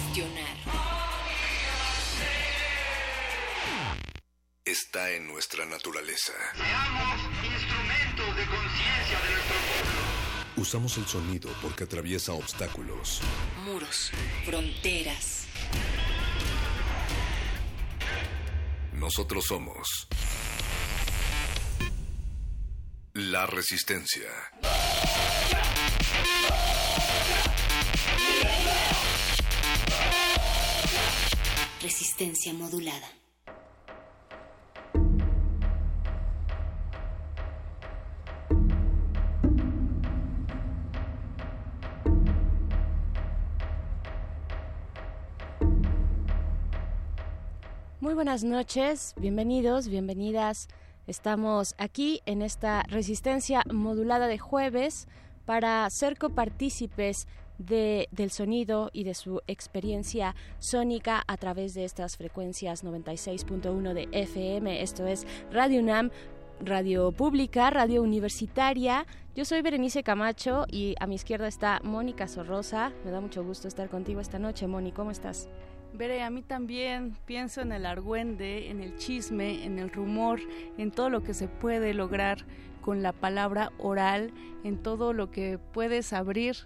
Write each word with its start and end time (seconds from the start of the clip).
Cuestionar. 0.00 0.56
Está 4.64 5.10
en 5.10 5.26
nuestra 5.26 5.66
naturaleza. 5.66 6.32
Seamos 6.54 7.20
instrumentos 7.44 8.36
de 8.36 8.46
conciencia 8.46 9.20
de 9.20 9.30
nuestro 9.32 9.56
pueblo. 9.56 10.00
Usamos 10.56 10.96
el 10.98 11.06
sonido 11.06 11.50
porque 11.62 11.84
atraviesa 11.84 12.32
obstáculos. 12.32 13.20
Muros, 13.64 14.12
fronteras. 14.44 15.46
Nosotros 18.92 19.44
somos 19.46 20.08
la 23.14 23.46
resistencia. 23.46 24.28
Resistencia 31.82 32.52
modulada. 32.52 33.08
Muy 47.98 48.12
buenas 48.12 48.44
noches, 48.44 49.14
bienvenidos, 49.16 49.88
bienvenidas. 49.88 50.68
Estamos 51.06 51.74
aquí 51.78 52.20
en 52.26 52.42
esta 52.42 52.82
resistencia 52.82 53.62
modulada 53.72 54.26
de 54.26 54.36
jueves 54.36 55.08
para 55.46 55.88
ser 55.88 56.18
copartícipes 56.18 57.26
de, 57.60 58.08
del 58.10 58.30
sonido 58.30 58.90
y 58.92 59.04
de 59.04 59.14
su 59.14 59.42
experiencia 59.46 60.34
sónica 60.58 61.22
a 61.26 61.36
través 61.36 61.74
de 61.74 61.84
estas 61.84 62.16
frecuencias 62.16 62.84
96.1 62.84 63.92
de 63.92 64.08
FM. 64.12 64.82
Esto 64.82 65.06
es 65.06 65.26
Radio 65.52 65.80
UNAM, 65.80 66.10
radio 66.64 67.12
pública, 67.12 67.70
radio 67.70 68.02
universitaria. 68.02 69.06
Yo 69.36 69.44
soy 69.44 69.60
Berenice 69.60 70.02
Camacho 70.02 70.64
y 70.70 70.94
a 71.00 71.06
mi 71.06 71.16
izquierda 71.16 71.48
está 71.48 71.80
Mónica 71.84 72.28
Sorrosa. 72.28 72.92
Me 73.04 73.10
da 73.10 73.20
mucho 73.20 73.44
gusto 73.44 73.68
estar 73.68 73.88
contigo 73.90 74.20
esta 74.20 74.38
noche, 74.38 74.66
Mónica. 74.66 74.96
¿Cómo 74.96 75.10
estás? 75.10 75.48
Veré, 75.92 76.22
a 76.22 76.30
mí 76.30 76.42
también 76.42 77.16
pienso 77.26 77.60
en 77.60 77.72
el 77.72 77.84
argüende, 77.84 78.70
en 78.70 78.80
el 78.80 78.96
chisme, 78.96 79.64
en 79.64 79.78
el 79.78 79.90
rumor, 79.90 80.40
en 80.78 80.92
todo 80.92 81.10
lo 81.10 81.22
que 81.22 81.34
se 81.34 81.48
puede 81.48 81.94
lograr 81.94 82.46
con 82.80 83.02
la 83.02 83.12
palabra 83.12 83.72
oral, 83.78 84.32
en 84.64 84.82
todo 84.82 85.12
lo 85.12 85.30
que 85.30 85.58
puedes 85.58 86.12
abrir, 86.12 86.56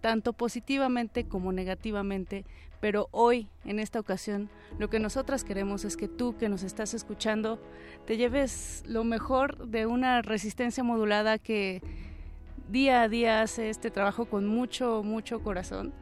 tanto 0.00 0.32
positivamente 0.32 1.24
como 1.24 1.52
negativamente. 1.52 2.44
Pero 2.80 3.08
hoy, 3.10 3.48
en 3.64 3.80
esta 3.80 3.98
ocasión, 3.98 4.50
lo 4.78 4.88
que 4.88 5.00
nosotras 5.00 5.42
queremos 5.42 5.84
es 5.84 5.96
que 5.96 6.06
tú 6.06 6.36
que 6.36 6.48
nos 6.48 6.62
estás 6.62 6.94
escuchando 6.94 7.60
te 8.06 8.16
lleves 8.16 8.84
lo 8.86 9.02
mejor 9.02 9.66
de 9.66 9.86
una 9.86 10.22
resistencia 10.22 10.84
modulada 10.84 11.38
que 11.38 11.82
día 12.68 13.02
a 13.02 13.08
día 13.08 13.42
hace 13.42 13.70
este 13.70 13.90
trabajo 13.90 14.26
con 14.26 14.46
mucho, 14.46 15.02
mucho 15.02 15.42
corazón 15.42 15.92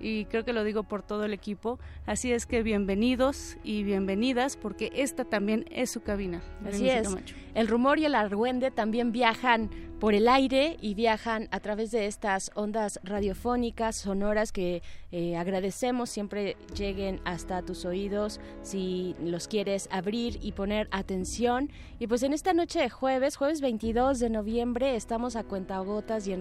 y 0.00 0.26
creo 0.26 0.44
que 0.44 0.52
lo 0.52 0.64
digo 0.64 0.82
por 0.82 1.02
todo 1.02 1.24
el 1.24 1.32
equipo. 1.32 1.78
Así 2.06 2.32
es 2.32 2.46
que 2.46 2.62
bienvenidos 2.62 3.56
y 3.62 3.84
bienvenidas 3.84 4.56
porque 4.56 4.92
esta 4.94 5.24
también 5.24 5.64
es 5.70 5.90
su 5.90 6.02
cabina. 6.02 6.42
Así 6.66 6.88
es. 6.88 7.08
El 7.54 7.68
rumor 7.68 7.98
y 7.98 8.04
el 8.04 8.14
argüende 8.14 8.70
también 8.70 9.12
viajan 9.12 9.70
por 10.04 10.12
el 10.12 10.28
aire 10.28 10.76
y 10.82 10.92
viajan 10.92 11.48
a 11.50 11.60
través 11.60 11.90
de 11.90 12.04
estas 12.04 12.50
ondas 12.54 13.00
radiofónicas, 13.04 13.96
sonoras 13.96 14.52
que 14.52 14.82
eh, 15.12 15.34
agradecemos 15.38 16.10
siempre 16.10 16.58
lleguen 16.74 17.22
hasta 17.24 17.62
tus 17.62 17.86
oídos 17.86 18.38
si 18.60 19.16
los 19.18 19.48
quieres 19.48 19.88
abrir 19.90 20.38
y 20.42 20.52
poner 20.52 20.88
atención. 20.90 21.70
Y 21.98 22.06
pues 22.06 22.22
en 22.22 22.34
esta 22.34 22.52
noche 22.52 22.80
de 22.80 22.90
jueves, 22.90 23.36
jueves 23.36 23.62
22 23.62 24.18
de 24.18 24.28
noviembre, 24.28 24.94
estamos 24.94 25.36
a 25.36 25.44
cuentagotas 25.44 26.26
y 26.26 26.34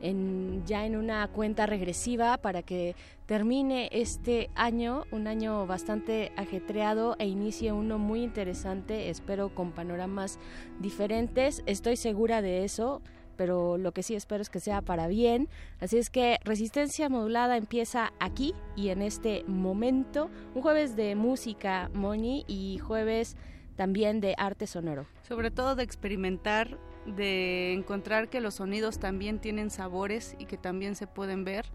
en, 0.00 0.64
ya 0.66 0.84
en 0.84 0.96
una 0.96 1.28
cuenta 1.28 1.66
regresiva 1.66 2.36
para 2.38 2.62
que 2.62 2.96
termine 3.26 3.88
este 3.92 4.50
año, 4.54 5.04
un 5.10 5.26
año 5.26 5.66
bastante 5.66 6.32
ajetreado 6.36 7.16
e 7.18 7.26
inicie 7.26 7.72
uno 7.72 7.98
muy 7.98 8.22
interesante, 8.22 9.08
espero 9.08 9.54
con 9.54 9.72
panoramas 9.72 10.38
diferentes, 10.80 11.62
estoy 11.66 11.96
segura 11.96 12.42
de 12.42 12.64
eso, 12.64 13.00
pero 13.36 13.78
lo 13.78 13.92
que 13.92 14.02
sí 14.02 14.14
espero 14.14 14.42
es 14.42 14.50
que 14.50 14.60
sea 14.60 14.80
para 14.82 15.08
bien. 15.08 15.48
Así 15.80 15.98
es 15.98 16.10
que 16.10 16.38
Resistencia 16.44 17.08
Modulada 17.08 17.56
empieza 17.56 18.12
aquí 18.20 18.54
y 18.76 18.90
en 18.90 19.02
este 19.02 19.44
momento, 19.46 20.30
un 20.54 20.62
jueves 20.62 20.94
de 20.94 21.14
música, 21.16 21.90
Moni, 21.94 22.44
y 22.46 22.78
jueves 22.78 23.36
también 23.76 24.20
de 24.20 24.34
arte 24.38 24.66
sonoro. 24.66 25.06
Sobre 25.22 25.50
todo 25.50 25.74
de 25.74 25.82
experimentar, 25.82 26.78
de 27.06 27.72
encontrar 27.72 28.28
que 28.28 28.40
los 28.40 28.54
sonidos 28.54 28.98
también 28.98 29.40
tienen 29.40 29.70
sabores 29.70 30.36
y 30.38 30.46
que 30.46 30.56
también 30.56 30.94
se 30.94 31.06
pueden 31.06 31.44
ver 31.44 31.66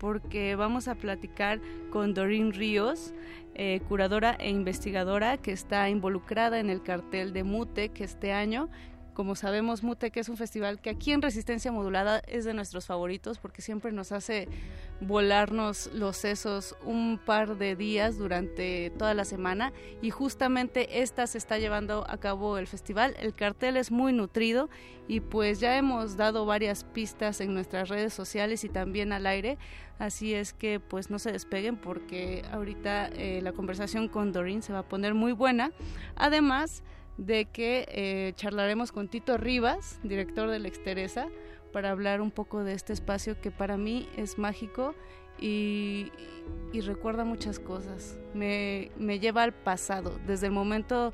porque 0.00 0.56
vamos 0.56 0.88
a 0.88 0.94
platicar 0.94 1.60
con 1.90 2.14
Doreen 2.14 2.52
Ríos, 2.54 3.12
eh, 3.54 3.80
curadora 3.86 4.34
e 4.40 4.48
investigadora 4.48 5.36
que 5.36 5.52
está 5.52 5.90
involucrada 5.90 6.58
en 6.58 6.70
el 6.70 6.82
cartel 6.82 7.34
de 7.34 7.44
MUTEC 7.44 8.00
este 8.00 8.32
año. 8.32 8.70
Como 9.20 9.36
sabemos, 9.36 9.82
MUTEC 9.82 10.16
es 10.16 10.30
un 10.30 10.38
festival 10.38 10.80
que 10.80 10.88
aquí 10.88 11.12
en 11.12 11.20
Resistencia 11.20 11.70
Modulada 11.70 12.22
es 12.26 12.46
de 12.46 12.54
nuestros 12.54 12.86
favoritos 12.86 13.38
porque 13.38 13.60
siempre 13.60 13.92
nos 13.92 14.12
hace 14.12 14.48
volarnos 15.02 15.90
los 15.92 16.16
sesos 16.16 16.74
un 16.86 17.20
par 17.22 17.58
de 17.58 17.76
días 17.76 18.16
durante 18.16 18.88
toda 18.96 19.12
la 19.12 19.26
semana 19.26 19.74
y 20.00 20.08
justamente 20.08 21.02
esta 21.02 21.26
se 21.26 21.36
está 21.36 21.58
llevando 21.58 22.06
a 22.08 22.16
cabo 22.16 22.56
el 22.56 22.66
festival. 22.66 23.14
El 23.20 23.34
cartel 23.34 23.76
es 23.76 23.90
muy 23.90 24.14
nutrido 24.14 24.70
y 25.06 25.20
pues 25.20 25.60
ya 25.60 25.76
hemos 25.76 26.16
dado 26.16 26.46
varias 26.46 26.84
pistas 26.84 27.42
en 27.42 27.52
nuestras 27.52 27.90
redes 27.90 28.14
sociales 28.14 28.64
y 28.64 28.70
también 28.70 29.12
al 29.12 29.26
aire, 29.26 29.58
así 29.98 30.32
es 30.32 30.54
que 30.54 30.80
pues 30.80 31.10
no 31.10 31.18
se 31.18 31.30
despeguen 31.30 31.76
porque 31.76 32.42
ahorita 32.52 33.08
eh, 33.08 33.40
la 33.42 33.52
conversación 33.52 34.08
con 34.08 34.32
Doreen 34.32 34.62
se 34.62 34.72
va 34.72 34.78
a 34.78 34.88
poner 34.88 35.12
muy 35.12 35.32
buena. 35.32 35.72
Además 36.16 36.82
de 37.20 37.44
que 37.44 37.86
eh, 37.88 38.32
charlaremos 38.34 38.92
con 38.92 39.08
Tito 39.08 39.36
Rivas, 39.36 40.00
director 40.02 40.48
de 40.48 40.58
la 40.58 40.68
Exteresa, 40.68 41.28
para 41.70 41.90
hablar 41.90 42.22
un 42.22 42.30
poco 42.30 42.64
de 42.64 42.72
este 42.72 42.94
espacio 42.94 43.38
que 43.40 43.50
para 43.50 43.76
mí 43.76 44.08
es 44.16 44.38
mágico 44.38 44.94
y, 45.38 46.10
recuerda 46.72 47.24
muchas 47.24 47.58
cosas. 47.58 48.18
Me, 48.34 48.90
me, 48.98 49.20
lleva 49.20 49.42
al 49.42 49.52
pasado, 49.52 50.18
desde 50.26 50.46
el 50.46 50.52
momento 50.52 51.12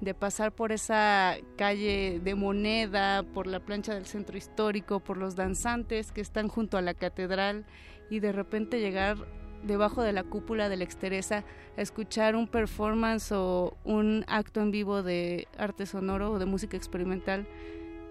de 0.00 0.14
pasar 0.14 0.52
por 0.52 0.70
esa 0.70 1.36
calle 1.56 2.20
de 2.22 2.34
moneda, 2.36 3.24
por 3.24 3.48
la 3.48 3.58
plancha 3.60 3.92
del 3.92 4.06
centro 4.06 4.38
histórico, 4.38 5.00
por 5.00 5.16
los 5.16 5.34
danzantes 5.34 6.12
que 6.12 6.20
están 6.20 6.48
junto 6.48 6.78
a 6.78 6.82
la 6.82 6.94
catedral 6.94 7.66
y 8.08 8.20
de 8.20 8.32
repente 8.32 8.80
llegar 8.80 9.16
debajo 9.62 10.02
de 10.02 10.12
la 10.12 10.24
cúpula 10.24 10.68
de 10.68 10.76
la 10.76 10.84
Exteresa 10.84 11.44
escuchar 11.76 12.36
un 12.36 12.46
performance 12.46 13.32
o 13.32 13.76
un 13.84 14.24
acto 14.28 14.60
en 14.60 14.70
vivo 14.70 15.02
de 15.02 15.48
arte 15.58 15.86
sonoro 15.86 16.32
o 16.32 16.38
de 16.38 16.46
música 16.46 16.76
experimental, 16.76 17.46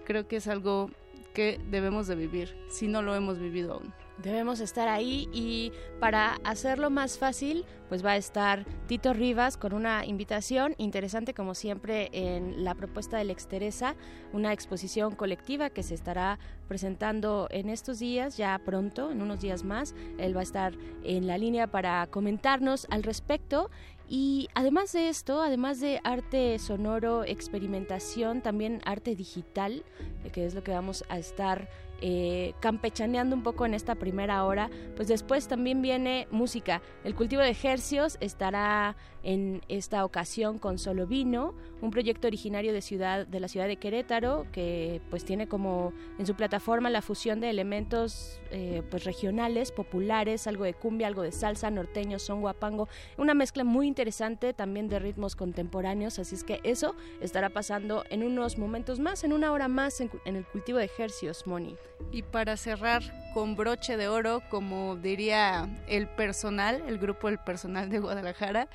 creo 0.04 0.26
que 0.26 0.36
es 0.36 0.48
algo 0.48 0.90
que 1.34 1.60
debemos 1.70 2.06
de 2.06 2.16
vivir, 2.16 2.56
si 2.68 2.88
no 2.88 3.02
lo 3.02 3.14
hemos 3.14 3.38
vivido 3.38 3.74
aún. 3.74 3.92
Debemos 4.22 4.60
estar 4.60 4.88
ahí 4.88 5.28
y 5.32 5.72
para 5.98 6.34
hacerlo 6.44 6.90
más 6.90 7.18
fácil, 7.18 7.64
pues 7.88 8.04
va 8.04 8.12
a 8.12 8.16
estar 8.16 8.66
Tito 8.86 9.14
Rivas 9.14 9.56
con 9.56 9.72
una 9.72 10.04
invitación 10.04 10.74
interesante 10.78 11.32
como 11.32 11.54
siempre 11.54 12.10
en 12.12 12.62
la 12.62 12.74
propuesta 12.74 13.16
del 13.16 13.30
Exteresa, 13.30 13.96
una 14.32 14.52
exposición 14.52 15.14
colectiva 15.14 15.70
que 15.70 15.82
se 15.82 15.94
estará 15.94 16.38
presentando 16.68 17.48
en 17.50 17.70
estos 17.70 17.98
días, 17.98 18.36
ya 18.36 18.60
pronto, 18.64 19.10
en 19.10 19.22
unos 19.22 19.40
días 19.40 19.64
más. 19.64 19.94
Él 20.18 20.36
va 20.36 20.40
a 20.40 20.44
estar 20.44 20.74
en 21.02 21.26
la 21.26 21.38
línea 21.38 21.66
para 21.66 22.06
comentarnos 22.08 22.86
al 22.90 23.02
respecto 23.02 23.70
y 24.12 24.48
además 24.54 24.92
de 24.92 25.08
esto, 25.08 25.40
además 25.40 25.80
de 25.80 26.00
arte 26.02 26.58
sonoro, 26.58 27.22
experimentación, 27.22 28.42
también 28.42 28.80
arte 28.84 29.14
digital, 29.14 29.84
que 30.32 30.46
es 30.46 30.54
lo 30.54 30.64
que 30.64 30.72
vamos 30.72 31.04
a 31.08 31.18
estar 31.18 31.68
eh, 32.00 32.54
campechaneando 32.60 33.36
un 33.36 33.42
poco 33.42 33.66
en 33.66 33.74
esta 33.74 33.94
primera 33.94 34.44
hora, 34.44 34.70
pues 34.96 35.08
después 35.08 35.48
también 35.48 35.82
viene 35.82 36.28
música. 36.30 36.82
El 37.04 37.14
cultivo 37.14 37.42
de 37.42 37.50
ejercios 37.50 38.16
estará 38.20 38.96
en 39.22 39.62
esta 39.68 40.04
ocasión 40.04 40.58
con 40.58 40.78
Solo 40.78 41.06
Vino, 41.06 41.54
un 41.80 41.90
proyecto 41.90 42.26
originario 42.26 42.72
de 42.72 42.82
ciudad 42.82 43.26
de 43.26 43.40
la 43.40 43.48
ciudad 43.48 43.66
de 43.66 43.76
Querétaro 43.76 44.46
que 44.52 45.00
pues 45.10 45.24
tiene 45.24 45.48
como 45.48 45.92
en 46.18 46.26
su 46.26 46.34
plataforma 46.34 46.90
la 46.90 47.02
fusión 47.02 47.40
de 47.40 47.50
elementos 47.50 48.40
eh, 48.50 48.82
pues 48.90 49.04
regionales, 49.04 49.72
populares, 49.72 50.46
algo 50.46 50.64
de 50.64 50.74
cumbia, 50.74 51.06
algo 51.06 51.22
de 51.22 51.32
salsa, 51.32 51.70
norteño, 51.70 52.18
son 52.18 52.40
guapango, 52.40 52.88
una 53.16 53.34
mezcla 53.34 53.64
muy 53.64 53.86
interesante 53.86 54.52
también 54.52 54.88
de 54.88 54.98
ritmos 54.98 55.36
contemporáneos, 55.36 56.18
así 56.18 56.34
es 56.34 56.44
que 56.44 56.60
eso 56.64 56.94
estará 57.20 57.50
pasando 57.50 58.04
en 58.10 58.22
unos 58.22 58.58
momentos 58.58 59.00
más, 59.00 59.24
en 59.24 59.32
una 59.32 59.52
hora 59.52 59.68
más 59.68 60.00
en, 60.00 60.10
en 60.24 60.36
el 60.36 60.46
cultivo 60.46 60.78
de 60.78 60.84
ejercios, 60.84 61.46
Moni. 61.46 61.76
Y 62.12 62.22
para 62.22 62.56
cerrar 62.56 63.02
con 63.32 63.56
broche 63.56 63.96
de 63.96 64.08
oro, 64.08 64.42
como 64.48 64.96
diría 64.96 65.68
el 65.86 66.08
personal, 66.08 66.82
el 66.86 66.98
grupo 66.98 67.28
del 67.28 67.38
personal 67.38 67.88
de 67.90 67.98
Guadalajara, 67.98 68.68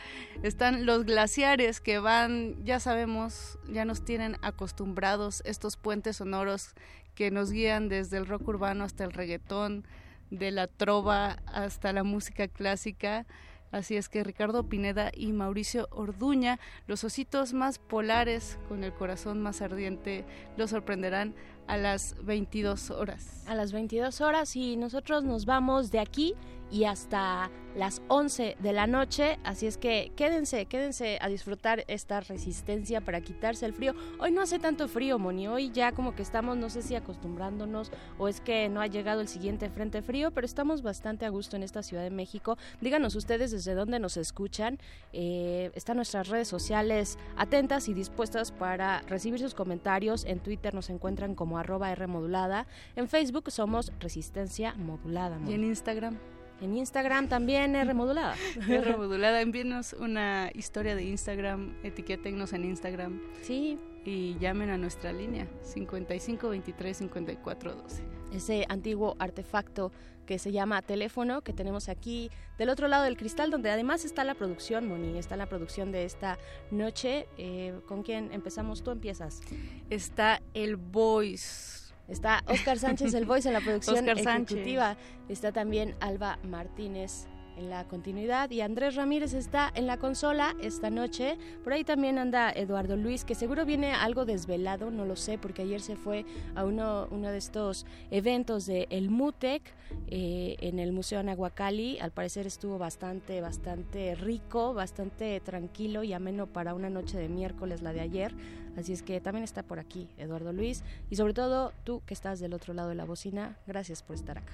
están 0.43 0.85
los 0.85 1.05
glaciares 1.05 1.81
que 1.81 1.99
van, 1.99 2.63
ya 2.63 2.79
sabemos, 2.79 3.59
ya 3.67 3.85
nos 3.85 4.03
tienen 4.03 4.37
acostumbrados 4.41 5.41
estos 5.45 5.77
puentes 5.77 6.17
sonoros 6.17 6.73
que 7.15 7.31
nos 7.31 7.51
guían 7.51 7.89
desde 7.89 8.17
el 8.17 8.27
rock 8.27 8.47
urbano 8.47 8.83
hasta 8.83 9.03
el 9.03 9.13
reggaetón, 9.13 9.85
de 10.29 10.51
la 10.51 10.67
trova 10.67 11.37
hasta 11.45 11.93
la 11.93 12.03
música 12.03 12.47
clásica. 12.47 13.25
Así 13.71 13.97
es 13.97 14.09
que 14.09 14.23
Ricardo 14.23 14.69
Pineda 14.69 15.11
y 15.13 15.33
Mauricio 15.33 15.87
Orduña, 15.91 16.59
los 16.87 17.03
ositos 17.03 17.53
más 17.53 17.77
polares 17.77 18.57
con 18.69 18.83
el 18.83 18.93
corazón 18.93 19.41
más 19.41 19.61
ardiente, 19.61 20.23
los 20.55 20.69
sorprenderán 20.69 21.35
a 21.67 21.77
las 21.77 22.15
22 22.23 22.91
horas. 22.91 23.43
A 23.47 23.55
las 23.55 23.71
22 23.71 24.21
horas 24.21 24.55
y 24.55 24.75
nosotros 24.77 25.23
nos 25.23 25.45
vamos 25.45 25.91
de 25.91 25.99
aquí 25.99 26.35
y 26.71 26.85
hasta 26.85 27.49
las 27.75 28.01
11 28.07 28.55
de 28.59 28.73
la 28.73 28.87
noche, 28.87 29.37
así 29.43 29.67
es 29.67 29.77
que 29.77 30.13
quédense, 30.15 30.65
quédense 30.65 31.17
a 31.21 31.27
disfrutar 31.27 31.83
esta 31.87 32.21
resistencia 32.21 33.01
para 33.01 33.19
quitarse 33.19 33.65
el 33.65 33.73
frío. 33.73 33.93
Hoy 34.17 34.31
no 34.31 34.41
hace 34.41 34.59
tanto 34.59 34.87
frío, 34.87 35.19
Moni, 35.19 35.49
hoy 35.49 35.71
ya 35.71 35.91
como 35.91 36.15
que 36.15 36.21
estamos, 36.21 36.55
no 36.55 36.69
sé 36.69 36.81
si 36.81 36.95
acostumbrándonos 36.95 37.91
o 38.17 38.29
es 38.29 38.39
que 38.39 38.69
no 38.69 38.79
ha 38.79 38.87
llegado 38.87 39.19
el 39.19 39.27
siguiente 39.27 39.69
frente 39.69 40.01
frío, 40.01 40.31
pero 40.31 40.45
estamos 40.45 40.83
bastante 40.83 41.25
a 41.25 41.29
gusto 41.29 41.57
en 41.57 41.63
esta 41.63 41.83
Ciudad 41.83 42.03
de 42.03 42.11
México. 42.11 42.57
Díganos 42.79 43.15
ustedes 43.15 43.51
desde 43.51 43.73
dónde 43.73 43.99
nos 43.99 44.15
escuchan, 44.15 44.79
eh, 45.11 45.71
están 45.75 45.97
nuestras 45.97 46.29
redes 46.29 46.47
sociales 46.47 47.17
atentas 47.35 47.89
y 47.89 47.93
dispuestas 47.93 48.53
para 48.53 49.01
recibir 49.01 49.41
sus 49.41 49.53
comentarios. 49.53 50.23
En 50.23 50.39
Twitter 50.39 50.73
nos 50.73 50.89
encuentran 50.89 51.35
como 51.35 51.54
arroba 51.57 51.91
R 51.91 52.07
modulada, 52.07 52.67
en 52.95 53.07
Facebook 53.07 53.51
somos 53.51 53.91
Resistencia 53.99 54.73
Modulada. 54.75 55.39
Y 55.47 55.53
en 55.53 55.63
Instagram. 55.63 56.17
En 56.61 56.75
Instagram 56.75 57.27
también 57.27 57.75
R 57.75 57.93
modulada. 57.93 58.35
R 58.67 58.97
modulada, 58.97 59.41
envíenos 59.41 59.93
una 59.93 60.49
historia 60.53 60.95
de 60.95 61.03
Instagram, 61.03 61.75
etiquétennos 61.83 62.53
en 62.53 62.65
Instagram. 62.65 63.21
Sí. 63.41 63.77
Y 64.05 64.37
llamen 64.39 64.69
a 64.69 64.77
nuestra 64.77 65.11
línea 65.11 65.47
55 65.63 66.49
23 66.49 66.97
54 66.97 67.75
12. 67.75 68.03
Ese 68.33 68.65
antiguo 68.69 69.15
artefacto 69.17 69.91
que 70.25 70.39
se 70.39 70.51
llama 70.51 70.81
teléfono 70.81 71.41
que 71.41 71.53
tenemos 71.53 71.89
aquí 71.89 72.31
del 72.57 72.69
otro 72.69 72.87
lado 72.87 73.03
del 73.03 73.17
cristal, 73.17 73.51
donde 73.51 73.69
además 73.71 74.05
está 74.05 74.23
la 74.23 74.35
producción, 74.35 74.87
Moni, 74.87 75.17
está 75.17 75.35
la 75.37 75.45
producción 75.45 75.91
de 75.91 76.05
esta 76.05 76.37
noche. 76.71 77.27
Eh, 77.37 77.73
¿Con 77.87 78.03
quién 78.03 78.31
empezamos? 78.31 78.83
Tú 78.83 78.91
empiezas. 78.91 79.41
Está 79.89 80.41
el 80.53 80.75
Voice 80.75 81.85
Está 82.07 82.43
Oscar 82.47 82.77
Sánchez, 82.77 83.13
el 83.15 83.25
voice 83.25 83.47
en 83.47 83.53
la 83.53 83.61
producción 83.61 84.07
ejecutiva. 84.09 84.95
Está 85.27 85.51
también 85.51 85.95
Alba 85.99 86.37
Martínez 86.43 87.27
en 87.57 87.69
la 87.69 87.87
continuidad 87.87 88.49
y 88.51 88.61
Andrés 88.61 88.95
Ramírez 88.95 89.33
está 89.33 89.71
en 89.75 89.87
la 89.87 89.97
consola 89.97 90.55
esta 90.61 90.89
noche. 90.89 91.37
Por 91.63 91.73
ahí 91.73 91.83
también 91.83 92.17
anda 92.17 92.51
Eduardo 92.51 92.95
Luis, 92.95 93.25
que 93.25 93.35
seguro 93.35 93.65
viene 93.65 93.93
algo 93.93 94.25
desvelado, 94.25 94.91
no 94.91 95.05
lo 95.05 95.15
sé, 95.15 95.37
porque 95.37 95.63
ayer 95.63 95.81
se 95.81 95.95
fue 95.95 96.25
a 96.55 96.65
uno, 96.65 97.07
uno 97.11 97.29
de 97.29 97.37
estos 97.37 97.85
eventos 98.11 98.65
de 98.65 98.87
El 98.89 99.09
Mutec 99.09 99.63
eh, 100.07 100.55
en 100.59 100.79
el 100.79 100.91
Museo 100.91 101.19
Anahuacali. 101.19 101.99
Al 101.99 102.11
parecer 102.11 102.47
estuvo 102.47 102.77
bastante, 102.77 103.41
bastante 103.41 104.15
rico, 104.15 104.73
bastante 104.73 105.39
tranquilo 105.39 106.03
y 106.03 106.13
ameno 106.13 106.47
para 106.47 106.73
una 106.73 106.89
noche 106.89 107.17
de 107.17 107.29
miércoles, 107.29 107.81
la 107.81 107.93
de 107.93 108.01
ayer. 108.01 108.33
Así 108.77 108.93
es 108.93 109.03
que 109.03 109.21
también 109.21 109.43
está 109.43 109.63
por 109.63 109.79
aquí 109.79 110.09
Eduardo 110.17 110.51
Luis 110.51 110.83
y 111.09 111.15
sobre 111.15 111.33
todo 111.33 111.71
tú 111.83 112.01
que 112.05 112.13
estás 112.13 112.39
del 112.39 112.53
otro 112.53 112.73
lado 112.73 112.89
de 112.89 112.95
la 112.95 113.05
bocina, 113.05 113.57
gracias 113.65 114.03
por 114.03 114.15
estar 114.15 114.37
acá. 114.37 114.53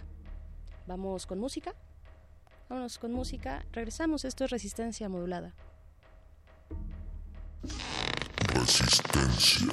Vamos 0.88 1.26
con 1.26 1.40
música. 1.40 1.74
Vámonos 2.72 3.00
con 3.00 3.12
música. 3.12 3.66
Regresamos. 3.74 4.24
Esto 4.24 4.46
es 4.46 4.50
Resistencia 4.50 5.10
Modulada. 5.10 5.54
Resistencia. 8.54 9.68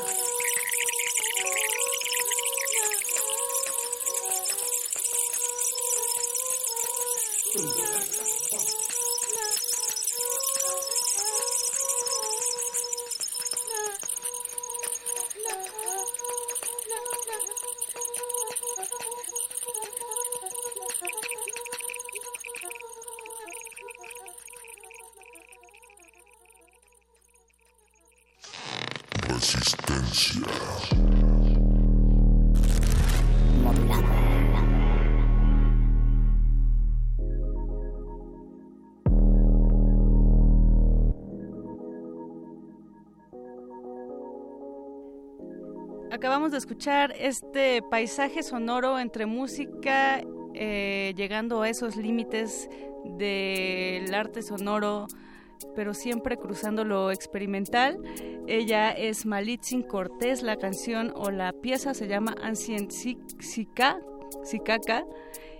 Bye. 0.00 0.29
Acabamos 46.12 46.52
de 46.52 46.58
escuchar 46.58 47.12
este 47.18 47.82
paisaje 47.82 48.44
sonoro 48.44 49.00
entre 49.00 49.26
música, 49.26 50.22
eh, 50.54 51.12
llegando 51.16 51.62
a 51.62 51.68
esos 51.68 51.96
límites 51.96 52.68
del 53.18 54.14
arte 54.14 54.42
sonoro, 54.42 55.08
pero 55.74 55.92
siempre 55.92 56.36
cruzando 56.36 56.84
lo 56.84 57.10
experimental. 57.10 57.98
Ella 58.50 58.90
es 58.90 59.26
Malitzin 59.26 59.84
Cortés, 59.84 60.42
la 60.42 60.56
canción 60.56 61.12
o 61.14 61.30
la 61.30 61.52
pieza 61.52 61.94
se 61.94 62.08
llama 62.08 62.34
Ancient 62.42 62.90
Sikaka 62.90 64.00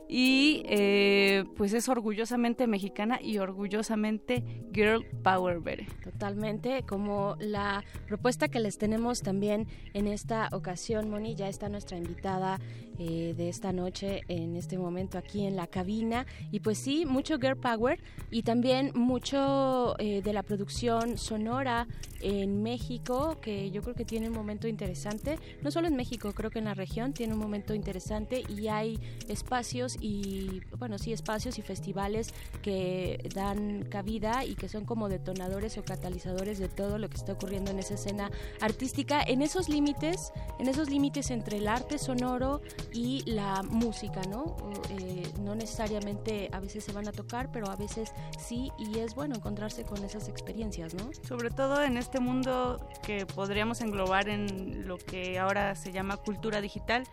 y 0.09 0.65
eh, 0.67 1.45
pues 1.57 1.73
es 1.73 1.89
orgullosamente 1.89 2.67
mexicana 2.67 3.21
y 3.23 3.39
orgullosamente 3.39 4.43
girl 4.73 5.05
power 5.23 5.61
Bere. 5.61 5.87
Totalmente, 6.03 6.83
como 6.83 7.37
la 7.41 7.85
propuesta 8.07 8.49
que 8.49 8.61
les 8.61 8.79
tenemos 8.79 9.21
también 9.23 9.67
en 9.95 10.07
esta 10.07 10.49
ocasión, 10.53 11.11
Moni, 11.11 11.35
ya 11.35 11.49
está 11.49 11.69
nuestra 11.69 11.97
invitada 11.97 12.59
eh, 13.03 13.33
de 13.35 13.49
esta 13.49 13.73
noche 13.73 14.23
en 14.29 14.57
este 14.57 14.77
momento 14.77 15.17
aquí 15.17 15.47
en 15.47 15.57
la 15.57 15.67
cabina 15.67 16.27
y 16.51 16.61
pues 16.61 16.77
sí, 16.77 17.07
mucho 17.07 17.39
girl 17.39 17.57
power 17.57 17.99
y 18.31 18.43
también 18.43 18.93
mucho 18.95 19.97
eh, 19.99 20.21
de 20.21 20.33
la 20.35 20.43
producción 20.43 21.17
sonora 21.17 21.87
en 22.21 22.63
México, 22.63 23.39
que 23.41 23.71
yo 23.71 23.81
creo 23.81 23.95
que 23.95 24.05
tiene 24.05 24.29
un 24.29 24.35
momento 24.35 24.69
interesante, 24.69 25.39
no 25.63 25.71
solo 25.71 25.89
en 25.89 25.97
México, 25.97 26.33
creo 26.35 26.51
que 26.51 26.59
en 26.59 26.67
la 26.67 26.75
región 26.75 27.15
tiene 27.15 27.33
un 27.33 27.39
momento 27.39 27.73
interesante 27.73 28.43
y 28.49 28.69
hay 28.69 28.99
espacios 29.29 29.97
y, 29.99 30.61
bueno, 30.79 30.99
sí, 30.99 31.15
espacios 31.15 31.59
y 31.59 31.63
festivales 31.63 32.35
que 32.61 33.31
dan 33.35 33.85
cabida 33.85 34.45
y 34.45 34.57
que 34.61 34.69
son 34.69 34.85
como 34.85 35.09
detonadores 35.09 35.79
o 35.79 35.83
catalizadores 35.83 36.59
de 36.59 36.69
todo 36.69 36.99
lo 36.99 37.09
que 37.09 37.17
está 37.17 37.33
ocurriendo 37.33 37.71
en 37.71 37.79
esa 37.79 37.95
escena 37.95 38.31
artística, 38.61 39.23
en 39.27 39.41
esos 39.41 39.71
límites, 39.71 40.33
en 40.59 40.69
esos 40.69 40.91
límites 40.91 41.31
entre 41.31 41.57
el 41.57 41.67
arte 41.67 41.99
sonoro 41.99 42.61
y 42.93 43.23
la 43.25 43.63
música, 43.63 44.21
¿no? 44.29 44.57
Eh, 44.91 45.33
no 45.41 45.55
necesariamente 45.55 46.51
a 46.53 46.61
veces 46.61 46.85
se 46.85 46.93
van 46.93 47.09
a 47.09 47.13
tocar, 47.13 47.51
pero 47.51 47.71
a 47.71 47.77
veces 47.77 48.13
sí, 48.39 48.71
y 48.79 48.99
es 48.99 49.15
bueno 49.15 49.35
encontrarse 49.35 49.85
con 49.85 50.05
esas 50.05 50.29
experiencias, 50.29 50.93
¿no? 50.93 51.11
Sobre 51.27 51.51
todo 51.51 51.83
en 51.83 51.97
este 51.97 52.21
mundo 52.21 52.87
que 53.03 53.25
podríamos 53.25 53.81
englobar 53.81 54.29
en 54.29 54.87
lo 54.87 54.99
que 54.99 55.39
ahora 55.39 55.75
se 55.75 55.91
llama 55.91 56.19
cultura 56.19 56.61
digital, 56.61 57.05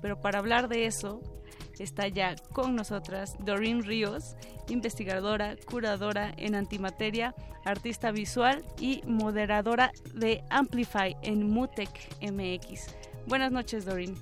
pero 0.00 0.20
para 0.20 0.38
hablar 0.38 0.68
de 0.68 0.86
eso 0.86 1.20
está 1.78 2.08
ya 2.08 2.36
con 2.52 2.76
nosotras 2.76 3.36
Doreen 3.40 3.82
Ríos, 3.82 4.36
investigadora, 4.68 5.56
curadora 5.64 6.32
en 6.36 6.54
antimateria, 6.54 7.34
artista 7.64 8.10
visual 8.10 8.64
y 8.78 9.02
moderadora 9.06 9.92
de 10.14 10.44
Amplify 10.50 11.16
en 11.22 11.50
Mutec 11.50 11.90
MX. 12.20 12.94
Buenas 13.26 13.52
noches, 13.52 13.84
Doreen. 13.84 14.14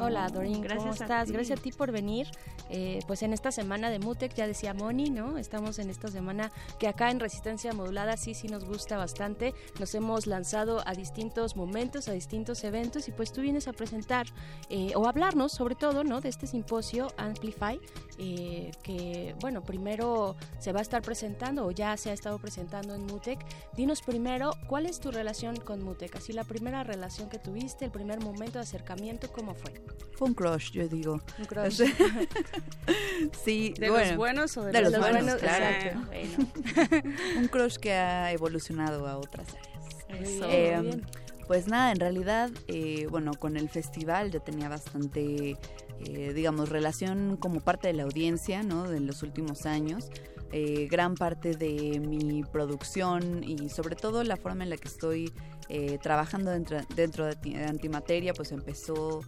Hola, 0.00 0.28
Doreen, 0.28 0.60
gracias 0.60 0.82
¿cómo 0.82 0.92
estás? 0.92 1.30
Gracias 1.30 1.58
a 1.58 1.62
ti 1.62 1.72
por 1.72 1.92
venir. 1.92 2.28
Eh, 2.70 3.00
pues 3.06 3.22
en 3.22 3.32
esta 3.32 3.52
semana 3.52 3.90
de 3.90 3.98
Mutec, 3.98 4.34
ya 4.34 4.46
decía 4.46 4.74
Moni, 4.74 5.10
¿no? 5.10 5.38
Estamos 5.38 5.78
en 5.78 5.90
esta 5.90 6.08
semana 6.08 6.52
que 6.78 6.88
acá 6.88 7.10
en 7.10 7.20
Resistencia 7.20 7.72
Modulada 7.72 8.16
sí, 8.16 8.34
sí 8.34 8.48
nos 8.48 8.64
gusta 8.64 8.96
bastante. 8.96 9.54
Nos 9.78 9.94
hemos 9.94 10.26
lanzado 10.26 10.82
a 10.86 10.92
distintos 10.92 11.56
momentos, 11.56 12.08
a 12.08 12.12
distintos 12.12 12.64
eventos 12.64 13.08
y 13.08 13.12
pues 13.12 13.32
tú 13.32 13.40
vienes 13.40 13.68
a 13.68 13.72
presentar 13.72 14.26
eh, 14.68 14.92
o 14.94 15.06
hablarnos 15.06 15.52
sobre 15.52 15.74
todo, 15.74 16.04
¿no? 16.04 16.20
De 16.20 16.28
este 16.28 16.46
simposio 16.46 17.08
Amplify, 17.16 17.80
eh, 18.18 18.70
que 18.82 19.34
bueno, 19.40 19.62
primero 19.62 20.36
se 20.58 20.72
va 20.72 20.80
a 20.80 20.82
estar 20.82 21.02
presentando 21.02 21.66
o 21.66 21.70
ya 21.70 21.96
se 21.96 22.10
ha 22.10 22.12
estado 22.12 22.38
presentando 22.38 22.94
en 22.94 23.06
Mutec. 23.06 23.38
Dinos 23.76 24.02
primero, 24.02 24.52
¿cuál 24.66 24.86
es 24.86 25.00
tu 25.00 25.10
relación 25.10 25.56
con 25.56 25.82
Mutec? 25.82 26.16
Así 26.16 26.32
la 26.32 26.44
primera 26.44 26.84
relación 26.84 27.28
que 27.28 27.38
tuviste, 27.38 27.84
el 27.84 27.90
primer 27.90 28.20
momento 28.20 28.54
de 28.54 28.60
acercamiento, 28.60 29.30
¿cómo 29.32 29.54
fue? 29.54 29.72
Fue 30.16 30.28
un 30.28 30.34
crush, 30.34 30.72
yo 30.72 30.88
digo. 30.88 31.20
Un 31.38 31.44
crush. 31.44 31.82
sí, 33.44 33.74
¿De 33.78 33.90
bueno, 33.90 34.06
los 34.06 34.16
buenos 34.16 34.56
o 34.56 34.64
de, 34.64 34.72
de 34.72 34.82
los, 34.82 34.92
los 34.92 35.00
buenos, 35.00 35.34
claro. 35.36 36.00
Bueno. 36.06 37.02
un 37.38 37.48
crush 37.48 37.76
que 37.76 37.92
ha 37.92 38.32
evolucionado 38.32 39.06
a 39.06 39.16
otras 39.18 39.48
áreas. 39.48 40.28
Eso, 40.28 40.46
Eh, 40.48 40.78
bien. 40.80 41.06
Pues 41.46 41.66
nada, 41.66 41.92
en 41.92 41.98
realidad, 41.98 42.50
eh, 42.66 43.06
bueno, 43.10 43.32
con 43.32 43.56
el 43.56 43.70
festival 43.70 44.30
ya 44.30 44.40
tenía 44.40 44.68
bastante, 44.68 45.56
eh, 46.00 46.32
digamos, 46.34 46.68
relación 46.68 47.38
como 47.38 47.60
parte 47.60 47.88
de 47.88 47.94
la 47.94 48.02
audiencia, 48.02 48.62
¿no? 48.62 48.86
De 48.86 49.00
los 49.00 49.22
últimos 49.22 49.64
años. 49.64 50.10
Eh, 50.50 50.88
gran 50.90 51.14
parte 51.14 51.54
de 51.54 52.00
mi 52.00 52.42
producción 52.42 53.44
y 53.44 53.68
sobre 53.68 53.96
todo 53.96 54.24
la 54.24 54.36
forma 54.36 54.64
en 54.64 54.70
la 54.70 54.78
que 54.78 54.88
estoy 54.88 55.30
eh, 55.68 55.98
trabajando 56.02 56.50
dentro, 56.50 56.80
dentro 56.96 57.26
de 57.26 57.64
Antimateria, 57.66 58.32
pues 58.32 58.52
empezó 58.52 59.20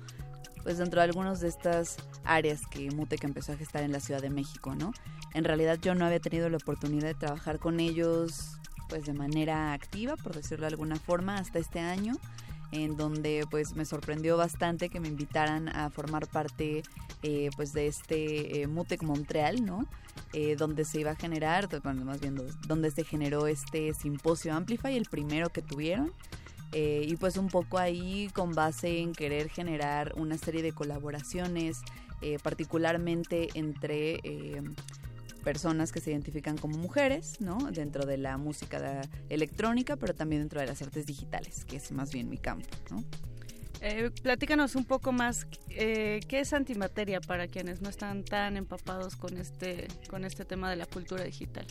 pues 0.62 0.79
dentro 0.79 1.00
de 1.00 1.05
algunas 1.05 1.40
de 1.40 1.49
estas 1.49 1.97
áreas 2.25 2.61
que 2.71 2.90
Mutec 2.90 3.25
empezó 3.25 3.52
a 3.52 3.57
gestar 3.57 3.83
en 3.83 3.93
la 3.93 4.00
Ciudad 4.00 4.21
de 4.21 4.31
México, 4.31 4.75
¿no? 4.75 4.93
En 5.35 5.45
realidad 5.45 5.79
yo 5.81 5.95
no 5.95 6.05
había 6.07 6.21
tenido 6.21 6.49
la 6.49 6.57
oportunidad 6.57 7.09
de 7.09 7.14
trabajar 7.14 7.59
con 7.59 7.81
ellos 7.81 8.57
pues 8.88 9.05
de 9.07 9.12
manera 9.14 9.73
activa, 9.73 10.17
por 10.17 10.35
decirlo 10.35 10.67
de 10.67 10.73
alguna 10.73 10.97
forma, 10.97 11.37
hasta 11.37 11.61
este 11.61 11.79
año, 11.79 12.14
en 12.73 12.97
donde 12.97 13.47
pues 13.50 13.75
me 13.75 13.85
sorprendió 13.85 14.37
bastante 14.37 14.88
que 14.88 14.99
me 15.00 15.09
invitaran 15.09 15.69
a 15.69 15.90
formar 15.90 16.26
parte 16.26 16.83
eh, 17.23 17.50
pues 17.57 17.73
de 17.73 17.87
este 17.87 18.62
eh, 18.62 18.67
Mutec 18.67 19.02
Montreal, 19.02 19.64
¿no? 19.64 19.87
Eh, 20.33 20.57
donde 20.57 20.85
se 20.85 21.00
iba 21.00 21.12
a 21.12 21.17
generar, 21.17 21.69
bueno, 21.83 22.05
más 22.05 22.21
bien 22.21 22.35
do- 22.35 22.47
donde 22.67 22.90
se 22.90 23.05
generó 23.05 23.47
este 23.47 23.95
simposio 23.95 24.55
Amplify, 24.55 24.97
el 24.97 25.07
primero 25.09 25.50
que 25.50 25.62
tuvieron. 25.62 26.12
Eh, 26.72 27.04
y 27.06 27.16
pues 27.16 27.36
un 27.36 27.48
poco 27.48 27.78
ahí 27.78 28.30
con 28.32 28.52
base 28.52 29.00
en 29.00 29.12
querer 29.12 29.48
generar 29.48 30.12
una 30.16 30.38
serie 30.38 30.62
de 30.62 30.72
colaboraciones, 30.72 31.80
eh, 32.22 32.38
particularmente 32.42 33.48
entre 33.54 34.20
eh, 34.22 34.62
personas 35.42 35.90
que 35.90 36.00
se 36.00 36.10
identifican 36.10 36.56
como 36.56 36.78
mujeres, 36.78 37.40
¿no? 37.40 37.58
Dentro 37.72 38.06
de 38.06 38.18
la 38.18 38.36
música 38.36 39.02
electrónica, 39.28 39.96
pero 39.96 40.14
también 40.14 40.42
dentro 40.42 40.60
de 40.60 40.66
las 40.66 40.80
artes 40.82 41.06
digitales, 41.06 41.64
que 41.64 41.76
es 41.76 41.90
más 41.92 42.12
bien 42.12 42.28
mi 42.28 42.38
campo, 42.38 42.68
¿no? 42.90 43.04
Eh, 43.82 44.10
platícanos 44.22 44.74
un 44.74 44.84
poco 44.84 45.10
más 45.10 45.46
eh, 45.70 46.20
qué 46.28 46.40
es 46.40 46.52
antimateria 46.52 47.20
para 47.20 47.48
quienes 47.48 47.80
no 47.80 47.88
están 47.88 48.24
tan 48.24 48.58
empapados 48.58 49.16
con 49.16 49.38
este 49.38 49.88
con 50.10 50.26
este 50.26 50.44
tema 50.44 50.68
de 50.68 50.76
la 50.76 50.84
cultura 50.84 51.24
digital. 51.24 51.66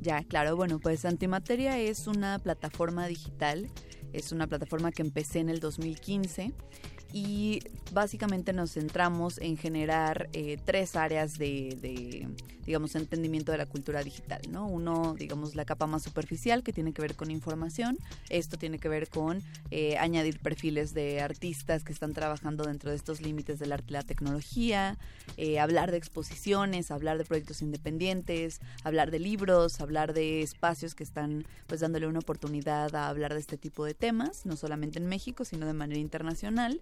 Ya, 0.00 0.24
claro, 0.24 0.56
bueno, 0.56 0.80
pues 0.80 1.04
Antimateria 1.04 1.78
es 1.78 2.06
una 2.06 2.38
plataforma 2.38 3.06
digital, 3.06 3.68
es 4.12 4.32
una 4.32 4.46
plataforma 4.46 4.92
que 4.92 5.02
empecé 5.02 5.40
en 5.40 5.48
el 5.48 5.60
2015 5.60 6.52
y 7.12 7.60
básicamente 7.92 8.52
nos 8.52 8.72
centramos 8.72 9.38
en 9.38 9.56
generar 9.56 10.28
eh, 10.32 10.58
tres 10.64 10.96
áreas 10.96 11.38
de, 11.38 12.26
digamos, 12.64 12.94
entendimiento 12.94 13.52
de 13.52 13.58
la 13.58 13.66
cultura 13.66 14.02
digital, 14.02 14.40
¿no? 14.50 14.66
Uno, 14.66 15.14
digamos, 15.18 15.54
la 15.54 15.64
capa 15.64 15.86
más 15.86 16.02
superficial 16.02 16.62
que 16.62 16.72
tiene 16.72 16.92
que 16.92 17.02
ver 17.02 17.14
con 17.16 17.30
información. 17.30 17.98
Esto 18.30 18.56
tiene 18.56 18.78
que 18.78 18.88
ver 18.88 19.08
con 19.08 19.42
eh, 19.70 19.98
añadir 19.98 20.38
perfiles 20.40 20.94
de 20.94 21.20
artistas 21.20 21.84
que 21.84 21.92
están 21.92 22.12
trabajando 22.12 22.64
dentro 22.64 22.90
de 22.90 22.96
estos 22.96 23.20
límites 23.20 23.58
del 23.58 23.72
arte 23.72 23.86
y 23.90 23.92
la 23.92 24.02
tecnología, 24.02 24.96
eh, 25.36 25.58
hablar 25.58 25.90
de 25.90 25.98
exposiciones, 25.98 26.90
hablar 26.90 27.18
de 27.18 27.24
proyectos 27.24 27.62
independientes, 27.62 28.60
hablar 28.84 29.10
de 29.10 29.18
libros, 29.18 29.80
hablar 29.80 30.14
de 30.14 30.42
espacios 30.42 30.94
que 30.94 31.04
están, 31.04 31.44
pues, 31.66 31.80
dándole 31.80 32.06
una 32.06 32.20
oportunidad 32.20 32.94
a 32.94 33.08
hablar 33.08 33.34
de 33.34 33.40
este 33.40 33.58
tipo 33.58 33.84
de 33.84 33.94
temas, 33.94 34.46
no 34.46 34.56
solamente 34.56 34.98
en 34.98 35.06
México, 35.06 35.44
sino 35.44 35.66
de 35.66 35.72
manera 35.74 36.00
internacional. 36.00 36.80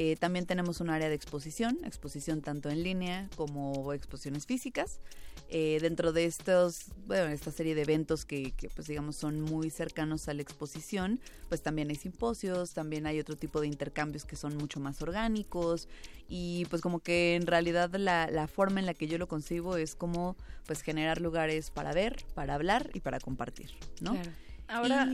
Eh, 0.00 0.14
también 0.14 0.46
tenemos 0.46 0.80
un 0.80 0.90
área 0.90 1.08
de 1.08 1.16
exposición, 1.16 1.76
exposición 1.82 2.40
tanto 2.40 2.70
en 2.70 2.84
línea 2.84 3.28
como 3.34 3.92
exposiciones 3.92 4.46
físicas. 4.46 5.00
Eh, 5.48 5.78
dentro 5.82 6.12
de 6.12 6.24
estos, 6.24 6.84
bueno, 7.08 7.24
esta 7.32 7.50
serie 7.50 7.74
de 7.74 7.82
eventos 7.82 8.24
que, 8.24 8.54
pues 8.76 8.86
digamos 8.86 9.16
son 9.16 9.40
muy 9.40 9.70
cercanos 9.70 10.28
a 10.28 10.34
la 10.34 10.42
exposición, 10.42 11.18
pues 11.48 11.64
también 11.64 11.90
hay 11.90 11.96
simposios, 11.96 12.74
también 12.74 13.06
hay 13.06 13.18
otro 13.18 13.34
tipo 13.34 13.60
de 13.60 13.66
intercambios 13.66 14.24
que 14.24 14.36
son 14.36 14.56
mucho 14.56 14.78
más 14.78 15.02
orgánicos 15.02 15.88
y 16.28 16.66
pues 16.66 16.80
como 16.80 17.00
que 17.00 17.34
en 17.34 17.48
realidad 17.48 17.92
la, 17.96 18.30
la 18.30 18.46
forma 18.46 18.78
en 18.78 18.86
la 18.86 18.94
que 18.94 19.08
yo 19.08 19.18
lo 19.18 19.26
concibo 19.26 19.76
es 19.76 19.96
como 19.96 20.36
pues 20.64 20.82
generar 20.82 21.20
lugares 21.20 21.72
para 21.72 21.92
ver, 21.92 22.24
para 22.36 22.54
hablar 22.54 22.88
y 22.94 23.00
para 23.00 23.18
compartir, 23.18 23.72
¿no? 24.00 24.12
Claro. 24.12 24.30
Ahora, 24.68 25.10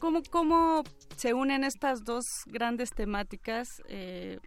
¿Cómo, 0.00 0.22
cómo 0.30 0.84
se 1.16 1.34
unen 1.34 1.64
estas 1.64 2.04
dos 2.04 2.24
grandes 2.46 2.90
temáticas, 2.90 3.82
eh, 3.88 4.38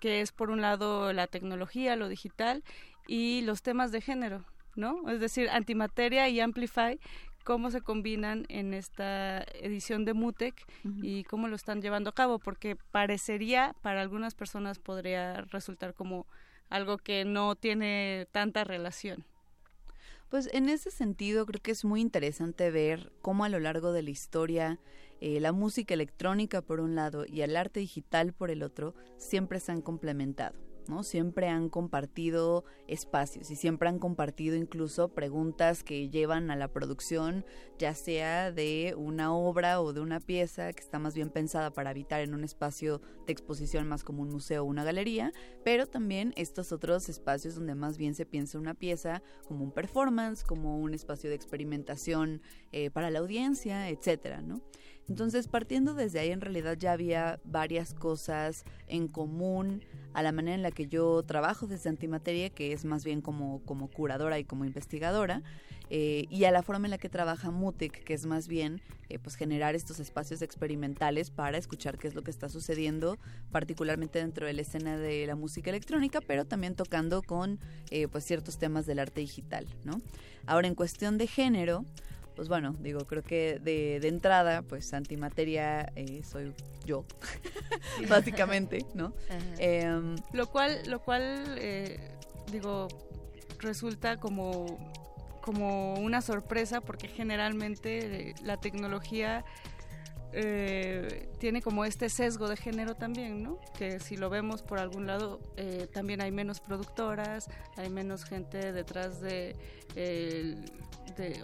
que 0.00 0.20
es 0.20 0.32
por 0.32 0.50
un 0.50 0.60
lado 0.60 1.12
la 1.12 1.26
tecnología, 1.26 1.96
lo 1.96 2.08
digital, 2.08 2.64
y 3.06 3.42
los 3.42 3.62
temas 3.62 3.92
de 3.92 4.00
género, 4.00 4.44
¿no? 4.74 5.08
Es 5.08 5.20
decir, 5.20 5.48
antimateria 5.50 6.28
y 6.28 6.40
Amplify, 6.40 6.98
cómo 7.44 7.70
se 7.70 7.80
combinan 7.80 8.44
en 8.48 8.74
esta 8.74 9.42
edición 9.54 10.04
de 10.04 10.14
Mutec 10.14 10.54
y 11.00 11.22
cómo 11.24 11.46
lo 11.46 11.54
están 11.54 11.80
llevando 11.80 12.10
a 12.10 12.14
cabo, 12.14 12.40
porque 12.40 12.76
parecería, 12.90 13.76
para 13.82 14.00
algunas 14.00 14.34
personas 14.34 14.80
podría 14.80 15.42
resultar 15.42 15.94
como 15.94 16.26
algo 16.68 16.98
que 16.98 17.24
no 17.24 17.54
tiene 17.54 18.26
tanta 18.32 18.64
relación. 18.64 19.24
Pues 20.28 20.48
en 20.52 20.68
ese 20.68 20.90
sentido 20.90 21.46
creo 21.46 21.62
que 21.62 21.70
es 21.70 21.84
muy 21.84 22.00
interesante 22.00 22.70
ver 22.70 23.12
cómo 23.22 23.44
a 23.44 23.48
lo 23.48 23.60
largo 23.60 23.92
de 23.92 24.02
la 24.02 24.10
historia 24.10 24.80
eh, 25.20 25.40
la 25.40 25.52
música 25.52 25.94
electrónica 25.94 26.62
por 26.62 26.80
un 26.80 26.96
lado 26.96 27.24
y 27.26 27.42
el 27.42 27.56
arte 27.56 27.80
digital 27.80 28.32
por 28.32 28.50
el 28.50 28.62
otro 28.62 28.94
siempre 29.18 29.60
se 29.60 29.72
han 29.72 29.82
complementado. 29.82 30.65
¿No? 30.88 31.02
Siempre 31.02 31.48
han 31.48 31.68
compartido 31.68 32.64
espacios 32.86 33.50
y 33.50 33.56
siempre 33.56 33.88
han 33.88 33.98
compartido 33.98 34.56
incluso 34.56 35.08
preguntas 35.08 35.82
que 35.82 36.08
llevan 36.08 36.50
a 36.50 36.56
la 36.56 36.68
producción, 36.68 37.44
ya 37.78 37.94
sea 37.94 38.52
de 38.52 38.94
una 38.96 39.34
obra 39.34 39.80
o 39.80 39.92
de 39.92 40.00
una 40.00 40.20
pieza 40.20 40.72
que 40.72 40.82
está 40.82 40.98
más 40.98 41.14
bien 41.14 41.30
pensada 41.30 41.70
para 41.70 41.90
habitar 41.90 42.20
en 42.20 42.34
un 42.34 42.44
espacio 42.44 43.00
de 43.26 43.32
exposición 43.32 43.88
más 43.88 44.04
como 44.04 44.22
un 44.22 44.30
museo 44.30 44.62
o 44.62 44.66
una 44.66 44.84
galería, 44.84 45.32
pero 45.64 45.86
también 45.86 46.32
estos 46.36 46.72
otros 46.72 47.08
espacios 47.08 47.54
donde 47.54 47.74
más 47.74 47.98
bien 47.98 48.14
se 48.14 48.26
piensa 48.26 48.58
una 48.58 48.74
pieza 48.74 49.22
como 49.46 49.64
un 49.64 49.72
performance, 49.72 50.44
como 50.44 50.78
un 50.78 50.94
espacio 50.94 51.30
de 51.30 51.36
experimentación 51.36 52.42
eh, 52.72 52.90
para 52.90 53.10
la 53.10 53.18
audiencia, 53.18 53.88
etcétera, 53.88 54.42
¿no? 54.42 54.60
Entonces, 55.08 55.46
partiendo 55.48 55.94
desde 55.94 56.18
ahí, 56.18 56.30
en 56.30 56.40
realidad 56.40 56.76
ya 56.78 56.92
había 56.92 57.38
varias 57.44 57.94
cosas 57.94 58.64
en 58.88 59.06
común 59.08 59.84
a 60.14 60.22
la 60.22 60.32
manera 60.32 60.54
en 60.54 60.62
la 60.62 60.70
que 60.70 60.86
yo 60.86 61.22
trabajo 61.22 61.66
desde 61.66 61.90
Antimateria, 61.90 62.50
que 62.50 62.72
es 62.72 62.84
más 62.84 63.04
bien 63.04 63.20
como, 63.20 63.62
como 63.64 63.88
curadora 63.88 64.38
y 64.38 64.44
como 64.44 64.64
investigadora, 64.64 65.42
eh, 65.88 66.26
y 66.30 66.44
a 66.44 66.50
la 66.50 66.62
forma 66.62 66.86
en 66.86 66.90
la 66.90 66.98
que 66.98 67.08
trabaja 67.08 67.50
Mutic, 67.50 68.02
que 68.02 68.14
es 68.14 68.26
más 68.26 68.48
bien 68.48 68.80
eh, 69.08 69.20
pues 69.20 69.36
generar 69.36 69.76
estos 69.76 70.00
espacios 70.00 70.42
experimentales 70.42 71.30
para 71.30 71.58
escuchar 71.58 71.96
qué 71.96 72.08
es 72.08 72.14
lo 72.14 72.22
que 72.22 72.32
está 72.32 72.48
sucediendo, 72.48 73.18
particularmente 73.52 74.18
dentro 74.18 74.46
de 74.46 74.52
la 74.52 74.62
escena 74.62 74.98
de 74.98 75.26
la 75.26 75.36
música 75.36 75.70
electrónica, 75.70 76.20
pero 76.20 76.44
también 76.44 76.74
tocando 76.74 77.22
con 77.22 77.60
eh, 77.90 78.08
pues 78.08 78.24
ciertos 78.24 78.58
temas 78.58 78.86
del 78.86 78.98
arte 78.98 79.20
digital, 79.20 79.66
¿no? 79.84 80.00
Ahora, 80.46 80.66
en 80.66 80.74
cuestión 80.74 81.18
de 81.18 81.28
género, 81.28 81.84
pues 82.36 82.48
bueno, 82.48 82.76
digo, 82.80 83.00
creo 83.06 83.22
que 83.22 83.58
de, 83.58 83.98
de 83.98 84.08
entrada, 84.08 84.62
pues 84.62 84.92
antimateria 84.92 85.90
eh, 85.96 86.22
soy 86.22 86.52
yo, 86.84 87.04
básicamente, 88.08 88.84
¿no? 88.94 89.14
Em, 89.58 90.16
lo 90.32 90.46
cual, 90.48 90.82
lo 90.86 91.00
cual, 91.00 91.56
eh, 91.58 91.98
digo, 92.52 92.88
resulta 93.58 94.18
como, 94.18 94.78
como 95.40 95.94
una 95.94 96.20
sorpresa 96.20 96.82
porque 96.82 97.08
generalmente 97.08 98.34
la 98.42 98.58
tecnología 98.58 99.44
eh, 100.38 101.30
tiene 101.38 101.62
como 101.62 101.86
este 101.86 102.10
sesgo 102.10 102.46
de 102.46 102.58
género 102.58 102.94
también, 102.94 103.42
¿no? 103.42 103.58
Que 103.78 104.00
si 104.00 104.18
lo 104.18 104.28
vemos 104.28 104.62
por 104.62 104.78
algún 104.78 105.06
lado, 105.06 105.40
eh, 105.56 105.88
también 105.90 106.20
hay 106.20 106.30
menos 106.30 106.60
productoras, 106.60 107.48
hay 107.76 107.88
menos 107.88 108.24
gente 108.24 108.72
detrás 108.72 109.22
de, 109.22 109.56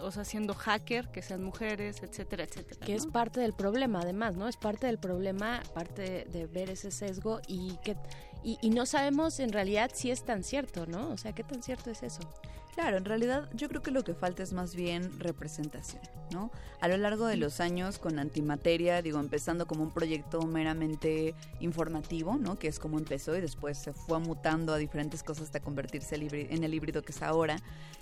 o 0.01 0.11
sea, 0.11 0.23
siendo 0.25 0.53
hacker, 0.53 1.09
que 1.09 1.21
sean 1.21 1.43
mujeres, 1.43 2.01
etcétera, 2.03 2.43
etcétera. 2.43 2.85
Que 2.85 2.95
es 2.95 3.07
parte 3.07 3.39
del 3.39 3.53
problema, 3.53 4.01
además, 4.01 4.35
¿no? 4.35 4.47
Es 4.47 4.57
parte 4.57 4.87
del 4.87 4.97
problema, 4.97 5.61
parte 5.73 6.25
de 6.31 6.45
ver 6.47 6.69
ese 6.69 6.91
sesgo 6.91 7.41
y 7.47 7.77
que 7.83 7.95
y, 8.43 8.57
y 8.61 8.71
no 8.71 8.85
sabemos 8.85 9.39
en 9.39 9.53
realidad 9.53 9.91
si 9.93 10.11
es 10.11 10.23
tan 10.23 10.43
cierto, 10.43 10.85
¿no? 10.85 11.09
O 11.11 11.17
sea, 11.17 11.33
¿qué 11.33 11.43
tan 11.43 11.63
cierto 11.63 11.89
es 11.91 12.03
eso? 12.03 12.21
Claro, 12.73 12.97
en 12.97 13.05
realidad 13.05 13.47
yo 13.53 13.69
creo 13.69 13.83
que 13.83 13.91
lo 13.91 14.03
que 14.03 14.15
falta 14.15 14.41
es 14.41 14.51
más 14.51 14.75
bien 14.75 15.19
representación, 15.19 16.01
¿no? 16.31 16.49
A 16.81 16.87
lo 16.87 16.97
largo 16.97 17.27
de 17.27 17.37
los 17.37 17.59
años 17.59 17.99
con 17.99 18.17
Antimateria, 18.17 19.03
digo, 19.03 19.19
empezando 19.19 19.67
como 19.67 19.83
un 19.83 19.91
proyecto 19.91 20.41
meramente 20.41 21.35
informativo, 21.59 22.35
¿no? 22.37 22.57
Que 22.57 22.67
es 22.67 22.79
como 22.79 22.97
empezó 22.97 23.37
y 23.37 23.41
después 23.41 23.77
se 23.77 23.93
fue 23.93 24.19
mutando 24.19 24.73
a 24.73 24.77
diferentes 24.77 25.21
cosas 25.21 25.45
hasta 25.45 25.59
convertirse 25.59 26.15
en 26.15 26.63
el 26.63 26.73
híbrido 26.73 27.03
que 27.03 27.11
es 27.11 27.21
ahora. 27.21 27.57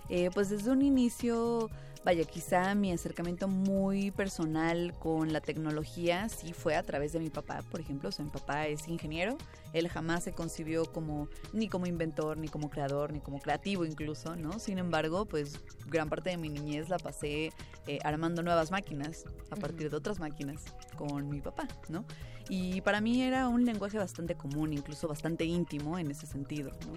Eh, 0.07 0.29
pues 0.33 0.49
desde 0.49 0.71
un 0.71 0.81
inicio 0.81 1.69
Vaya, 2.03 2.25
quizá 2.25 2.73
mi 2.73 2.91
acercamiento 2.91 3.47
muy 3.47 4.09
personal 4.09 4.91
con 4.97 5.31
la 5.31 5.39
tecnología 5.39 6.29
sí 6.29 6.51
fue 6.51 6.75
a 6.75 6.81
través 6.81 7.13
de 7.13 7.19
mi 7.19 7.29
papá, 7.29 7.61
por 7.69 7.79
ejemplo. 7.79 8.09
O 8.09 8.11
sea, 8.11 8.25
mi 8.25 8.31
papá 8.31 8.65
es 8.65 8.87
ingeniero. 8.87 9.37
Él 9.71 9.87
jamás 9.87 10.23
se 10.23 10.33
concibió 10.33 10.85
como 10.91 11.27
ni 11.53 11.69
como 11.69 11.85
inventor, 11.85 12.37
ni 12.37 12.47
como 12.47 12.71
creador, 12.71 13.13
ni 13.13 13.19
como 13.19 13.39
creativo 13.39 13.85
incluso, 13.85 14.35
¿no? 14.35 14.57
Sin 14.57 14.79
embargo, 14.79 15.25
pues 15.25 15.59
gran 15.85 16.09
parte 16.09 16.31
de 16.31 16.37
mi 16.37 16.49
niñez 16.49 16.89
la 16.89 16.97
pasé 16.97 17.51
eh, 17.85 17.99
armando 18.03 18.41
nuevas 18.41 18.71
máquinas 18.71 19.25
a 19.51 19.55
partir 19.55 19.91
de 19.91 19.97
otras 19.97 20.19
máquinas 20.19 20.63
con 20.97 21.29
mi 21.29 21.39
papá, 21.39 21.67
¿no? 21.87 22.03
Y 22.49 22.81
para 22.81 22.99
mí 22.99 23.21
era 23.21 23.47
un 23.47 23.63
lenguaje 23.63 23.99
bastante 23.99 24.35
común, 24.35 24.73
incluso 24.73 25.07
bastante 25.07 25.45
íntimo 25.45 25.99
en 25.99 26.09
ese 26.09 26.25
sentido, 26.25 26.71
¿no? 26.87 26.95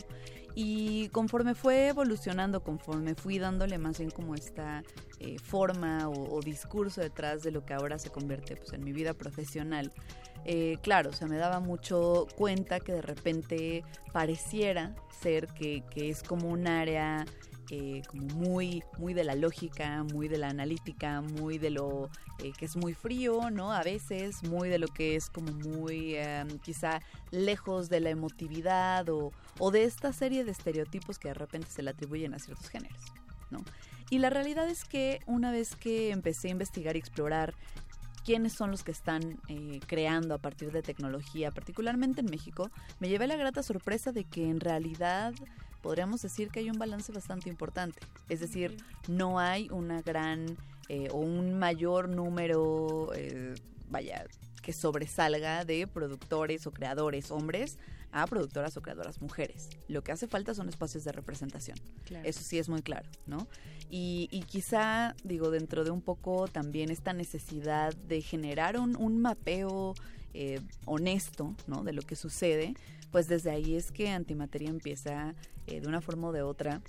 Y 0.55 1.09
conforme 1.09 1.55
fue 1.55 1.89
evolucionando, 1.89 2.63
conforme 2.63 3.15
fui 3.15 3.39
dándole 3.39 3.77
más 3.79 3.99
bien 3.99 4.11
como 4.11 4.35
esta 4.35 4.85
eh, 5.19 5.37
forma 5.39 6.09
o, 6.09 6.41
discurso 6.41 7.01
detrás 7.01 7.43
de 7.43 7.51
lo 7.51 7.65
que 7.65 7.75
ahora 7.75 7.99
se 7.99 8.11
convierte 8.11 8.57
pues, 8.57 8.73
en 8.73 8.85
mi 8.85 8.93
vida 8.93 9.15
profesional, 9.15 9.93
eh, 10.45 10.77
claro, 10.83 11.13
se 11.13 11.27
me 11.27 11.39
daba 11.39 11.59
mucho 11.59 12.27
cuenta 12.37 12.79
que 12.79 12.93
de 12.93 13.03
repente 13.03 13.85
pareciera 14.13 14.95
ser 15.21 15.49
que, 15.49 15.83
que 15.91 16.11
es 16.11 16.23
como 16.23 16.49
un 16.49 16.69
área 16.69 17.25
eh, 17.71 18.03
como 18.07 18.23
muy, 18.35 18.83
muy 18.99 19.15
de 19.15 19.25
la 19.25 19.35
lógica, 19.35 20.03
muy 20.05 20.29
de 20.29 20.39
la 20.39 20.49
analítica, 20.49 21.21
muy 21.23 21.59
de 21.59 21.71
lo 21.71 22.11
eh, 22.39 22.53
que 22.57 22.67
es 22.67 22.77
muy 22.77 22.95
frío, 22.95 23.51
¿no? 23.51 23.73
A 23.73 23.83
veces, 23.83 24.43
muy 24.43 24.69
de 24.69 24.79
lo 24.79 24.89
que 24.89 25.17
es 25.17 25.31
como 25.31 25.53
muy 25.53 26.17
em, 26.17 26.59
quizá 26.59 27.01
lejos 27.31 27.89
de 27.89 28.01
la 28.01 28.11
emotividad 28.11 29.09
o, 29.09 29.33
de 29.71 29.85
esta 29.85 30.13
serie 30.13 30.45
de 30.45 30.51
estereotipos 30.51 31.19
que 31.19 31.29
de 31.29 31.35
repente 31.35 31.69
se 31.71 31.83
le 31.83 31.91
atribuyen 31.91 32.35
a 32.35 32.39
ciertos 32.39 32.69
géneros, 32.69 33.01
¿no? 33.51 33.65
Y 34.11 34.19
la 34.19 34.31
realidad 34.31 34.69
es 34.69 34.85
que 34.85 35.21
una 35.27 35.51
vez 35.51 35.75
que 35.75 36.11
empecé 36.11 36.49
a 36.49 36.51
investigar 36.51 36.97
y 36.97 36.99
explorar 36.99 37.55
quiénes 38.25 38.53
son 38.53 38.71
los 38.71 38.83
que 38.83 38.93
están 38.93 39.39
eh, 39.49 39.81
creando 39.87 40.35
a 40.35 40.39
partir 40.39 40.73
de 40.73 40.83
tecnología, 40.83 41.51
particularmente 41.51 42.21
en 42.21 42.27
México, 42.31 42.71
me 42.99 43.09
llevé 43.09 43.27
la 43.27 43.37
grata 43.37 43.63
sorpresa 43.63 44.13
de 44.13 44.25
que 44.25 44.49
en 44.49 44.61
realidad 44.61 45.35
podríamos 45.85 46.23
decir 46.23 46.49
que 46.49 46.61
hay 46.61 46.71
un 46.71 46.79
balance 46.79 47.13
bastante 47.13 47.51
importante. 47.51 48.01
Es 48.31 48.41
decir, 48.41 48.79
no 49.07 49.39
hay 49.39 49.69
una 49.71 50.01
gran 50.01 50.57
eh, 50.89 51.09
o 51.13 51.19
un 51.19 51.59
mayor 51.59 52.09
número, 52.09 53.11
eh, 53.15 53.55
vaya, 53.91 54.25
que 54.63 54.73
sobresalga 54.73 55.67
de 55.67 55.87
productores 55.87 56.67
o 56.67 56.71
creadores 56.71 57.31
hombres 57.31 57.77
a 58.13 58.27
productoras 58.27 58.75
o 58.79 58.81
creadoras 58.81 59.21
mujeres. 59.21 59.69
Lo 59.87 60.03
que 60.03 60.13
hace 60.13 60.27
falta 60.27 60.55
son 60.55 60.71
espacios 60.71 61.05
de 61.05 61.13
representación. 61.13 61.77
Eso 62.23 62.41
sí 62.41 62.59
es 62.59 62.71
muy 62.71 62.81
claro, 62.81 63.11
¿no? 63.27 63.47
Y, 63.91 64.43
quizá, 64.49 65.15
digo, 65.23 65.51
dentro 65.51 65.85
de 65.85 65.91
un 65.91 66.01
poco 66.01 66.49
también 66.49 66.91
esta 66.91 67.13
necesidad 67.13 67.95
de 67.95 68.23
generar 68.23 68.79
un, 68.81 68.97
un 68.97 69.21
mapeo 69.21 69.95
eh, 70.33 70.61
honesto, 70.87 71.55
¿no? 71.67 71.85
De 71.85 71.93
lo 71.93 72.01
que 72.01 72.17
sucede, 72.17 72.75
pues 73.15 73.29
desde 73.29 73.53
ahí 73.53 73.77
es 73.77 73.93
que 73.93 74.09
Antimateria 74.09 74.71
empieza 74.71 75.37
eh, 75.69 75.81
de 75.81 75.87
una 75.87 76.01
forma 76.01 76.27
o 76.27 76.33
de 76.33 76.43
otra 76.43 76.83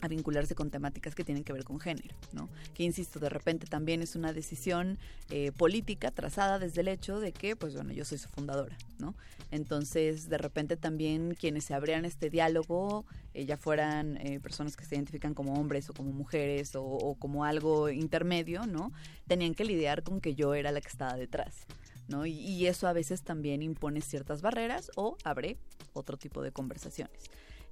a 0.00 0.06
vincularse 0.06 0.54
con 0.54 0.70
temáticas 0.70 1.16
que 1.16 1.24
tienen 1.24 1.42
que 1.42 1.52
ver 1.52 1.64
con 1.64 1.80
género, 1.80 2.14
¿no? 2.32 2.48
Que 2.74 2.84
insisto, 2.84 3.18
de 3.18 3.28
repente 3.28 3.66
también 3.66 4.00
es 4.00 4.14
una 4.14 4.32
decisión 4.32 4.98
eh, 5.30 5.50
política 5.50 6.12
trazada 6.12 6.60
desde 6.60 6.82
el 6.82 6.86
hecho 6.86 7.18
de 7.18 7.32
que, 7.32 7.56
pues 7.56 7.74
bueno, 7.74 7.92
yo 7.92 8.04
soy 8.04 8.18
su 8.18 8.28
fundadora, 8.28 8.76
¿no? 9.00 9.16
Entonces, 9.50 10.28
de 10.28 10.38
repente 10.38 10.76
también 10.76 11.34
quienes 11.34 11.64
se 11.64 11.74
abrían 11.74 12.04
este 12.04 12.30
diálogo, 12.30 13.04
eh, 13.34 13.44
ya 13.44 13.56
fueran 13.56 14.16
eh, 14.18 14.38
personas 14.38 14.76
que 14.76 14.84
se 14.84 14.94
identifican 14.94 15.34
como 15.34 15.54
hombres 15.54 15.90
o 15.90 15.92
como 15.92 16.12
mujeres 16.12 16.76
o, 16.76 17.16
como 17.18 17.44
algo 17.44 17.88
intermedio, 17.88 18.64
¿no? 18.66 18.92
Tenían 19.26 19.54
que 19.54 19.64
lidiar 19.64 20.04
con 20.04 20.20
que 20.20 20.36
yo 20.36 20.54
era 20.54 20.70
la 20.70 20.80
que 20.80 20.88
estaba 20.88 21.16
detrás. 21.16 21.66
¿No? 22.08 22.26
Y, 22.26 22.66
eso 22.66 22.88
a 22.88 22.92
veces 22.92 23.22
también 23.22 23.62
impone 23.62 24.00
ciertas 24.00 24.42
barreras 24.42 24.90
o 24.96 25.16
abre 25.24 25.58
otro 25.92 26.16
tipo 26.16 26.42
de 26.42 26.52
conversaciones. 26.52 27.22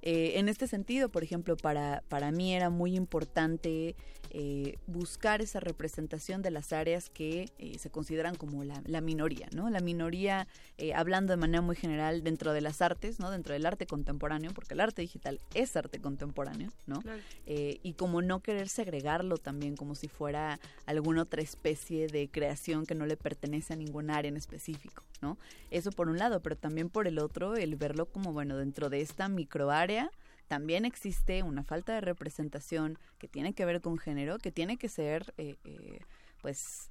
Eh, 0.03 0.33
en 0.35 0.47
este 0.47 0.67
sentido, 0.67 1.09
por 1.09 1.23
ejemplo, 1.23 1.57
para, 1.57 2.03
para 2.07 2.31
mí 2.31 2.53
era 2.53 2.69
muy 2.69 2.95
importante 2.95 3.95
eh, 4.31 4.77
buscar 4.87 5.41
esa 5.41 5.59
representación 5.59 6.41
de 6.41 6.51
las 6.51 6.73
áreas 6.73 7.09
que 7.09 7.49
eh, 7.57 7.77
se 7.79 7.89
consideran 7.89 8.35
como 8.35 8.63
la, 8.63 8.81
la, 8.85 9.01
minoría, 9.01 9.47
¿no? 9.53 9.69
La 9.69 9.79
minoría, 9.79 10.47
hablando 10.95 11.33
de 11.33 11.37
manera 11.37 11.61
muy 11.61 11.75
general, 11.75 12.23
dentro 12.23 12.53
de 12.53 12.61
las 12.61 12.81
artes, 12.81 13.19
¿no? 13.19 13.31
Dentro 13.31 13.53
del 13.53 13.65
arte 13.65 13.85
contemporáneo, 13.85 14.51
porque 14.53 14.73
el 14.73 14.79
arte 14.79 15.01
digital 15.01 15.39
es 15.53 15.75
arte 15.75 15.99
contemporáneo, 15.99 16.71
¿no? 16.85 17.01
y 17.45 17.93
como 17.93 18.21
no 18.21 18.41
querer 18.41 18.67
segregarlo 18.67 19.37
también 19.37 19.75
como 19.75 19.95
si 19.95 20.07
fuera 20.07 20.59
alguna 20.85 21.23
otra 21.23 21.41
especie 21.41 22.07
de 22.07 22.29
creación 22.29 22.85
que 22.85 22.95
no 22.95 23.05
le 23.05 23.17
pertenece 23.17 23.73
a 23.73 23.75
ningún 23.75 24.09
área 24.09 24.29
en 24.29 24.37
específico, 24.37 25.03
¿no? 25.21 25.37
Eso 25.71 25.91
por 25.91 26.09
un 26.09 26.17
lado, 26.17 26.41
pero 26.41 26.55
también 26.55 26.89
por 26.89 27.07
el 27.07 27.19
otro, 27.19 27.55
el 27.55 27.75
verlo 27.75 28.05
como, 28.07 28.33
bueno, 28.33 28.57
dentro 28.57 28.89
de 28.89 29.01
esta 29.01 29.29
microárea 29.29 30.11
también 30.47 30.85
existe 30.85 31.43
una 31.43 31.63
falta 31.63 31.93
de 31.93 32.01
representación 32.01 32.97
que 33.19 33.27
tiene 33.27 33.53
que 33.53 33.65
ver 33.65 33.81
con 33.81 33.97
género, 33.97 34.37
que 34.37 34.51
tiene 34.51 34.77
que 34.77 34.89
ser, 34.89 35.33
eh, 35.37 35.57
eh, 35.65 35.99
pues, 36.41 36.89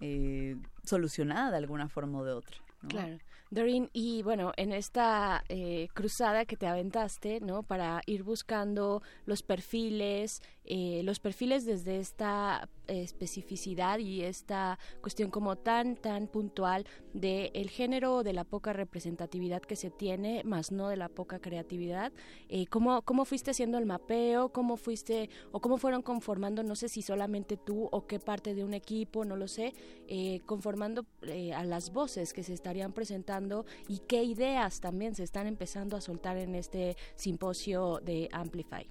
eh, 0.00 0.56
solucionada 0.84 1.50
de 1.50 1.58
alguna 1.58 1.88
forma 1.88 2.18
o 2.18 2.24
de 2.24 2.32
otra. 2.32 2.56
Claro. 2.88 3.18
Doreen, 3.54 3.88
y 3.92 4.22
bueno, 4.22 4.52
en 4.56 4.72
esta 4.72 5.44
eh, 5.48 5.88
cruzada 5.94 6.44
que 6.44 6.56
te 6.56 6.66
aventaste, 6.66 7.40
¿no? 7.40 7.62
Para 7.62 8.02
ir 8.06 8.24
buscando 8.24 9.02
los 9.26 9.42
perfiles, 9.42 10.42
eh, 10.64 11.02
los 11.04 11.20
perfiles 11.20 11.64
desde 11.64 11.98
esta 11.98 12.68
especificidad 12.86 13.98
y 13.98 14.22
esta 14.22 14.78
cuestión 15.00 15.30
como 15.30 15.56
tan, 15.56 15.96
tan 15.96 16.26
puntual 16.26 16.84
de 17.14 17.50
el 17.54 17.70
género, 17.70 18.22
de 18.22 18.32
la 18.32 18.44
poca 18.44 18.72
representatividad 18.72 19.62
que 19.62 19.76
se 19.76 19.90
tiene, 19.90 20.42
más 20.44 20.72
no 20.72 20.88
de 20.88 20.96
la 20.96 21.08
poca 21.08 21.38
creatividad. 21.38 22.12
Eh, 22.48 22.66
¿cómo, 22.66 23.02
¿Cómo 23.02 23.24
fuiste 23.24 23.52
haciendo 23.52 23.78
el 23.78 23.86
mapeo? 23.86 24.50
¿Cómo 24.50 24.76
fuiste, 24.76 25.30
o 25.52 25.60
cómo 25.60 25.78
fueron 25.78 26.02
conformando, 26.02 26.62
no 26.62 26.76
sé 26.76 26.88
si 26.88 27.02
solamente 27.02 27.56
tú 27.56 27.88
o 27.90 28.06
qué 28.06 28.18
parte 28.18 28.54
de 28.54 28.64
un 28.64 28.74
equipo, 28.74 29.24
no 29.24 29.36
lo 29.36 29.48
sé, 29.48 29.72
eh, 30.08 30.40
conformando 30.44 31.06
a 31.54 31.64
las 31.64 31.92
voces 31.92 32.32
que 32.32 32.42
se 32.42 32.52
estarían 32.52 32.92
presentando 32.92 33.43
y 33.88 33.98
qué 33.98 34.24
ideas 34.24 34.80
también 34.80 35.14
se 35.14 35.22
están 35.22 35.46
empezando 35.46 35.96
a 35.96 36.00
soltar 36.00 36.36
en 36.36 36.54
este 36.54 36.96
simposio 37.16 38.00
de 38.04 38.28
Amplify? 38.32 38.88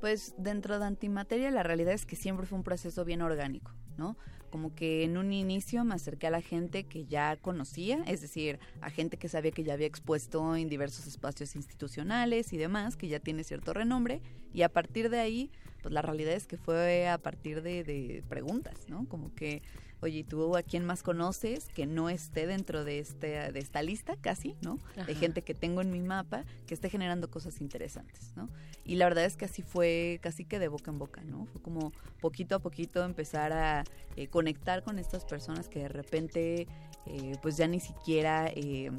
Pues 0.00 0.34
dentro 0.36 0.78
de 0.78 0.84
antimateria 0.84 1.50
la 1.50 1.62
realidad 1.62 1.94
es 1.94 2.06
que 2.06 2.16
siempre 2.16 2.46
fue 2.46 2.58
un 2.58 2.64
proceso 2.64 3.04
bien 3.04 3.22
orgánico, 3.22 3.72
¿no? 3.96 4.16
Como 4.50 4.74
que 4.74 5.02
en 5.02 5.16
un 5.16 5.32
inicio 5.32 5.82
me 5.84 5.94
acerqué 5.94 6.28
a 6.28 6.30
la 6.30 6.42
gente 6.42 6.84
que 6.84 7.06
ya 7.06 7.36
conocía, 7.36 8.04
es 8.06 8.20
decir, 8.20 8.60
a 8.80 8.90
gente 8.90 9.16
que 9.16 9.28
sabía 9.28 9.50
que 9.50 9.64
ya 9.64 9.72
había 9.72 9.86
expuesto 9.86 10.54
en 10.54 10.68
diversos 10.68 11.06
espacios 11.06 11.56
institucionales 11.56 12.52
y 12.52 12.56
demás, 12.56 12.96
que 12.96 13.08
ya 13.08 13.18
tiene 13.18 13.42
cierto 13.42 13.72
renombre, 13.72 14.20
y 14.52 14.62
a 14.62 14.68
partir 14.68 15.10
de 15.10 15.18
ahí, 15.18 15.50
pues 15.82 15.92
la 15.92 16.02
realidad 16.02 16.34
es 16.34 16.46
que 16.46 16.56
fue 16.56 17.08
a 17.08 17.18
partir 17.18 17.62
de, 17.62 17.82
de 17.82 18.22
preguntas, 18.28 18.88
¿no? 18.88 19.08
Como 19.08 19.34
que 19.34 19.62
oye, 20.04 20.22
¿tú 20.22 20.56
a 20.56 20.62
quién 20.62 20.84
más 20.84 21.02
conoces 21.02 21.68
que 21.74 21.86
no 21.86 22.10
esté 22.10 22.46
dentro 22.46 22.84
de, 22.84 22.98
este, 22.98 23.50
de 23.52 23.58
esta 23.58 23.82
lista 23.82 24.16
casi, 24.20 24.54
¿no? 24.60 24.78
De 25.06 25.14
gente 25.14 25.42
que 25.42 25.54
tengo 25.54 25.80
en 25.80 25.90
mi 25.90 26.00
mapa 26.00 26.44
que 26.66 26.74
esté 26.74 26.90
generando 26.90 27.30
cosas 27.30 27.60
interesantes, 27.60 28.32
¿no? 28.36 28.50
Y 28.84 28.96
la 28.96 29.06
verdad 29.06 29.24
es 29.24 29.36
que 29.36 29.46
así 29.46 29.62
fue 29.62 30.18
casi 30.22 30.44
que 30.44 30.58
de 30.58 30.68
boca 30.68 30.90
en 30.90 30.98
boca, 30.98 31.22
¿no? 31.24 31.46
Fue 31.46 31.62
como 31.62 31.92
poquito 32.20 32.54
a 32.54 32.58
poquito 32.58 33.02
empezar 33.02 33.52
a 33.52 33.84
eh, 34.16 34.28
conectar 34.28 34.82
con 34.82 34.98
estas 34.98 35.24
personas 35.24 35.68
que 35.68 35.80
de 35.80 35.88
repente 35.88 36.68
eh, 37.06 37.36
pues 37.40 37.56
ya 37.56 37.66
ni 37.66 37.80
siquiera 37.80 38.48
eh, 38.48 38.90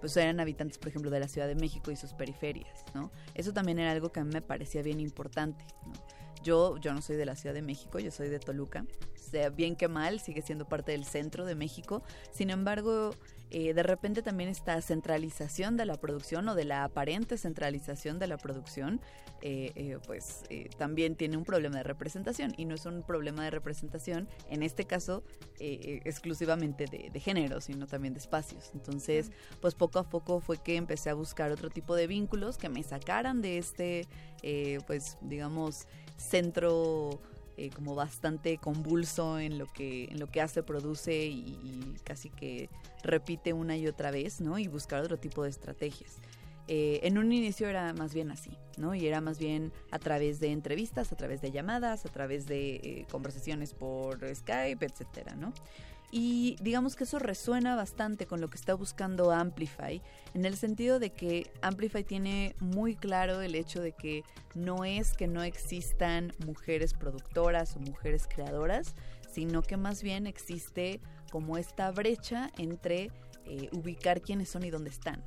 pues 0.00 0.16
eran 0.16 0.40
habitantes, 0.40 0.76
por 0.76 0.88
ejemplo, 0.88 1.10
de 1.10 1.20
la 1.20 1.28
Ciudad 1.28 1.48
de 1.48 1.54
México 1.54 1.90
y 1.90 1.96
sus 1.96 2.12
periferias, 2.12 2.84
¿no? 2.94 3.10
Eso 3.34 3.52
también 3.54 3.78
era 3.78 3.92
algo 3.92 4.12
que 4.12 4.20
a 4.20 4.24
mí 4.24 4.30
me 4.32 4.42
parecía 4.42 4.82
bien 4.82 5.00
importante, 5.00 5.64
¿no? 5.86 5.92
Yo, 6.42 6.78
yo 6.78 6.94
no 6.94 7.02
soy 7.02 7.16
de 7.16 7.26
la 7.26 7.36
Ciudad 7.36 7.54
de 7.54 7.62
México, 7.62 7.98
yo 7.98 8.10
soy 8.10 8.28
de 8.28 8.38
Toluca. 8.38 8.84
Sea 9.14 9.50
bien 9.50 9.76
que 9.76 9.88
mal, 9.88 10.20
sigue 10.20 10.42
siendo 10.42 10.66
parte 10.66 10.92
del 10.92 11.04
centro 11.04 11.44
de 11.44 11.54
México. 11.54 12.02
Sin 12.32 12.50
embargo, 12.50 13.12
eh, 13.50 13.74
de 13.74 13.82
repente 13.82 14.22
también 14.22 14.48
esta 14.48 14.80
centralización 14.80 15.76
de 15.76 15.84
la 15.84 15.96
producción 15.96 16.48
o 16.48 16.54
de 16.54 16.64
la 16.64 16.84
aparente 16.84 17.36
centralización 17.36 18.20
de 18.20 18.28
la 18.28 18.38
producción, 18.38 19.00
eh, 19.42 19.72
eh, 19.74 19.98
pues 20.06 20.44
también 20.78 21.16
tiene 21.16 21.36
un 21.36 21.44
problema 21.44 21.78
de 21.78 21.82
representación 21.82 22.52
y 22.56 22.64
no 22.64 22.74
es 22.74 22.86
un 22.86 23.02
problema 23.02 23.42
de 23.42 23.50
representación, 23.50 24.28
en 24.50 24.62
este 24.62 24.84
caso, 24.84 25.24
exclusivamente 25.58 26.84
de, 26.86 27.10
de, 27.10 27.20
género, 27.20 27.60
sino 27.60 27.86
también 27.86 28.14
de 28.14 28.20
espacios. 28.20 28.70
Entonces, 28.74 29.32
pues 29.60 29.74
poco 29.74 29.98
a 29.98 30.08
poco 30.08 30.40
fue 30.40 30.58
que 30.58 30.76
empecé 30.76 31.10
a 31.10 31.14
buscar 31.14 31.50
otro 31.50 31.70
tipo 31.70 31.96
de 31.96 32.06
vínculos 32.06 32.56
que 32.56 32.68
me 32.68 32.82
sacaran 32.82 33.42
de 33.42 33.58
este, 33.58 34.06
pues 34.86 35.18
digamos, 35.22 35.86
centro 36.20 37.20
eh, 37.56 37.70
como 37.70 37.94
bastante 37.94 38.58
convulso 38.58 39.38
en 39.38 39.58
lo 39.58 39.66
que 39.66 40.04
en 40.04 40.18
lo 40.18 40.28
que 40.28 40.40
hace 40.40 40.62
produce 40.62 41.26
y, 41.26 41.94
casi 42.04 42.30
que 42.30 42.70
repite 43.02 43.52
una 43.52 43.76
y 43.76 43.86
otra 43.86 44.10
vez 44.10 44.40
no 44.40 44.58
y 44.58 44.68
buscar 44.68 45.02
otro 45.02 45.18
tipo 45.18 45.42
de 45.42 45.50
estrategias. 45.50 46.18
Eh, 46.68 47.00
en 47.02 47.18
un 47.18 47.32
inicio 47.32 47.68
era 47.68 47.92
más 47.92 48.14
bien 48.14 48.30
así 48.30 48.50
no 48.76 48.94
y 48.94 49.06
era 49.06 49.20
más 49.20 49.38
bien 49.38 49.72
a 49.90 49.98
través 49.98 50.38
de 50.38 50.52
entrevistas 50.52 51.10
a 51.10 51.16
través 51.16 51.40
de 51.42 51.50
llamadas 51.50 52.06
a 52.06 52.08
través 52.10 52.46
de 52.46 52.76
eh, 52.76 53.06
conversaciones 53.10 53.74
por 53.74 54.20
Skype 54.34 54.86
etcétera 54.86 55.34
no 55.34 55.52
y 56.10 56.56
digamos 56.60 56.96
que 56.96 57.04
eso 57.04 57.18
resuena 57.18 57.76
bastante 57.76 58.26
con 58.26 58.40
lo 58.40 58.50
que 58.50 58.56
está 58.56 58.74
buscando 58.74 59.30
Amplify, 59.30 60.02
en 60.34 60.44
el 60.44 60.56
sentido 60.56 60.98
de 60.98 61.10
que 61.10 61.50
Amplify 61.62 62.04
tiene 62.04 62.54
muy 62.60 62.96
claro 62.96 63.40
el 63.42 63.54
hecho 63.54 63.80
de 63.80 63.92
que 63.92 64.24
no 64.54 64.84
es 64.84 65.12
que 65.12 65.28
no 65.28 65.42
existan 65.42 66.32
mujeres 66.44 66.94
productoras 66.94 67.76
o 67.76 67.80
mujeres 67.80 68.26
creadoras, 68.28 68.94
sino 69.32 69.62
que 69.62 69.76
más 69.76 70.02
bien 70.02 70.26
existe 70.26 71.00
como 71.30 71.56
esta 71.56 71.90
brecha 71.92 72.50
entre 72.58 73.10
eh, 73.44 73.68
ubicar 73.72 74.20
quiénes 74.20 74.48
son 74.48 74.64
y 74.64 74.70
dónde 74.70 74.90
están. 74.90 75.24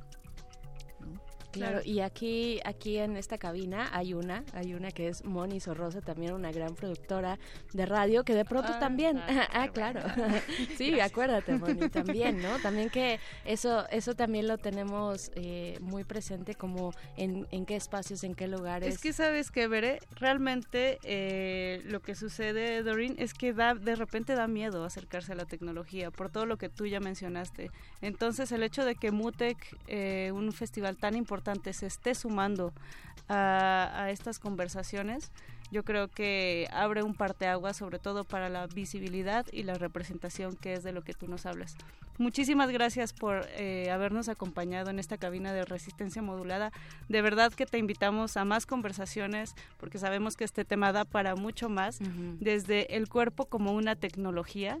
Claro, 1.54 1.80
y 1.84 2.00
aquí, 2.00 2.60
aquí 2.64 2.98
en 2.98 3.16
esta 3.16 3.38
cabina 3.38 3.88
hay 3.92 4.14
una, 4.14 4.44
hay 4.52 4.74
una 4.74 4.90
que 4.90 5.08
es 5.08 5.24
Moni 5.24 5.60
Sorrosa, 5.60 6.00
también 6.00 6.34
una 6.34 6.52
gran 6.52 6.74
productora 6.74 7.38
de 7.72 7.86
radio, 7.86 8.24
que 8.24 8.34
de 8.34 8.44
pronto 8.44 8.72
ah, 8.74 8.78
también, 8.78 9.18
ah, 9.28 9.48
ah 9.52 9.68
claro, 9.68 10.00
sí, 10.76 11.00
acuérdate 11.00 11.56
Moni, 11.56 11.88
también, 11.88 12.42
¿no? 12.42 12.58
También 12.58 12.90
que 12.90 13.20
eso, 13.44 13.88
eso 13.90 14.14
también 14.14 14.48
lo 14.48 14.58
tenemos 14.58 15.30
eh, 15.34 15.78
muy 15.80 16.04
presente 16.04 16.54
como 16.54 16.92
en, 17.16 17.46
en 17.50 17.66
qué 17.66 17.76
espacios, 17.76 18.24
en 18.24 18.34
qué 18.34 18.48
lugares. 18.48 18.94
Es 18.94 19.00
que 19.00 19.12
sabes 19.12 19.50
que 19.50 19.68
veré, 19.68 20.00
realmente 20.16 20.98
eh, 21.02 21.82
lo 21.86 22.00
que 22.00 22.14
sucede, 22.14 22.82
Doreen, 22.82 23.14
es 23.18 23.34
que 23.34 23.52
da, 23.52 23.74
de 23.74 23.96
repente 23.96 24.34
da 24.34 24.48
miedo 24.48 24.84
acercarse 24.84 25.32
a 25.32 25.36
la 25.36 25.44
tecnología, 25.44 26.10
por 26.10 26.30
todo 26.30 26.46
lo 26.46 26.56
que 26.56 26.68
tú 26.68 26.86
ya 26.86 27.00
mencionaste. 27.00 27.70
Entonces 28.00 28.52
el 28.52 28.62
hecho 28.62 28.84
de 28.84 28.96
que 28.96 29.10
Mutec, 29.10 29.56
eh, 29.86 30.30
un 30.32 30.52
festival 30.52 30.96
tan 30.96 31.14
importante, 31.14 31.43
se 31.72 31.86
esté 31.86 32.14
sumando 32.14 32.72
a, 33.28 34.08
estas 34.10 34.38
conversaciones, 34.38 35.30
yo 35.70 35.82
creo 35.82 36.08
que 36.08 36.68
abre 36.72 37.02
un 37.02 37.14
parteaguas 37.14 37.76
sobre 37.76 37.98
todo 37.98 38.24
para 38.24 38.48
la 38.48 38.66
visibilidad 38.66 39.46
y 39.50 39.62
la 39.62 39.74
representación 39.74 40.56
que 40.56 40.74
es 40.74 40.84
de 40.84 40.92
lo 40.92 41.02
que 41.02 41.14
tú 41.14 41.26
nos 41.26 41.46
hablas. 41.46 41.76
Muchísimas 42.16 42.70
gracias 42.70 43.12
por 43.12 43.44
eh, 43.56 43.90
habernos 43.90 44.28
acompañado 44.28 44.90
en 44.90 45.00
esta 45.00 45.18
cabina 45.18 45.52
de 45.52 45.64
resistencia 45.64 46.22
modulada. 46.22 46.70
De 47.08 47.22
verdad 47.22 47.52
que 47.52 47.66
te 47.66 47.78
invitamos 47.78 48.36
a 48.36 48.44
más 48.44 48.66
conversaciones 48.66 49.54
porque 49.78 49.98
sabemos 49.98 50.36
que 50.36 50.44
este 50.44 50.64
tema 50.64 50.92
da 50.92 51.04
para 51.04 51.34
mucho 51.34 51.68
más, 51.68 51.98
desde 52.38 52.96
el 52.96 53.08
cuerpo 53.08 53.46
como 53.46 53.72
una 53.72 53.96
tecnología 53.96 54.78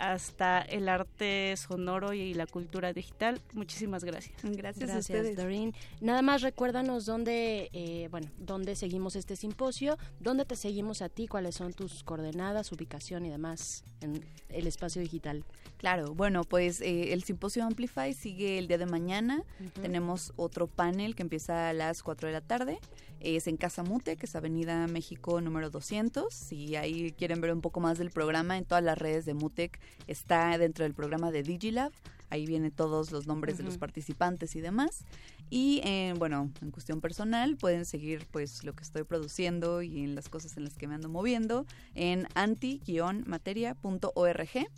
hasta 0.00 0.62
el 0.62 0.88
arte 0.88 1.54
sonoro 1.56 2.12
y 2.12 2.34
la 2.34 2.46
cultura 2.46 2.92
digital. 2.92 3.40
Muchísimas 3.52 4.02
gracias. 4.02 4.34
Gracias, 4.42 4.88
Gracias, 4.88 4.96
a 4.96 4.98
ustedes. 4.98 5.36
Doreen. 5.36 5.74
Nada 6.00 6.22
más 6.22 6.42
recuérdanos 6.42 7.04
dónde, 7.04 7.68
eh, 7.72 8.08
bueno, 8.10 8.30
dónde 8.38 8.74
seguimos 8.76 9.14
este 9.14 9.36
simposio, 9.36 9.98
dónde 10.18 10.46
te 10.46 10.56
seguimos 10.56 11.02
a 11.02 11.08
ti, 11.08 11.28
cuáles 11.28 11.54
son 11.54 11.74
tus 11.74 12.02
coordenadas, 12.02 12.72
ubicación 12.72 13.26
y 13.26 13.30
demás 13.30 13.84
en 14.00 14.24
el 14.48 14.66
espacio 14.66 15.02
digital. 15.02 15.44
Claro, 15.80 16.14
bueno, 16.14 16.44
pues 16.44 16.82
eh, 16.82 17.14
el 17.14 17.24
simposio 17.24 17.64
Amplify 17.64 18.12
sigue 18.12 18.58
el 18.58 18.68
día 18.68 18.76
de 18.76 18.84
mañana. 18.84 19.42
Tenemos 19.80 20.34
otro 20.36 20.66
panel 20.66 21.16
que 21.16 21.22
empieza 21.22 21.70
a 21.70 21.72
las 21.72 22.02
4 22.02 22.26
de 22.26 22.34
la 22.34 22.42
tarde. 22.42 22.78
Es 23.18 23.46
en 23.46 23.56
Casa 23.56 23.82
Mute, 23.82 24.18
que 24.18 24.26
es 24.26 24.36
Avenida 24.36 24.86
México 24.88 25.40
número 25.40 25.70
200. 25.70 26.34
Si 26.34 26.76
ahí 26.76 27.12
quieren 27.12 27.40
ver 27.40 27.54
un 27.54 27.62
poco 27.62 27.80
más 27.80 27.96
del 27.96 28.10
programa, 28.10 28.58
en 28.58 28.66
todas 28.66 28.84
las 28.84 28.98
redes 28.98 29.24
de 29.24 29.32
Mutec 29.32 29.80
está 30.06 30.58
dentro 30.58 30.82
del 30.82 30.92
programa 30.92 31.30
de 31.30 31.44
Digilab. 31.44 31.92
Ahí 32.28 32.44
vienen 32.44 32.72
todos 32.72 33.10
los 33.10 33.26
nombres 33.26 33.56
de 33.56 33.64
los 33.64 33.78
participantes 33.78 34.56
y 34.56 34.60
demás. 34.60 35.06
Y 35.48 35.80
eh, 35.82 36.12
bueno, 36.18 36.50
en 36.60 36.72
cuestión 36.72 37.00
personal, 37.00 37.56
pueden 37.56 37.86
seguir 37.86 38.26
pues 38.30 38.64
lo 38.64 38.74
que 38.74 38.82
estoy 38.82 39.04
produciendo 39.04 39.80
y 39.80 40.04
en 40.04 40.14
las 40.14 40.28
cosas 40.28 40.58
en 40.58 40.64
las 40.64 40.76
que 40.76 40.86
me 40.86 40.94
ando 40.94 41.08
moviendo 41.08 41.64
en 41.94 42.28
anti-materia.org. 42.34 44.68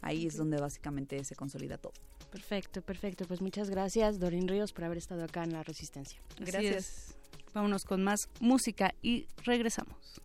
Ahí 0.00 0.26
es 0.26 0.36
donde 0.36 0.60
básicamente 0.60 1.22
se 1.24 1.34
consolida 1.34 1.78
todo. 1.78 1.92
Perfecto, 2.30 2.82
perfecto. 2.82 3.26
Pues 3.26 3.40
muchas 3.40 3.70
gracias, 3.70 4.18
Doreen 4.18 4.48
Ríos, 4.48 4.72
por 4.72 4.84
haber 4.84 4.98
estado 4.98 5.24
acá 5.24 5.44
en 5.44 5.52
La 5.52 5.62
Resistencia. 5.62 6.20
Gracias. 6.38 7.16
Vámonos 7.54 7.84
con 7.84 8.04
más 8.04 8.28
música 8.40 8.94
y 9.02 9.26
regresamos. 9.44 10.20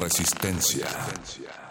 Resistencia. 0.00 0.86
Resistencia. 0.86 1.68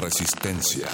resistencia. 0.00 0.88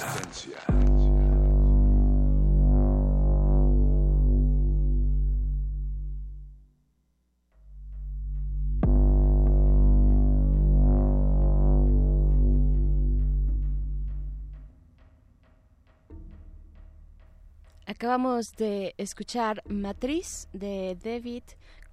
Acabamos 17.85 18.51
de 18.57 18.93
escuchar 18.97 19.63
Matriz 19.67 20.49
de 20.53 20.97
David 21.01 21.43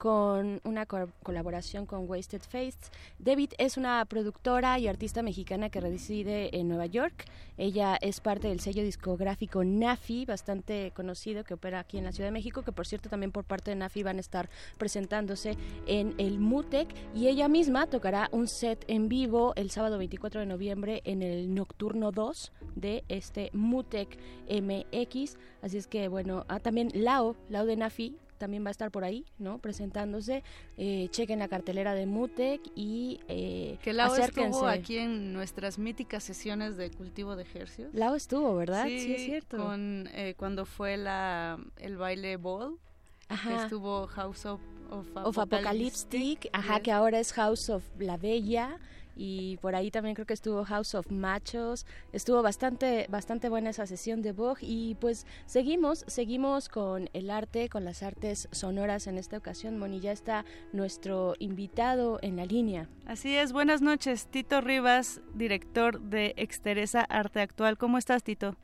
con 0.04 0.60
una 0.64 0.84
colaboración 0.84 1.86
con 1.86 2.06
Wasted 2.06 2.42
Faces. 2.42 2.92
David 3.18 3.52
es 3.56 3.78
una 3.78 4.04
productora 4.04 4.78
y 4.78 4.86
artista 4.86 5.22
mexicana 5.22 5.70
que 5.70 5.80
reside 5.80 6.54
en 6.58 6.68
Nueva 6.68 6.84
York. 6.84 7.24
Ella 7.56 7.96
es 8.02 8.20
parte 8.20 8.48
del 8.48 8.60
sello 8.60 8.82
discográfico 8.82 9.64
Nafi, 9.64 10.26
bastante 10.26 10.92
conocido, 10.94 11.42
que 11.42 11.54
opera 11.54 11.80
aquí 11.80 11.96
en 11.96 12.04
la 12.04 12.12
Ciudad 12.12 12.28
de 12.28 12.32
México, 12.32 12.60
que 12.60 12.70
por 12.70 12.86
cierto 12.86 13.08
también 13.08 13.32
por 13.32 13.44
parte 13.44 13.70
de 13.70 13.76
Nafi 13.76 14.02
van 14.02 14.18
a 14.18 14.20
estar 14.20 14.50
presentándose 14.76 15.56
en 15.86 16.14
el 16.18 16.38
MUTEC 16.38 16.94
y 17.14 17.28
ella 17.28 17.48
misma 17.48 17.86
tocará 17.86 18.28
un 18.30 18.46
set 18.46 18.84
en 18.88 19.08
vivo 19.08 19.54
el 19.56 19.70
sábado 19.70 19.96
24 19.96 20.40
de 20.40 20.46
noviembre 20.46 21.00
en 21.06 21.22
el 21.22 21.54
Nocturno 21.54 22.12
2 22.12 22.52
de 22.74 23.04
este 23.08 23.48
MUTEC 23.54 24.18
MX. 24.50 25.38
Así 25.62 25.78
es 25.78 25.86
que 25.86 26.08
bueno, 26.08 26.44
ah, 26.48 26.60
también 26.60 26.90
Lao, 26.92 27.36
Lao 27.48 27.64
de 27.64 27.76
Nafi, 27.76 28.18
también 28.38 28.64
va 28.64 28.68
a 28.68 28.70
estar 28.70 28.90
por 28.90 29.04
ahí, 29.04 29.24
¿no? 29.38 29.58
Presentándose. 29.58 30.42
Eh, 30.76 31.08
chequen 31.10 31.38
la 31.38 31.48
cartelera 31.48 31.94
de 31.94 32.06
Mutec 32.06 32.60
y 32.74 33.20
eh, 33.28 33.78
que 33.82 33.92
Lao 33.92 34.14
estuvo 34.16 34.66
aquí 34.66 34.98
en 34.98 35.32
nuestras 35.32 35.78
míticas 35.78 36.24
sesiones 36.24 36.76
de 36.76 36.90
cultivo 36.90 37.36
de 37.36 37.42
ejercicios. 37.42 37.94
Lao 37.94 38.14
estuvo, 38.14 38.54
¿verdad? 38.56 38.86
Sí, 38.86 39.14
es 39.14 39.24
cierto. 39.24 39.56
Con, 39.56 40.08
eh, 40.12 40.34
cuando 40.36 40.64
fue 40.66 40.96
la 40.96 41.58
el 41.78 41.96
baile 41.96 42.36
ball, 42.36 42.78
Ajá. 43.28 43.64
estuvo 43.64 44.06
House 44.08 44.46
of, 44.46 44.60
of, 44.90 45.38
Apocalyptic, 45.38 46.48
ajá, 46.52 46.80
que 46.80 46.92
ahora 46.92 47.18
es 47.18 47.32
House 47.32 47.70
of 47.70 47.82
la 47.98 48.16
Bella 48.16 48.78
y 49.16 49.58
por 49.58 49.74
ahí 49.74 49.90
también 49.90 50.14
creo 50.14 50.26
que 50.26 50.34
estuvo 50.34 50.64
House 50.64 50.94
of 50.94 51.10
Machos, 51.10 51.86
estuvo 52.12 52.42
bastante 52.42 53.06
bastante 53.08 53.48
buena 53.48 53.70
esa 53.70 53.86
sesión 53.86 54.22
de 54.22 54.32
Vogue 54.32 54.60
y 54.62 54.96
pues 55.00 55.26
seguimos, 55.46 56.04
seguimos 56.06 56.68
con 56.68 57.08
el 57.12 57.30
arte, 57.30 57.68
con 57.68 57.84
las 57.84 58.02
artes 58.02 58.48
sonoras 58.52 59.06
en 59.06 59.18
esta 59.18 59.36
ocasión. 59.36 59.78
Moni, 59.78 60.00
ya 60.00 60.12
está 60.12 60.44
nuestro 60.72 61.34
invitado 61.38 62.18
en 62.22 62.36
la 62.36 62.44
línea. 62.44 62.88
Así 63.06 63.36
es, 63.36 63.52
buenas 63.52 63.82
noches, 63.82 64.28
Tito 64.28 64.60
Rivas, 64.60 65.20
director 65.34 66.00
de 66.00 66.34
Exteresa 66.36 67.02
Arte 67.02 67.40
Actual. 67.40 67.78
¿Cómo 67.78 67.98
estás, 67.98 68.22
Tito? 68.22 68.56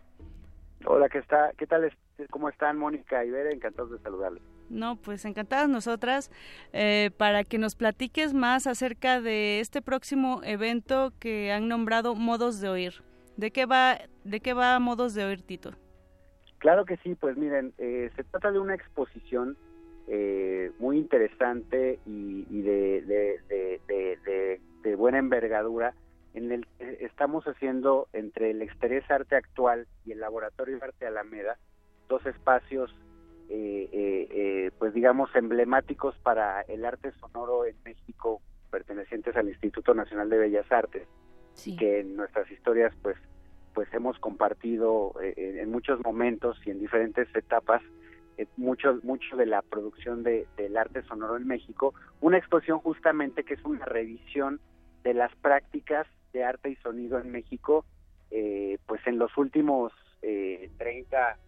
Hola, 0.86 1.08
¿qué, 1.08 1.18
está? 1.18 1.52
¿qué 1.58 1.66
tal? 1.66 1.92
¿Cómo 2.30 2.48
están 2.48 2.78
Mónica 2.78 3.24
y 3.24 3.30
Vera? 3.30 3.50
Encantados 3.50 3.90
de 3.90 3.98
saludarles. 3.98 4.42
No, 4.70 4.96
pues 4.96 5.24
encantadas 5.24 5.68
nosotras 5.68 6.30
eh, 6.72 7.10
para 7.16 7.42
que 7.44 7.58
nos 7.58 7.74
platiques 7.74 8.32
más 8.32 8.68
acerca 8.68 9.20
de 9.20 9.58
este 9.60 9.82
próximo 9.82 10.40
evento 10.44 11.12
que 11.18 11.50
han 11.52 11.68
nombrado 11.68 12.14
Modos 12.14 12.60
de 12.60 12.68
Oír. 12.68 12.94
¿De 13.36 13.50
qué 13.50 13.66
va, 13.66 13.98
de 14.24 14.40
qué 14.40 14.54
va 14.54 14.78
Modos 14.78 15.14
de 15.14 15.24
Oír, 15.24 15.42
Tito? 15.42 15.72
Claro 16.58 16.84
que 16.84 16.98
sí, 16.98 17.16
pues 17.16 17.36
miren, 17.36 17.72
eh, 17.78 18.10
se 18.14 18.22
trata 18.22 18.52
de 18.52 18.60
una 18.60 18.74
exposición 18.74 19.56
eh, 20.06 20.70
muy 20.78 20.98
interesante 20.98 21.98
y, 22.06 22.44
de, 22.62 23.30
buena 24.96 25.18
envergadura 25.18 25.94
en 26.34 26.52
el 26.52 26.66
que 26.78 27.04
estamos 27.06 27.44
haciendo 27.44 28.08
entre 28.12 28.50
el 28.50 28.60
Exterés 28.60 29.10
Arte 29.10 29.34
Actual 29.34 29.86
y 30.04 30.12
el 30.12 30.20
Laboratorio 30.20 30.78
de 30.78 30.84
Arte 30.84 31.06
Alameda 31.06 31.56
dos 32.10 32.26
espacios 32.26 32.94
pues 34.78 34.94
digamos 34.94 35.28
emblemáticos 35.34 36.16
para 36.22 36.62
el 36.62 36.84
arte 36.84 37.12
sonoro 37.20 37.64
en 37.66 37.76
México 37.84 38.40
pertenecientes 38.70 39.36
al 39.36 39.48
Instituto 39.48 39.94
Nacional 39.94 40.30
de 40.30 40.38
Bellas 40.38 40.70
Artes 40.70 41.06
que 41.78 42.00
en 42.00 42.16
nuestras 42.16 42.50
historias 42.50 42.94
pues 43.02 43.16
pues 43.74 43.92
hemos 43.92 44.18
compartido 44.18 45.14
en 45.20 45.70
muchos 45.70 46.00
momentos 46.04 46.58
y 46.64 46.70
en 46.70 46.80
diferentes 46.80 47.28
etapas 47.34 47.82
mucho 48.56 48.98
mucho 49.02 49.36
de 49.36 49.46
la 49.46 49.62
producción 49.62 50.22
de, 50.22 50.46
del 50.56 50.76
arte 50.76 51.02
sonoro 51.02 51.36
en 51.36 51.46
México. 51.46 51.94
Una 52.20 52.38
exposición 52.38 52.78
justamente 52.78 53.44
que 53.44 53.54
es 53.54 53.64
una 53.64 53.84
revisión 53.84 54.60
de 55.02 55.14
las 55.14 55.34
prácticas 55.36 56.06
de 56.32 56.44
arte 56.44 56.70
y 56.70 56.76
sonido 56.76 57.18
en 57.18 57.30
México 57.30 57.84
pues 58.86 59.06
en 59.06 59.18
los 59.18 59.36
últimos 59.36 59.92
eh, 60.22 60.70
30 60.78 61.38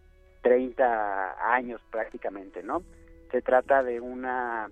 30 0.43 1.53
años 1.53 1.81
prácticamente, 1.89 2.61
¿no? 2.61 2.83
Se 3.31 3.41
trata 3.41 3.81
de 3.81 3.99
una 3.99 4.69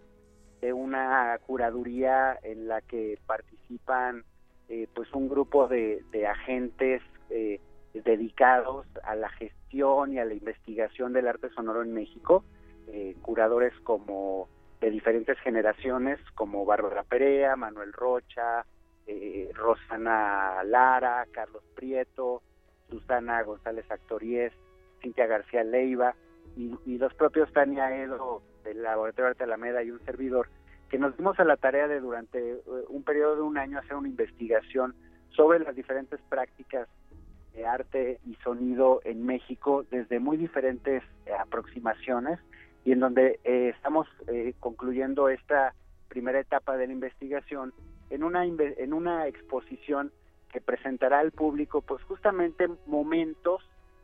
de 0.61 0.73
una 0.73 1.39
curaduría 1.47 2.37
en 2.43 2.67
la 2.67 2.81
que 2.81 3.17
participan 3.25 4.23
eh, 4.69 4.87
pues 4.93 5.11
un 5.13 5.27
grupo 5.27 5.67
de, 5.67 6.03
agentes 6.29 7.01
eh, 7.31 7.59
dedicados 7.93 8.85
a 9.03 9.15
la 9.15 9.27
gestión 9.29 10.13
y 10.13 10.19
a 10.19 10.25
la 10.25 10.35
investigación 10.35 11.13
del 11.13 11.27
arte 11.27 11.49
sonoro 11.49 11.81
en 11.81 11.93
México, 11.93 12.45
eh, 12.87 13.15
curadores 13.23 13.73
como 13.83 14.47
de 14.79 14.91
diferentes 14.91 15.37
generaciones 15.39 16.19
como 16.35 16.63
Bárbara 16.63 17.03
Perea, 17.03 17.55
Manuel 17.55 17.91
Rocha, 17.91 18.65
Rosana 19.53 20.63
Lara, 20.63 21.25
Carlos 21.31 21.63
Prieto, 21.75 22.41
Susana 22.89 23.43
González 23.43 23.89
Actoriés, 23.91 24.53
Cintia 25.01 25.27
García 25.27 25.63
Leiva 25.63 26.15
y, 26.55 26.97
los 26.97 27.13
propios 27.13 27.51
Tania 27.53 27.95
Edo 27.95 28.41
del 28.63 28.83
Laboratorio 28.83 29.29
Arte 29.29 29.43
Alameda 29.43 29.83
y 29.83 29.91
un 29.91 30.03
servidor, 30.05 30.49
que 30.89 30.97
nos 30.97 31.15
dimos 31.17 31.39
a 31.39 31.45
la 31.45 31.57
tarea 31.57 31.87
de 31.87 31.99
durante 31.99 32.51
eh, 32.51 32.61
un 32.89 33.03
periodo 33.03 33.37
de 33.37 33.41
un 33.41 33.57
año 33.57 33.79
hacer 33.79 33.95
una 33.95 34.09
investigación 34.09 34.93
sobre 35.29 35.59
las 35.59 35.75
diferentes 35.75 36.19
prácticas 36.29 36.87
de 37.53 37.65
arte 37.65 38.19
y 38.25 38.35
sonido 38.43 39.01
en 39.03 39.25
México 39.25 39.85
desde 39.89 40.19
muy 40.19 40.37
diferentes 40.37 41.03
eh, 41.25 41.31
aproximaciones 41.33 42.39
y 42.83 42.91
en 42.91 42.99
donde 42.99 43.39
eh, 43.43 43.73
estamos 43.75 44.07
concluyendo 44.59 45.29
esta 45.29 45.73
primera 46.07 46.39
etapa 46.39 46.77
de 46.77 46.87
la 46.87 46.93
investigación 46.93 47.73
en 48.09 48.23
una 48.23 48.43
en 48.43 48.93
una 48.93 49.27
exposición 49.27 50.11
que 50.51 50.61
presentará 50.61 51.19
al 51.19 51.31
público 51.31 51.81
pues 51.81 52.01
justamente 52.03 52.67
momentos 52.85 53.61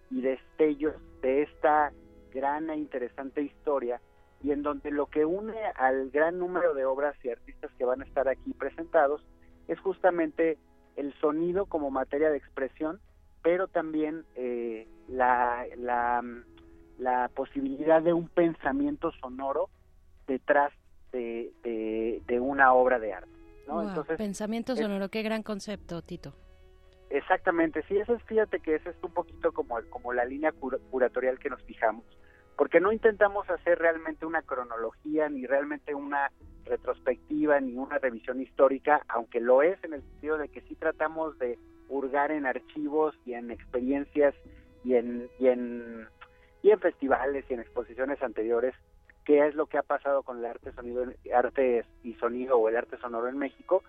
y 0.10 0.22
destellos 0.22 0.96
de 1.22 1.44
esta 1.44 1.92
gran 2.34 2.70
e 2.70 2.78
interesante 2.78 3.42
historia 3.42 4.02
y 4.44 4.52
en 4.52 4.62
donde 4.62 4.92
lo 4.92 5.08
que 5.08 5.26
une 5.26 5.58
al 5.76 6.12
gran 6.12 6.38
número 6.38 6.74
de 6.74 6.86
obras 6.86 7.16
y 7.24 7.30
artistas 7.30 7.72
que 7.78 7.86
van 7.86 8.02
a 8.02 8.06
estar 8.06 8.28
aquí 8.28 8.54
presentados 8.54 9.24
es 9.68 9.80
justamente 9.80 10.58
el 10.96 11.14
sonido 11.20 11.66
como 11.66 11.90
materia 11.90 12.30
de 12.30 12.38
expresión, 12.38 13.00
pero 13.42 13.68
también 13.68 14.26
eh, 14.36 14.88
la, 15.08 15.66
la, 15.78 16.24
la, 16.98 17.30
posibilidad 17.30 18.02
de 18.02 18.14
un 18.14 18.28
pensamiento 18.28 19.12
sonoro 19.20 19.70
detrás 20.28 20.72
de, 21.12 21.52
de, 21.64 22.40
una 22.40 22.74
obra 22.74 23.00
de 23.00 23.14
arte. 23.14 23.30
Entonces, 23.68 24.18
pensamiento 24.18 24.76
sonoro, 24.76 25.10
qué 25.10 25.24
gran 25.24 25.44
concepto, 25.44 26.02
Tito. 26.02 26.34
Exactamente, 27.10 27.84
sí, 27.88 27.98
eso 27.98 28.16
es, 28.16 28.24
fíjate 28.24 28.60
que 28.60 28.76
eso 28.76 28.90
es 28.90 28.96
un 29.02 29.14
poquito 29.14 29.54
como, 29.54 29.80
como 29.90 30.14
la 30.14 30.26
línea 30.26 30.52
curatorial 30.52 31.40
que 31.40 31.50
nos 31.50 31.64
fijamos, 31.64 32.04
porque 32.58 32.82
no 32.82 32.92
intentamos 32.92 33.50
hacer 33.50 33.80
realmente 33.80 34.26
una 34.26 34.42
cronología, 34.42 35.30
ni 35.30 35.46
realmente 35.46 35.96
una 35.96 36.32
retrospectiva, 36.66 37.62
ni 37.62 37.76
una 37.76 37.98
revisión 37.98 38.42
histórica, 38.42 39.02
aunque 39.08 39.40
lo 39.40 39.62
es 39.62 39.82
en 39.86 39.94
el 39.94 40.02
sentido 40.02 40.38
de 40.38 40.50
que 40.50 40.62
sí 40.62 40.76
tratamos 40.76 41.38
de 41.40 41.58
hurgar 41.88 42.32
en 42.32 42.46
archivos 42.46 43.16
y 43.26 43.34
en 43.34 43.52
experiencias 43.52 44.36
y 44.84 44.96
en, 44.96 45.30
y 45.40 45.48
en, 45.48 46.08
y 46.62 46.72
en 46.72 46.80
festivales 46.80 47.46
y 47.50 47.54
en 47.54 47.62
exposiciones 47.62 48.22
anteriores, 48.22 48.76
qué 49.24 49.48
es 49.48 49.56
lo 49.56 49.68
que 49.68 49.78
ha 49.78 49.84
pasado 49.84 50.24
con 50.24 50.40
el 50.40 50.46
arte, 50.46 50.74
sonido, 50.74 51.06
arte 51.34 51.86
y 52.04 52.16
sonido 52.16 52.58
o 52.58 52.68
el 52.68 52.76
arte 52.76 52.98
sonoro 52.98 53.30
en 53.30 53.38
México, 53.38 53.84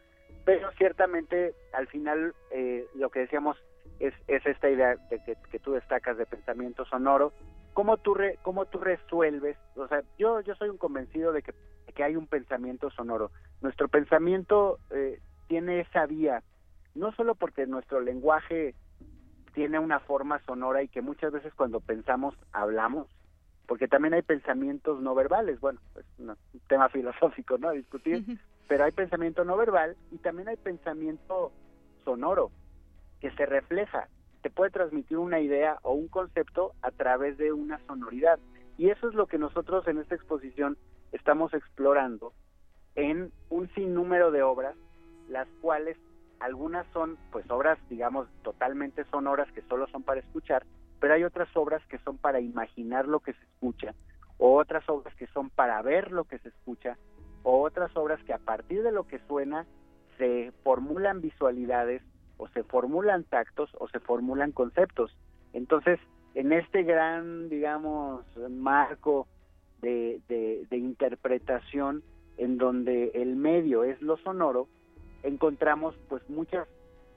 pero 0.49 0.71
ciertamente 0.79 1.55
al 1.75 1.89
final 1.89 2.35
eh, 2.51 2.87
lo 2.95 3.11
que 3.11 3.21
decíamos 3.21 3.59
es, 4.01 4.15
es 4.29 4.47
esta 4.47 4.71
idea 4.71 4.97
de 5.11 5.21
que, 5.23 5.59
tú 5.59 5.73
destacas 5.73 6.17
de 6.17 6.25
pensamiento 6.25 6.87
sonoro, 6.87 7.35
cómo 7.75 7.99
tú, 7.99 8.15
re, 8.15 8.39
cómo 8.41 8.65
tú 8.65 8.79
resuelves, 8.79 9.59
o 9.77 9.87
sea, 9.89 10.03
yo, 10.19 10.41
yo 10.41 10.55
soy 10.55 10.71
un 10.71 10.79
convencido 10.79 11.33
de 11.33 11.43
que, 11.43 11.53
que 11.95 12.03
hay 12.03 12.17
un 12.17 12.27
pensamiento 12.27 12.89
sonoro, 12.89 13.31
nuestro 13.61 13.89
pensamiento 13.89 14.79
eh, 14.89 15.21
tiene 15.49 15.81
esa 15.81 16.07
vía, 16.07 16.43
no 16.95 17.13
solo 17.13 17.35
porque 17.35 17.67
nuestro 17.67 18.01
lenguaje 18.01 18.75
tiene 19.53 19.79
una 19.79 20.01
forma 20.01 20.39
sonora 20.47 20.83
y 20.83 20.89
que 20.89 21.03
muchas 21.03 21.31
veces 21.31 21.53
cuando 21.53 21.81
pensamos 21.81 22.35
hablamos, 22.53 23.07
porque 23.67 23.87
también 23.87 24.15
hay 24.15 24.23
pensamientos 24.23 24.99
no 25.03 25.15
verbales, 25.15 25.61
bueno, 25.61 25.79
es 25.95 26.07
un 26.19 26.35
tema 26.69 26.89
filosófico, 26.89 27.59
¿no? 27.59 27.69
A 27.69 27.73
discutir, 27.73 28.25
pero 28.69 28.85
hay 28.85 28.93
pensamiento 28.93 29.45
no 29.45 29.57
verbal 29.57 29.97
y 30.13 30.19
también 30.19 30.49
hay 30.49 30.57
pensamiento 30.57 31.53
sonoro 32.05 32.51
que 33.21 33.31
se 33.33 33.47
refleja, 33.47 34.09
te 34.43 34.51
puede 34.51 34.71
transmitir 34.71 35.19
una 35.19 35.41
idea 35.41 35.79
o 35.83 35.93
un 35.93 36.09
concepto 36.09 36.73
a 36.83 36.93
través 36.93 37.37
de 37.39 37.53
una 37.53 37.85
sonoridad. 37.87 38.39
Y 38.77 38.91
eso 38.91 39.09
es 39.09 39.15
lo 39.15 39.27
que 39.27 39.39
nosotros 39.39 39.89
en 39.89 39.99
esta 39.99 40.15
exposición 40.15 40.79
estamos 41.11 41.53
explorando 41.53 42.33
en 42.95 43.33
un 43.49 43.69
sinnúmero 43.75 44.31
de 44.31 44.43
obras, 44.43 44.77
las 45.29 45.49
cuales 45.61 45.97
algunas 46.39 46.87
son 46.93 47.19
pues 47.33 47.51
obras 47.51 47.79
digamos 47.89 48.29
totalmente 48.43 49.05
sonoras 49.07 49.51
que 49.51 49.63
solo 49.63 49.89
son 49.89 50.05
para 50.05 50.21
escuchar 50.21 50.65
pero 51.01 51.15
hay 51.15 51.25
otras 51.25 51.49
obras 51.57 51.85
que 51.87 51.99
son 51.99 52.19
para 52.19 52.41
imaginar 52.41 53.07
lo 53.07 53.21
que 53.21 53.33
se 53.33 53.45
escucha, 53.45 53.95
o 54.39 54.57
otras 54.57 54.89
obras 54.89 55.15
que 55.17 55.27
son 55.29 55.51
para 55.51 55.81
ver 55.83 56.13
lo 56.13 56.25
que 56.25 56.39
se 56.39 56.49
escucha, 56.49 56.97
o 57.43 57.63
otras 57.63 57.97
obras 57.97 58.23
que 58.25 58.33
a 58.33 58.39
partir 58.39 58.83
de 58.83 58.93
lo 58.93 59.07
que 59.07 59.19
suena 59.29 59.67
se 60.17 60.53
formulan 60.65 61.21
visualidades, 61.21 62.03
o 62.37 62.49
se 62.49 62.63
formulan 62.65 63.25
tactos, 63.25 63.71
o 63.79 63.89
se 63.89 64.01
formulan 64.01 64.53
conceptos. 64.53 65.17
Entonces, 65.53 65.99
en 66.35 66.53
este 66.53 66.83
gran, 66.83 67.49
digamos, 67.49 68.25
marco 68.51 69.27
de, 69.81 70.21
de, 70.29 70.77
interpretación 70.77 72.03
en 72.37 72.59
donde 72.59 73.11
el 73.15 73.37
medio 73.37 73.85
es 73.85 74.01
lo 74.03 74.17
sonoro, 74.19 74.69
encontramos 75.23 75.97
pues 76.09 76.29
muchas 76.29 76.69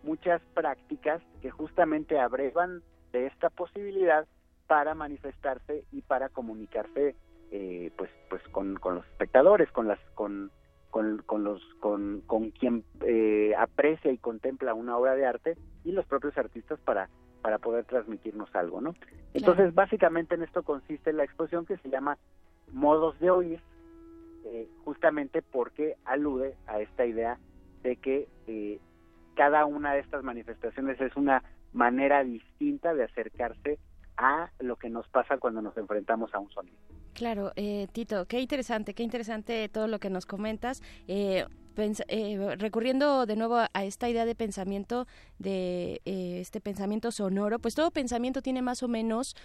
muchas 0.03 0.41
prácticas 0.55 1.22
que 1.41 1.51
justamente 1.51 2.19
abrevan 2.19 2.82
de 3.11 3.28
esta 3.28 3.51
posibilidad 3.51 4.26
para 4.65 4.95
manifestarse 4.95 5.84
y 5.91 6.01
para 6.01 6.30
comunicarse 6.30 7.15
eh, 7.51 7.91
pues 7.97 8.09
pues 8.29 8.41
con, 8.49 8.75
con, 8.75 8.95
los 8.95 9.05
espectadores 9.07 9.71
con 9.71 9.87
las 9.87 9.99
con 10.15 10.51
con, 10.89 11.19
con 11.25 11.43
los 11.43 11.61
con, 11.79 12.21
con 12.27 12.51
quien 12.51 12.83
eh, 13.05 13.53
aprecia 13.57 14.11
y 14.11 14.17
contempla 14.17 14.73
una 14.73 14.97
obra 14.97 15.15
de 15.15 15.25
arte 15.25 15.57
y 15.83 15.91
los 15.91 16.05
propios 16.05 16.37
artistas 16.37 16.79
para 16.81 17.09
para 17.41 17.57
poder 17.57 17.85
transmitirnos 17.85 18.53
algo, 18.55 18.81
¿no? 18.81 18.93
Entonces, 19.33 19.73
básicamente 19.73 20.35
en 20.35 20.43
esto 20.43 20.63
consiste 20.63 21.11
la 21.13 21.23
exposición 21.23 21.65
que 21.65 21.77
se 21.77 21.89
llama 21.89 22.17
Modos 22.71 23.19
de 23.19 23.31
Oír, 23.31 23.59
eh, 24.45 24.67
justamente 24.85 25.41
porque 25.41 25.97
alude 26.05 26.55
a 26.67 26.79
esta 26.79 27.05
idea 27.05 27.39
de 27.83 27.95
que 27.95 28.27
eh, 28.47 28.79
cada 29.35 29.65
una 29.65 29.93
de 29.93 30.01
estas 30.01 30.23
manifestaciones 30.23 30.99
es 31.01 31.15
una 31.15 31.43
manera 31.73 32.23
distinta 32.23 32.93
de 32.93 33.03
acercarse 33.05 33.79
a 34.17 34.51
lo 34.59 34.75
que 34.75 34.89
nos 34.89 35.07
pasa 35.07 35.37
cuando 35.37 35.61
nos 35.61 35.75
enfrentamos 35.77 36.33
a 36.35 36.39
un 36.39 36.49
sonido. 36.51 36.77
Claro, 37.14 37.51
eh, 37.57 37.88
Tito, 37.91 38.26
qué 38.26 38.39
interesante, 38.39 38.93
qué 38.93 39.03
interesante 39.03 39.68
todo 39.70 39.88
lo 39.88 39.99
que 39.99 40.09
nos 40.09 40.26
comentas. 40.26 40.82
Eh, 41.07 41.45
eh, 41.78 42.55
recurriendo 42.57 43.26
de 43.26 43.36
nuevo 43.36 43.57
a 43.57 43.84
esta 43.84 44.09
idea 44.09 44.26
de 44.26 44.36
pensamiento, 44.36 45.07
de 45.39 46.01
eh, 46.05 46.39
este 46.41 46.61
pensamiento 46.61 47.11
sonoro, 47.11 47.59
pues 47.59 47.76
todo 47.76 47.91
pensamiento 47.91 48.41
tiene 48.41 48.61
más 48.61 48.84
o 48.84 48.88
menos, 48.88 49.36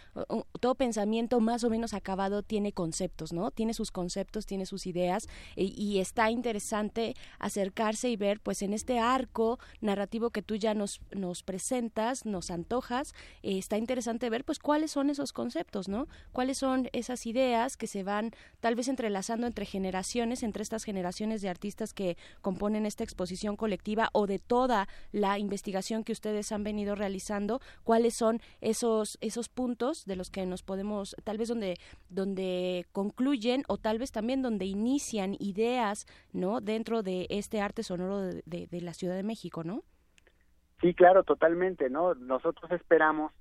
todo 0.60 0.74
pensamiento 0.74 1.40
más 1.40 1.64
o 1.64 1.70
menos 1.70 1.94
acabado 1.94 2.42
tiene 2.42 2.72
conceptos, 2.72 3.32
¿no? 3.32 3.50
Tiene 3.50 3.74
sus 3.74 3.90
conceptos, 3.90 4.46
tiene 4.46 4.66
sus 4.66 4.86
ideas 4.86 5.28
y 5.56 5.98
está 5.98 6.30
interesante 6.30 7.14
acercarse 7.38 8.08
y 8.08 8.16
ver, 8.16 8.40
pues 8.40 8.62
en 8.62 8.72
este 8.72 8.98
arco 8.98 9.58
narrativo 9.80 10.30
que 10.30 10.42
tú 10.42 10.56
ya 10.56 10.74
nos, 10.74 11.00
nos 11.12 11.42
presentas, 11.42 12.26
nos 12.26 12.50
antojas, 12.50 13.14
eh, 13.42 13.58
está 13.58 13.78
interesante 13.78 14.30
ver, 14.30 14.44
pues 14.44 14.58
cuáles 14.58 14.90
son 14.90 15.10
esos 15.10 15.32
conceptos, 15.32 15.88
¿no? 15.88 16.08
Cuáles 16.32 16.58
son 16.58 16.88
esas 16.92 17.26
ideas 17.26 17.76
que 17.76 17.86
se 17.86 18.02
van 18.02 18.32
tal 18.60 18.74
vez 18.74 18.88
entrelazando 18.88 19.46
entre 19.46 19.66
generaciones, 19.66 20.42
entre 20.42 20.62
estas 20.62 20.84
generaciones 20.84 21.42
de 21.42 21.48
artistas 21.48 21.92
que 21.92 22.16
componen 22.40 22.86
esta 22.86 23.04
exposición 23.04 23.56
colectiva 23.56 24.08
o 24.12 24.26
de 24.26 24.38
toda 24.38 24.88
la 25.12 25.38
investigación 25.38 26.04
que 26.04 26.12
ustedes 26.12 26.52
han 26.52 26.64
venido 26.64 26.94
realizando, 26.94 27.60
cuáles 27.84 28.14
son 28.14 28.40
esos 28.60 29.18
esos 29.20 29.48
puntos 29.48 30.04
de 30.04 30.16
los 30.16 30.30
que 30.30 30.46
nos 30.46 30.62
podemos 30.62 31.16
tal 31.24 31.38
vez 31.38 31.48
donde 31.48 31.76
donde 32.08 32.86
concluyen 32.92 33.62
o 33.68 33.78
tal 33.78 33.98
vez 33.98 34.12
también 34.12 34.42
donde 34.42 34.64
inician 34.64 35.36
ideas, 35.38 36.06
¿no? 36.32 36.60
dentro 36.60 37.02
de 37.02 37.26
este 37.30 37.60
arte 37.60 37.82
sonoro 37.82 38.20
de, 38.20 38.42
de 38.44 38.80
la 38.80 38.94
Ciudad 38.94 39.16
de 39.16 39.22
México, 39.22 39.64
¿no? 39.64 39.82
Sí, 40.80 40.94
claro, 40.94 41.24
totalmente, 41.24 41.88
¿no? 41.88 42.14
Nosotros 42.14 42.70
esperamos 42.70 43.32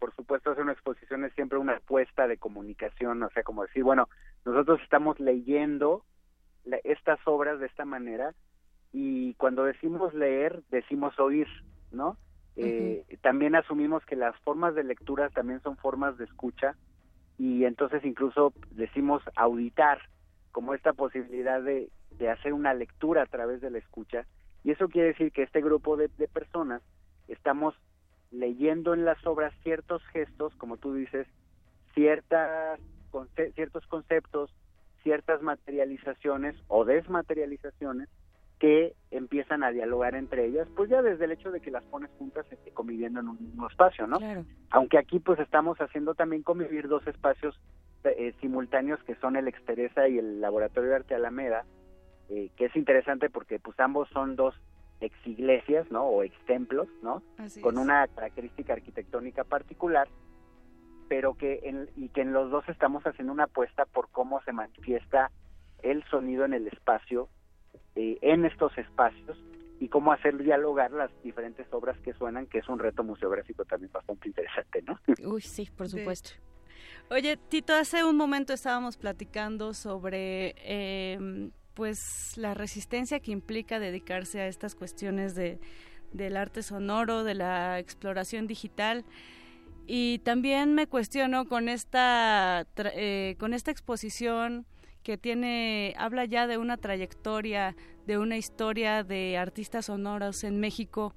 por 0.00 0.16
supuesto 0.16 0.50
hacer 0.50 0.64
una 0.64 0.72
exposición 0.72 1.24
es 1.24 1.32
siempre 1.34 1.58
una 1.58 1.76
apuesta 1.76 2.26
de 2.26 2.38
comunicación, 2.38 3.22
o 3.22 3.30
sea, 3.30 3.42
como 3.44 3.62
decir, 3.62 3.84
bueno, 3.84 4.08
nosotros 4.44 4.80
estamos 4.82 5.20
leyendo 5.20 6.04
estas 6.84 7.18
obras 7.24 7.60
de 7.60 7.66
esta 7.66 7.84
manera 7.84 8.34
y 8.92 9.34
cuando 9.34 9.64
decimos 9.64 10.14
leer 10.14 10.62
decimos 10.70 11.18
oír, 11.18 11.46
¿no? 11.90 12.16
Eh, 12.56 13.04
también 13.22 13.54
asumimos 13.54 14.04
que 14.04 14.16
las 14.16 14.36
formas 14.40 14.74
de 14.74 14.84
lectura 14.84 15.30
también 15.30 15.62
son 15.62 15.76
formas 15.76 16.18
de 16.18 16.24
escucha 16.24 16.74
y 17.38 17.64
entonces 17.64 18.04
incluso 18.04 18.52
decimos 18.72 19.22
auditar 19.36 19.98
como 20.52 20.74
esta 20.74 20.92
posibilidad 20.92 21.62
de, 21.62 21.90
de 22.10 22.28
hacer 22.28 22.52
una 22.52 22.74
lectura 22.74 23.22
a 23.22 23.26
través 23.26 23.60
de 23.60 23.70
la 23.70 23.78
escucha 23.78 24.26
y 24.62 24.72
eso 24.72 24.88
quiere 24.88 25.08
decir 25.08 25.32
que 25.32 25.42
este 25.42 25.62
grupo 25.62 25.96
de, 25.96 26.08
de 26.18 26.28
personas 26.28 26.82
estamos 27.28 27.74
leyendo 28.30 28.94
en 28.94 29.04
las 29.04 29.24
obras 29.26 29.52
ciertos 29.62 30.02
gestos, 30.12 30.54
como 30.56 30.76
tú 30.76 30.94
dices, 30.94 31.26
ciertas, 31.94 32.78
ciertos 33.54 33.86
conceptos, 33.86 34.54
ciertas 35.02 35.42
materializaciones 35.42 36.56
o 36.68 36.84
desmaterializaciones 36.84 38.08
que 38.58 38.94
empiezan 39.10 39.64
a 39.64 39.70
dialogar 39.70 40.14
entre 40.14 40.44
ellas, 40.44 40.68
pues 40.76 40.90
ya 40.90 41.00
desde 41.00 41.24
el 41.24 41.32
hecho 41.32 41.50
de 41.50 41.60
que 41.60 41.70
las 41.70 41.82
pones 41.84 42.10
juntas 42.18 42.44
este, 42.50 42.70
conviviendo 42.70 43.20
en 43.20 43.28
un 43.28 43.42
mismo 43.42 43.66
espacio, 43.66 44.06
¿no? 44.06 44.18
Aunque 44.68 44.98
aquí 44.98 45.18
pues 45.18 45.40
estamos 45.40 45.78
haciendo 45.78 46.14
también 46.14 46.42
convivir 46.42 46.86
dos 46.86 47.06
espacios 47.06 47.58
eh, 48.04 48.34
simultáneos 48.40 49.02
que 49.04 49.14
son 49.16 49.36
el 49.36 49.48
Exteresa 49.48 50.08
y 50.08 50.18
el 50.18 50.42
Laboratorio 50.42 50.90
de 50.90 50.96
Arte 50.96 51.14
Alameda, 51.14 51.64
eh, 52.28 52.50
que 52.56 52.66
es 52.66 52.76
interesante 52.76 53.30
porque 53.30 53.58
pues 53.58 53.80
ambos 53.80 54.10
son 54.10 54.36
dos 54.36 54.54
ex 55.00 55.14
iglesias, 55.26 55.90
¿no? 55.90 56.04
O 56.04 56.22
ex 56.22 56.36
templos, 56.44 56.86
¿no? 57.02 57.22
Con 57.62 57.78
una 57.78 58.06
característica 58.08 58.74
arquitectónica 58.74 59.44
particular 59.44 60.06
pero 61.10 61.34
que 61.34 61.58
en, 61.64 61.90
y 61.96 62.08
que 62.10 62.20
en 62.20 62.32
los 62.32 62.52
dos 62.52 62.66
estamos 62.68 63.02
haciendo 63.04 63.32
una 63.32 63.44
apuesta 63.44 63.84
por 63.84 64.08
cómo 64.10 64.40
se 64.44 64.52
manifiesta 64.52 65.32
el 65.82 66.04
sonido 66.04 66.44
en 66.44 66.54
el 66.54 66.68
espacio, 66.68 67.28
eh, 67.96 68.16
en 68.22 68.44
estos 68.44 68.78
espacios, 68.78 69.36
y 69.80 69.88
cómo 69.88 70.12
hacer 70.12 70.38
dialogar 70.38 70.92
las 70.92 71.10
diferentes 71.24 71.66
obras 71.72 71.98
que 72.04 72.12
suenan, 72.12 72.46
que 72.46 72.58
es 72.58 72.68
un 72.68 72.78
reto 72.78 73.02
museográfico 73.02 73.64
también 73.64 73.90
bastante 73.90 74.28
interesante, 74.28 74.82
¿no? 74.82 75.00
Uy, 75.28 75.40
sí, 75.40 75.68
por 75.76 75.88
supuesto. 75.88 76.30
Oye, 77.10 77.36
Tito, 77.36 77.74
hace 77.74 78.04
un 78.04 78.16
momento 78.16 78.52
estábamos 78.52 78.96
platicando 78.96 79.74
sobre 79.74 80.54
em, 80.58 81.50
pues 81.74 82.36
la 82.36 82.54
resistencia 82.54 83.18
que 83.18 83.32
implica 83.32 83.80
dedicarse 83.80 84.42
a 84.42 84.46
estas 84.46 84.76
cuestiones 84.76 85.34
de, 85.34 85.58
del 86.12 86.36
arte 86.36 86.62
sonoro, 86.62 87.24
de 87.24 87.34
la 87.34 87.80
exploración 87.80 88.46
digital. 88.46 89.04
Y 89.92 90.20
también 90.20 90.72
me 90.76 90.86
cuestiono 90.86 91.48
con 91.48 91.68
esta, 91.68 92.64
eh, 92.76 93.34
con 93.40 93.52
esta 93.52 93.72
exposición 93.72 94.64
que 95.02 95.18
tiene, 95.18 95.96
habla 95.98 96.26
ya 96.26 96.46
de 96.46 96.58
una 96.58 96.76
trayectoria, 96.76 97.74
de 98.06 98.16
una 98.16 98.36
historia 98.36 99.02
de 99.02 99.36
artistas 99.36 99.86
sonoros 99.86 100.44
en 100.44 100.60
México. 100.60 101.12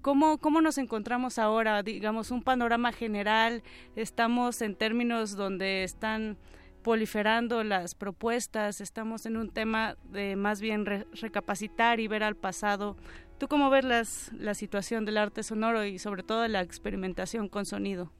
¿Cómo, 0.00 0.38
¿Cómo 0.38 0.62
nos 0.62 0.78
encontramos 0.78 1.38
ahora? 1.38 1.82
Digamos, 1.82 2.30
un 2.30 2.42
panorama 2.42 2.92
general, 2.92 3.62
estamos 3.94 4.62
en 4.62 4.74
términos 4.74 5.36
donde 5.36 5.84
están 5.84 6.38
proliferando 6.82 7.62
las 7.62 7.94
propuestas, 7.94 8.80
estamos 8.80 9.26
en 9.26 9.36
un 9.36 9.50
tema 9.50 9.96
de 10.04 10.36
más 10.36 10.62
bien 10.62 10.86
recapacitar 10.86 12.00
y 12.00 12.08
ver 12.08 12.22
al 12.22 12.36
pasado 12.36 12.96
¿Tú 13.38 13.48
cómo 13.48 13.70
ves 13.70 13.84
las, 13.84 14.32
la 14.32 14.54
situación 14.54 15.04
del 15.04 15.18
arte 15.18 15.42
sonoro 15.42 15.84
y 15.84 15.98
sobre 15.98 16.22
todo 16.22 16.46
la 16.48 16.60
experimentación 16.60 17.48
con 17.48 17.64
sonido? 17.64 18.10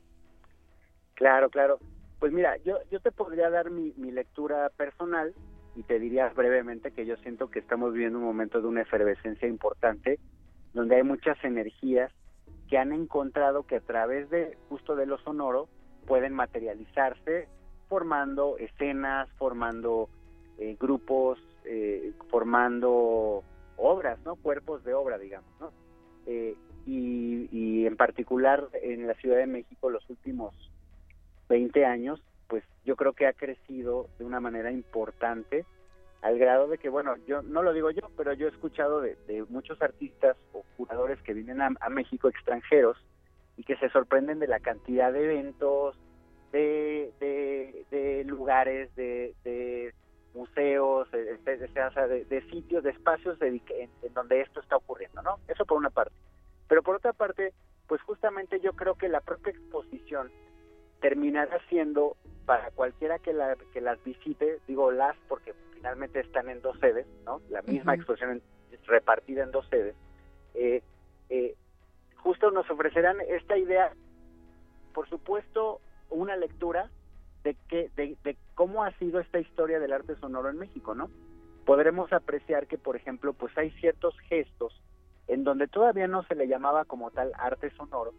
Claro, 1.14 1.50
claro. 1.50 1.78
Pues 2.18 2.32
mira, 2.32 2.56
yo, 2.58 2.78
yo 2.90 3.00
te 3.00 3.12
podría 3.12 3.50
dar 3.50 3.70
mi, 3.70 3.92
mi 3.96 4.10
lectura 4.10 4.70
personal 4.70 5.34
y 5.76 5.82
te 5.82 5.98
diría 5.98 6.28
brevemente 6.30 6.92
que 6.92 7.06
yo 7.06 7.16
siento 7.18 7.50
que 7.50 7.58
estamos 7.58 7.92
viviendo 7.92 8.18
un 8.18 8.24
momento 8.24 8.60
de 8.60 8.68
una 8.68 8.82
efervescencia 8.82 9.48
importante, 9.48 10.18
donde 10.72 10.96
hay 10.96 11.02
muchas 11.02 11.42
energías 11.44 12.12
que 12.68 12.78
han 12.78 12.92
encontrado 12.92 13.66
que 13.66 13.76
a 13.76 13.80
través 13.80 14.30
de 14.30 14.56
justo 14.68 14.96
de 14.96 15.06
lo 15.06 15.18
sonoro 15.18 15.68
pueden 16.06 16.34
materializarse 16.34 17.48
formando 17.88 18.56
escenas, 18.58 19.28
formando 19.38 20.08
eh, 20.58 20.76
grupos, 20.80 21.38
eh, 21.64 22.12
formando 22.30 23.42
obras, 23.76 24.18
¿no? 24.24 24.36
Cuerpos 24.36 24.84
de 24.84 24.94
obra, 24.94 25.18
digamos, 25.18 25.50
¿no? 25.60 25.72
Eh, 26.26 26.56
y, 26.86 27.48
y, 27.50 27.86
en 27.86 27.96
particular 27.96 28.68
en 28.74 29.06
la 29.06 29.14
Ciudad 29.14 29.38
de 29.38 29.46
México 29.46 29.90
los 29.90 30.08
últimos 30.10 30.54
20 31.48 31.84
años, 31.84 32.22
pues 32.48 32.64
yo 32.84 32.96
creo 32.96 33.12
que 33.12 33.26
ha 33.26 33.32
crecido 33.32 34.08
de 34.18 34.24
una 34.24 34.40
manera 34.40 34.70
importante 34.70 35.64
al 36.24 36.38
grado 36.38 36.68
de 36.68 36.78
que, 36.78 36.88
bueno, 36.88 37.16
yo 37.26 37.42
no 37.42 37.62
lo 37.62 37.74
digo 37.74 37.90
yo, 37.90 38.08
pero 38.16 38.32
yo 38.32 38.46
he 38.46 38.50
escuchado 38.50 39.02
de, 39.02 39.44
muchos 39.50 39.82
artistas 39.82 40.38
o 40.54 40.64
curadores 40.78 41.20
que 41.20 41.34
vienen 41.34 41.60
a, 41.60 41.88
México 41.90 42.30
extranjeros 42.30 42.96
y 43.58 43.64
que 43.64 43.76
se 43.76 43.90
sorprenden 43.90 44.38
de 44.38 44.46
la 44.46 44.58
cantidad 44.60 45.12
de 45.12 45.24
eventos, 45.24 45.98
de, 46.50 47.12
de, 47.90 48.24
lugares, 48.24 48.94
de, 48.96 49.34
de 49.44 49.92
museos, 50.34 51.08
eh, 51.12 51.38
de, 51.44 52.24
de, 52.24 52.50
sitios, 52.50 52.82
de 52.82 52.90
espacios 52.90 53.40
en, 53.40 53.58
donde 54.12 54.40
esto 54.40 54.60
está 54.60 54.76
ocurriendo, 54.76 55.22
¿no? 55.22 55.38
Eso 55.48 55.64
por 55.64 55.78
una 55.78 55.90
parte. 55.90 56.14
Pero 56.68 56.82
por 56.82 56.96
otra 56.96 57.12
parte, 57.12 57.52
pues 57.86 58.02
justamente 58.02 58.60
yo 58.60 58.72
creo 58.72 58.96
que 58.96 59.08
la 59.08 59.20
propia 59.20 59.52
exposición 59.52 60.30
terminará 61.00 61.60
siendo 61.68 62.16
para 62.46 62.70
cualquiera 62.70 63.18
que, 63.18 63.32
la, 63.32 63.56
que 63.72 63.80
las 63.80 64.02
visite, 64.04 64.58
digo 64.66 64.90
las 64.90 65.16
porque 65.28 65.54
finalmente 65.74 66.20
están 66.20 66.48
en 66.48 66.60
dos 66.60 66.78
sedes, 66.80 67.06
¿no? 67.24 67.40
La 67.50 67.62
misma 67.62 67.94
exposición 67.94 68.42
repartida 68.86 69.44
en 69.44 69.50
dos 69.50 69.66
sedes. 69.68 69.94
Eh, 70.54 70.82
eh, 71.30 71.54
justo 72.16 72.50
nos 72.50 72.68
ofrecerán 72.70 73.18
esta 73.28 73.56
idea, 73.56 73.92
por 74.92 75.08
supuesto, 75.08 75.80
una 76.10 76.36
lectura 76.36 76.90
de, 77.44 77.56
que, 77.68 77.90
de, 77.94 78.16
de 78.24 78.36
cómo 78.54 78.82
ha 78.82 78.90
sido 78.98 79.20
esta 79.20 79.38
historia 79.38 79.78
del 79.78 79.92
arte 79.92 80.16
sonoro 80.16 80.48
en 80.48 80.58
México, 80.58 80.94
¿no? 80.94 81.10
Podremos 81.64 82.12
apreciar 82.12 82.66
que, 82.66 82.78
por 82.78 82.96
ejemplo, 82.96 83.32
pues 83.32 83.56
hay 83.56 83.70
ciertos 83.72 84.18
gestos 84.28 84.80
en 85.28 85.44
donde 85.44 85.68
todavía 85.68 86.06
no 86.06 86.22
se 86.24 86.34
le 86.34 86.48
llamaba 86.48 86.84
como 86.84 87.10
tal 87.10 87.32
arte 87.38 87.70
sonoro, 87.76 88.12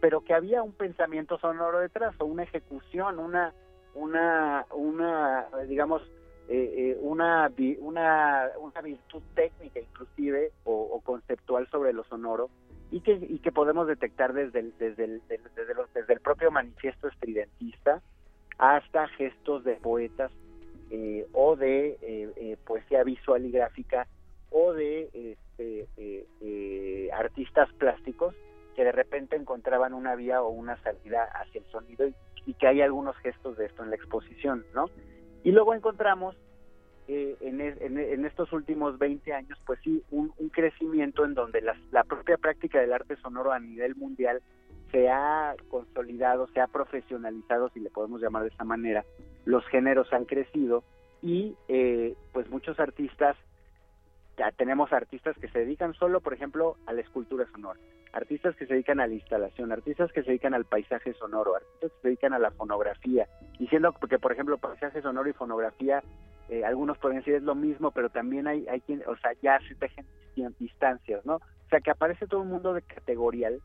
pero 0.00 0.22
que 0.22 0.34
había 0.34 0.62
un 0.62 0.72
pensamiento 0.72 1.38
sonoro 1.38 1.80
detrás 1.80 2.14
o 2.18 2.24
una 2.24 2.44
ejecución, 2.44 3.18
una 3.18 3.52
una 3.94 4.66
una 4.72 5.48
digamos 5.66 6.02
eh, 6.48 6.94
eh, 6.94 6.98
una, 7.00 7.50
una 7.80 8.48
una 8.58 8.80
virtud 8.80 9.22
técnica 9.34 9.80
inclusive 9.80 10.52
o, 10.64 11.00
conceptual 11.04 11.68
sobre 11.68 11.92
lo 11.92 12.04
sonoro 12.04 12.50
y 12.90 13.00
que 13.00 13.12
y 13.12 13.38
que 13.38 13.52
podemos 13.52 13.86
detectar 13.86 14.32
desde 14.32 14.60
el, 14.60 14.74
desde 14.78 15.06
desde, 15.06 15.74
los, 15.74 15.92
desde 15.94 16.12
el 16.12 16.20
propio 16.20 16.50
manifiesto 16.50 17.08
estridentista 17.08 18.02
hasta 18.58 19.08
gestos 19.08 19.64
de 19.64 19.74
poetas 19.76 20.30
eh, 20.90 21.26
o 21.32 21.56
de 21.56 22.58
poesía 22.66 23.04
visual 23.04 23.46
y 23.46 23.50
gráfica 23.50 24.06
o 24.50 24.72
de 24.72 25.36
este, 25.58 27.10
artistas 27.12 27.68
plásticos 27.74 28.34
que 28.78 28.84
de 28.84 28.92
repente 28.92 29.34
encontraban 29.34 29.92
una 29.92 30.14
vía 30.14 30.40
o 30.40 30.50
una 30.50 30.80
salida 30.82 31.24
hacia 31.34 31.60
el 31.60 31.66
sonido 31.66 32.06
y, 32.46 32.54
que 32.54 32.66
hay 32.68 32.80
algunos 32.80 33.16
gestos 33.18 33.58
de 33.58 33.66
esto 33.66 33.82
en 33.82 33.90
la 33.90 33.96
exposición, 33.96 34.64
¿no? 34.72 34.88
Y 35.44 35.50
luego 35.50 35.74
encontramos 35.74 36.36
eh, 37.08 37.36
en, 37.40 37.60
en, 37.60 38.24
estos 38.24 38.52
últimos 38.52 38.96
20 38.98 39.32
años, 39.32 39.58
pues 39.66 39.80
sí, 39.82 40.02
un, 40.10 40.32
crecimiento 40.50 41.24
en 41.24 41.34
donde 41.34 41.60
la 41.60 42.04
propia 42.04 42.36
práctica 42.36 42.80
del 42.80 42.92
arte 42.92 43.16
sonoro 43.16 43.52
a 43.52 43.58
nivel 43.58 43.96
mundial 43.96 44.40
se 44.90 45.08
ha 45.08 45.54
consolidado, 45.70 46.48
se 46.48 46.60
ha 46.60 46.66
profesionalizado, 46.66 47.68
si 47.70 47.80
le 47.80 47.90
podemos 47.90 48.20
llamar 48.20 48.42
de 48.42 48.48
esa 48.48 48.64
manera, 48.64 49.04
los 49.44 49.66
géneros 49.66 50.12
han 50.12 50.24
crecido 50.24 50.82
y 51.22 51.56
eh, 51.68 52.14
pues 52.32 52.48
muchos 52.50 52.78
artistas 52.78 53.36
tenemos 54.56 54.92
artistas 54.92 55.36
que 55.38 55.48
se 55.48 55.60
dedican 55.60 55.94
solo, 55.94 56.20
por 56.20 56.32
ejemplo, 56.32 56.76
a 56.86 56.92
la 56.92 57.00
escultura 57.00 57.46
sonora, 57.50 57.80
artistas 58.12 58.54
que 58.56 58.66
se 58.66 58.74
dedican 58.74 59.00
a 59.00 59.06
la 59.06 59.14
instalación, 59.14 59.72
artistas 59.72 60.12
que 60.12 60.22
se 60.22 60.28
dedican 60.28 60.54
al 60.54 60.64
paisaje 60.64 61.12
sonoro, 61.14 61.56
artistas 61.56 61.90
que 61.90 62.02
se 62.02 62.08
dedican 62.08 62.32
a 62.34 62.38
la 62.38 62.52
fonografía, 62.52 63.26
diciendo 63.58 63.92
que, 64.08 64.18
por 64.18 64.32
ejemplo, 64.32 64.58
paisaje 64.58 65.02
sonoro 65.02 65.28
y 65.28 65.32
fonografía, 65.32 66.02
eh, 66.48 66.64
algunos 66.64 66.98
pueden 66.98 67.18
decir 67.18 67.34
es 67.34 67.42
lo 67.42 67.54
mismo, 67.54 67.90
pero 67.90 68.10
también 68.10 68.46
hay, 68.46 68.66
hay 68.68 68.80
quien, 68.80 69.02
o 69.06 69.16
sea, 69.16 69.32
ya 69.42 69.58
se 69.66 69.74
tejen 69.74 70.06
distancias, 70.58 71.26
¿no? 71.26 71.36
O 71.36 71.68
sea, 71.68 71.80
que 71.80 71.90
aparece 71.90 72.26
todo 72.26 72.40
un 72.40 72.48
mundo 72.48 72.72
de 72.72 72.82
categorial 72.82 73.60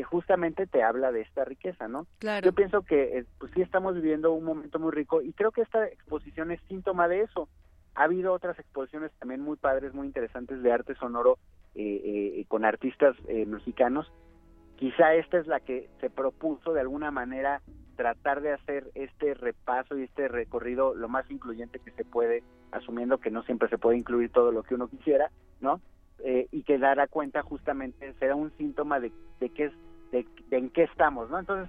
que 0.00 0.04
justamente 0.04 0.66
te 0.66 0.82
habla 0.82 1.12
de 1.12 1.20
esta 1.20 1.44
riqueza, 1.44 1.88
¿no? 1.88 2.06
Claro. 2.18 2.44
Yo 2.44 2.52
pienso 2.54 2.82
que, 2.82 3.18
eh, 3.18 3.24
pues 3.38 3.52
sí 3.52 3.60
estamos 3.60 3.94
viviendo 3.94 4.32
un 4.32 4.44
momento 4.44 4.78
muy 4.78 4.92
rico 4.92 5.20
y 5.20 5.32
creo 5.32 5.52
que 5.52 5.62
esta 5.62 5.86
exposición 5.86 6.50
es 6.50 6.60
síntoma 6.68 7.06
de 7.06 7.22
eso 7.22 7.48
ha 7.94 8.04
habido 8.04 8.32
otras 8.32 8.58
exposiciones 8.58 9.12
también 9.18 9.40
muy 9.40 9.56
padres, 9.56 9.94
muy 9.94 10.06
interesantes 10.06 10.62
de 10.62 10.72
arte 10.72 10.94
sonoro 10.94 11.38
eh, 11.74 12.36
eh, 12.38 12.44
con 12.48 12.64
artistas 12.64 13.16
eh, 13.28 13.46
mexicanos. 13.46 14.10
Quizá 14.76 15.14
esta 15.14 15.38
es 15.38 15.46
la 15.46 15.60
que 15.60 15.88
se 16.00 16.08
propuso 16.08 16.72
de 16.72 16.80
alguna 16.80 17.10
manera 17.10 17.60
tratar 17.96 18.40
de 18.40 18.52
hacer 18.52 18.90
este 18.94 19.34
repaso 19.34 19.98
y 19.98 20.04
este 20.04 20.28
recorrido 20.28 20.94
lo 20.94 21.08
más 21.08 21.30
incluyente 21.30 21.80
que 21.80 21.90
se 21.90 22.04
puede, 22.04 22.42
asumiendo 22.72 23.18
que 23.18 23.30
no 23.30 23.42
siempre 23.42 23.68
se 23.68 23.76
puede 23.76 23.98
incluir 23.98 24.32
todo 24.32 24.52
lo 24.52 24.62
que 24.62 24.74
uno 24.74 24.88
quisiera, 24.88 25.30
¿no? 25.60 25.80
y 26.52 26.64
que 26.64 26.76
dará 26.76 27.06
cuenta 27.06 27.40
justamente 27.40 28.12
será 28.18 28.34
un 28.34 28.52
síntoma 28.58 29.00
de, 29.00 29.10
de 29.40 29.48
qué 29.48 29.64
es 29.64 29.72
de, 30.12 30.26
de 30.48 30.58
en 30.58 30.70
qué 30.70 30.84
estamos, 30.84 31.30
¿no? 31.30 31.38
Entonces 31.38 31.68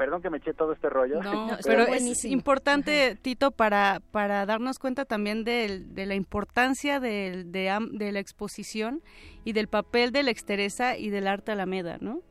perdón 0.00 0.22
que 0.22 0.30
me 0.30 0.38
eché 0.38 0.54
todo 0.54 0.72
este 0.72 0.88
rollo. 0.88 1.22
No, 1.22 1.48
pero 1.66 1.82
es 1.82 2.24
importante, 2.24 3.18
Tito, 3.20 3.50
para, 3.50 4.00
para 4.12 4.46
darnos 4.46 4.78
cuenta 4.78 5.04
también 5.04 5.44
de, 5.44 5.80
de 5.80 6.06
la 6.06 6.14
importancia 6.14 7.00
de, 7.00 7.44
de, 7.44 8.10
la 8.10 8.18
exposición 8.18 9.02
y 9.44 9.52
del 9.52 9.68
papel 9.68 10.10
de 10.10 10.22
la 10.22 10.30
exteresa 10.30 10.96
y 10.96 11.10
del 11.10 11.26
arte 11.26 11.52
alameda, 11.52 11.98
¿no? 12.00 12.22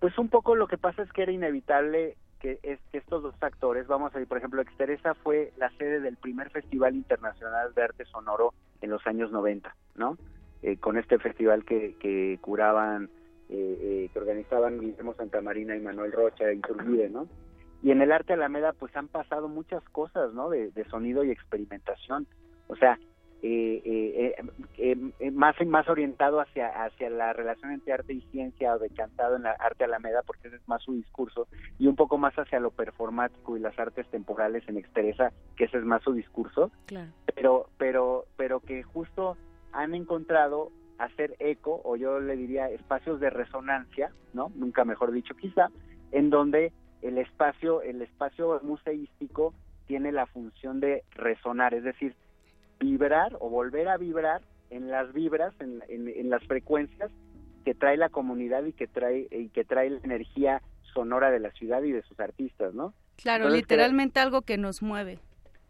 Pues 0.00 0.18
un 0.18 0.28
poco 0.28 0.56
lo 0.56 0.66
que 0.66 0.76
pasa 0.76 1.02
es 1.02 1.12
que 1.12 1.22
era 1.22 1.30
inevitable 1.30 2.16
que, 2.40 2.58
es, 2.64 2.80
que 2.90 2.98
estos 2.98 3.22
dos 3.22 3.36
actores, 3.40 3.86
vamos 3.86 4.12
a 4.12 4.18
ver, 4.18 4.26
por 4.26 4.38
ejemplo, 4.38 4.60
Exteresa 4.60 5.14
fue 5.14 5.52
la 5.56 5.70
sede 5.78 6.00
del 6.00 6.16
primer 6.16 6.50
Festival 6.50 6.96
Internacional 6.96 7.72
de 7.72 7.84
Arte 7.84 8.04
Sonoro 8.06 8.52
en 8.80 8.90
los 8.90 9.06
años 9.06 9.30
90, 9.30 9.72
¿no? 9.94 10.18
Eh, 10.62 10.76
con 10.78 10.98
este 10.98 11.20
festival 11.20 11.64
que, 11.64 11.94
que 12.00 12.36
curaban 12.40 13.10
eh, 13.54 13.78
eh, 13.80 14.10
que 14.12 14.18
organizaban 14.18 14.80
Guillermo 14.80 15.14
Santamarina 15.14 15.76
y 15.76 15.80
Manuel 15.80 16.10
Rocha 16.10 16.52
y 16.52 16.60
Turbide, 16.60 17.08
¿no? 17.08 17.28
Y 17.84 17.92
en 17.92 18.02
el 18.02 18.10
arte 18.10 18.32
Alameda 18.32 18.72
pues 18.72 18.96
han 18.96 19.06
pasado 19.06 19.46
muchas 19.48 19.84
cosas, 19.90 20.32
¿no? 20.32 20.50
De, 20.50 20.72
sonido 20.90 21.22
y 21.22 21.30
experimentación. 21.30 22.26
O 22.66 22.74
sea, 22.74 22.98
eh, 23.42 24.34
más 25.32 25.54
más 25.66 25.88
orientado 25.88 26.40
hacia 26.40 26.68
hacia 26.84 27.10
la 27.10 27.32
relación 27.32 27.72
entre 27.72 27.92
arte 27.92 28.14
y 28.14 28.22
ciencia 28.32 28.74
o 28.74 28.78
decantado 28.78 29.36
en 29.36 29.42
la 29.42 29.52
arte 29.52 29.84
Alameda 29.84 30.22
porque 30.26 30.48
ese 30.48 30.56
es 30.56 30.66
más 30.66 30.82
su 30.82 30.94
discurso 30.94 31.46
y 31.78 31.86
un 31.86 31.94
poco 31.94 32.16
más 32.16 32.34
hacia 32.34 32.58
lo 32.58 32.70
performático 32.70 33.56
y 33.56 33.60
las 33.60 33.78
artes 33.78 34.08
temporales 34.08 34.66
en 34.66 34.78
Exteresa 34.78 35.30
que 35.56 35.64
ese 35.64 35.76
es 35.76 35.84
más 35.84 36.02
su 36.02 36.14
discurso 36.14 36.70
claro. 36.86 37.12
pero 37.34 37.68
pero 37.76 38.24
pero 38.38 38.60
que 38.60 38.82
justo 38.82 39.36
han 39.72 39.94
encontrado 39.94 40.70
hacer 40.98 41.36
eco, 41.38 41.80
o 41.84 41.96
yo 41.96 42.20
le 42.20 42.36
diría 42.36 42.68
espacios 42.70 43.20
de 43.20 43.30
resonancia, 43.30 44.12
¿no? 44.32 44.52
Nunca 44.54 44.84
mejor 44.84 45.12
dicho 45.12 45.34
quizá, 45.34 45.68
en 46.12 46.30
donde 46.30 46.72
el 47.02 47.18
espacio, 47.18 47.82
el 47.82 48.02
espacio 48.02 48.60
museístico 48.62 49.54
tiene 49.86 50.12
la 50.12 50.26
función 50.26 50.80
de 50.80 51.04
resonar, 51.10 51.74
es 51.74 51.84
decir, 51.84 52.14
vibrar 52.78 53.36
o 53.40 53.50
volver 53.50 53.88
a 53.88 53.96
vibrar 53.96 54.42
en 54.70 54.90
las 54.90 55.12
vibras, 55.12 55.54
en, 55.60 55.82
en, 55.88 56.30
las 56.30 56.42
frecuencias 56.44 57.10
que 57.64 57.74
trae 57.74 57.96
la 57.96 58.08
comunidad 58.08 58.64
y 58.64 58.72
que 58.72 58.86
trae 58.86 59.28
y 59.30 59.48
que 59.50 59.64
trae 59.64 59.90
la 59.90 60.00
energía 60.02 60.62
sonora 60.92 61.30
de 61.30 61.40
la 61.40 61.50
ciudad 61.52 61.82
y 61.82 61.92
de 61.92 62.02
sus 62.02 62.18
artistas, 62.18 62.74
¿no? 62.74 62.94
Claro, 63.16 63.48
literalmente 63.48 64.20
algo 64.20 64.42
que 64.42 64.58
nos 64.58 64.82
mueve. 64.82 65.18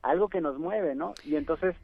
Algo 0.02 0.28
que 0.28 0.40
nos 0.40 0.58
mueve, 0.58 0.94
¿no? 0.94 1.14
Y 1.24 1.36
entonces 1.36 1.74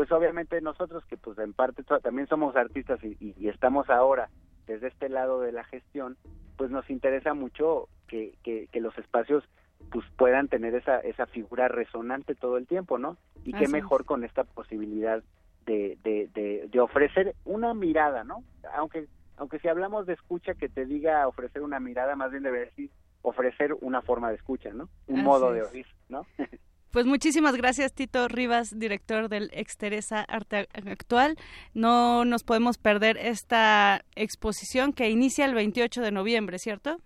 pues 0.00 0.12
obviamente 0.12 0.62
nosotros 0.62 1.04
que 1.04 1.18
pues 1.18 1.38
en 1.40 1.52
parte 1.52 1.82
también 2.02 2.26
somos 2.26 2.56
artistas 2.56 2.98
y, 3.04 3.34
estamos 3.46 3.90
ahora 3.90 4.30
desde 4.66 4.88
este 4.88 5.10
lado 5.10 5.42
de 5.42 5.52
la 5.52 5.62
gestión, 5.64 6.16
pues 6.56 6.70
nos 6.70 6.88
interesa 6.88 7.34
mucho 7.34 7.86
que, 8.08 8.32
que, 8.42 8.80
los 8.80 8.96
espacios 8.96 9.44
pues 9.92 10.06
puedan 10.16 10.48
tener 10.48 10.74
esa, 10.74 11.00
esa 11.00 11.26
figura 11.26 11.68
resonante 11.68 12.34
todo 12.34 12.56
el 12.56 12.66
tiempo, 12.66 12.96
¿no? 12.96 13.18
Y 13.44 13.52
qué 13.52 13.68
mejor 13.68 14.06
con 14.06 14.24
esta 14.24 14.44
posibilidad 14.44 15.22
de, 15.66 15.98
de, 16.02 16.66
de, 16.66 16.80
ofrecer 16.80 17.34
una 17.44 17.74
mirada, 17.74 18.24
¿no? 18.24 18.42
Aunque, 18.74 19.06
aunque 19.36 19.58
si 19.58 19.68
hablamos 19.68 20.06
de 20.06 20.14
escucha 20.14 20.54
que 20.54 20.70
te 20.70 20.86
diga 20.86 21.28
ofrecer 21.28 21.60
una 21.60 21.78
mirada, 21.78 22.16
más 22.16 22.30
bien 22.30 22.42
debe 22.42 22.60
decir 22.60 22.90
ofrecer 23.20 23.76
una 23.82 24.00
forma 24.00 24.30
de 24.30 24.36
escucha, 24.36 24.70
¿no? 24.72 24.88
Un 25.08 25.22
modo 25.24 25.52
de 25.52 25.62
oír, 25.62 25.86
¿no? 26.08 26.24
Pues 26.92 27.06
muchísimas 27.06 27.56
gracias, 27.56 27.92
Tito 27.92 28.26
Rivas, 28.26 28.76
director 28.76 29.28
del 29.28 29.48
Exteresa 29.52 30.22
Arte 30.22 30.66
Actual. 30.72 31.36
No 31.72 32.24
nos 32.24 32.42
podemos 32.42 32.78
perder 32.78 33.16
esta 33.16 34.04
exposición 34.16 34.92
que 34.92 35.08
inicia 35.08 35.44
el 35.44 35.54
28 35.54 36.02
de 36.02 36.10
noviembre, 36.10 36.58
¿cierto? 36.58 36.96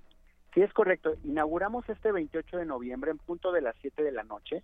Sí, 0.55 0.63
es 0.63 0.73
correcto. 0.73 1.17
Inauguramos 1.23 1.87
este 1.91 2.13
28 2.13 2.57
de 2.57 2.65
noviembre 2.65 3.11
en 3.11 3.19
punto 3.19 3.53
de 3.53 3.61
las 3.61 3.75
7 3.83 4.03
de 4.03 4.13
la 4.13 4.23
noche. 4.23 4.63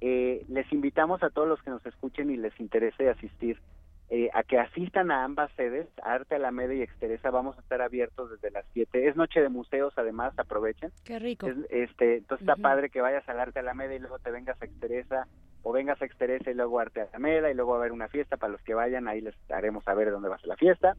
Eh, 0.00 0.44
les 0.48 0.72
invitamos 0.72 1.22
a 1.22 1.30
todos 1.30 1.46
los 1.46 1.62
que 1.62 1.70
nos 1.70 1.86
escuchen 1.86 2.30
y 2.30 2.36
les 2.36 2.58
interese 2.58 3.08
asistir 3.08 3.60
eh, 4.08 4.30
a 4.32 4.44
que 4.44 4.56
asistan 4.56 5.10
a 5.10 5.24
ambas 5.24 5.50
sedes, 5.56 5.88
Arte 6.00 6.36
Alameda 6.36 6.72
y 6.74 6.82
Exteresa, 6.82 7.30
vamos 7.30 7.58
a 7.58 7.60
estar 7.60 7.82
abiertos 7.82 8.30
desde 8.30 8.52
las 8.52 8.64
7. 8.72 9.08
Es 9.08 9.16
noche 9.16 9.40
de 9.40 9.48
museos, 9.48 9.92
además, 9.96 10.32
aprovechen. 10.38 10.92
Qué 11.04 11.18
rico. 11.18 11.48
este, 11.70 12.18
entonces 12.18 12.46
está 12.46 12.54
padre 12.54 12.88
que 12.88 13.00
vayas 13.00 13.28
al 13.28 13.40
Arte 13.40 13.58
Alameda 13.58 13.94
y 13.94 13.98
luego 13.98 14.20
te 14.20 14.30
vengas 14.30 14.62
a 14.62 14.64
Exteresa, 14.64 15.26
o 15.64 15.72
vengas 15.72 16.00
a 16.00 16.04
Exteresa 16.04 16.52
y 16.52 16.54
luego 16.54 16.78
a 16.78 16.82
Arte 16.82 17.00
Alameda, 17.00 17.50
y 17.50 17.54
luego 17.54 17.74
a 17.74 17.78
haber 17.78 17.90
una 17.90 18.06
fiesta 18.06 18.36
para 18.36 18.52
los 18.52 18.62
que 18.62 18.74
vayan, 18.74 19.08
ahí 19.08 19.20
les 19.20 19.34
haremos 19.50 19.82
saber 19.82 20.12
dónde 20.12 20.28
va 20.28 20.36
a 20.36 20.38
ser 20.38 20.48
la 20.48 20.56
fiesta. 20.56 20.96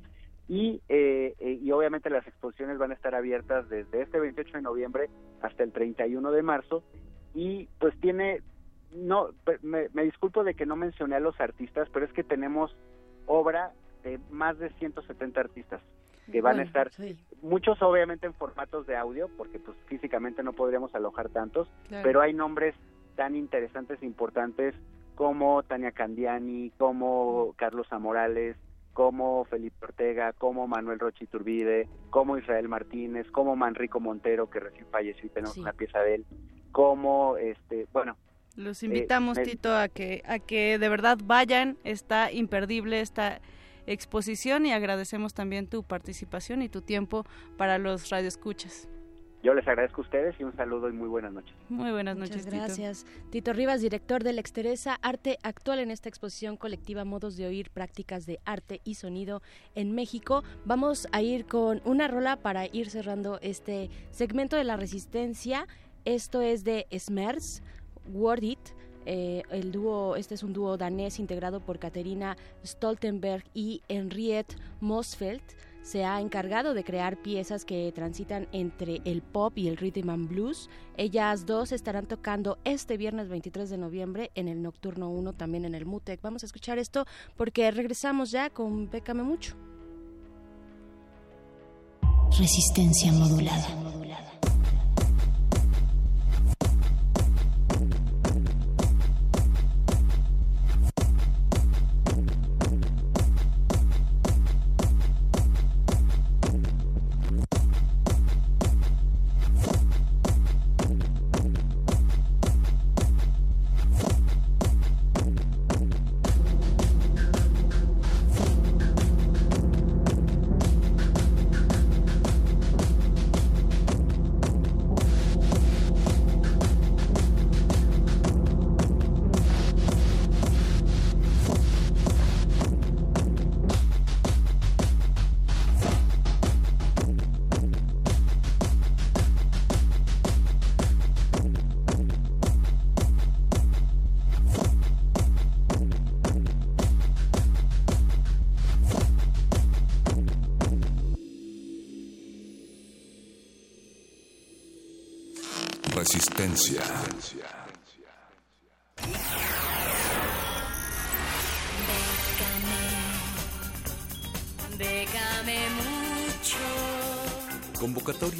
Y, 0.49 0.81
eh, 0.89 1.33
eh, 1.39 1.59
y 1.61 1.71
obviamente 1.71 2.09
las 2.09 2.27
exposiciones 2.27 2.77
van 2.77 2.91
a 2.91 2.93
estar 2.93 3.15
abiertas 3.15 3.69
desde 3.69 4.01
este 4.01 4.19
28 4.19 4.57
de 4.57 4.61
noviembre 4.61 5.09
hasta 5.41 5.63
el 5.63 5.71
31 5.71 6.29
de 6.31 6.43
marzo, 6.43 6.83
y 7.33 7.69
pues 7.79 7.97
tiene 8.01 8.41
no, 8.91 9.29
me, 9.61 9.89
me, 9.93 10.03
disculpo 10.03 10.43
de 10.43 10.53
que 10.53 10.65
no 10.65 10.75
mencioné 10.75 11.15
a 11.15 11.19
los 11.19 11.39
artistas, 11.39 11.89
pero 11.91 12.05
es 12.05 12.13
que 12.13 12.23
tenemos 12.23 12.75
obra 13.27 13.71
de 14.03 14.19
más 14.31 14.57
de 14.57 14.69
170 14.71 15.39
artistas 15.39 15.81
que 16.31 16.41
van 16.41 16.59
a 16.59 16.63
estar 16.63 16.89
muchos 17.41 17.81
obviamente 17.81 18.25
en 18.25 18.33
formatos 18.33 18.85
de 18.85 18.97
audio, 18.97 19.29
porque 19.37 19.59
pues 19.59 19.77
físicamente 19.85 20.43
no 20.43 20.51
podríamos 20.51 20.93
alojar 20.93 21.29
tantos, 21.29 21.69
Claro. 21.87 22.03
pero 22.03 22.19
hay 22.21 22.33
nombres 22.33 22.75
tan 23.15 23.35
interesantes 23.35 24.01
e 24.01 24.05
importantes 24.05 24.75
como 25.15 25.63
Tania 25.63 25.91
Candiani, 25.93 26.71
como 26.77 27.53
Carlos 27.55 27.87
Amorales, 27.91 28.57
como 28.91 29.45
Felipe 29.45 29.85
Ortega, 29.85 30.33
como 30.33 30.67
Manuel 30.67 30.99
Rochi 30.99 31.27
Turbide, 31.27 31.87
como 32.09 32.37
Israel 32.37 32.67
Martínez, 32.67 33.29
como 33.31 33.55
Manrico 33.55 33.99
Montero, 34.01 34.49
que 34.49 34.59
recién 34.59 34.85
falleció 34.87 35.27
y 35.27 35.29
tenemos 35.29 35.53
Sí. 35.53 35.61
una 35.61 35.71
pieza 35.73 35.99
de 35.99 36.15
él, 36.15 36.25
como, 36.73 37.37
este, 37.37 37.87
bueno, 37.93 38.17
Los 38.57 38.81
invitamos, 38.83 39.37
eh, 39.37 39.43
Tito, 39.43 39.73
a 39.73 39.87
que, 39.87 40.23
a 40.25 40.39
que 40.39 40.79
de 40.79 40.89
verdad 40.89 41.19
vayan. 41.23 41.77
Está 41.83 42.31
imperdible 42.31 42.99
esta 42.99 43.39
exposición 43.85 44.65
y 44.65 44.73
agradecemos 44.73 45.33
también 45.33 45.67
tu 45.67 45.83
participación 45.83 46.61
y 46.63 46.67
tu 46.67 46.81
tiempo 46.81 47.23
para 47.55 47.77
los 47.77 48.09
radioescuchas. 48.09 48.89
yo 49.43 49.53
les 49.53 49.65
agradezco 49.67 50.01
a 50.01 50.03
ustedes 50.05 50.35
y 50.39 50.43
un 50.43 50.53
saludo 50.57 50.89
y 50.89 50.91
muy 50.93 51.07
buenas 51.07 51.31
noches. 51.31 51.55
Muy 51.69 51.91
buenas 51.91 52.17
Muchas 52.17 52.31
noches, 52.31 52.45
Tito. 52.47 52.57
gracias. 52.57 53.05
Tito. 53.29 53.53
Rivas, 53.53 53.79
director 53.79 54.23
de 54.23 54.33
la 54.33 54.41
Exteresa, 54.41 54.97
arte 55.01 55.37
actual 55.43 55.79
en 55.79 55.91
esta 55.91 56.09
exposición 56.09 56.57
colectiva 56.57 57.05
Modos 57.05 57.37
de 57.37 57.45
Oír, 57.45 57.69
Prácticas 57.69 58.25
de 58.25 58.39
Arte 58.43 58.81
y 58.83 58.95
Sonido 58.95 59.41
en 59.75 59.93
México. 59.93 60.43
Vamos 60.65 61.07
a 61.11 61.21
ir 61.21 61.45
con 61.45 61.81
una 61.85 62.07
rola 62.07 62.37
para 62.37 62.65
ir 62.65 62.89
cerrando 62.89 63.39
este 63.41 63.89
segmento 64.09 64.57
de 64.57 64.63
la 64.63 64.75
resistencia. 64.75 65.67
Esto 66.03 66.41
es 66.41 66.63
de 66.63 66.87
Smers, 66.97 67.61
Word 68.13 68.43
It. 68.43 68.59
Eh, 69.05 69.43
el 69.51 69.71
dúo, 69.71 70.17
este 70.17 70.35
es 70.35 70.43
un 70.43 70.51
dúo 70.51 70.75
danés 70.75 71.17
integrado 71.19 71.61
por 71.61 71.79
Katerina 71.79 72.35
Stoltenberg 72.65 73.45
y 73.53 73.81
Henriette 73.87 74.55
Mosfeld. 74.81 75.41
Se 75.81 76.03
ha 76.03 76.19
encargado 76.19 76.73
de 76.73 76.83
crear 76.83 77.21
piezas 77.21 77.63
que 77.63 77.89
transitan 77.93 78.49
entre 78.51 78.99
el 79.05 79.21
pop 79.21 79.57
y 79.57 79.69
el 79.69 79.77
rhythm 79.77 80.09
and 80.09 80.27
blues. 80.27 80.69
Ellas 80.97 81.45
dos 81.45 81.71
estarán 81.71 82.07
tocando 82.07 82.57
este 82.65 82.97
viernes 82.97 83.29
23 83.29 83.69
de 83.69 83.77
noviembre 83.77 84.31
en 84.35 84.49
el 84.49 84.61
Nocturno 84.61 85.09
1, 85.09 85.31
también 85.31 85.63
en 85.63 85.75
el 85.75 85.85
MUTEC. 85.85 86.21
Vamos 86.21 86.43
a 86.43 86.45
escuchar 86.47 86.77
esto 86.77 87.05
porque 87.37 87.71
regresamos 87.71 88.31
ya 88.31 88.49
con 88.49 88.89
Pécame 88.89 89.23
Mucho. 89.23 89.55
Resistencia 92.37 93.13
modulada. 93.13 93.87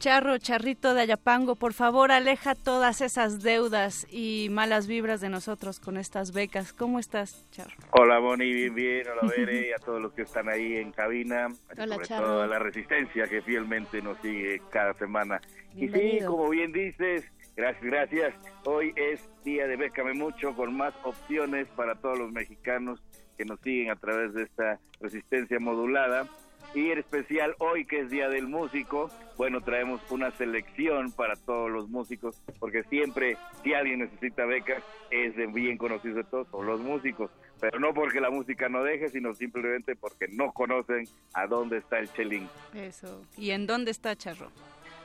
Charro, 0.00 0.38
charrito 0.38 0.94
de 0.94 1.02
Ayapango, 1.02 1.56
por 1.56 1.74
favor, 1.74 2.10
aleja 2.10 2.54
todas 2.54 3.02
esas 3.02 3.42
deudas 3.42 4.06
y 4.10 4.48
malas 4.50 4.86
vibras 4.86 5.20
de 5.20 5.28
nosotros 5.28 5.78
con 5.78 5.98
estas 5.98 6.32
becas. 6.32 6.72
¿Cómo 6.72 6.98
estás, 6.98 7.46
Charro? 7.50 7.76
Hola 7.90 8.18
Bonnie, 8.18 8.50
bien, 8.50 8.74
bien, 8.74 9.06
hola 9.08 9.30
Bere 9.30 9.68
y 9.68 9.72
a 9.72 9.76
todos 9.76 10.00
los 10.00 10.14
que 10.14 10.22
están 10.22 10.48
ahí 10.48 10.76
en 10.76 10.92
cabina, 10.92 11.48
Hola, 11.76 11.96
sobre 11.96 12.06
Charro. 12.08 12.26
todo 12.28 12.42
a 12.44 12.46
la 12.46 12.58
resistencia 12.58 13.26
que 13.28 13.42
fielmente 13.42 14.00
nos 14.00 14.16
sigue 14.22 14.62
cada 14.70 14.94
semana. 14.94 15.38
Y 15.76 15.90
sí, 15.90 16.20
como 16.26 16.48
bien 16.48 16.72
dices, 16.72 17.30
gracias, 17.54 17.84
gracias, 17.84 18.34
hoy 18.64 18.94
es 18.96 19.20
día 19.44 19.66
de 19.66 19.76
Bécame 19.76 20.14
Mucho 20.14 20.56
con 20.56 20.74
más 20.74 20.94
opciones 21.04 21.68
para 21.76 21.94
todos 21.96 22.18
los 22.18 22.32
mexicanos 22.32 23.02
que 23.36 23.44
nos 23.44 23.60
siguen 23.60 23.90
a 23.90 23.96
través 23.96 24.32
de 24.32 24.44
esta 24.44 24.80
resistencia 24.98 25.60
modulada. 25.60 26.26
Y 26.74 26.90
en 26.90 26.98
especial 26.98 27.54
hoy 27.58 27.84
que 27.84 28.00
es 28.00 28.10
Día 28.10 28.28
del 28.28 28.46
Músico, 28.46 29.10
bueno, 29.36 29.60
traemos 29.60 30.00
una 30.10 30.30
selección 30.32 31.10
para 31.12 31.34
todos 31.34 31.70
los 31.70 31.88
músicos, 31.88 32.40
porque 32.58 32.84
siempre 32.84 33.36
si 33.64 33.74
alguien 33.74 34.00
necesita 34.00 34.44
becas, 34.44 34.82
es 35.10 35.34
de 35.34 35.46
bien 35.46 35.76
conocido 35.76 36.16
de 36.16 36.24
todos, 36.24 36.46
son 36.48 36.66
los 36.66 36.80
músicos, 36.80 37.30
pero 37.60 37.80
no 37.80 37.92
porque 37.92 38.20
la 38.20 38.30
música 38.30 38.68
no 38.68 38.84
deje, 38.84 39.08
sino 39.08 39.34
simplemente 39.34 39.96
porque 39.96 40.28
no 40.28 40.52
conocen 40.52 41.08
a 41.34 41.46
dónde 41.46 41.78
está 41.78 41.98
el 41.98 42.12
chelín. 42.12 42.48
Eso. 42.74 43.24
¿Y 43.36 43.50
en 43.50 43.66
dónde 43.66 43.90
está 43.90 44.14
Charro? 44.14 44.50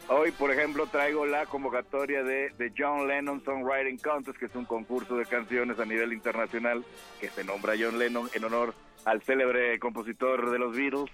Hoy, 0.08 0.32
por 0.32 0.51
ejemplo, 0.51 0.86
traigo 0.86 1.26
la 1.26 1.47
convocatoria 1.47 2.24
de, 2.24 2.51
de 2.51 2.72
John 2.78 3.08
Lennon 3.08 3.43
Songwriting 3.43 3.97
Contest, 3.97 4.38
que 4.38 4.45
es 4.45 4.56
un 4.56 4.66
concurso 4.66 5.16
de 5.16 5.26
canciones 5.26 5.80
a 5.80 5.86
nivel 5.86 6.14
internacional 6.14 6.86
que 7.20 7.30
se 7.30 7.43
nombra 7.43 7.74
John 7.80 7.97
Lennon 7.97 8.30
en 8.36 8.43
honor 8.43 8.76
al 9.06 9.24
célebre 9.24 9.80
compositor 9.80 10.51
de 10.51 10.60
los 10.60 10.76
Beatles. 10.76 11.10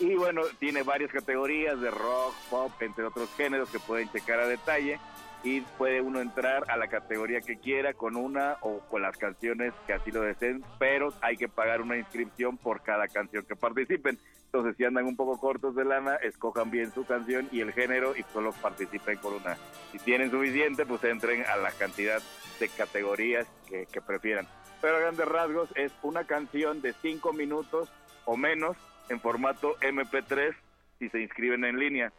Y 0.00 0.14
bueno, 0.16 0.42
tiene 0.58 0.82
varias 0.82 1.10
categorías 1.10 1.80
de 1.80 1.90
rock, 1.90 2.34
pop, 2.50 2.72
entre 2.80 3.04
otros 3.04 3.30
géneros 3.38 3.70
que 3.70 3.78
pueden 3.78 4.10
checar 4.12 4.40
a 4.40 4.46
detalle. 4.46 4.98
Y 5.42 5.60
puede 5.60 6.00
uno 6.00 6.20
entrar 6.20 6.64
a 6.68 6.76
la 6.76 6.88
categoría 6.88 7.40
que 7.40 7.58
quiera 7.58 7.94
con 7.94 8.16
una 8.16 8.56
o 8.62 8.80
con 8.80 9.02
las 9.02 9.16
canciones 9.16 9.72
que 9.86 9.92
así 9.92 10.10
lo 10.10 10.22
deseen, 10.22 10.64
pero 10.78 11.12
hay 11.20 11.36
que 11.36 11.48
pagar 11.48 11.80
una 11.80 11.96
inscripción 11.96 12.56
por 12.56 12.82
cada 12.82 13.06
canción 13.08 13.44
que 13.44 13.54
participen. 13.54 14.18
Entonces, 14.46 14.76
si 14.76 14.84
andan 14.84 15.04
un 15.04 15.16
poco 15.16 15.38
cortos 15.38 15.74
de 15.74 15.84
lana, 15.84 16.16
escojan 16.16 16.70
bien 16.70 16.90
su 16.92 17.04
canción 17.04 17.48
y 17.52 17.60
el 17.60 17.72
género 17.72 18.16
y 18.16 18.22
solo 18.32 18.52
participen 18.52 19.18
con 19.18 19.34
una. 19.34 19.56
Si 19.92 19.98
tienen 19.98 20.30
suficiente, 20.30 20.86
pues 20.86 21.04
entren 21.04 21.44
a 21.44 21.56
la 21.56 21.70
cantidad 21.72 22.22
de 22.58 22.68
categorías 22.68 23.46
que, 23.68 23.86
prefieran. 24.00 24.46
Pero 24.80 24.96
a 24.96 25.00
grandes 25.00 25.26
rasgos 25.26 25.68
es 25.74 25.92
una 26.02 26.24
canción 26.24 26.80
de 26.80 26.94
cinco 27.02 27.32
minutos 27.32 27.92
o 28.24 28.36
menos 28.36 28.76
en 29.08 29.20
formato 29.20 29.76
MP3 29.80 30.54
si 30.98 31.08
se 31.08 31.20
inscriben 31.20 31.64
en 31.64 31.78
línea. 31.78 32.12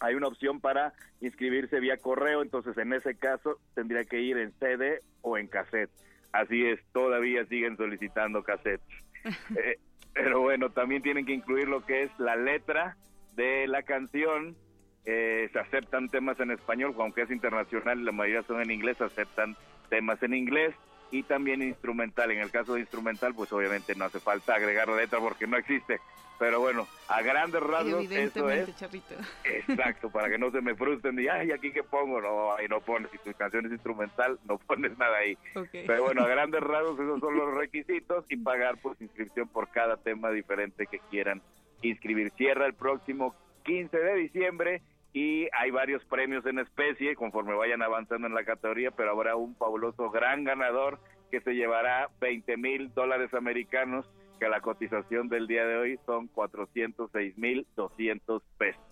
Hay 0.00 0.14
una 0.14 0.28
opción 0.28 0.60
para 0.60 0.94
inscribirse 1.20 1.78
vía 1.78 1.98
correo, 1.98 2.42
entonces 2.42 2.76
en 2.78 2.92
ese 2.92 3.16
caso 3.16 3.58
tendría 3.74 4.04
que 4.04 4.20
ir 4.20 4.38
en 4.38 4.52
CD 4.58 5.00
o 5.20 5.36
en 5.38 5.46
cassette. 5.46 5.90
Así 6.32 6.64
es, 6.64 6.80
todavía 6.92 7.44
siguen 7.46 7.76
solicitando 7.76 8.42
cassettes. 8.42 8.86
Eh, 9.56 9.78
pero 10.14 10.40
bueno, 10.40 10.70
también 10.70 11.02
tienen 11.02 11.26
que 11.26 11.34
incluir 11.34 11.68
lo 11.68 11.84
que 11.84 12.04
es 12.04 12.10
la 12.18 12.36
letra 12.36 12.96
de 13.34 13.68
la 13.68 13.82
canción. 13.82 14.56
Eh, 15.04 15.48
se 15.52 15.58
aceptan 15.58 16.08
temas 16.08 16.40
en 16.40 16.50
español, 16.50 16.94
aunque 16.98 17.22
es 17.22 17.30
internacional, 17.30 18.04
la 18.04 18.12
mayoría 18.12 18.42
son 18.44 18.62
en 18.62 18.70
inglés, 18.70 18.96
se 18.96 19.04
aceptan 19.04 19.56
temas 19.90 20.22
en 20.22 20.34
inglés. 20.34 20.74
Y 21.10 21.22
también 21.22 21.62
instrumental. 21.62 22.30
En 22.30 22.40
el 22.40 22.50
caso 22.50 22.74
de 22.74 22.80
instrumental, 22.80 23.34
pues 23.34 23.52
obviamente 23.52 23.94
no 23.94 24.04
hace 24.04 24.20
falta 24.20 24.54
agregar 24.54 24.88
letra 24.88 25.18
porque 25.18 25.46
no 25.46 25.56
existe. 25.56 26.00
Pero 26.40 26.58
bueno, 26.58 26.88
a 27.08 27.20
grandes 27.20 27.62
rasgos 27.62 28.10
eso 28.10 28.48
es. 28.48 28.74
Chapito. 28.76 29.14
Exacto, 29.44 30.08
para 30.08 30.30
que 30.30 30.38
no 30.38 30.50
se 30.50 30.62
me 30.62 30.74
frustren 30.74 31.20
y, 31.20 31.28
ay, 31.28 31.52
aquí 31.52 31.70
qué 31.70 31.82
pongo, 31.82 32.18
no, 32.18 32.54
ahí 32.54 32.66
no 32.66 32.80
pones, 32.80 33.10
si 33.10 33.18
tu 33.18 33.34
canción 33.34 33.66
es 33.66 33.72
instrumental, 33.72 34.38
no 34.48 34.56
pones 34.56 34.96
nada 34.96 35.18
ahí. 35.18 35.36
Pero 35.70 36.02
bueno, 36.02 36.22
a 36.22 36.28
grandes 36.28 36.62
rasgos 36.62 36.98
esos 36.98 37.20
son 37.20 37.36
los 37.36 37.54
requisitos 37.58 38.24
y 38.30 38.38
pagar 38.38 38.78
pues 38.78 38.98
inscripción 39.02 39.48
por 39.48 39.68
cada 39.68 39.98
tema 39.98 40.30
diferente 40.30 40.86
que 40.86 41.00
quieran 41.10 41.42
inscribir. 41.82 42.30
Cierra 42.30 42.64
el 42.64 42.74
próximo 42.74 43.34
15 43.64 43.98
de 43.98 44.14
diciembre 44.14 44.82
y 45.12 45.48
hay 45.58 45.70
varios 45.70 46.04
premios 46.04 46.46
en 46.46 46.58
especie 46.60 47.16
conforme 47.16 47.54
vayan 47.54 47.82
avanzando 47.82 48.26
en 48.26 48.34
la 48.34 48.44
categoría, 48.44 48.90
pero 48.92 49.10
habrá 49.10 49.36
un 49.36 49.56
fabuloso 49.56 50.10
gran 50.10 50.44
ganador 50.44 50.98
que 51.30 51.40
se 51.40 51.52
llevará 51.54 52.08
20 52.20 52.56
mil 52.56 52.92
dólares 52.94 53.32
americanos, 53.34 54.06
que 54.38 54.48
la 54.48 54.60
cotización 54.60 55.28
del 55.28 55.46
día 55.46 55.64
de 55.64 55.76
hoy 55.76 55.98
son 56.06 56.28
406 56.28 57.36
mil 57.38 57.66
200 57.76 58.42
pesos. 58.58 58.82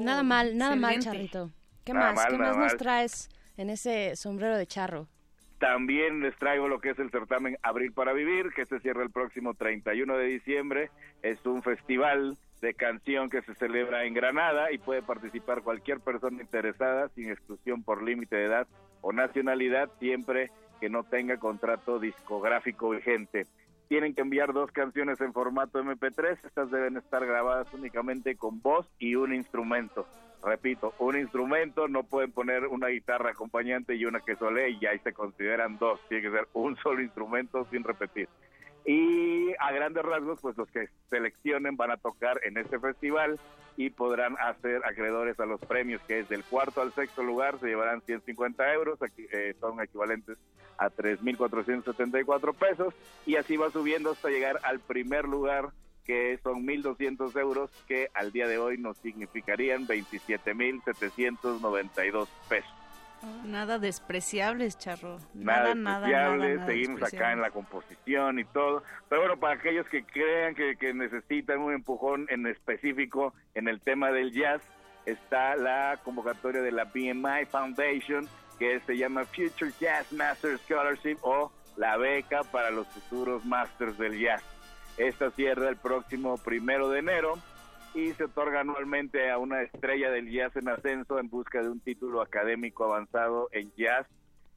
nada 0.00 0.22
mal, 0.22 0.56
nada 0.56 0.76
mal. 0.76 0.98
Charrito. 0.98 1.50
¿Qué 1.84 1.92
Nada 1.92 2.12
más? 2.12 2.16
mal, 2.16 2.32
¿Qué 2.32 2.38
más 2.38 2.56
nos 2.56 2.66
mal. 2.72 2.76
traes 2.76 3.28
en 3.56 3.70
ese 3.70 4.14
sombrero 4.16 4.56
de 4.56 4.66
charro? 4.66 5.06
También 5.58 6.20
les 6.22 6.34
traigo 6.36 6.68
lo 6.68 6.80
que 6.80 6.90
es 6.90 6.98
el 6.98 7.10
certamen 7.10 7.56
Abril 7.62 7.92
para 7.92 8.12
Vivir, 8.12 8.50
que 8.54 8.64
se 8.66 8.80
cierra 8.80 9.02
el 9.02 9.10
próximo 9.10 9.54
31 9.54 10.16
de 10.16 10.24
diciembre. 10.26 10.90
Es 11.22 11.44
un 11.44 11.62
festival 11.62 12.36
de 12.60 12.74
canción 12.74 13.30
que 13.30 13.42
se 13.42 13.54
celebra 13.54 14.04
en 14.04 14.14
Granada 14.14 14.70
y 14.72 14.78
puede 14.78 15.02
participar 15.02 15.62
cualquier 15.62 16.00
persona 16.00 16.42
interesada 16.42 17.08
sin 17.14 17.30
exclusión 17.30 17.82
por 17.82 18.02
límite 18.02 18.36
de 18.36 18.44
edad 18.46 18.66
o 19.00 19.12
nacionalidad, 19.12 19.90
siempre 19.98 20.50
que 20.80 20.90
no 20.90 21.04
tenga 21.04 21.38
contrato 21.38 21.98
discográfico 21.98 22.90
vigente. 22.90 23.46
Tienen 23.88 24.14
que 24.14 24.20
enviar 24.20 24.52
dos 24.52 24.70
canciones 24.70 25.20
en 25.20 25.32
formato 25.32 25.82
MP3. 25.82 26.38
Estas 26.44 26.70
deben 26.70 26.96
estar 26.96 27.26
grabadas 27.26 27.72
únicamente 27.74 28.36
con 28.36 28.60
voz 28.62 28.86
y 28.98 29.16
un 29.16 29.34
instrumento. 29.34 30.06
Repito, 30.42 30.94
un 30.98 31.18
instrumento, 31.18 31.88
no 31.88 32.04
pueden 32.04 32.32
poner 32.32 32.66
una 32.66 32.86
guitarra 32.88 33.30
acompañante 33.30 33.94
y 33.96 34.06
una 34.06 34.20
que 34.20 34.36
sole 34.36 34.70
y 34.70 34.86
ahí 34.86 34.98
se 35.00 35.12
consideran 35.12 35.78
dos. 35.78 36.00
Tiene 36.08 36.22
que 36.22 36.36
ser 36.36 36.48
un 36.54 36.76
solo 36.76 37.02
instrumento 37.02 37.66
sin 37.70 37.84
repetir. 37.84 38.28
Y 38.86 39.52
a 39.58 39.72
grandes 39.72 40.04
rasgos, 40.04 40.38
pues 40.40 40.56
los 40.56 40.70
que 40.70 40.88
seleccionen 41.08 41.76
van 41.76 41.90
a 41.90 41.96
tocar 41.96 42.40
en 42.44 42.56
este 42.56 42.78
festival 42.78 43.40
y 43.76 43.90
podrán 43.90 44.36
hacer 44.38 44.82
acreedores 44.84 45.40
a 45.40 45.46
los 45.46 45.60
premios, 45.60 46.00
que 46.02 46.20
es 46.20 46.28
del 46.28 46.44
cuarto 46.44 46.82
al 46.82 46.92
sexto 46.92 47.22
lugar, 47.22 47.58
se 47.60 47.68
llevarán 47.68 48.02
150 48.02 48.74
euros, 48.74 48.98
eh, 49.16 49.54
son 49.60 49.80
equivalentes 49.80 50.36
a 50.78 50.90
3.474 50.90 52.54
pesos, 52.54 52.92
y 53.26 53.36
así 53.36 53.56
va 53.56 53.70
subiendo 53.70 54.10
hasta 54.10 54.28
llegar 54.28 54.58
al 54.64 54.80
primer 54.80 55.26
lugar, 55.26 55.68
que 56.04 56.40
son 56.42 56.66
1.200 56.66 57.38
euros, 57.38 57.70
que 57.86 58.10
al 58.14 58.32
día 58.32 58.48
de 58.48 58.58
hoy 58.58 58.76
nos 58.78 58.96
significarían 58.98 59.86
27.792 59.86 62.26
pesos. 62.48 62.79
Nada 63.44 63.78
despreciables, 63.78 64.78
Charro. 64.78 65.18
nada, 65.34 65.74
Nada, 65.74 65.74
nada, 65.74 66.00
despreciable, 66.06 66.54
nada, 66.56 66.66
seguimos 66.66 66.96
acá 66.96 66.96
en 66.96 67.00
despreciables. 67.00 67.42
la 67.42 67.50
composición 67.50 68.38
y 68.38 68.44
todo. 68.44 68.82
Pero 69.08 69.20
bueno, 69.22 69.36
para 69.38 69.54
aquellos 69.54 69.86
que 69.88 70.04
crean 70.04 70.54
que, 70.54 70.76
que 70.76 70.94
necesitan 70.94 71.58
un 71.60 71.72
empujón 71.74 72.26
en 72.30 72.46
específico 72.46 73.34
en 73.54 73.68
el 73.68 73.80
tema 73.80 74.10
del 74.10 74.32
jazz, 74.32 74.62
está 75.06 75.56
la 75.56 75.98
convocatoria 76.04 76.62
de 76.62 76.72
la 76.72 76.84
BMI 76.84 77.46
Foundation, 77.50 78.28
que 78.58 78.80
se 78.80 78.96
llama 78.96 79.24
Future 79.24 79.72
Jazz 79.80 80.12
Master 80.12 80.58
Scholarship 80.58 81.16
o 81.22 81.50
la 81.76 81.96
beca 81.96 82.42
para 82.44 82.70
los 82.70 82.86
futuros 82.88 83.44
masters 83.44 83.96
del 83.98 84.18
jazz. 84.18 84.42
Esta 84.98 85.30
cierra 85.30 85.68
el 85.68 85.76
próximo 85.76 86.36
primero 86.38 86.90
de 86.90 86.98
enero 86.98 87.38
y 87.94 88.12
se 88.12 88.24
otorga 88.24 88.60
anualmente 88.60 89.30
a 89.30 89.38
una 89.38 89.62
estrella 89.62 90.10
del 90.10 90.30
jazz 90.30 90.54
en 90.56 90.68
ascenso 90.68 91.18
en 91.18 91.28
busca 91.28 91.62
de 91.62 91.68
un 91.68 91.80
título 91.80 92.22
académico 92.22 92.84
avanzado 92.84 93.48
en 93.52 93.72
jazz, 93.76 94.06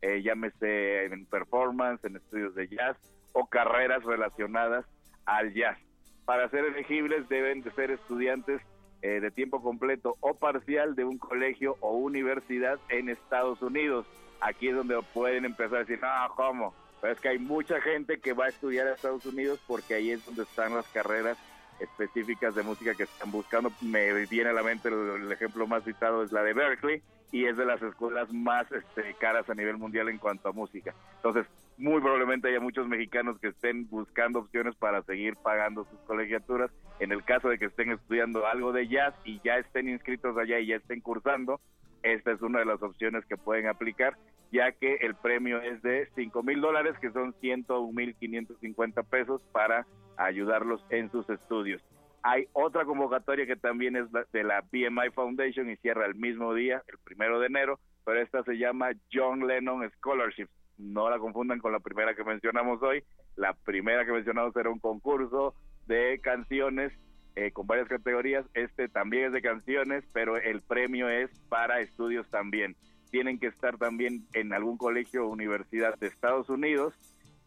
eh, 0.01 0.21
llámese 0.21 1.05
en 1.05 1.25
performance, 1.25 2.03
en 2.05 2.17
estudios 2.17 2.53
de 2.55 2.67
jazz 2.67 2.97
o 3.33 3.47
carreras 3.47 4.03
relacionadas 4.03 4.85
al 5.25 5.53
jazz. 5.53 5.77
Para 6.25 6.49
ser 6.49 6.65
elegibles 6.65 7.27
deben 7.27 7.61
de 7.61 7.71
ser 7.71 7.91
estudiantes 7.91 8.61
eh, 9.01 9.19
de 9.19 9.31
tiempo 9.31 9.61
completo 9.61 10.15
o 10.21 10.35
parcial 10.35 10.95
de 10.95 11.03
un 11.03 11.17
colegio 11.17 11.75
o 11.81 11.97
universidad 11.97 12.79
en 12.89 13.09
Estados 13.09 13.61
Unidos. 13.61 14.05
Aquí 14.39 14.69
es 14.69 14.75
donde 14.75 14.99
pueden 15.13 15.45
empezar 15.45 15.77
a 15.77 15.79
decir, 15.79 15.99
no, 16.01 16.35
¿cómo? 16.35 16.73
Pero 17.01 17.13
es 17.13 17.19
que 17.19 17.29
hay 17.29 17.39
mucha 17.39 17.81
gente 17.81 18.19
que 18.19 18.33
va 18.33 18.45
a 18.45 18.49
estudiar 18.49 18.87
a 18.87 18.93
Estados 18.93 19.25
Unidos 19.25 19.59
porque 19.67 19.95
ahí 19.95 20.11
es 20.11 20.25
donde 20.25 20.43
están 20.43 20.73
las 20.73 20.87
carreras 20.87 21.37
específicas 21.83 22.55
de 22.55 22.63
música 22.63 22.95
que 22.95 23.03
están 23.03 23.31
buscando. 23.31 23.71
Me 23.81 24.25
viene 24.25 24.49
a 24.49 24.53
la 24.53 24.63
mente 24.63 24.89
el, 24.89 25.31
ejemplo 25.31 25.67
más 25.67 25.83
citado 25.83 26.23
es 26.23 26.31
la 26.31 26.43
de 26.43 26.53
Berkeley 26.53 27.01
y 27.31 27.45
es 27.45 27.57
de 27.57 27.65
las 27.65 27.81
escuelas 27.81 28.31
más 28.31 28.71
este, 28.71 29.13
caras 29.19 29.49
a 29.49 29.55
nivel 29.55 29.77
mundial 29.77 30.09
en 30.09 30.17
cuanto 30.17 30.49
a 30.49 30.51
música. 30.51 30.93
Entonces, 31.17 31.45
muy 31.77 31.99
probablemente 32.01 32.47
haya 32.47 32.59
muchos 32.59 32.87
mexicanos 32.87 33.39
que 33.39 33.47
estén 33.47 33.89
buscando 33.89 34.39
opciones 34.39 34.75
para 34.75 35.01
seguir 35.03 35.35
pagando 35.37 35.85
sus 35.85 35.99
colegiaturas. 36.01 36.71
En 36.99 37.11
el 37.11 37.23
caso 37.23 37.49
de 37.49 37.57
que 37.57 37.65
estén 37.65 37.91
estudiando 37.91 38.45
algo 38.45 38.71
de 38.71 38.87
jazz 38.87 39.15
y 39.25 39.41
ya 39.43 39.57
estén 39.57 39.89
inscritos 39.89 40.37
allá 40.37 40.59
y 40.59 40.67
ya 40.67 40.75
estén 40.75 41.01
cursando, 41.01 41.59
esta 42.03 42.31
es 42.31 42.41
una 42.41 42.59
de 42.59 42.65
las 42.65 42.81
opciones 42.83 43.25
que 43.25 43.37
pueden 43.37 43.67
aplicar, 43.67 44.17
ya 44.51 44.71
que 44.71 44.95
el 45.01 45.15
premio 45.15 45.61
es 45.61 45.81
de 45.81 46.07
5 46.15 46.43
mil 46.43 46.61
dólares, 46.61 46.95
que 47.01 47.11
son 47.11 47.33
101 47.39 47.91
mil 47.91 48.15
550 48.15 49.03
pesos 49.03 49.41
para 49.51 49.87
ayudarlos 50.17 50.85
en 50.89 51.09
sus 51.11 51.27
estudios. 51.29 51.81
Hay 52.21 52.47
otra 52.53 52.85
convocatoria 52.85 53.45
que 53.45 53.55
también 53.55 53.95
es 53.95 54.05
de 54.31 54.43
la 54.43 54.61
BMI 54.61 55.09
Foundation 55.13 55.69
y 55.69 55.75
cierra 55.77 56.05
el 56.05 56.15
mismo 56.15 56.53
día, 56.53 56.83
el 56.87 56.97
primero 57.03 57.39
de 57.39 57.47
enero, 57.47 57.79
pero 58.05 58.21
esta 58.21 58.43
se 58.43 58.57
llama 58.57 58.91
John 59.11 59.47
Lennon 59.47 59.89
Scholarship. 59.97 60.47
No 60.77 61.09
la 61.09 61.19
confundan 61.19 61.59
con 61.59 61.71
la 61.71 61.79
primera 61.79 62.15
que 62.15 62.23
mencionamos 62.23 62.81
hoy. 62.81 63.03
La 63.35 63.53
primera 63.53 64.05
que 64.05 64.11
mencionamos 64.11 64.55
era 64.55 64.69
un 64.69 64.79
concurso 64.79 65.53
de 65.87 66.19
canciones 66.21 66.93
eh, 67.35 67.51
con 67.51 67.67
varias 67.67 67.87
categorías. 67.87 68.45
Este 68.53 68.87
también 68.89 69.25
es 69.25 69.33
de 69.33 69.41
canciones, 69.41 70.03
pero 70.13 70.37
el 70.37 70.61
premio 70.61 71.09
es 71.09 71.29
para 71.49 71.81
estudios 71.81 72.29
también. 72.29 72.75
Tienen 73.11 73.39
que 73.39 73.47
estar 73.47 73.77
también 73.77 74.25
en 74.33 74.53
algún 74.53 74.77
colegio 74.77 75.25
o 75.25 75.29
universidad 75.29 75.97
de 75.99 76.07
Estados 76.07 76.49
Unidos 76.49 76.93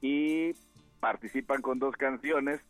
y 0.01 0.53
participan 1.01 1.63
con 1.63 1.79
dos 1.79 1.97
canciones 1.97 2.61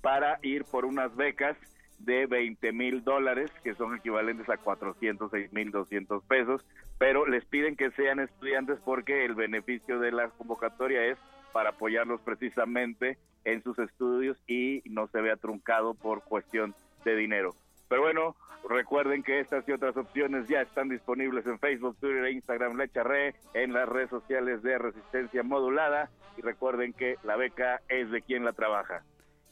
para 0.00 0.38
ir 0.42 0.64
por 0.64 0.84
unas 0.84 1.14
becas 1.16 1.56
de 1.98 2.26
20 2.26 2.72
mil 2.72 3.04
dólares, 3.04 3.50
que 3.62 3.74
son 3.74 3.96
equivalentes 3.96 4.48
a 4.48 4.56
406 4.56 5.52
mil 5.52 5.70
200 5.70 6.24
pesos, 6.24 6.64
pero 6.98 7.26
les 7.26 7.44
piden 7.44 7.76
que 7.76 7.90
sean 7.90 8.20
estudiantes 8.20 8.78
porque 8.84 9.24
el 9.24 9.34
beneficio 9.34 10.00
de 10.00 10.12
la 10.12 10.28
convocatoria 10.30 11.04
es 11.04 11.18
para 11.52 11.70
apoyarlos 11.70 12.20
precisamente 12.20 13.18
en 13.44 13.62
sus 13.62 13.78
estudios 13.78 14.36
y 14.46 14.82
no 14.84 15.08
se 15.08 15.20
vea 15.20 15.36
truncado 15.36 15.94
por 15.94 16.22
cuestión 16.22 16.74
de 17.04 17.16
dinero. 17.16 17.54
Pero 17.88 18.02
bueno, 18.02 18.36
recuerden 18.68 19.22
que 19.22 19.40
estas 19.40 19.68
y 19.68 19.72
otras 19.72 19.96
opciones 19.96 20.46
ya 20.48 20.60
están 20.60 20.88
disponibles 20.88 21.46
en 21.46 21.58
Facebook, 21.58 21.96
Twitter 21.98 22.24
e 22.24 22.32
Instagram, 22.32 22.76
La 22.76 22.88
Charré, 22.88 23.34
en 23.54 23.72
las 23.72 23.88
redes 23.88 24.10
sociales 24.10 24.62
de 24.62 24.78
Resistencia 24.78 25.42
Modulada 25.42 26.10
y 26.36 26.42
recuerden 26.42 26.92
que 26.92 27.16
la 27.24 27.36
beca 27.36 27.80
es 27.88 28.10
de 28.10 28.22
quien 28.22 28.44
la 28.44 28.52
trabaja. 28.52 29.02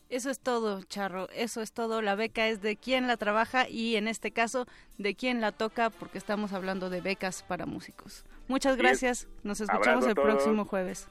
Eso 0.08 0.30
es 0.30 0.40
todo, 0.40 0.82
Charro. 0.84 1.28
Eso 1.30 1.60
es 1.60 1.72
todo. 1.72 2.00
La 2.00 2.14
beca 2.14 2.48
es 2.48 2.62
de 2.62 2.76
quien 2.76 3.06
la 3.06 3.18
trabaja 3.18 3.68
y 3.68 3.96
en 3.96 4.08
este 4.08 4.30
caso 4.30 4.66
de 4.96 5.14
quien 5.14 5.40
la 5.40 5.52
toca 5.52 5.90
porque 5.90 6.16
estamos 6.16 6.52
hablando 6.54 6.88
de 6.88 7.02
becas 7.02 7.42
para 7.42 7.66
músicos. 7.66 8.24
Muchas 8.46 8.76
gracias. 8.76 9.28
Nos 9.42 9.60
escuchamos 9.60 10.06
el 10.06 10.14
próximo 10.14 10.64
jueves. 10.64 11.08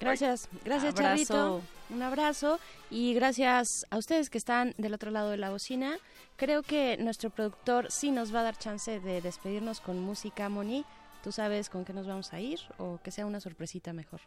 Gracias, 0.00 0.48
gracias 0.64 0.94
Abrazo. 0.94 1.02
Charrito. 1.02 1.62
Un 1.90 2.02
abrazo 2.02 2.58
y 2.90 3.14
gracias 3.14 3.86
a 3.90 3.98
ustedes 3.98 4.30
que 4.30 4.38
están 4.38 4.74
del 4.78 4.94
otro 4.94 5.10
lado 5.10 5.30
de 5.30 5.36
la 5.36 5.50
bocina. 5.50 5.96
Creo 6.36 6.62
que 6.62 6.96
nuestro 6.96 7.30
productor 7.30 7.90
sí 7.90 8.10
nos 8.10 8.34
va 8.34 8.40
a 8.40 8.44
dar 8.44 8.58
chance 8.58 9.00
de 9.00 9.20
despedirnos 9.20 9.80
con 9.80 10.00
música, 10.00 10.48
Moni. 10.48 10.84
¿Tú 11.22 11.30
sabes 11.30 11.68
con 11.68 11.84
qué 11.84 11.92
nos 11.92 12.06
vamos 12.06 12.32
a 12.32 12.40
ir 12.40 12.60
o 12.78 12.98
que 13.02 13.10
sea 13.10 13.26
una 13.26 13.40
sorpresita 13.40 13.92
mejor? 13.92 14.20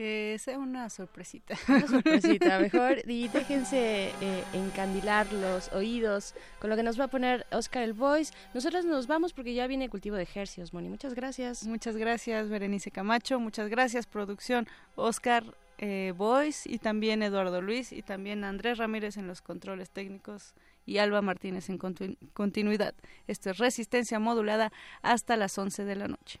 Que 0.00 0.38
sea 0.38 0.58
una 0.58 0.88
sorpresita. 0.88 1.58
Una 1.68 1.86
sorpresita 1.86 2.58
mejor 2.58 3.02
y 3.06 3.28
déjense 3.28 4.12
eh, 4.22 4.44
encandilar 4.54 5.30
los 5.30 5.70
oídos 5.74 6.34
con 6.58 6.70
lo 6.70 6.76
que 6.76 6.82
nos 6.82 6.98
va 6.98 7.04
a 7.04 7.08
poner 7.08 7.46
Oscar 7.52 7.82
el 7.82 7.92
Voice. 7.92 8.32
Nosotros 8.54 8.86
nos 8.86 9.06
vamos 9.06 9.34
porque 9.34 9.52
ya 9.52 9.66
viene 9.66 9.90
cultivo 9.90 10.16
de 10.16 10.22
ejercicios, 10.22 10.72
Moni. 10.72 10.88
Muchas 10.88 11.12
gracias. 11.12 11.66
Muchas 11.66 11.98
gracias, 11.98 12.48
Berenice 12.48 12.90
Camacho. 12.90 13.38
Muchas 13.40 13.68
gracias, 13.68 14.06
producción. 14.06 14.66
Oscar 14.94 15.44
eh, 15.76 16.14
Boyce 16.16 16.72
y 16.72 16.78
también 16.78 17.22
Eduardo 17.22 17.60
Luis 17.60 17.92
y 17.92 18.00
también 18.00 18.42
Andrés 18.44 18.78
Ramírez 18.78 19.18
en 19.18 19.26
los 19.26 19.42
controles 19.42 19.90
técnicos 19.90 20.54
y 20.86 20.96
Alba 20.96 21.20
Martínez 21.20 21.68
en 21.68 21.78
continu- 21.78 22.16
continuidad. 22.32 22.94
Esto 23.26 23.50
es 23.50 23.58
Resistencia 23.58 24.18
Modulada 24.18 24.72
hasta 25.02 25.36
las 25.36 25.58
11 25.58 25.84
de 25.84 25.96
la 25.96 26.08
noche. 26.08 26.40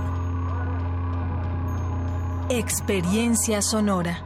Experiencia 2.63 3.59
sonora. 3.63 4.23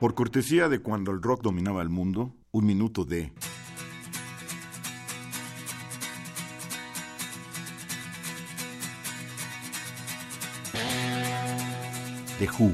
Por 0.00 0.14
cortesía 0.14 0.70
de 0.70 0.80
cuando 0.80 1.10
el 1.10 1.20
rock 1.20 1.42
dominaba 1.42 1.82
el 1.82 1.90
mundo, 1.90 2.34
un 2.52 2.64
minuto 2.64 3.04
de... 3.04 3.34
The 12.38 12.48
Who, 12.58 12.72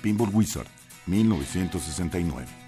Pinball 0.00 0.30
Wizard, 0.32 0.68
1969. 1.06 2.67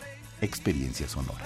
Experiencia 0.41 1.07
Sonora. 1.07 1.43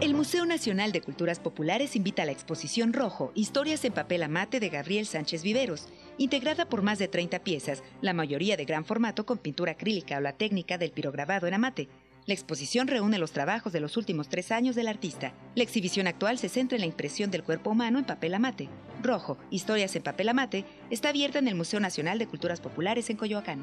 El 0.00 0.14
Museo 0.14 0.44
Nacional 0.46 0.90
de 0.90 1.00
Culturas 1.00 1.38
Populares 1.38 1.94
invita 1.94 2.24
a 2.24 2.26
la 2.26 2.32
exposición 2.32 2.92
Rojo, 2.92 3.30
Historias 3.34 3.84
en 3.84 3.92
papel 3.92 4.24
amate 4.24 4.58
de 4.58 4.68
Gabriel 4.68 5.06
Sánchez 5.06 5.42
Viveros, 5.44 5.88
integrada 6.18 6.68
por 6.68 6.82
más 6.82 6.98
de 6.98 7.08
30 7.08 7.38
piezas, 7.38 7.82
la 8.00 8.12
mayoría 8.14 8.56
de 8.56 8.64
gran 8.64 8.84
formato 8.84 9.24
con 9.24 9.38
pintura 9.38 9.72
acrílica 9.72 10.18
o 10.18 10.20
la 10.20 10.32
técnica 10.32 10.76
del 10.76 10.90
pirograbado 10.90 11.46
en 11.46 11.54
amate. 11.54 11.88
La 12.26 12.32
exposición 12.32 12.88
reúne 12.88 13.18
los 13.18 13.32
trabajos 13.32 13.72
de 13.74 13.80
los 13.80 13.98
últimos 13.98 14.30
tres 14.30 14.50
años 14.50 14.74
del 14.74 14.88
artista. 14.88 15.34
La 15.54 15.62
exhibición 15.62 16.06
actual 16.06 16.38
se 16.38 16.48
centra 16.48 16.76
en 16.76 16.80
la 16.80 16.86
impresión 16.86 17.30
del 17.30 17.42
cuerpo 17.42 17.70
humano 17.70 17.98
en 17.98 18.06
papel 18.06 18.32
amate. 18.32 18.70
Rojo, 19.02 19.36
Historias 19.50 19.94
en 19.94 20.02
papel 20.02 20.30
amate, 20.30 20.64
está 20.88 21.10
abierta 21.10 21.38
en 21.38 21.48
el 21.48 21.54
Museo 21.54 21.80
Nacional 21.80 22.18
de 22.18 22.26
Culturas 22.26 22.62
Populares 22.62 23.10
en 23.10 23.18
Coyoacán. 23.18 23.62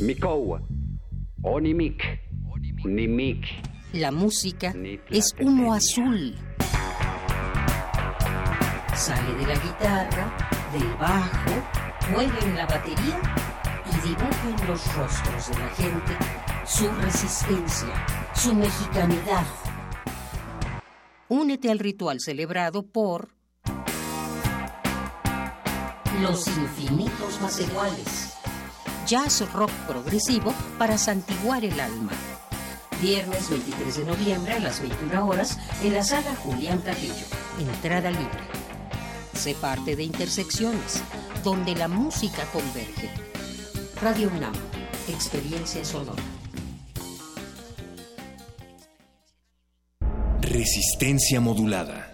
Mikowa, 0.00 0.62
Onimik, 1.42 2.02
Nimik. 2.86 3.44
La 3.92 4.10
música 4.10 4.74
es 5.10 5.34
humo 5.38 5.74
azul. 5.74 6.34
Sale 8.96 9.34
de 9.34 9.46
la 9.46 9.54
guitarra, 9.54 10.34
del 10.72 10.88
bajo, 10.94 12.10
mueve 12.10 12.38
en 12.42 12.56
la 12.56 12.66
batería 12.66 13.53
y 14.04 14.08
dibuja 14.08 14.48
en 14.48 14.66
los 14.68 14.96
rostros 14.96 15.48
de 15.48 15.58
la 15.58 15.68
gente 15.70 16.16
su 16.66 16.88
resistencia, 16.90 18.06
su 18.34 18.54
mexicanidad. 18.54 19.44
Únete 21.28 21.70
al 21.70 21.78
ritual 21.78 22.20
celebrado 22.20 22.82
por 22.82 23.28
los 26.20 26.46
infinitos 26.48 27.40
más 27.40 27.60
iguales. 27.60 28.34
Jazz 29.06 29.52
rock 29.52 29.70
progresivo 29.86 30.54
para 30.78 30.96
santiguar 30.96 31.64
el 31.64 31.78
alma. 31.78 32.12
Viernes 33.02 33.50
23 33.50 33.96
de 33.98 34.04
noviembre 34.04 34.54
a 34.54 34.60
las 34.60 34.80
21 34.80 35.26
horas 35.26 35.58
en 35.82 35.92
la 35.92 36.02
sala 36.02 36.34
Julián 36.36 36.80
Carrillo. 36.80 37.26
Entrada 37.58 38.10
libre. 38.10 38.44
Sé 39.34 39.54
parte 39.54 39.96
de 39.96 40.04
Intersecciones, 40.04 41.02
donde 41.42 41.74
la 41.74 41.88
música 41.88 42.44
converge. 42.52 43.33
Radio 44.02 44.28
UNAM, 44.28 44.52
experiencia 45.08 45.84
sonora. 45.84 46.22
Resistencia 50.42 51.40
modulada. 51.40 52.13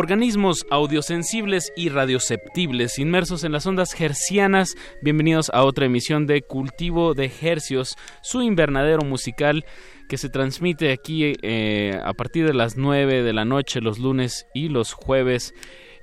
Organismos 0.00 0.64
audiosensibles 0.70 1.72
y 1.74 1.88
radioceptibles 1.88 3.00
inmersos 3.00 3.42
en 3.42 3.50
las 3.50 3.66
ondas 3.66 4.00
hercianas, 4.00 4.76
bienvenidos 5.02 5.50
a 5.52 5.64
otra 5.64 5.86
emisión 5.86 6.28
de 6.28 6.42
Cultivo 6.42 7.14
de 7.14 7.32
Hercios, 7.42 7.96
su 8.22 8.40
invernadero 8.40 9.02
musical 9.04 9.64
que 10.08 10.16
se 10.16 10.28
transmite 10.28 10.92
aquí 10.92 11.34
eh, 11.42 11.98
a 12.00 12.14
partir 12.14 12.46
de 12.46 12.54
las 12.54 12.76
9 12.76 13.24
de 13.24 13.32
la 13.32 13.44
noche 13.44 13.80
los 13.80 13.98
lunes 13.98 14.46
y 14.54 14.68
los 14.68 14.92
jueves 14.92 15.52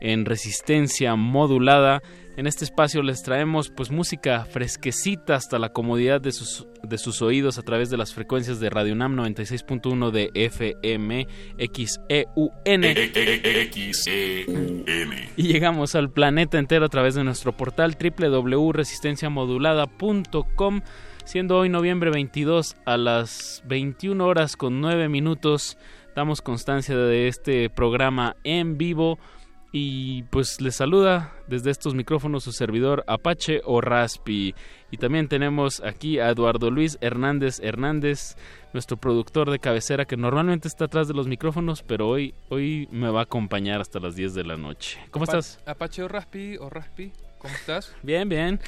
en 0.01 0.25
resistencia 0.25 1.15
modulada. 1.15 2.01
En 2.37 2.47
este 2.47 2.65
espacio 2.65 3.01
les 3.01 3.23
traemos 3.23 3.69
pues 3.69 3.91
música 3.91 4.43
fresquecita 4.43 5.35
hasta 5.35 5.57
la 5.57 5.69
comodidad 5.69 6.19
de 6.19 6.33
sus, 6.33 6.67
de 6.83 6.97
sus 6.97 7.21
oídos 7.21 7.57
a 7.57 7.61
través 7.61 7.89
de 7.89 7.95
las 7.95 8.13
frecuencias 8.13 8.59
de 8.59 8.69
Radio 8.69 8.91
UNAM 8.91 9.15
96.1 9.15 10.11
de 10.11 10.31
FM 10.33 11.27
XEUN. 11.57 12.83
Y 15.37 15.43
llegamos 15.43 15.95
al 15.95 16.11
planeta 16.11 16.59
entero 16.59 16.85
a 16.85 16.89
través 16.89 17.15
de 17.15 17.23
nuestro 17.23 17.55
portal 17.55 17.95
www.resistenciamodulada.com 17.97 20.81
siendo 21.23 21.57
hoy 21.57 21.69
noviembre 21.69 22.11
22 22.11 22.75
a 22.85 22.97
las 22.97 23.63
21 23.65 24.25
horas 24.25 24.57
con 24.57 24.81
9 24.81 25.07
minutos. 25.07 25.77
Damos 26.15 26.41
constancia 26.41 26.97
de 26.97 27.29
este 27.29 27.69
programa 27.69 28.35
en 28.43 28.77
vivo 28.77 29.19
y 29.71 30.23
pues 30.23 30.61
les 30.61 30.75
saluda 30.75 31.33
desde 31.47 31.69
estos 31.71 31.95
micrófonos 31.95 32.43
su 32.45 32.51
servidor 32.53 33.03
Apache 33.07 33.61
o 33.65 33.81
Raspi. 33.81 34.55
Y 34.91 34.97
también 34.97 35.27
tenemos 35.27 35.81
aquí 35.81 36.19
a 36.19 36.29
Eduardo 36.29 36.71
Luis 36.71 36.97
Hernández 37.01 37.59
Hernández, 37.61 38.37
nuestro 38.71 38.95
productor 38.97 39.51
de 39.51 39.59
cabecera 39.59 40.05
que 40.05 40.15
normalmente 40.15 40.67
está 40.69 40.85
atrás 40.85 41.07
de 41.09 41.13
los 41.13 41.27
micrófonos, 41.27 41.83
pero 41.83 42.07
hoy, 42.07 42.33
hoy 42.49 42.87
me 42.91 43.09
va 43.09 43.19
a 43.21 43.23
acompañar 43.23 43.81
hasta 43.81 43.99
las 43.99 44.15
10 44.15 44.33
de 44.33 44.43
la 44.45 44.55
noche. 44.55 44.97
¿Cómo 45.11 45.23
Apa- 45.25 45.39
estás? 45.39 45.61
Apache 45.67 46.03
o 46.03 46.07
Raspi 46.07 46.55
o 46.57 46.69
Raspi, 46.69 47.11
¿cómo 47.37 47.53
estás? 47.53 47.93
Bien, 48.03 48.29
bien. 48.29 48.59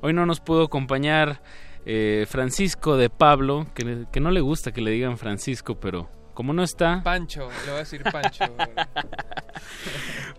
Hoy 0.00 0.12
no 0.12 0.26
nos 0.26 0.38
pudo 0.40 0.62
acompañar 0.64 1.42
eh, 1.86 2.24
Francisco 2.28 2.96
de 2.96 3.10
Pablo, 3.10 3.66
que, 3.74 4.04
que 4.12 4.20
no 4.20 4.30
le 4.30 4.40
gusta 4.40 4.70
que 4.72 4.80
le 4.82 4.92
digan 4.92 5.18
Francisco, 5.18 5.74
pero 5.80 6.08
como 6.34 6.52
no 6.52 6.62
está, 6.62 7.02
Pancho, 7.02 7.48
le 7.64 7.70
voy 7.70 7.76
a 7.76 7.78
decir 7.78 8.02
Pancho. 8.04 8.44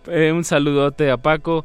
Eh, 0.06 0.32
un 0.32 0.44
saludote 0.44 1.10
a 1.10 1.16
Paco 1.16 1.64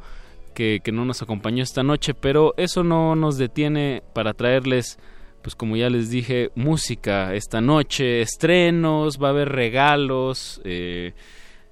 que, 0.53 0.79
que 0.81 0.93
no 0.93 1.03
nos 1.03 1.21
acompañó 1.21 1.61
esta 1.61 1.83
noche, 1.83 2.13
pero 2.13 2.53
eso 2.55 2.85
no 2.85 3.13
nos 3.15 3.37
detiene 3.37 4.01
para 4.13 4.33
traerles, 4.33 4.97
pues 5.41 5.55
como 5.55 5.75
ya 5.75 5.89
les 5.89 6.09
dije, 6.09 6.49
música 6.55 7.33
esta 7.33 7.59
noche, 7.59 8.21
estrenos, 8.21 9.21
va 9.21 9.27
a 9.27 9.31
haber 9.31 9.49
regalos 9.49 10.61
eh, 10.63 11.15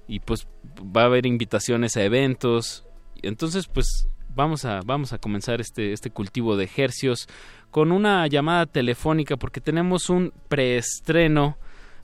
y 0.06 0.20
pues 0.20 0.46
va 0.78 1.02
a 1.02 1.06
haber 1.06 1.24
invitaciones 1.24 1.96
a 1.96 2.02
eventos. 2.02 2.84
Entonces, 3.22 3.66
pues 3.66 4.08
vamos 4.34 4.64
a, 4.64 4.80
vamos 4.84 5.12
a 5.12 5.18
comenzar 5.18 5.60
este, 5.60 5.92
este 5.92 6.10
cultivo 6.10 6.56
de 6.56 6.64
ejercios 6.64 7.28
con 7.70 7.92
una 7.92 8.26
llamada 8.26 8.66
telefónica 8.66 9.36
porque 9.36 9.60
tenemos 9.60 10.10
un 10.10 10.32
preestreno 10.48 11.58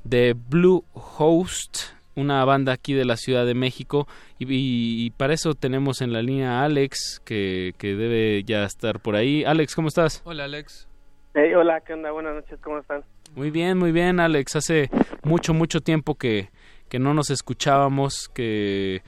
de 0.04 0.34
Blue 0.34 0.84
Host, 1.18 1.78
una 2.14 2.44
banda 2.44 2.72
aquí 2.72 2.92
de 2.94 3.04
la 3.04 3.16
Ciudad 3.16 3.44
de 3.46 3.54
México. 3.54 4.06
Y, 4.38 4.44
y- 4.52 5.06
y 5.06 5.10
para 5.10 5.34
eso 5.34 5.54
tenemos 5.54 6.00
en 6.00 6.12
la 6.12 6.22
línea 6.22 6.60
a 6.60 6.64
Alex, 6.64 7.20
que, 7.24 7.74
que 7.78 7.94
debe 7.96 8.42
ya 8.44 8.64
estar 8.64 9.00
por 9.00 9.16
ahí. 9.16 9.44
Alex, 9.44 9.74
¿cómo 9.74 9.88
estás? 9.88 10.22
Hola 10.24 10.44
Alex. 10.44 10.88
Hey, 11.34 11.52
hola, 11.54 11.80
¿qué 11.80 11.94
onda? 11.94 12.12
Buenas 12.12 12.34
noches, 12.36 12.58
¿cómo 12.62 12.78
están? 12.78 13.02
Muy 13.34 13.50
bien, 13.50 13.76
muy 13.78 13.90
bien, 13.90 14.20
Alex. 14.20 14.54
Hace 14.54 14.88
mucho, 15.24 15.52
mucho 15.54 15.80
tiempo 15.80 16.14
que, 16.14 16.50
que 16.88 17.00
no 17.00 17.12
nos 17.14 17.30
escuchábamos, 17.30 18.28
que, 18.32 19.02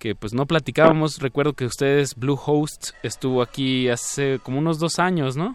que 0.00 0.16
pues 0.16 0.34
no 0.34 0.46
platicábamos. 0.46 1.20
Recuerdo 1.20 1.52
que 1.52 1.66
ustedes, 1.66 2.16
Blue 2.16 2.40
Host, 2.44 2.90
estuvo 3.04 3.40
aquí 3.42 3.88
hace 3.88 4.40
como 4.42 4.58
unos 4.58 4.80
dos 4.80 4.98
años, 4.98 5.36
¿no? 5.36 5.54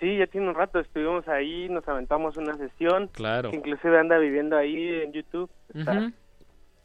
Sí, 0.00 0.16
ya 0.16 0.26
tiene 0.28 0.48
un 0.48 0.54
rato, 0.54 0.78
estuvimos 0.78 1.26
ahí, 1.28 1.68
nos 1.68 1.86
aventamos 1.88 2.36
una 2.36 2.56
sesión. 2.56 3.08
Claro. 3.12 3.50
que 3.50 3.56
Inclusive 3.56 3.98
anda 3.98 4.18
viviendo 4.18 4.56
ahí 4.56 4.76
en 5.02 5.12
YouTube. 5.12 5.50
Está-. 5.74 6.12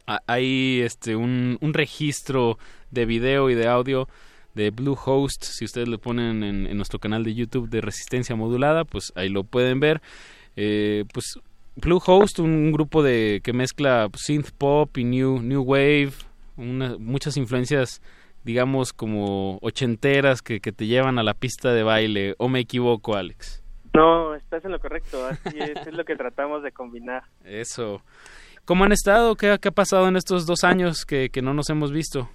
Ah, 0.06 0.20
Hay 0.26 0.80
este 0.82 1.14
un, 1.16 1.56
un 1.60 1.74
registro 1.74 2.58
de 2.90 3.06
video 3.06 3.50
y 3.50 3.54
de 3.54 3.68
audio 3.68 4.08
de 4.54 4.70
Bluehost. 4.70 5.44
Si 5.44 5.64
ustedes 5.64 5.88
lo 5.88 5.98
ponen 5.98 6.42
en, 6.42 6.66
en 6.66 6.76
nuestro 6.76 6.98
canal 6.98 7.24
de 7.24 7.34
YouTube 7.34 7.68
de 7.70 7.80
Resistencia 7.80 8.34
Modulada, 8.36 8.84
pues 8.84 9.12
ahí 9.16 9.28
lo 9.28 9.44
pueden 9.44 9.80
ver. 9.80 10.02
Eh, 10.56 11.04
pues 11.12 11.38
Bluehost, 11.76 12.38
un 12.40 12.70
grupo 12.72 13.02
de 13.02 13.40
que 13.42 13.52
mezcla 13.52 14.08
synth 14.14 14.50
pop 14.56 14.96
y 14.98 15.04
new 15.04 15.40
new 15.40 15.62
wave, 15.62 16.12
una- 16.56 16.96
muchas 16.98 17.36
influencias 17.36 18.00
digamos 18.44 18.92
como 18.92 19.58
ochenteras 19.62 20.42
que, 20.42 20.60
que 20.60 20.72
te 20.72 20.86
llevan 20.86 21.18
a 21.18 21.22
la 21.22 21.34
pista 21.34 21.72
de 21.72 21.82
baile. 21.82 22.34
¿O 22.38 22.48
me 22.48 22.60
equivoco, 22.60 23.16
Alex? 23.16 23.62
No, 23.94 24.34
estás 24.34 24.64
en 24.64 24.72
lo 24.72 24.80
correcto, 24.80 25.26
así 25.26 25.58
es, 25.58 25.86
es 25.86 25.94
lo 25.94 26.04
que 26.04 26.16
tratamos 26.16 26.62
de 26.62 26.72
combinar. 26.72 27.22
Eso. 27.44 28.02
¿Cómo 28.64 28.84
han 28.84 28.92
estado? 28.92 29.36
¿Qué, 29.36 29.56
qué 29.60 29.68
ha 29.68 29.72
pasado 29.72 30.08
en 30.08 30.16
estos 30.16 30.46
dos 30.46 30.64
años 30.64 31.04
que, 31.04 31.28
que 31.30 31.42
no 31.42 31.54
nos 31.54 31.70
hemos 31.70 31.92
visto? 31.92 32.28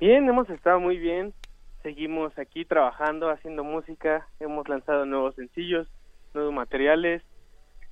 Bien, 0.00 0.28
hemos 0.28 0.50
estado 0.50 0.80
muy 0.80 0.98
bien, 0.98 1.32
seguimos 1.82 2.36
aquí 2.38 2.64
trabajando, 2.64 3.30
haciendo 3.30 3.62
música, 3.62 4.26
hemos 4.40 4.68
lanzado 4.68 5.06
nuevos 5.06 5.34
sencillos, 5.36 5.86
nuevos 6.34 6.52
materiales 6.52 7.22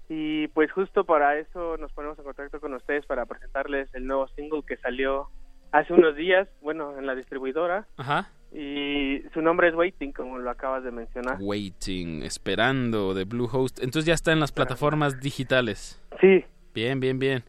y 0.09 0.49
pues 0.49 0.73
justo 0.73 1.05
para 1.05 1.39
eso 1.39 1.77
nos 1.77 1.93
ponemos 1.93 2.19
en 2.19 2.25
contacto 2.25 2.61
con 2.61 2.75
ustedes 2.75 3.07
para 3.07 3.25
presentarles 3.25 3.95
el 3.95 4.07
nuevo 4.07 4.27
single 4.29 4.63
que 4.67 4.77
salió 4.79 5.29
hace 5.73 5.93
unos 5.93 6.15
días, 6.17 6.49
bueno, 6.61 6.97
en 6.99 7.07
la 7.07 7.15
distribuidora 7.15 7.87
Ajá. 7.97 8.31
y 8.53 9.23
su 9.35 9.43
nombre 9.43 9.69
es 9.69 9.75
Waiting, 9.75 10.13
como 10.13 10.39
lo 10.39 10.51
acabas 10.51 10.85
de 10.85 10.91
mencionar. 10.93 11.39
Waiting, 11.41 12.23
esperando 12.23 13.15
de 13.15 13.25
Bluehost. 13.25 13.79
Entonces 13.83 14.05
ya 14.07 14.15
está 14.15 14.33
en 14.33 14.41
las 14.41 14.53
plataformas 14.53 15.21
digitales. 15.21 16.01
Sí. 16.21 16.45
Bien, 16.75 17.01
bien, 17.01 17.19
bien. 17.19 17.43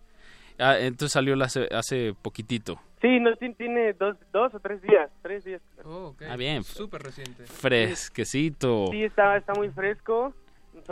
Ah, 0.59 0.78
entonces 0.80 1.11
salió 1.11 1.36
hace, 1.43 1.67
hace 1.71 2.13
poquitito. 2.21 2.80
Sí, 3.01 3.19
no, 3.19 3.36
ti- 3.36 3.53
tiene 3.55 3.91
dos, 3.93 4.15
dos 4.32 4.53
o 4.53 4.59
tres 4.59 4.82
días, 4.82 5.09
tres 5.21 5.43
días. 5.43 5.61
Oh, 5.84 6.13
ok. 6.13 6.21
Ah, 6.30 6.38
bien. 6.38 6.63
Súper 6.63 7.01
reciente. 7.01 7.43
Fresquecito. 7.43 8.88
Sí, 8.91 9.03
está, 9.03 9.36
está 9.38 9.53
muy 9.53 9.69
fresco. 9.69 10.34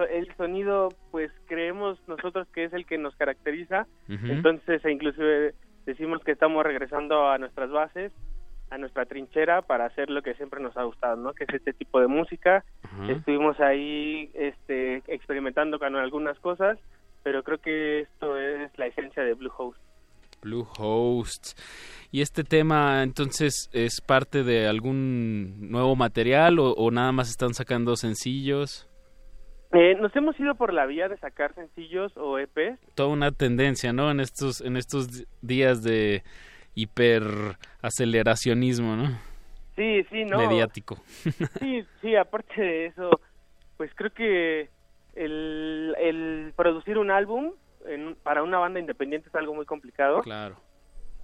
El 0.10 0.34
sonido, 0.36 0.90
pues 1.12 1.32
creemos 1.48 1.98
nosotros 2.08 2.48
que 2.54 2.66
es 2.66 2.74
el 2.74 2.86
que 2.86 2.98
nos 2.98 3.16
caracteriza. 3.16 3.88
Ujú. 4.10 4.26
Entonces, 4.28 4.84
e 4.86 4.92
inclusive 4.92 5.54
decimos 5.86 6.24
que 6.24 6.32
estamos 6.32 6.64
regresando 6.64 7.30
a 7.30 7.38
nuestras 7.38 7.70
bases, 7.72 8.12
a 8.70 8.78
nuestra 8.78 9.06
trinchera 9.06 9.62
para 9.62 9.86
hacer 9.86 10.10
lo 10.10 10.22
que 10.22 10.34
siempre 10.36 10.62
nos 10.62 10.76
ha 10.78 10.84
gustado, 10.84 11.18
¿no? 11.18 11.34
Que 11.34 11.44
es 11.44 11.54
este 11.54 11.74
tipo 11.74 12.00
de 12.00 12.08
música. 12.08 12.64
Estuvimos 13.08 13.60
ahí 13.60 14.32
este, 14.34 15.04
experimentando 15.08 15.78
con 15.78 15.96
algunas 15.96 16.40
cosas, 16.40 16.78
pero 17.24 17.44
creo 17.44 17.60
que 17.60 18.02
esto 18.02 18.38
es 18.38 18.72
la 18.78 18.88
esencia 18.88 19.24
de 19.24 19.34
Bluehost. 19.34 19.80
Bluehost. 20.42 21.60
¿Y 22.12 22.22
este 22.22 22.44
tema 22.44 23.04
entonces 23.04 23.70
es 23.74 24.02
parte 24.02 24.44
de 24.44 24.68
algún 24.68 25.70
nuevo 25.70 25.96
material 25.96 26.60
o, 26.60 26.72
o 26.72 26.92
nada 26.92 27.12
más 27.12 27.30
están 27.30 27.54
sacando 27.54 27.96
sencillos? 27.96 28.91
Eh, 29.74 29.96
nos 29.96 30.14
hemos 30.16 30.38
ido 30.40 30.56
por 30.56 30.74
la 30.74 30.86
vía 30.86 31.08
de 31.08 31.18
sacar 31.18 31.54
sencillos 31.56 32.12
o 32.18 32.38
EPs. 32.38 32.78
Toda 32.96 33.10
una 33.10 33.32
tendencia, 33.32 33.94
¿no? 33.94 34.12
En 34.12 34.20
estos, 34.20 34.60
en 34.62 34.76
estos 34.76 35.26
días 35.42 35.82
de 35.84 36.24
hiper 36.76 37.24
aceleracionismo, 37.82 38.96
¿no? 38.96 39.20
Sí, 39.76 40.04
sí, 40.10 40.26
no. 40.26 40.38
Mediático. 40.38 40.98
Sí, 41.60 41.86
sí, 42.02 42.16
aparte 42.16 42.62
de 42.62 42.86
eso, 42.88 43.10
pues 43.78 43.92
creo 43.96 44.12
que 44.14 44.70
el, 45.16 45.96
el 46.00 46.54
producir 46.56 46.98
un 46.98 47.12
álbum 47.12 47.54
en- 47.86 48.16
para 48.24 48.44
una 48.44 48.58
banda 48.60 48.80
independiente 48.80 49.30
es 49.30 49.36
algo 49.36 49.54
muy 49.54 49.66
complicado. 49.66 50.22
Claro. 50.22 50.58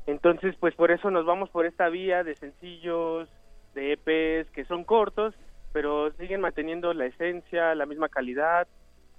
Entonces, 0.05 0.55
pues 0.59 0.73
por 0.75 0.91
eso 0.91 1.11
nos 1.11 1.25
vamos 1.25 1.49
por 1.49 1.65
esta 1.65 1.89
vía 1.89 2.23
de 2.23 2.35
sencillos, 2.35 3.27
de 3.75 3.91
EPs 3.93 4.49
que 4.51 4.63
son 4.65 4.83
cortos 4.85 5.35
pero 5.73 6.11
siguen 6.13 6.41
manteniendo 6.41 6.93
la 6.93 7.05
esencia, 7.05 7.75
la 7.75 7.85
misma 7.85 8.09
calidad 8.09 8.67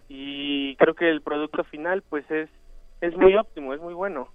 y 0.09 0.75
creo 0.77 0.95
que 0.95 1.09
el 1.09 1.23
producto 1.23 1.65
final 1.65 2.03
pues 2.03 2.29
es 2.31 2.49
es 3.01 3.15
muy 3.17 3.35
óptimo, 3.37 3.75
es 3.75 3.81
muy 3.81 3.95
bueno. 3.95 4.29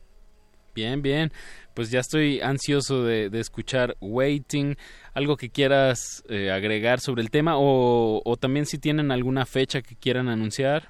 Bien, 0.73 1.01
bien. 1.01 1.31
Pues 1.75 1.91
ya 1.91 1.99
estoy 1.99 2.39
ansioso 2.41 3.03
de, 3.03 3.29
de 3.29 3.39
escuchar 3.39 3.95
Waiting. 4.01 4.75
¿Algo 5.13 5.35
que 5.37 5.49
quieras 5.49 6.23
eh, 6.29 6.49
agregar 6.49 6.99
sobre 6.99 7.21
el 7.21 7.29
tema? 7.29 7.57
O, 7.57 8.21
o 8.25 8.37
también 8.37 8.65
si 8.65 8.79
tienen 8.79 9.11
alguna 9.11 9.45
fecha 9.45 9.81
que 9.83 9.95
quieran 9.95 10.29
anunciar. 10.29 10.89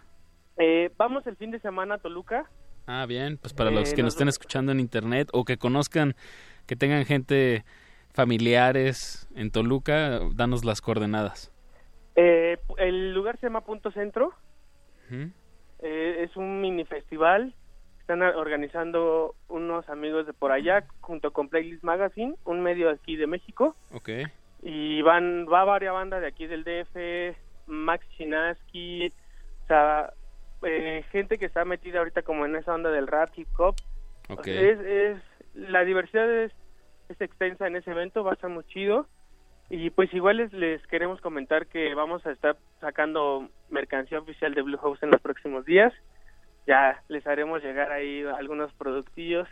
Eh, 0.57 0.89
vamos 0.97 1.25
el 1.27 1.35
fin 1.35 1.51
de 1.51 1.59
semana 1.59 1.95
a 1.95 1.97
Toluca. 1.97 2.49
Ah, 2.87 3.05
bien. 3.07 3.37
Pues 3.37 3.53
para 3.53 3.71
Eh, 3.71 3.73
los 3.73 3.89
que 3.93 4.03
nos 4.03 4.05
nos- 4.07 4.13
estén 4.13 4.27
escuchando 4.29 4.71
en 4.71 4.79
internet 4.79 5.27
o 5.33 5.43
que 5.43 5.57
conozcan, 5.57 6.15
que 6.67 6.75
tengan 6.77 7.03
gente 7.05 7.65
familiares 8.13 9.27
en 9.35 9.51
Toluca, 9.51 10.19
danos 10.35 10.63
las 10.63 10.81
coordenadas. 10.81 11.51
Eh, 12.15 12.57
el 12.77 13.13
lugar 13.13 13.37
se 13.39 13.47
llama 13.47 13.61
Punto 13.61 13.91
Centro. 13.91 14.33
Eh, 15.79 16.23
es 16.23 16.35
un 16.37 16.61
mini 16.61 16.85
festival. 16.85 17.53
Están 17.99 18.21
organizando 18.21 19.35
unos 19.47 19.87
amigos 19.89 20.25
de 20.25 20.33
por 20.33 20.51
allá 20.51 20.85
junto 21.01 21.31
con 21.31 21.49
Playlist 21.49 21.83
Magazine, 21.83 22.35
un 22.45 22.61
medio 22.61 22.89
aquí 22.89 23.15
de 23.15 23.27
México. 23.27 23.75
Ok. 23.93 24.09
Y 24.61 25.01
van 25.01 25.45
va 25.51 25.63
varias 25.63 25.93
bandas 25.93 26.21
de 26.21 26.27
aquí 26.27 26.47
del 26.47 26.63
DF, 26.63 27.37
Max 27.67 28.05
Chinaski, 28.17 29.07
o 29.63 29.67
sea, 29.67 30.13
eh, 30.63 31.03
gente 31.11 31.37
que 31.37 31.45
está 31.45 31.65
metida 31.65 31.99
ahorita 31.99 32.21
como 32.23 32.45
en 32.45 32.55
esa 32.55 32.73
onda 32.73 32.91
del 32.91 33.07
rap, 33.07 33.29
hip 33.35 33.47
hop. 33.57 33.75
Ok. 34.29 34.47
Es, 34.47 34.79
es, 34.79 35.17
la 35.53 35.83
diversidad 35.83 36.29
es, 36.29 36.51
es 37.13 37.21
extensa 37.21 37.67
en 37.67 37.75
ese 37.75 37.91
evento, 37.91 38.23
va 38.23 38.31
a 38.31 38.33
estar 38.35 38.49
muy 38.49 38.63
chido. 38.65 39.07
Y 39.69 39.89
pues 39.89 40.13
igual 40.13 40.37
les, 40.37 40.53
les 40.53 40.85
queremos 40.87 41.21
comentar 41.21 41.67
que 41.67 41.95
vamos 41.95 42.25
a 42.25 42.31
estar 42.31 42.57
sacando 42.79 43.49
mercancía 43.69 44.19
oficial 44.19 44.53
de 44.53 44.61
Bluehouse 44.61 45.01
en 45.01 45.11
los 45.11 45.21
próximos 45.21 45.65
días. 45.65 45.93
Ya 46.67 47.01
les 47.07 47.25
haremos 47.25 47.63
llegar 47.63 47.91
ahí 47.91 48.23
algunos 48.23 48.71
productillos, 48.73 49.47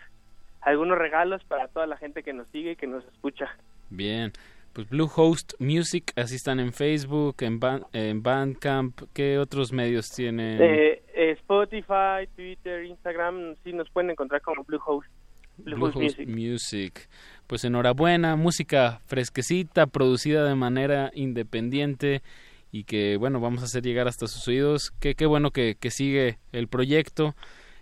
algunos 0.62 0.98
regalos 0.98 1.44
para 1.46 1.68
toda 1.68 1.88
la 1.88 1.98
gente 1.98 2.24
que 2.24 2.34
nos 2.34 2.48
sigue 2.50 2.72
y 2.72 2.76
que 2.76 2.88
nos 2.88 3.06
escucha. 3.06 3.50
Bien. 3.90 4.32
Pues 4.74 4.88
Bluehost 4.90 5.54
Music, 5.60 6.14
así 6.16 6.36
están 6.36 6.62
en 6.62 6.72
Facebook, 6.72 7.36
en, 7.42 7.60
en 7.92 8.24
Bandcamp. 8.24 9.02
¿Qué 9.14 9.38
otros 9.38 9.74
medios 9.74 10.10
tienen? 10.12 10.62
Eh, 10.62 11.04
eh, 11.14 11.32
Spotify, 11.32 12.26
Twitter, 12.36 12.86
Instagram, 12.86 13.56
sí 13.64 13.74
nos 13.74 13.90
pueden 13.90 14.12
encontrar 14.12 14.42
como 14.42 14.64
Bluehost. 14.64 15.10
Bluehost 15.58 15.96
Bluehost 15.96 16.20
Music. 16.20 16.30
Music. 16.30 17.10
Pues 17.52 17.66
enhorabuena, 17.66 18.38
música 18.38 19.02
fresquecita, 19.08 19.86
producida 19.86 20.46
de 20.46 20.56
manera 20.56 21.12
independiente 21.14 22.22
y 22.72 22.86
que 22.86 23.18
bueno, 23.18 23.42
vamos 23.42 23.62
a 23.62 23.66
hacer 23.66 23.84
llegar 23.84 24.08
hasta 24.08 24.28
sus 24.28 24.48
oídos. 24.48 24.92
Qué, 25.02 25.16
qué 25.16 25.26
bueno 25.26 25.52
que, 25.52 25.76
que 25.78 25.92
sigue 25.92 26.40
el 26.54 26.70
proyecto 26.70 27.36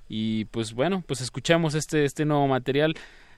y 0.08 0.46
pues 0.46 0.74
bueno, 0.74 1.04
pues 1.08 1.22
escuchamos 1.22 1.76
este, 1.76 2.04
este 2.04 2.26
nuevo 2.26 2.48
material. 2.48 2.96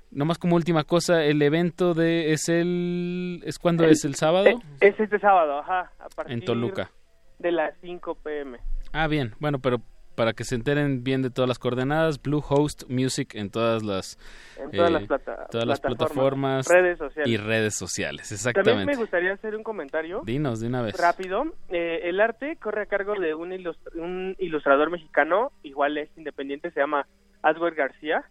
Nomás 0.10 0.38
como 0.38 0.56
última 0.56 0.86
cosa, 0.86 1.22
el 1.26 1.42
evento 1.42 1.94
de 1.94 2.32
es 2.32 2.48
el 2.48 3.42
es 3.46 3.60
cuando 3.60 3.84
El- 3.84 3.90
es 3.92 4.06
el 4.06 4.16
sábado 4.16 4.46
Eh, 4.48 4.56
es 4.80 4.98
este 4.98 5.20
sábado, 5.20 5.60
ajá, 5.60 5.92
a 6.00 6.08
partir 6.16 6.32
en 6.34 6.46
Toluca. 6.46 6.92
de 7.40 7.52
las 7.52 7.74
5 7.82 8.16
pm. 8.16 8.58
Ah, 8.94 9.08
bien. 9.08 9.34
Bueno, 9.42 9.60
pero 9.60 9.82
para 10.16 10.34
que 10.34 10.44
se 10.44 10.56
enteren 10.56 11.04
bien 11.04 11.22
de 11.22 11.30
todas 11.30 11.48
las 11.48 11.58
coordenadas, 11.60 12.22
Bluehost 12.22 12.84
Music 12.90 13.36
en 13.36 13.50
todas 13.50 13.82
las 13.84 14.18
En 14.58 14.72
todas 14.72 14.90
eh, 14.90 14.94
las 14.94 15.04
plata- 15.08 15.48
todas 15.50 15.66
las 15.68 15.80
plataformas, 15.80 16.66
plataformas 16.66 16.68
redes 16.68 16.98
sociales. 16.98 17.32
y 17.32 17.38
redes 17.38 17.76
sociales, 17.76 18.30
También 18.30 18.38
exactamente. 18.38 18.92
me 18.94 18.98
gustaría 18.98 19.34
hacer 19.34 19.56
un 19.56 19.64
comentario 19.64 20.22
Dinos 20.26 20.60
de 20.60 20.68
una 20.68 20.82
vez. 20.82 20.96
rápido. 21.00 21.44
Eh, 21.70 22.02
el 22.04 22.20
arte 22.20 22.58
corre 22.58 22.84
a 22.84 22.86
cargo 22.86 23.14
de 23.20 23.34
un, 23.34 23.52
ilust- 23.52 23.96
un 23.96 24.36
ilustrador 24.40 24.90
mexicano, 24.92 25.52
igual 25.64 25.98
es 25.98 26.10
independiente, 26.18 26.72
se 26.72 26.80
llama 26.80 27.08
Aswer 27.42 27.74
García. 27.76 28.24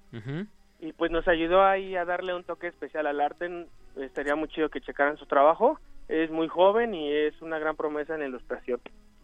Y 0.83 0.93
pues 0.95 1.11
nos 1.11 1.29
ayudó 1.29 1.63
ahí 1.63 1.95
a 1.97 2.05
darle 2.07 2.35
un 2.35 2.45
toque 2.45 2.67
especial 2.69 3.07
al 3.07 3.21
arte. 3.21 3.67
Estaría 3.97 4.35
muy 4.35 4.49
chido 4.49 4.69
que 4.71 4.81
checaran 4.81 5.17
su 5.19 5.27
trabajo. 5.27 5.79
Es 6.09 6.31
muy 6.31 6.49
joven 6.49 6.95
y 6.95 7.13
es 7.13 7.41
una 7.43 7.59
gran 7.59 7.77
promesa 7.77 8.15
en 8.15 8.21
la 8.21 8.27
ilustración. 8.29 8.81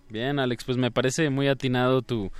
Bien, 0.09 0.39
Alex, 0.39 0.65
pues 0.65 0.78
me 0.78 0.91
parece 0.91 1.31
muy 1.31 1.49
atinado 1.49 2.03
tu 2.03 2.31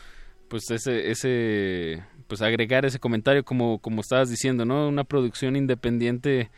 pues 0.49 0.71
ese 0.71 1.11
ese 1.11 2.05
pues 2.29 2.41
agregar 2.41 2.85
ese 2.85 2.99
comentario 3.01 3.45
como 3.45 3.79
como 3.79 4.01
estabas 4.01 4.31
diciendo, 4.31 4.65
¿no? 4.65 4.89
Una 4.89 5.05
producción 5.05 5.57
independiente 5.57 6.51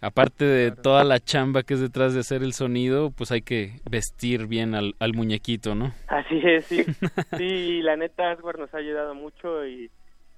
aparte 0.00 0.44
de 0.44 0.70
toda 0.72 1.04
la 1.04 1.20
chamba 1.20 1.62
que 1.62 1.74
es 1.74 1.80
detrás 1.80 2.14
de 2.14 2.20
hacer 2.20 2.42
el 2.42 2.52
sonido, 2.52 3.10
pues 3.10 3.32
hay 3.32 3.42
que 3.42 3.80
vestir 3.90 4.46
bien 4.46 4.74
al, 4.74 4.94
al 4.98 5.14
muñequito, 5.14 5.74
¿no? 5.74 5.92
Así 6.08 6.40
es, 6.44 6.66
sí. 6.66 6.84
sí, 7.36 7.82
la 7.82 7.96
neta, 7.96 8.30
Asgard 8.30 8.58
nos 8.58 8.72
ha 8.74 8.78
ayudado 8.78 9.14
mucho 9.14 9.66
y 9.66 9.90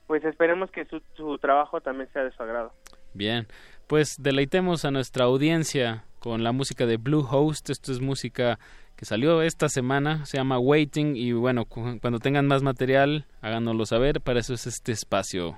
pues 0.06 0.24
esperemos 0.24 0.70
que 0.70 0.84
su, 0.86 1.02
su 1.16 1.38
trabajo 1.38 1.80
también 1.80 2.08
sea 2.12 2.24
de 2.24 2.30
su 2.32 2.42
agrado. 2.42 2.72
Bien, 3.14 3.46
pues 3.86 4.16
deleitemos 4.18 4.84
a 4.84 4.90
nuestra 4.90 5.24
audiencia 5.24 6.04
con 6.18 6.42
la 6.44 6.52
música 6.52 6.86
de 6.86 6.96
Bluehost. 6.96 7.70
Esto 7.70 7.92
es 7.92 8.00
música 8.00 8.58
que 8.96 9.04
salió 9.04 9.42
esta 9.42 9.68
semana, 9.68 10.26
se 10.26 10.36
llama 10.38 10.58
Waiting 10.58 11.16
y 11.16 11.32
bueno, 11.32 11.64
cu- 11.66 11.98
cuando 12.00 12.18
tengan 12.18 12.46
más 12.46 12.62
material, 12.62 13.26
háganoslo 13.40 13.86
saber, 13.86 14.20
para 14.20 14.40
eso 14.40 14.54
es 14.54 14.66
este 14.66 14.92
espacio. 14.92 15.56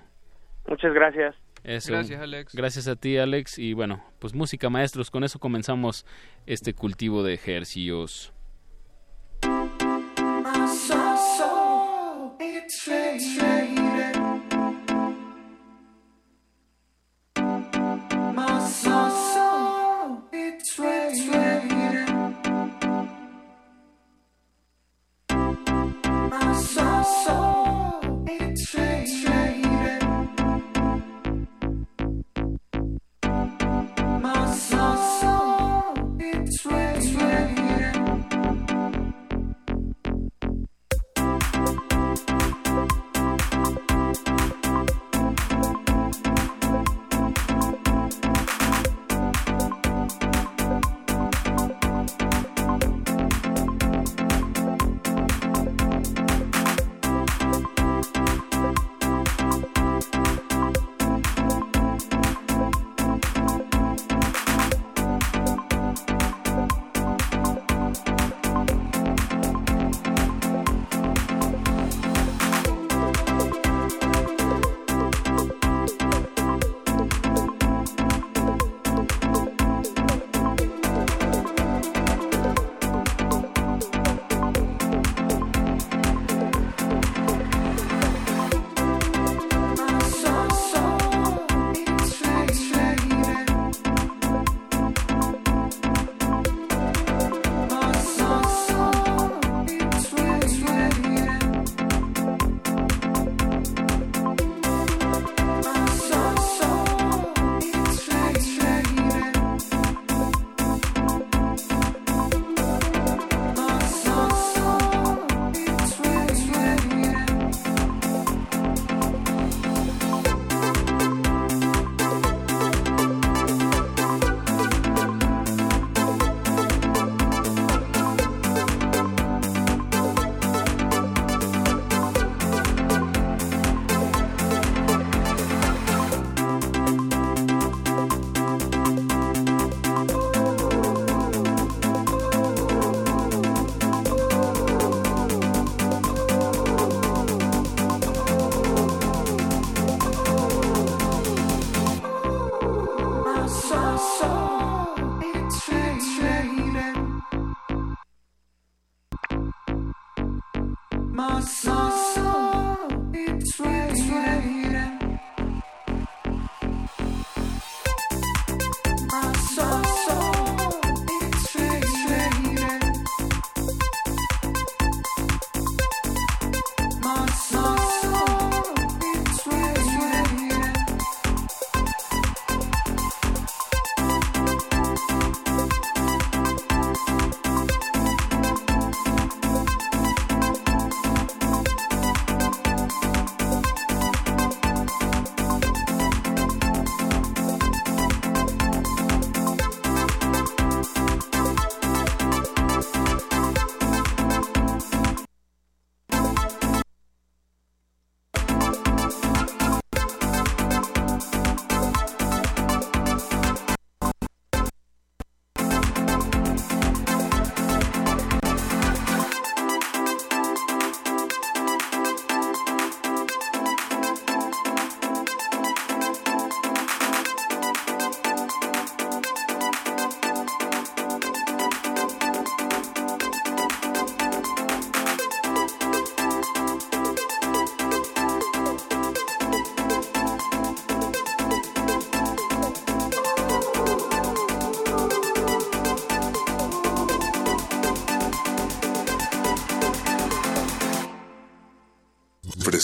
Muchas 0.69 0.93
gracias. 0.93 1.35
Eso. 1.65 1.93
Gracias, 1.93 2.21
Alex. 2.21 2.55
Gracias 2.55 2.89
a 2.89 2.97
ti, 2.97 3.19
Alex. 3.19 3.59
Y 3.59 3.75
bueno, 3.75 4.03
pues 4.19 4.35
música, 4.35 4.71
maestros. 4.71 5.11
Con 5.11 5.25
eso 5.25 5.39
comenzamos 5.39 6.07
este 6.47 6.73
cultivo 6.75 7.23
de 7.23 7.35
ejercicios. 7.35 8.33
so. 27.03 27.70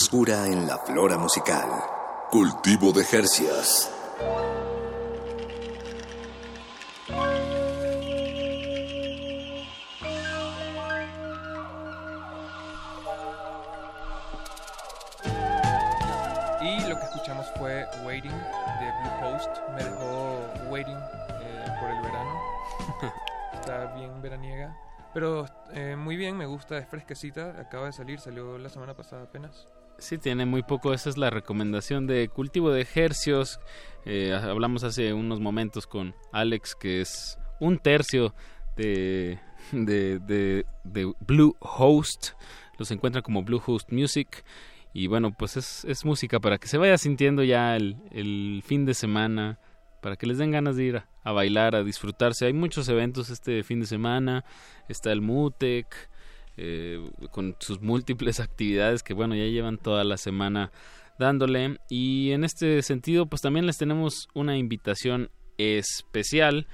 Frescura 0.07 0.47
en 0.47 0.65
la 0.65 0.77
flora 0.77 1.17
musical. 1.17 1.67
Cultivo 2.31 2.93
de 2.93 3.03
Jercias. 3.03 3.91
Y 16.61 16.87
lo 16.87 16.95
que 16.97 17.03
escuchamos 17.03 17.45
fue 17.57 17.85
Waiting 18.05 18.31
de 18.31 18.93
Blue 19.01 19.25
Host. 19.25 19.49
Me 19.75 19.83
dejó 19.83 20.39
waiting 20.69 20.95
eh, 20.95 21.65
por 21.81 21.89
el 21.89 22.01
verano. 22.01 22.39
Está 23.53 23.93
bien 23.93 24.21
veraniega. 24.21 24.73
Pero 25.13 25.47
eh, 25.73 25.97
muy 25.97 26.15
bien, 26.15 26.37
me 26.37 26.45
gusta, 26.45 26.77
es 26.77 26.87
fresquecita. 26.87 27.59
Acaba 27.59 27.87
de 27.87 27.91
salir, 27.91 28.21
salió 28.21 28.57
la 28.57 28.69
semana 28.69 28.93
pasada 28.93 29.23
apenas. 29.23 29.67
Sí, 30.07 30.17
tiene 30.17 30.45
muy 30.45 30.63
poco. 30.63 30.93
Esa 30.93 31.09
es 31.09 31.17
la 31.17 31.29
recomendación 31.29 32.07
de 32.07 32.29
cultivo 32.29 32.71
de 32.71 32.79
ejercios. 32.79 33.59
Eh, 34.05 34.33
hablamos 34.33 34.85
hace 34.85 35.11
unos 35.11 35.41
momentos 35.41 35.85
con 35.85 36.15
Alex, 36.31 36.75
que 36.75 37.01
es 37.01 37.37
un 37.59 37.77
tercio 37.77 38.33
de, 38.77 39.37
de, 39.73 40.19
de, 40.19 40.65
de 40.85 41.13
Blue 41.19 41.57
Host. 41.59 42.29
Los 42.77 42.89
encuentran 42.91 43.21
como 43.21 43.43
Blue 43.43 43.61
Host 43.65 43.91
Music. 43.91 44.45
Y 44.93 45.07
bueno, 45.07 45.33
pues 45.37 45.57
es, 45.57 45.83
es 45.83 46.05
música 46.05 46.39
para 46.39 46.57
que 46.57 46.69
se 46.69 46.77
vaya 46.77 46.97
sintiendo 46.97 47.43
ya 47.43 47.75
el, 47.75 47.97
el 48.11 48.63
fin 48.65 48.85
de 48.85 48.93
semana, 48.93 49.59
para 50.01 50.15
que 50.15 50.25
les 50.25 50.37
den 50.37 50.51
ganas 50.51 50.77
de 50.77 50.83
ir 50.85 50.97
a, 50.99 51.07
a 51.25 51.33
bailar, 51.33 51.75
a 51.75 51.83
disfrutarse. 51.83 52.45
Hay 52.45 52.53
muchos 52.53 52.87
eventos 52.87 53.29
este 53.29 53.61
fin 53.61 53.81
de 53.81 53.87
semana. 53.87 54.45
Está 54.87 55.11
el 55.11 55.19
MUTEC. 55.19 56.09
Eh, 56.57 56.99
con 57.31 57.55
sus 57.59 57.81
múltiples 57.81 58.39
actividades 58.39 59.03
que 59.03 59.13
bueno 59.13 59.35
ya 59.35 59.45
llevan 59.45 59.77
toda 59.77 60.03
la 60.03 60.17
semana 60.17 60.71
dándole. 61.19 61.77
Y 61.89 62.31
en 62.31 62.43
este 62.43 62.81
sentido 62.81 63.27
pues 63.27 63.41
también 63.41 63.65
les 63.65 63.77
tenemos 63.77 64.27
una 64.33 64.57
invitación 64.57 65.29
especial 65.57 66.67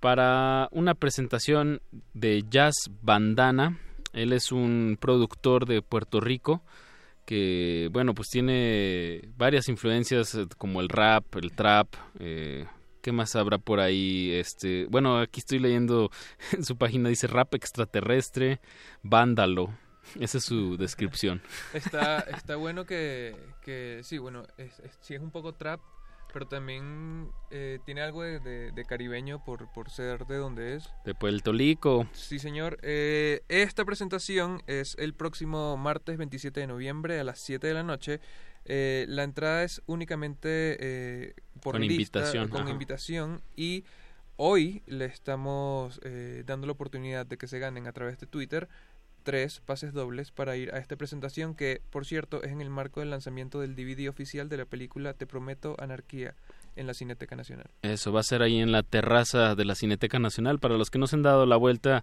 para 0.00 0.68
una 0.72 0.94
presentación 0.94 1.80
de 2.12 2.44
Jazz 2.50 2.74
Bandana. 3.02 3.78
Él 4.12 4.32
es 4.32 4.52
un 4.52 4.98
productor 5.00 5.66
de 5.66 5.80
Puerto 5.80 6.20
Rico 6.20 6.62
que 7.24 7.88
bueno 7.92 8.14
pues 8.14 8.28
tiene 8.28 9.28
varias 9.36 9.68
influencias 9.68 10.34
eh, 10.34 10.46
como 10.58 10.80
el 10.80 10.88
rap 10.88 11.36
el 11.36 11.52
trap 11.52 11.86
eh, 12.18 12.66
¿Qué 13.02 13.12
más 13.12 13.36
habrá 13.36 13.58
por 13.58 13.80
ahí? 13.80 14.30
Este, 14.32 14.86
bueno, 14.86 15.18
aquí 15.18 15.40
estoy 15.40 15.58
leyendo 15.58 16.10
en 16.52 16.64
su 16.64 16.78
página 16.78 17.08
dice 17.10 17.26
rap 17.26 17.54
extraterrestre, 17.54 18.60
vándalo. 19.02 19.68
Esa 20.18 20.38
es 20.38 20.44
su 20.44 20.76
descripción. 20.76 21.42
Está, 21.74 22.20
está 22.20 22.56
bueno 22.56 22.86
que, 22.86 23.36
que 23.62 24.00
sí, 24.02 24.18
bueno, 24.18 24.44
es, 24.56 24.78
es- 24.80 24.98
sí 25.00 25.14
es 25.14 25.20
un 25.20 25.30
poco 25.30 25.54
trap, 25.54 25.80
pero 26.32 26.46
también 26.48 27.30
eh, 27.50 27.78
tiene 27.84 28.00
algo 28.02 28.22
de, 28.22 28.40
de- 28.40 28.72
de 28.72 28.84
caribeño 28.84 29.44
por, 29.44 29.70
por 29.72 29.90
ser 29.90 30.26
de 30.26 30.36
donde 30.36 30.76
es. 30.76 30.88
De 31.04 31.14
Puerto 31.14 31.52
Rico. 31.52 32.08
Sí, 32.14 32.38
señor. 32.38 32.78
Eh, 32.82 33.42
esta 33.48 33.84
presentación 33.84 34.62
es 34.66 34.96
el 34.98 35.14
próximo 35.14 35.76
martes 35.76 36.16
27 36.18 36.60
de 36.60 36.66
noviembre 36.66 37.20
a 37.20 37.24
las 37.24 37.38
7 37.40 37.66
de 37.66 37.74
la 37.74 37.82
noche. 37.82 38.20
Eh, 38.64 39.06
la 39.08 39.24
entrada 39.24 39.62
es 39.64 39.82
únicamente 39.86 41.34
por 41.62 41.74
Con 41.74 41.82
lista, 41.82 42.18
invitación, 42.18 42.48
con 42.48 42.62
ajá. 42.62 42.70
invitación 42.70 43.42
y 43.56 43.84
hoy 44.36 44.82
le 44.86 45.04
estamos 45.04 46.00
eh, 46.02 46.42
dando 46.44 46.66
la 46.66 46.72
oportunidad 46.72 47.24
de 47.24 47.38
que 47.38 47.46
se 47.46 47.58
ganen 47.58 47.86
a 47.86 47.92
través 47.92 48.18
de 48.18 48.26
Twitter 48.26 48.68
tres 49.22 49.60
pases 49.60 49.92
dobles 49.92 50.32
para 50.32 50.56
ir 50.56 50.74
a 50.74 50.78
esta 50.78 50.96
presentación 50.96 51.54
que, 51.54 51.80
por 51.90 52.04
cierto, 52.04 52.42
es 52.42 52.50
en 52.50 52.60
el 52.60 52.70
marco 52.70 53.00
del 53.00 53.10
lanzamiento 53.10 53.60
del 53.60 53.76
DVD 53.76 54.08
oficial 54.08 54.48
de 54.48 54.56
la 54.56 54.64
película 54.64 55.14
Te 55.14 55.26
Prometo 55.26 55.76
Anarquía 55.78 56.34
en 56.74 56.88
la 56.88 56.94
Cineteca 56.94 57.36
Nacional. 57.36 57.66
Eso 57.82 58.12
va 58.12 58.20
a 58.20 58.24
ser 58.24 58.42
ahí 58.42 58.58
en 58.58 58.72
la 58.72 58.82
terraza 58.82 59.54
de 59.54 59.64
la 59.64 59.76
Cineteca 59.76 60.18
Nacional. 60.18 60.58
Para 60.58 60.76
los 60.76 60.90
que 60.90 60.98
no 60.98 61.06
se 61.06 61.16
han 61.16 61.22
dado 61.22 61.46
la 61.46 61.56
vuelta 61.56 62.02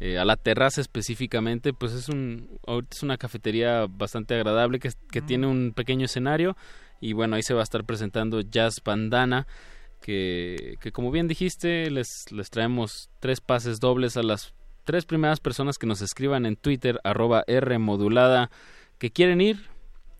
eh, 0.00 0.18
a 0.18 0.24
la 0.24 0.36
terraza 0.36 0.80
específicamente, 0.80 1.72
pues 1.72 1.92
es, 1.92 2.08
un, 2.08 2.58
ahorita 2.66 2.96
es 2.96 3.02
una 3.02 3.16
cafetería 3.16 3.86
bastante 3.88 4.34
agradable 4.34 4.78
que, 4.78 4.90
que 5.10 5.22
tiene 5.22 5.46
un 5.46 5.72
pequeño 5.74 6.04
escenario 6.04 6.56
y 7.00 7.12
bueno, 7.12 7.36
ahí 7.36 7.42
se 7.42 7.54
va 7.54 7.60
a 7.60 7.64
estar 7.64 7.84
presentando 7.84 8.40
Jazz 8.40 8.82
Bandana. 8.84 9.46
Que, 10.00 10.76
que 10.80 10.92
como 10.92 11.10
bien 11.10 11.28
dijiste, 11.28 11.90
les, 11.90 12.30
les 12.30 12.50
traemos 12.50 13.08
tres 13.20 13.40
pases 13.40 13.80
dobles 13.80 14.18
a 14.18 14.22
las 14.22 14.52
tres 14.84 15.06
primeras 15.06 15.40
personas 15.40 15.78
que 15.78 15.86
nos 15.86 16.02
escriban 16.02 16.46
en 16.46 16.56
Twitter, 16.56 17.00
arroba 17.04 17.42
R 17.46 17.78
modulada, 17.78 18.50
que 18.98 19.10
quieren 19.10 19.40
ir 19.40 19.70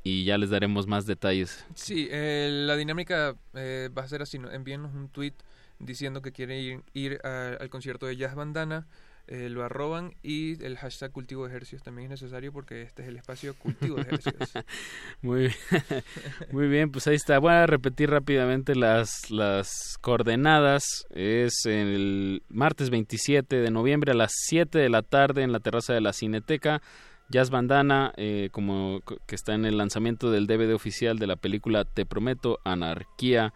y 0.03 0.25
ya 0.25 0.37
les 0.39 0.51
daremos 0.51 0.87
más 0.87 1.07
detalles. 1.07 1.65
Sí, 1.75 2.09
eh, 2.11 2.49
la 2.67 2.77
dinámica 2.77 3.37
eh, 3.55 3.89
va 3.97 4.03
a 4.03 4.09
ser 4.09 4.23
así, 4.23 4.39
¿no? 4.39 4.51
envíenos 4.51 4.95
un 4.95 5.09
tweet 5.09 5.35
diciendo 5.79 6.23
que 6.23 6.33
quieren 6.33 6.59
ir, 6.59 6.83
ir 6.93 7.21
al 7.25 7.69
concierto 7.69 8.07
de 8.07 8.17
Jazz 8.17 8.35
Bandana, 8.35 8.87
eh, 9.27 9.49
lo 9.49 9.65
arroban 9.65 10.15
y 10.23 10.63
el 10.65 10.77
hashtag 10.77 11.11
cultivo 11.11 11.45
de 11.45 11.51
ejercicios 11.51 11.83
también 11.83 12.13
es 12.13 12.21
necesario 12.21 12.53
porque 12.53 12.83
este 12.83 13.03
es 13.03 13.09
el 13.09 13.17
espacio 13.17 13.55
cultivo 13.55 13.97
de 13.97 14.03
ejercicios. 14.03 14.53
Muy 15.23 15.41
bien, 15.41 15.55
muy 16.53 16.69
bien, 16.69 16.91
pues 16.91 17.07
ahí 17.07 17.15
está. 17.17 17.39
Voy 17.39 17.53
a 17.53 17.67
repetir 17.67 18.11
rápidamente 18.11 18.75
las, 18.75 19.31
las 19.31 19.97
coordenadas. 20.03 21.07
Es 21.11 21.65
el 21.65 22.43
martes 22.49 22.91
27 22.91 23.57
de 23.57 23.71
noviembre 23.71 24.13
a 24.13 24.15
las 24.15 24.33
7 24.47 24.79
de 24.79 24.89
la 24.91 25.03
tarde 25.03 25.43
en 25.43 25.53
la 25.53 25.61
terraza 25.61 25.95
de 25.95 26.01
la 26.03 26.13
Cineteca. 26.13 26.83
Jazz 27.31 27.49
Bandana, 27.49 28.13
eh, 28.19 28.51
como 28.53 29.01
co- 29.05 29.17
que 29.27 29.35
está 29.35 29.55
en 29.55 29.65
el 29.65 29.79
lanzamiento 29.79 30.31
del 30.31 30.47
DVD 30.47 30.75
oficial 30.75 31.19
de 31.19 31.27
la 31.27 31.37
película 31.37 31.85
Te 31.87 32.05
Prometo 32.05 32.59
Anarquía. 32.65 33.55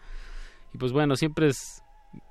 Y 0.73 0.79
pues 0.79 0.91
bueno, 0.91 1.15
siempre 1.15 1.49
es 1.49 1.83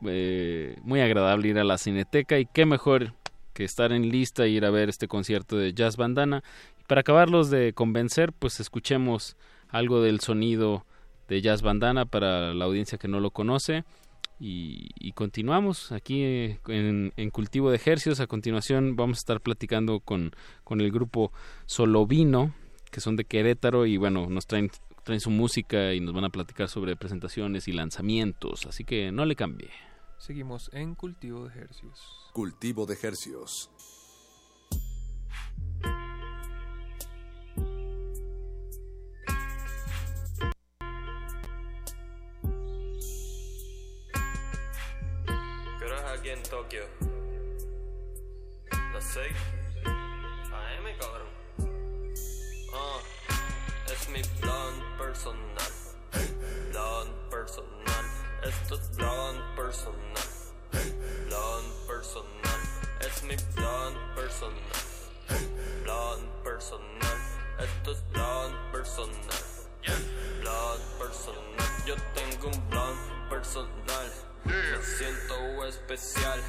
eh, 0.05 0.77
muy 0.83 1.01
agradable 1.01 1.49
ir 1.49 1.59
a 1.59 1.65
la 1.65 1.79
Cineteca 1.79 2.39
y 2.41 2.47
qué 2.47 2.67
mejor 2.67 3.15
que 3.59 3.65
estar 3.65 3.91
en 3.91 4.09
lista 4.09 4.45
e 4.45 4.51
ir 4.51 4.65
a 4.65 4.71
ver 4.71 4.89
este 4.89 5.09
concierto 5.09 5.57
de 5.57 5.75
Jazz 5.75 5.97
Bandana. 5.97 6.45
Y 6.81 6.85
para 6.85 7.01
acabarlos 7.01 7.51
de 7.51 7.73
convencer, 7.73 8.33
pues 8.33 8.61
escuchemos 8.61 9.37
algo 9.69 10.01
del 10.01 10.21
sonido 10.21 10.87
de 11.27 11.43
Jazz 11.43 11.63
Bandana 11.63 12.05
para 12.07 12.55
la 12.55 12.67
audiencia 12.67 12.99
que 12.99 13.09
no 13.09 13.19
lo 13.19 13.33
conoce. 13.33 13.83
Y, 14.39 15.11
continuamos 15.17 15.91
aquí 15.91 16.23
eh, 16.23 16.61
en, 16.69 17.13
en 17.17 17.31
Cultivo 17.31 17.71
de 17.71 17.77
Ejercios. 17.77 18.21
A 18.21 18.29
continuación 18.29 18.95
vamos 18.95 19.19
a 19.19 19.23
estar 19.23 19.41
platicando 19.41 19.99
con, 19.99 20.31
con 20.63 20.81
el 20.81 20.93
grupo 20.93 21.33
Solovino, 21.67 22.55
que 22.93 23.01
son 23.01 23.17
de 23.17 23.25
Querétaro 23.25 23.87
y 23.87 23.97
bueno, 23.97 24.29
nos 24.31 24.47
traen, 24.47 24.71
traen 25.03 25.21
su 25.21 25.31
música 25.31 25.95
y 25.95 25.99
nos 25.99 26.15
van 26.15 26.27
a 26.27 26.31
platicar 26.31 26.69
sobre 26.69 26.95
presentaciones 26.95 27.67
y 27.67 27.73
lanzamientos, 27.73 28.67
así 28.67 28.85
que 28.85 29.11
no 29.11 29.25
le 29.25 29.35
cambie. 29.35 29.71
Seguimos 30.19 30.69
en 30.73 30.95
Cultivo 30.97 31.49
de 31.49 31.61
Hercios. 31.61 32.31
Cultivo 32.33 32.87
de 32.87 32.99
Hercios. 33.01 33.71
¿Qué 45.79 45.85
hora 45.85 46.15
es 46.15 46.19
aquí 46.19 46.31
en 46.31 46.43
Tokio? 46.43 46.83
Las 48.93 49.05
6 49.15 49.33
AM, 49.87 50.99
cabrón. 51.01 51.29
Ah, 52.75 52.99
es 53.93 54.09
mi 54.11 54.23
plan 54.41 54.99
personal. 54.99 55.73
Plan 56.73 57.31
personal. 57.31 57.88
Esto 58.43 58.77
es 58.77 58.81
plan 58.97 59.35
personal. 59.57 60.29
Plan 60.71 61.65
personal. 61.89 62.61
Es 63.01 63.23
mi 63.25 63.37
plan 63.55 63.95
personal. 64.15 64.55
Plan 65.83 66.21
personal. 66.45 67.19
Esto 67.59 67.93
es 67.93 67.99
plan 68.13 68.71
personal. 68.71 69.43
Plan 70.41 70.79
personal. 70.99 71.67
Yo 71.85 71.97
tengo 72.15 72.47
un 72.47 72.61
plan 72.71 72.95
personal. 73.29 74.13
Me 74.45 74.83
siento 74.83 75.65
especial. 75.67 76.41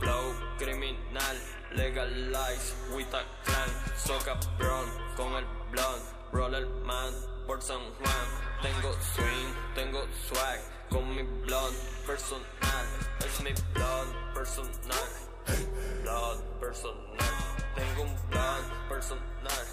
Flow 0.00 0.34
criminal. 0.58 1.36
Legalize 1.72 2.74
with 2.96 3.12
a 3.12 3.22
clan. 3.44 3.68
Soca 3.98 4.40
brown 4.58 4.88
con 5.16 5.34
el 5.34 5.44
blond. 5.70 6.02
Roller 6.32 6.66
man 6.86 7.12
por 7.46 7.60
San 7.60 7.80
Juan. 8.00 8.26
Tengo 8.62 8.92
swing, 9.14 9.54
tengo 9.74 10.06
swag. 10.28 10.71
Con 10.92 11.08
mi 11.16 11.22
blond 11.22 11.74
personal. 12.06 12.86
Es 13.24 13.40
mi 13.40 13.50
personal. 14.34 15.08
Personal. 16.60 17.32
Tengo 17.74 18.02
un 18.02 18.14
blond 18.28 18.88
personal. 18.90 19.66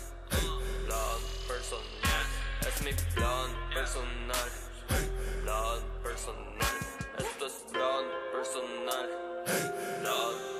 Blond 0.85 1.23
personal. 1.45 2.25
Es 2.61 2.81
mi 2.83 2.93
personal. 3.73 4.49
Personal. 6.01 6.75
Esto 7.17 7.45
es 7.47 7.65
blond 7.73 8.07
personal. 8.31 9.09
Blond 10.01 10.37
personal. 10.39 10.58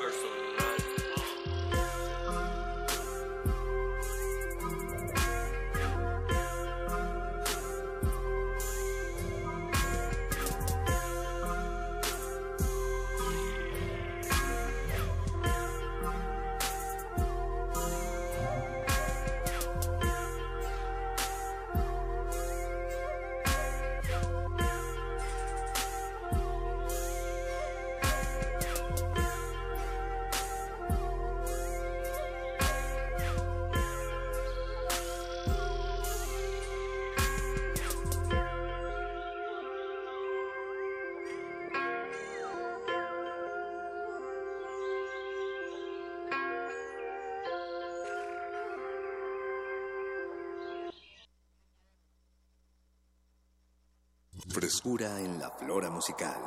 En 54.85 55.39
la 55.39 55.49
flora 55.49 55.89
musical. 55.89 56.37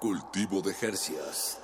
Cultivo 0.00 0.62
de 0.62 0.74
Hercias. 0.80 1.60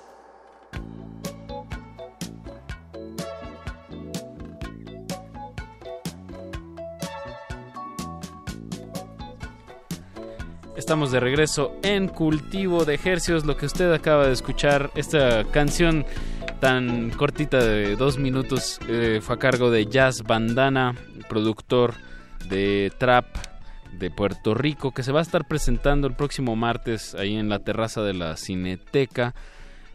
Estamos 10.77 11.13
de 11.13 11.21
regreso 11.21 11.73
en 11.83 12.09
Cultivo 12.09 12.85
de 12.85 12.95
Ejercios, 12.95 13.47
lo 13.47 13.57
que 13.57 13.65
usted 13.65 13.91
acaba 13.91 14.27
de 14.27 14.35
escuchar, 14.35 14.91
esta 14.95 15.45
canción 15.45 16.05
tan 16.61 17.09
cortita 17.13 17.65
de 17.65 17.97
dos 17.97 18.19
minutos 18.19 18.79
eh, 18.87 19.21
fue 19.23 19.37
a 19.37 19.39
cargo 19.39 19.71
de 19.71 19.87
Jazz 19.87 20.25
Bandana, 20.25 20.95
productor 21.31 21.95
de 22.51 22.93
Trap 22.99 23.52
de 23.99 24.11
Puerto 24.11 24.55
Rico, 24.55 24.93
que 24.93 25.03
se 25.03 25.13
va 25.13 25.21
a 25.21 25.23
estar 25.23 25.47
presentando 25.47 26.07
el 26.07 26.15
próximo 26.15 26.57
martes 26.57 27.15
ahí 27.15 27.37
en 27.37 27.49
la 27.49 27.59
terraza 27.61 28.03
de 28.03 28.15
la 28.15 28.37
Cineteca. 28.37 29.35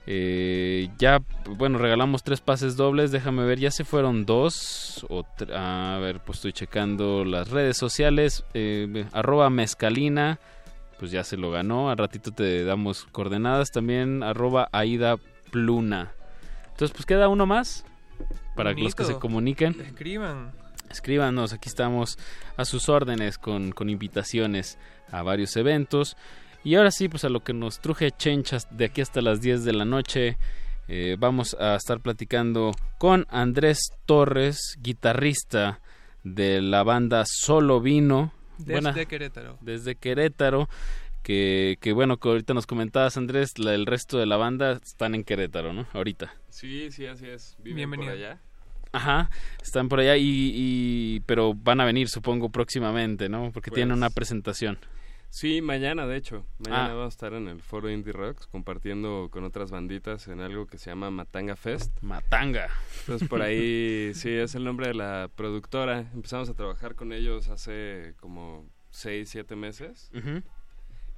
Eh, 0.09 0.87
ya, 0.97 1.19
bueno, 1.57 1.77
regalamos 1.79 2.23
tres 2.23 2.39
pases 2.39 2.77
dobles. 2.77 3.11
Déjame 3.11 3.43
ver, 3.43 3.59
ya 3.59 3.71
se 3.71 3.83
fueron 3.83 4.25
dos. 4.25 5.05
O 5.09 5.23
tr- 5.37 5.53
a 5.53 5.97
ver, 5.99 6.21
pues 6.21 6.37
estoy 6.37 6.53
checando 6.53 7.25
las 7.25 7.49
redes 7.49 7.75
sociales. 7.75 8.45
Eh, 8.53 9.05
arroba 9.11 9.49
mezcalina, 9.49 10.39
pues 10.97 11.11
ya 11.11 11.25
se 11.25 11.35
lo 11.35 11.51
ganó. 11.51 11.89
Al 11.89 11.97
ratito 11.97 12.31
te 12.31 12.63
damos 12.63 13.03
coordenadas. 13.11 13.71
También 13.71 14.23
arroba 14.23 14.69
Aida 14.71 15.17
Pluna. 15.51 16.13
Entonces, 16.71 16.91
pues 16.95 17.05
queda 17.05 17.27
uno 17.27 17.45
más 17.45 17.83
para 18.55 18.71
los 18.71 18.95
que 18.95 19.03
se 19.03 19.15
comuniquen. 19.19 19.75
Escriban. 19.81 20.51
Escríbanos, 20.89 21.53
aquí 21.53 21.69
estamos 21.69 22.17
a 22.55 22.65
sus 22.65 22.89
órdenes 22.89 23.37
con, 23.37 23.71
con 23.71 23.89
invitaciones 23.89 24.77
a 25.11 25.21
varios 25.23 25.55
eventos. 25.57 26.15
Y 26.63 26.75
ahora 26.75 26.91
sí, 26.91 27.07
pues 27.09 27.23
a 27.23 27.29
lo 27.29 27.43
que 27.43 27.53
nos 27.53 27.79
truje 27.79 28.11
Chenchas 28.11 28.67
de 28.75 28.85
aquí 28.85 29.01
hasta 29.01 29.21
las 29.21 29.41
10 29.41 29.63
de 29.63 29.73
la 29.73 29.85
noche, 29.85 30.37
eh, 30.87 31.15
vamos 31.19 31.55
a 31.59 31.75
estar 31.75 31.99
platicando 31.99 32.71
con 32.97 33.25
Andrés 33.29 33.79
Torres, 34.05 34.77
guitarrista 34.79 35.79
de 36.23 36.61
la 36.61 36.83
banda 36.83 37.23
Solo 37.25 37.79
Vino. 37.81 38.33
Desde 38.57 38.73
Buena- 38.73 39.05
Querétaro. 39.05 39.57
Desde 39.61 39.95
Querétaro. 39.95 40.67
Que, 41.23 41.77
que 41.81 41.91
bueno, 41.91 42.17
que 42.17 42.29
ahorita 42.29 42.53
nos 42.53 42.65
comentabas 42.65 43.17
Andrés, 43.17 43.59
la- 43.59 43.73
el 43.75 43.85
resto 43.85 44.17
de 44.17 44.25
la 44.25 44.37
banda 44.37 44.79
están 44.83 45.13
en 45.13 45.25
Querétaro, 45.25 45.73
¿no? 45.73 45.85
Ahorita. 45.91 46.33
Sí, 46.47 46.89
sí, 46.89 47.05
así 47.05 47.27
es. 47.27 47.55
Viven 47.59 47.75
Bienvenido. 47.75 48.13
por 48.13 48.17
allá. 48.17 48.41
Ajá, 48.97 49.29
están 49.61 49.87
por 49.89 49.99
allá 49.99 50.17
y, 50.17 50.51
y- 50.53 51.19
pero 51.25 51.53
van 51.53 51.79
a 51.79 51.85
venir 51.85 52.09
supongo 52.09 52.49
próximamente, 52.49 53.29
¿no? 53.29 53.51
Porque 53.53 53.71
tienen 53.71 53.89
Pues- 53.89 53.97
una 53.97 54.09
presentación. 54.09 54.77
Sí, 55.29 55.61
mañana 55.61 56.07
de 56.07 56.15
hecho. 56.15 56.45
Mañana 56.59 56.85
Ah. 56.85 56.93
vamos 56.93 57.05
a 57.05 57.09
estar 57.09 57.33
en 57.33 57.47
el 57.49 57.61
foro 57.61 57.91
Indie 57.91 58.13
Rocks 58.13 58.47
compartiendo 58.47 59.27
con 59.29 59.43
otras 59.43 59.71
banditas 59.71 60.27
en 60.29 60.39
algo 60.39 60.67
que 60.67 60.77
se 60.77 60.89
llama 60.89 61.11
Matanga 61.11 61.57
Fest. 61.57 61.91
Matanga. 62.01 62.69
Entonces 63.01 63.27
por 63.27 63.41
ahí, 63.41 64.11
sí, 64.13 64.29
es 64.29 64.55
el 64.55 64.63
nombre 64.63 64.87
de 64.87 64.93
la 64.93 65.29
productora. 65.35 65.99
Empezamos 66.13 66.49
a 66.49 66.53
trabajar 66.53 66.95
con 66.95 67.11
ellos 67.11 67.49
hace 67.49 68.13
como 68.21 68.65
6, 68.89 69.29
7 69.29 69.55
meses. 69.57 70.09
Ujú. 70.15 70.41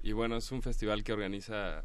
Y 0.02 0.14
bueno, 0.14 0.38
es 0.38 0.52
un 0.52 0.64
festival 0.64 1.04
que 1.04 1.14
organiza 1.14 1.84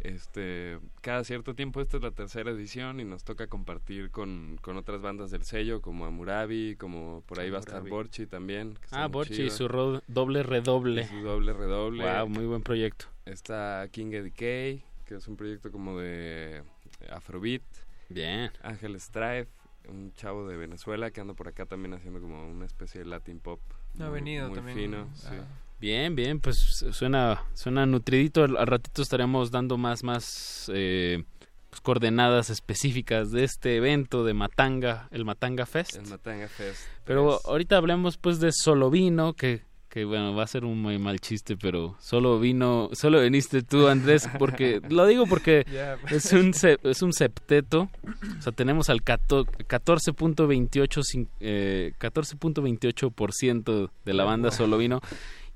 este 0.00 0.78
cada 1.00 1.24
cierto 1.24 1.54
tiempo. 1.54 1.80
Esta 1.80 1.96
es 1.98 2.02
la 2.02 2.10
tercera 2.10 2.50
edición 2.50 3.00
y 3.00 3.04
nos 3.04 3.24
toca 3.24 3.46
compartir 3.46 4.10
con, 4.10 4.58
con 4.62 4.76
otras 4.76 5.00
bandas 5.02 5.30
del 5.30 5.42
sello 5.44 5.80
como 5.80 6.04
Amurabi, 6.06 6.76
como 6.76 7.22
por 7.26 7.40
ahí 7.40 7.50
va 7.50 7.58
a 7.58 7.60
estar. 7.60 7.82
Borchi 7.82 8.26
también. 8.26 8.74
que 8.74 8.88
Ah, 8.92 9.06
Borchi 9.06 9.42
y 9.44 9.50
su 9.50 9.68
ro- 9.68 10.02
doble 10.08 10.42
redoble. 10.42 11.02
Y 11.02 11.04
su 11.04 11.20
doble 11.22 11.52
redoble. 11.52 12.04
Wow, 12.04 12.28
muy 12.28 12.46
buen 12.46 12.62
proyecto. 12.62 13.06
Está 13.26 13.86
King 13.90 14.10
Decay, 14.10 14.84
que 15.06 15.14
es 15.16 15.28
un 15.28 15.36
proyecto 15.36 15.70
como 15.70 15.98
de 15.98 16.62
Afrobeat. 17.10 17.62
Bien. 18.08 18.50
Ángel 18.62 18.98
Strife, 19.00 19.48
un 19.88 20.12
chavo 20.14 20.48
de 20.48 20.56
Venezuela 20.56 21.10
que 21.10 21.20
anda 21.20 21.34
por 21.34 21.46
acá 21.48 21.66
también 21.66 21.94
haciendo 21.94 22.20
como 22.20 22.48
una 22.50 22.66
especie 22.66 23.00
de 23.00 23.06
Latin 23.06 23.38
pop. 23.38 23.60
Ha 23.98 24.04
muy- 24.04 24.14
venido 24.14 24.48
muy 24.48 24.56
también, 24.56 24.76
fino, 24.78 25.08
ah. 25.08 25.14
sí. 25.14 25.36
Bien, 25.80 26.14
bien, 26.14 26.40
pues 26.40 26.58
suena 26.92 27.42
suena 27.54 27.86
nutridito. 27.86 28.44
Al, 28.44 28.56
al 28.56 28.66
ratito 28.66 29.00
estaremos 29.02 29.50
dando 29.50 29.78
más 29.78 30.04
más 30.04 30.70
eh, 30.74 31.24
pues, 31.70 31.80
coordenadas 31.80 32.50
específicas 32.50 33.30
de 33.30 33.44
este 33.44 33.76
evento 33.76 34.24
de 34.24 34.34
Matanga, 34.34 35.08
el 35.10 35.24
Matanga 35.24 35.64
Fest. 35.66 35.96
El 35.96 36.06
Matanga 36.08 36.48
Fest. 36.48 36.80
Pero 37.04 37.24
Pues, 37.26 37.40
ahorita 37.46 37.76
hablemos 37.78 38.18
pues 38.18 38.40
de 38.40 38.50
Solovino, 38.52 39.32
que 39.32 39.62
que 39.88 40.04
bueno, 40.04 40.36
va 40.36 40.44
a 40.44 40.46
ser 40.46 40.64
un 40.64 40.80
muy 40.80 40.98
mal 41.00 41.18
chiste, 41.18 41.56
pero 41.56 41.96
solo 41.98 42.38
vino, 42.38 42.90
solo 42.92 43.20
viniste 43.22 43.62
tú, 43.62 43.88
Andrés, 43.88 44.28
porque 44.38 44.80
lo 44.88 45.04
digo 45.04 45.26
porque 45.26 45.64
Ya. 45.72 45.96
es 46.12 46.32
un 46.32 46.52
es 46.84 47.02
un 47.02 47.12
septeto, 47.12 47.90
o 48.38 48.40
sea, 48.42 48.52
tenemos 48.52 48.88
al 48.88 49.02
cato- 49.02 49.46
14.28 49.46 51.02
cin- 51.02 51.28
eh, 51.40 51.92
14.28% 51.98 53.90
de 54.04 54.14
la 54.14 54.22
banda 54.24 54.52
solo 54.52 54.78
vino 54.78 55.00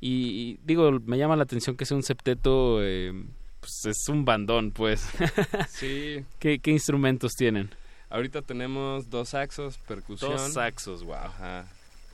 y, 0.08 0.50
y 0.52 0.58
digo, 0.64 0.90
me 1.06 1.16
llama 1.18 1.36
la 1.36 1.44
atención 1.44 1.76
que 1.76 1.86
sea 1.86 1.96
un 1.96 2.02
septeto 2.02 2.78
eh, 2.82 3.12
pues 3.60 3.86
es 3.96 4.08
un 4.08 4.24
bandón, 4.24 4.70
pues. 4.70 5.06
Sí. 5.70 6.24
¿Qué, 6.38 6.58
qué 6.58 6.70
instrumentos 6.70 7.32
tienen? 7.32 7.70
Ahorita 8.10 8.42
tenemos 8.42 9.08
dos 9.10 9.30
saxos, 9.30 9.78
percusión. 9.88 10.32
Dos 10.32 10.52
saxos, 10.52 11.02
wow. 11.04 11.14
Ajá. 11.14 11.66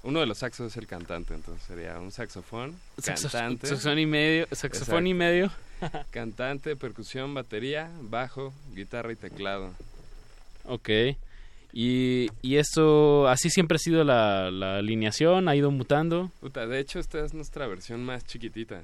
Uno 0.03 0.21
de 0.21 0.27
los 0.27 0.39
saxos 0.39 0.71
es 0.73 0.77
el 0.79 0.87
cantante, 0.87 1.35
entonces 1.35 1.63
sería 1.67 1.99
un 1.99 2.11
saxofón, 2.11 2.75
Saxo- 2.97 3.29
cantante. 3.31 3.67
saxofón 3.67 3.99
y 3.99 4.07
medio- 4.07 4.47
saxofón 4.53 5.07
y 5.07 5.13
medio. 5.15 5.51
cantante, 6.11 6.75
percusión, 6.77 7.35
batería, 7.35 7.91
bajo, 8.03 8.55
guitarra 8.75 9.13
y 9.13 9.17
teclado. 9.17 9.73
Ok. 10.65 10.89
Y, 11.73 12.29
y 12.43 12.57
esto, 12.57 13.29
así 13.29 13.49
siempre 13.51 13.77
ha 13.77 13.79
sido 13.79 14.03
la, 14.05 14.51
la 14.51 14.77
alineación, 14.79 15.49
ha 15.49 15.55
ido 15.57 15.71
mutando. 15.71 16.31
Puta, 16.41 16.67
de 16.67 16.79
hecho 16.81 16.99
esta 16.99 17.25
es 17.25 17.33
nuestra 17.35 17.67
versión 17.67 18.05
más 18.05 18.25
chiquitita. 18.25 18.83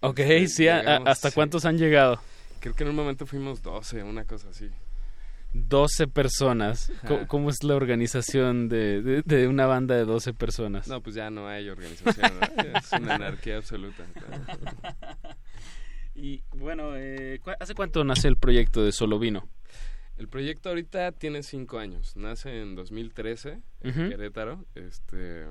Ok, 0.00 0.18
Este, 0.20 0.48
sí, 0.48 0.62
llegamos- 0.64 1.08
¿hasta 1.08 1.30
sí. 1.30 1.34
cuántos 1.34 1.64
han 1.64 1.78
llegado? 1.78 2.20
Creo 2.60 2.74
que 2.74 2.82
en 2.82 2.90
un 2.90 2.96
momento 2.96 3.26
fuimos 3.26 3.62
12, 3.62 4.02
una 4.02 4.24
cosa 4.24 4.48
así. 4.50 4.68
12 5.52 6.08
personas. 6.08 6.90
¿Cómo, 7.28 7.48
es 7.50 7.62
la 7.62 7.76
organización 7.76 8.68
de, 8.68 9.00
de, 9.02 9.22
de 9.22 9.46
una 9.46 9.66
banda 9.66 9.94
de 9.94 10.04
12 10.04 10.34
personas? 10.34 10.88
No, 10.88 11.00
pues 11.00 11.14
ya 11.14 11.30
no 11.30 11.46
hay 11.46 11.68
organización, 11.68 12.32
es 12.76 12.92
una 13.00 13.14
anarquía 13.14 13.58
absoluta. 13.58 14.04
Y 16.16 16.42
bueno, 16.52 16.92
eh, 16.96 17.40
¿cu- 17.42 17.50
¿hace 17.58 17.74
cuánto 17.74 18.04
nace 18.04 18.28
el 18.28 18.36
proyecto 18.36 18.84
de 18.84 18.92
Solo 18.92 19.18
Vino? 19.18 19.48
El 20.16 20.28
proyecto 20.28 20.68
ahorita 20.68 21.12
tiene 21.12 21.42
cinco 21.42 21.78
años. 21.78 22.16
Nace 22.16 22.60
en 22.60 22.74
2013 22.76 23.60
en 23.80 23.90
Ujú. 23.90 24.08
Querétaro. 24.10 24.64
Este, 24.74 25.44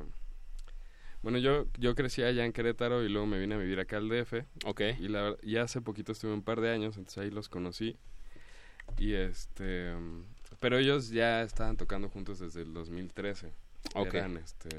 bueno, 1.22 1.38
yo 1.38 1.68
yo 1.78 1.96
crecí 1.96 2.24
allá 2.24 2.46
en 2.46 2.54
Querétaro 2.54 3.04
y 3.04 3.10
luego 3.10 3.28
me 3.28 3.40
vine 3.40 3.56
a 3.56 3.58
vivir 3.58 3.80
acá 3.80 3.98
al 3.98 4.08
DF. 4.10 4.46
Ok. 4.66 4.82
Y 5.00 5.08
la, 5.10 5.36
y 5.42 5.58
hace 5.58 5.82
poquito 5.82 6.12
estuve 6.14 6.34
un 6.34 6.44
par 6.44 6.62
de 6.62 6.70
años, 6.72 6.98
entonces 6.98 7.18
ahí 7.24 7.30
los 7.32 7.50
conocí. 7.50 7.98
Y 8.98 9.14
este, 9.14 9.94
pero 10.60 10.78
ellos 10.78 11.10
ya 11.10 11.42
estaban 11.44 11.78
tocando 11.78 12.10
juntos 12.10 12.40
desde 12.40 12.62
el 12.62 12.74
2013. 12.74 13.52
Ok. 13.96 14.14
Eran 14.14 14.38
este 14.38 14.70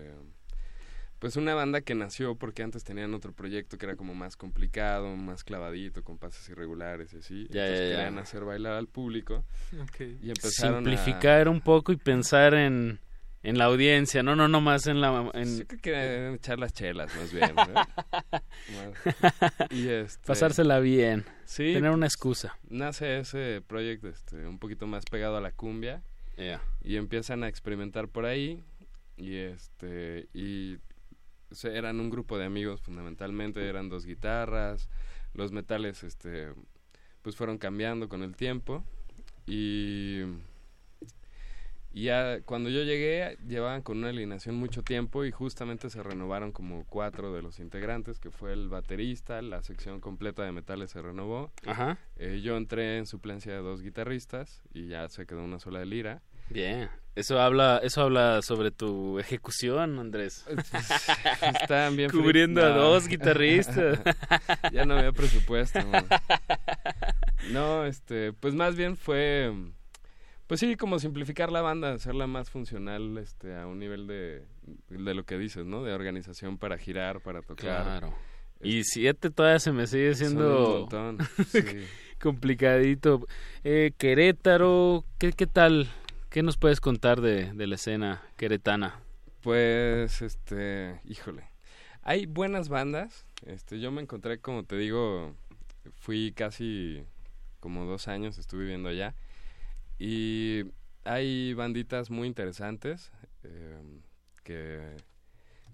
pues 1.25 1.37
una 1.37 1.55
banda 1.55 1.81
que 1.81 1.95
nació 1.95 2.35
porque 2.35 2.63
antes 2.63 2.85
tenían 2.85 3.15
otro 3.15 3.33
proyecto 3.33 3.79
que 3.79 3.87
era 3.87 3.97
como 3.97 4.15
más 4.15 4.37
complicado, 4.37 5.17
más 5.17 5.43
clavadito, 5.43 6.05
con 6.05 6.19
pases 6.19 6.47
irregulares 6.51 7.15
y 7.15 7.17
así. 7.17 7.47
Ya, 7.49 7.63
Entonces 7.65 7.79
ya, 7.79 7.85
ya. 7.85 7.97
querían 7.97 8.19
hacer 8.19 8.45
bailar 8.45 8.75
al 8.75 8.89
público. 8.89 9.43
Ok. 9.85 10.01
Y 10.21 10.29
empezaron 10.29 10.85
Simplificar 10.85 11.49
un 11.49 11.63
poco 11.63 11.93
y 11.93 11.97
pensar 11.97 12.53
en, 12.53 12.99
en 13.43 13.57
la 13.57 13.65
audiencia, 13.65 14.23
no, 14.23 14.37
no, 14.37 14.49
no 14.49 14.61
más 14.61 14.87
en 14.87 15.01
la... 15.01 15.31
En... 15.33 15.61
Yo 15.61 15.67
creo 15.67 15.81
que 15.81 15.91
deben 15.93 16.35
echar 16.35 16.59
las 16.59 16.75
chelas 16.75 17.11
más 17.17 17.33
bien. 17.33 17.55
¿no? 17.57 17.85
Y 19.71 19.89
este, 19.89 20.27
Pasársela 20.27 20.79
bien, 20.81 21.25
Sí, 21.47 21.73
tener 21.73 21.91
una 21.91 22.05
excusa. 22.05 22.59
Nace 22.69 23.21
ese 23.21 23.63
proyecto 23.67 24.09
este, 24.09 24.47
un 24.47 24.59
poquito 24.59 24.87
más 24.87 25.07
pegado 25.07 25.39
a 25.39 25.41
la 25.41 25.53
cumbia. 25.53 26.03
Ya. 26.37 26.61
Y 26.83 26.97
empiezan 26.97 27.45
a 27.45 27.49
experimentar 27.49 28.09
por 28.09 28.27
ahí. 28.27 28.63
Y 29.17 29.37
este 29.37 30.29
y 30.35 30.77
eran 31.65 32.01
un 32.01 32.11
grupo 32.11 32.39
de 32.39 32.47
amigos 32.47 32.81
fundamentalmente, 32.81 33.69
eran 33.69 33.89
dos 33.89 34.07
guitarras, 34.07 34.89
los 35.35 35.53
metales 35.53 36.03
este 36.03 36.53
pues 37.23 37.37
fueron 37.37 37.59
cambiando 37.59 38.09
con 38.09 38.23
el 38.23 38.35
tiempo 38.35 38.85
y 39.47 40.23
y 41.95 42.07
ya 42.07 42.41
cuando 42.41 42.71
yo 42.71 42.83
llegué 42.83 43.39
llevaban 43.47 43.81
con 43.83 43.99
una 43.99 44.09
alineación 44.09 44.57
mucho 44.57 44.83
tiempo 44.83 45.25
y 45.25 45.31
justamente 45.31 45.89
se 45.91 46.03
renovaron 46.03 46.51
como 46.51 46.85
cuatro 46.89 47.33
de 47.33 47.41
los 47.41 47.61
integrantes, 47.61 48.19
que 48.19 48.33
fue 48.33 48.53
el 48.53 48.69
baterista, 48.69 49.41
la 49.43 49.63
sección 49.63 50.01
completa 50.01 50.43
de 50.43 50.51
metales 50.51 50.91
se 50.91 51.01
renovó. 51.01 51.53
Ajá. 51.65 51.97
Eh, 52.17 52.41
yo 52.43 52.57
entré 52.57 52.99
en 52.99 53.07
suplencia 53.07 53.53
de 53.53 53.61
dos 53.61 53.81
guitarristas 53.81 54.61
y 54.73 54.89
ya 54.89 55.09
se 55.09 55.25
quedó 55.25 55.45
una 55.45 55.61
sola 55.61 55.79
de 55.79 55.87
lira. 55.87 56.23
Bien. 56.51 56.89
Eso 57.15 57.41
habla, 57.41 57.81
eso 57.85 58.03
habla 58.03 58.43
sobre 58.43 58.73
tu 58.73 59.21
ejecución, 59.21 60.01
Andrés. 60.01 60.45
Estaban 61.61 61.97
bien 61.97 62.11
Cubriendo 62.11 62.61
a 62.65 62.71
dos 62.71 63.07
guitarristas. 63.07 64.01
ya 64.73 64.85
no 64.85 64.95
había 64.99 65.13
presupuesto. 65.13 65.79
man. 65.87 66.07
No, 67.53 67.85
este, 67.85 68.33
pues 68.33 68.55
más 68.55 68.75
bien 68.75 68.97
fue, 68.97 69.53
pues 70.49 70.59
sí, 70.59 70.75
como 70.75 70.99
simplificar 70.99 71.53
la 71.53 71.61
banda, 71.63 71.93
hacerla 71.93 72.27
más 72.27 72.51
funcional, 72.51 73.17
este, 73.19 73.55
a 73.57 73.69
un 73.69 73.79
nivel 73.79 74.09
de, 74.09 74.45
de 74.89 75.15
lo 75.15 75.23
que 75.25 75.39
dices, 75.39 75.65
¿no? 75.65 75.85
De 75.85 75.93
organización 75.93 76.59
para 76.59 76.79
girar, 76.79 77.21
para 77.21 77.43
tocar. 77.43 77.85
Claro. 77.85 78.15
Y 78.61 78.83
siete 78.83 79.31
todavía 79.31 79.61
se 79.61 79.73
me 79.73 79.87
sigue 79.87 80.15
siendo 80.15 80.67
un 80.67 80.81
montón, 80.81 81.19
sí. 81.49 81.61
complicadito. 82.21 83.25
Eh, 83.63 83.93
Querétaro, 83.99 85.05
¿qué, 85.19 85.33
¿qué 85.33 85.47
tal? 85.47 85.89
¿Qué 86.35 86.43
nos 86.43 86.57
puedes 86.57 86.81
contar 86.81 87.21
de, 87.21 87.55
la 87.55 87.77
escena 87.77 88.21
queretana? 88.37 89.01
Pues, 89.41 90.21
este, 90.21 91.01
híjole, 91.05 91.45
hay 92.03 92.27
buenas 92.27 92.69
bandas. 92.69 93.25
Este, 93.47 93.79
yo 93.79 93.93
me 93.93 94.03
encontré, 94.03 94.41
como 94.41 94.65
te 94.65 94.77
digo, 94.77 95.33
fui 95.93 96.33
casi 96.33 97.05
como 97.61 97.85
dos 97.85 98.09
años, 98.09 98.37
estuve 98.37 98.63
viviendo 98.63 98.89
allá. 98.89 99.15
Y 100.01 100.65
hay 101.05 101.55
banditas 101.55 102.11
muy 102.11 102.27
interesantes 102.27 103.13
eh, 103.45 103.81
que, 104.43 104.97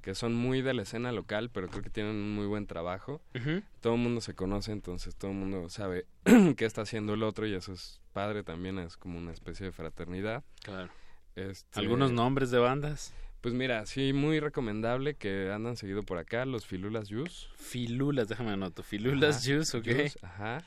que 0.01 0.15
son 0.15 0.35
muy 0.35 0.63
de 0.63 0.75
la 0.75 0.83
escena 0.83 1.13
local, 1.13 1.51
pero 1.51 1.69
creo 1.69 1.83
que 1.83 1.91
tienen 1.91 2.15
un 2.15 2.35
muy 2.35 2.47
buen 2.47 2.67
trabajo. 2.67 3.21
Ujú. 3.35 3.63
Todo 3.81 3.95
el 3.95 4.01
mundo 4.01 4.21
se 4.21 4.35
conoce, 4.35 4.73
entonces 4.73 5.15
todo 5.15 5.31
el 5.31 5.37
mundo 5.37 5.69
sabe 5.69 6.07
qué 6.57 6.65
está 6.65 6.83
haciendo 6.83 7.15
el 7.15 7.23
otro 7.23 7.47
y 7.47 7.55
eso 7.55 7.73
es 7.73 8.01
padre 8.13 8.43
también, 8.43 8.79
es 8.79 8.97
como 8.97 9.19
una 9.19 9.33
especie 9.33 9.67
de 9.67 9.73
fraternidad. 9.73 10.43
Claro. 10.63 10.91
Este, 11.37 11.79
¿Algunos 11.79 12.13
nombres 12.13 12.51
de 12.51 12.59
bandas? 12.59 13.15
Pues 13.41 13.55
mira, 13.55 13.87
sí, 13.87 14.13
muy 14.13 14.39
recomendable 14.39 15.15
que 15.15 15.51
andan 15.51 15.77
seguido 15.77 16.03
por 16.03 16.19
acá, 16.19 16.45
los 16.45 16.67
Filulas 16.67 17.09
Juice. 17.09 17.47
Filulas, 17.57 18.29
déjame 18.29 18.51
anoto. 18.51 18.83
Filulas 18.83 19.47
Juice, 19.47 19.77
ok. 19.77 19.85
Juice, 19.85 20.19
ajá. 20.23 20.63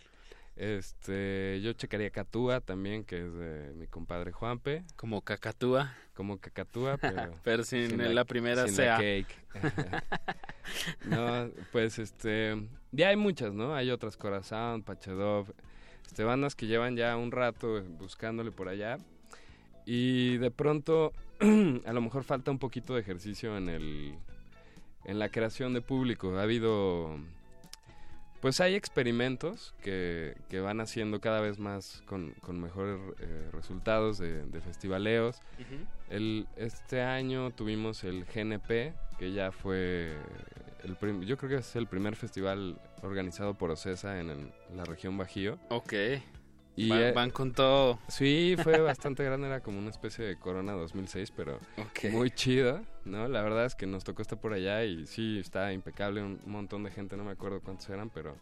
Este, 0.56 1.60
yo 1.62 1.74
checaría 1.74 2.12
Catúa 2.12 2.62
también, 2.62 3.04
que 3.04 3.26
es 3.26 3.34
de 3.34 3.74
mi 3.76 3.88
compadre 3.88 4.32
Juanpe. 4.32 4.84
Como 4.96 5.22
Cacatúa. 5.22 5.96
Como 6.14 6.38
Cacatúa, 6.38 6.98
pero... 6.98 7.34
Pero 7.44 7.64
sin 7.64 8.14
la 8.14 8.24
primera 8.24 8.68
sin 8.68 8.76
CA. 8.76 8.84
la 8.84 8.98
cake. 8.98 9.36
no, 11.06 11.50
pues 11.72 11.98
este... 11.98 12.56
Ya 12.92 13.10
hay 13.10 13.16
muchas, 13.16 13.54
¿no? 13.54 13.74
Hay 13.74 13.90
otras, 13.90 14.16
Corazón, 14.16 14.84
Pachedov, 14.84 15.52
este, 16.06 16.24
bandas 16.24 16.54
que 16.56 16.68
llevan 16.68 16.96
ya 16.96 17.18
un 17.18 17.32
rato 17.32 17.82
buscándole 17.98 18.52
por 18.52 18.70
allá. 18.70 18.98
Y 19.88 20.38
de 20.38 20.52
pronto, 20.52 21.14
a 21.86 21.94
lo 21.94 22.02
mejor 22.02 22.24
falta 22.24 22.52
un 22.52 22.60
poquito 22.60 22.94
de 22.94 23.02
ejercicio 23.02 23.58
en 23.58 23.70
el... 23.70 24.16
En 25.06 25.20
la 25.20 25.28
creación 25.28 25.74
de 25.74 25.82
público. 25.82 26.38
Ha 26.38 26.44
habido 26.44 27.20
pues 28.44 28.60
hay 28.62 28.76
experimentos 28.76 29.74
que, 29.82 30.36
que 30.50 30.60
van 30.60 30.82
haciendo 30.82 31.20
cada 31.22 31.40
vez 31.40 31.58
más 31.60 32.04
con, 32.06 32.34
con 32.42 32.60
mejores 32.62 33.00
eh, 33.20 33.50
resultados 33.54 34.18
de, 34.20 34.44
de 34.46 34.60
festivaleos. 34.62 35.42
El, 36.10 36.46
este 36.58 37.02
año 37.02 37.52
tuvimos 37.52 38.04
el 38.04 38.26
GNP, 38.26 38.94
que 39.18 39.32
ya 39.34 39.52
fue, 39.54 40.12
el 40.84 40.96
prim- 40.98 41.22
yo 41.24 41.38
creo 41.38 41.50
que 41.52 41.56
es 41.58 41.76
el 41.78 41.88
primer 41.88 42.18
festival 42.18 42.78
organizado 43.02 43.54
por 43.54 43.72
Ocesa 43.72 44.20
en, 44.20 44.30
el- 44.30 44.52
la 44.76 44.84
región 44.84 45.18
Bajío. 45.18 45.58
Ok. 45.70 45.94
Y 46.76 46.90
Van- 46.90 47.00
eh, 47.02 47.12
van 47.12 47.30
con 47.30 47.54
todo. 47.54 48.00
Sí, 48.08 48.56
fue 48.64 48.80
bastante 48.82 49.24
grande, 49.26 49.48
era 49.48 49.62
como 49.62 49.78
una 49.80 49.90
especie 49.90 50.26
de 50.26 50.38
Corona 50.38 50.74
2006, 50.74 51.32
pero 51.36 51.60
muy 52.12 52.32
chido, 52.32 52.82
¿no? 53.06 53.28
La 53.28 53.42
verdad 53.44 53.66
es 53.66 53.76
que 53.76 53.86
nos 53.86 54.04
tocó 54.04 54.22
estar 54.24 54.40
por 54.42 54.54
allá 54.54 54.84
y 54.84 55.06
sí, 55.06 55.38
está 55.40 55.72
impecable, 55.72 56.22
un 56.24 56.40
montón 56.46 56.84
de 56.84 56.92
gente, 56.92 57.16
no 57.16 57.24
me 57.24 57.32
acuerdo 57.32 57.62
cuántos 57.62 57.88
eran, 57.90 58.10
pero... 58.10 58.38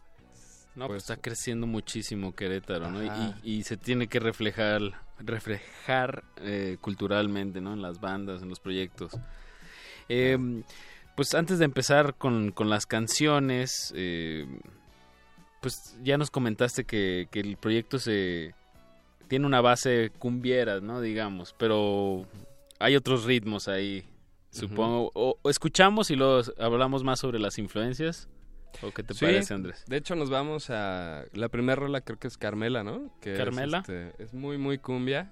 No, 0.74 0.86
pues, 0.86 1.02
está 1.02 1.18
creciendo 1.18 1.66
muchísimo 1.66 2.34
Querétaro, 2.34 2.90
¿no? 2.90 3.04
Y, 3.04 3.08
y- 3.44 3.58
y 3.58 3.62
se 3.64 3.76
tiene 3.76 4.06
que 4.06 4.18
reflejar, 4.20 4.80
reflejar 5.18 6.24
eh, 6.38 6.78
culturalmente, 6.80 7.60
¿no? 7.60 7.74
En 7.74 7.82
las 7.82 8.00
bandas, 8.00 8.40
en 8.40 8.48
los 8.48 8.58
proyectos. 8.60 9.12
Eh, 10.08 10.38
pues 11.14 11.34
antes 11.34 11.58
de 11.58 11.66
empezar 11.66 12.14
con, 12.14 12.52
con 12.52 12.70
las 12.70 12.86
canciones, 12.86 13.92
eh, 13.94 14.46
pues 15.62 15.96
ya 16.02 16.18
nos 16.18 16.30
comentaste 16.30 16.84
que, 16.84 17.28
que 17.30 17.40
el 17.40 17.56
proyecto 17.56 17.98
se 17.98 18.54
tiene 19.28 19.46
una 19.46 19.62
base 19.62 20.10
cumbiera, 20.18 20.80
¿no? 20.80 21.00
Digamos, 21.00 21.54
pero 21.58 22.26
hay 22.78 22.96
otros 22.96 23.24
ritmos 23.24 23.68
ahí 23.68 24.04
supongo. 24.50 25.10
o, 25.14 25.38
o 25.40 25.48
escuchamos 25.50 26.10
y 26.10 26.16
luego 26.16 26.42
hablamos 26.58 27.02
más 27.04 27.20
sobre 27.20 27.38
las 27.38 27.56
influencias. 27.58 28.28
¿O 28.80 28.90
qué 28.90 29.02
te 29.02 29.12
Sí, 29.14 29.26
parece, 29.26 29.52
Andrés? 29.54 29.84
De 29.86 29.98
hecho, 29.98 30.16
nos 30.16 30.30
vamos 30.30 30.70
a. 30.70 31.24
La 31.34 31.48
primera 31.50 31.76
rola 31.76 32.00
creo 32.00 32.18
que 32.18 32.26
es 32.26 32.38
Carmela, 32.38 32.82
¿no? 32.82 33.14
Que 33.20 33.34
es, 33.34 33.38
Carmela. 33.38 33.78
este, 33.80 34.12
Es, 34.18 34.32
muy, 34.32 34.56
muy 34.56 34.78
cumbia. 34.78 35.30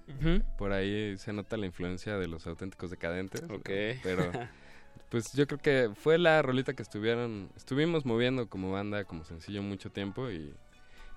Por 0.59 0.73
ahí 0.73 1.17
se 1.17 1.33
nota 1.33 1.57
la 1.57 1.65
influencia 1.67 2.19
de 2.19 2.29
los 2.29 2.47
auténticos 2.47 2.91
decadentes. 2.91 3.43
Ok. 3.51 3.71
Pero. 4.03 4.31
Pues 5.11 5.33
yo 5.33 5.47
creo 5.47 5.59
que 5.59 5.91
fue 5.95 6.19
la 6.19 6.41
rolita 6.41 6.73
que 6.73 6.83
estuvieron, 6.83 7.51
estuvimos 7.57 8.07
moviendo 8.07 8.49
como 8.49 8.71
banda, 8.71 9.05
como 9.05 9.25
sencillo 9.25 9.61
mucho 9.61 9.91
tiempo 9.91 10.31
y, 10.31 10.55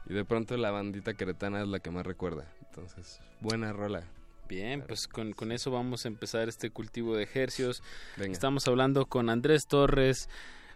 y 0.07 0.13
de 0.13 0.25
pronto 0.25 0.57
la 0.57 0.71
bandita 0.71 1.13
queretana 1.13 1.61
es 1.61 1.67
la 1.67 1.79
que 1.79 1.91
más 1.91 2.05
recuerda. 2.05 2.51
Entonces, 2.67 3.21
buena 3.39 3.71
rola. 3.71 4.03
Bien, 4.49 4.83
pues 4.87 5.07
con, 5.07 5.33
con 5.33 5.51
eso 5.51 5.71
vamos 5.71 6.05
a 6.05 6.07
empezar 6.07 6.49
este 6.49 6.71
cultivo 6.71 7.15
de 7.15 7.23
ejercios. 7.23 7.83
Venga. 8.17 8.33
Estamos 8.33 8.67
hablando 8.67 9.05
con 9.05 9.29
Andrés 9.29 9.67
Torres, 9.67 10.27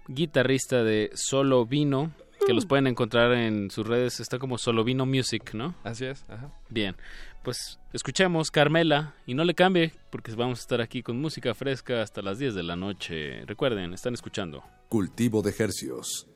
guitarrista 0.08 0.84
de 0.84 1.10
Solo 1.16 1.66
Vino, 1.66 2.12
que 2.46 2.54
los 2.54 2.66
pueden 2.66 2.88
encontrar 2.88 3.34
en 3.34 3.70
sus 3.72 3.86
redes, 3.86 4.20
está 4.20 4.40
como 4.40 4.58
Solo 4.58 4.84
Vino 4.84 5.06
Music, 5.06 5.54
¿no? 5.54 5.76
Así 5.84 6.06
es, 6.06 6.24
ajá. 6.30 6.52
Bien, 6.70 6.96
pues 7.44 7.80
escuchemos 7.94 8.52
Carmela 8.52 9.16
y 9.26 9.34
no 9.34 9.44
le 9.44 9.56
cambie 9.56 9.94
porque 10.10 10.34
vamos 10.34 10.60
a 10.60 10.62
estar 10.62 10.82
aquí 10.82 11.04
con 11.04 11.20
música 11.20 11.54
fresca 11.54 12.02
hasta 12.02 12.22
las 12.22 12.40
10 12.40 12.56
de 12.56 12.64
la 12.64 12.76
noche. 12.76 13.46
Recuerden, 13.46 13.94
están 13.94 14.14
escuchando. 14.14 14.64
Cultivo 14.90 15.42
de 15.42 15.54
Hercios. 15.58 16.28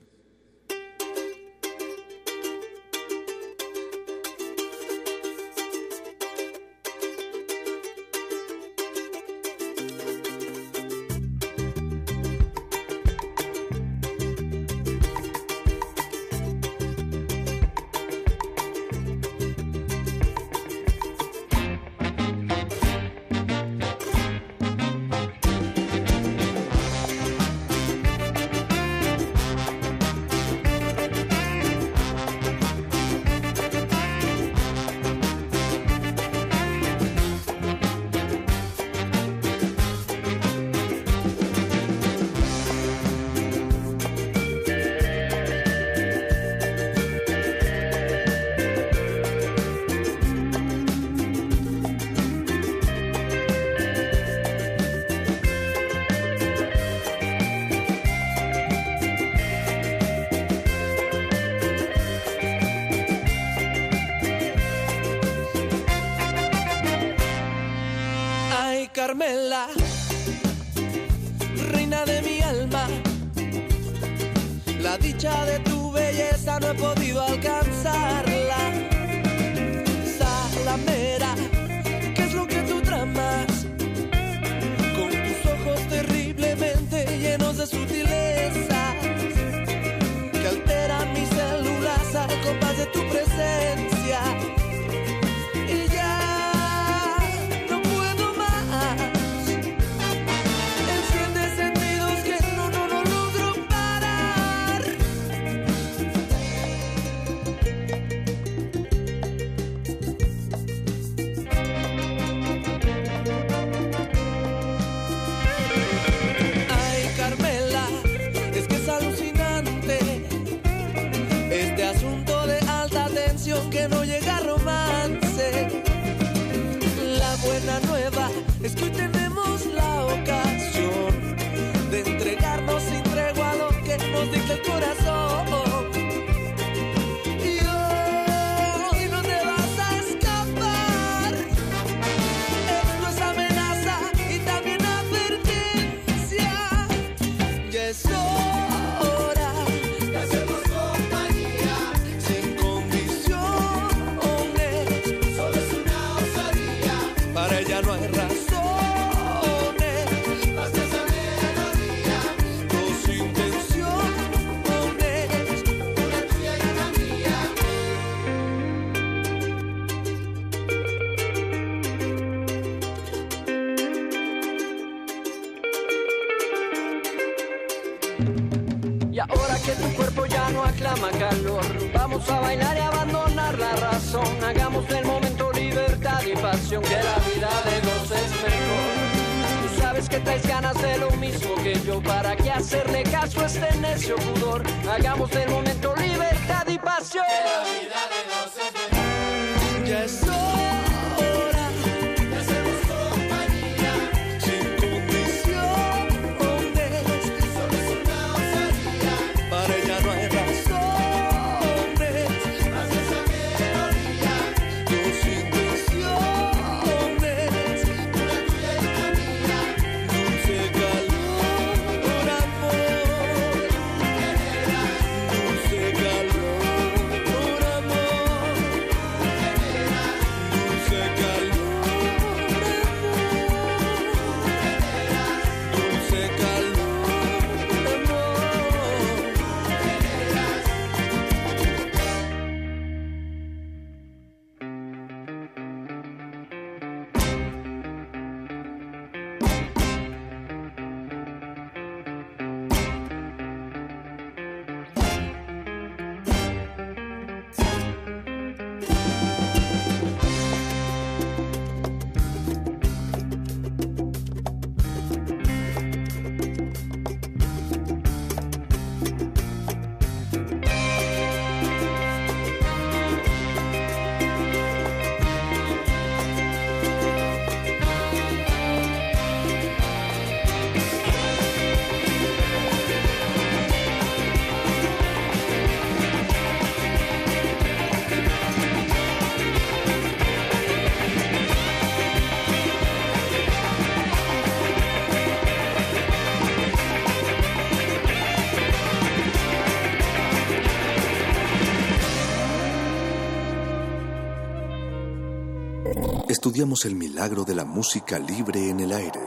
El 306.61 306.95
milagro 306.95 307.43
de 307.43 307.55
la 307.55 307.65
música 307.65 308.19
libre 308.19 308.69
en 308.69 308.81
el 308.81 308.91
aire. 308.91 309.19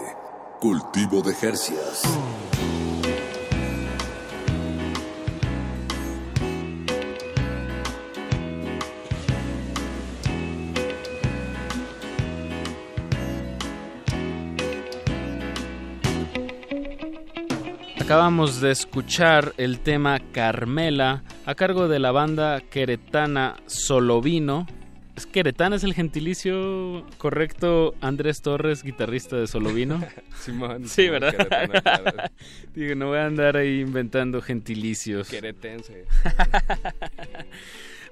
Cultivo 0.60 1.20
de 1.20 1.34
Jercias. 1.34 2.02
Acabamos 18.00 18.60
de 18.60 18.70
escuchar 18.70 19.54
el 19.56 19.80
tema 19.80 20.20
Carmela 20.30 21.24
a 21.46 21.56
cargo 21.56 21.88
de 21.88 21.98
la 21.98 22.12
banda 22.12 22.60
queretana 22.60 23.56
Solovino. 23.66 24.68
¿Es 25.16 25.26
queretana 25.26 25.76
es 25.76 25.84
el 25.84 25.94
gentilicio 25.94 27.06
correcto? 27.18 27.94
Andrés 28.00 28.42
Torres, 28.42 28.82
guitarrista 28.82 29.36
de 29.36 29.46
Solovino. 29.46 30.02
Simón. 30.40 30.88
Sí, 30.88 31.04
Simón, 31.04 31.20
¿verdad? 31.20 31.82
claro. 31.82 32.12
Digo, 32.74 32.94
no 32.96 33.08
voy 33.08 33.18
a 33.18 33.26
andar 33.26 33.56
ahí 33.56 33.80
inventando 33.80 34.40
gentilicios. 34.42 35.28
Queretense. 35.28 36.04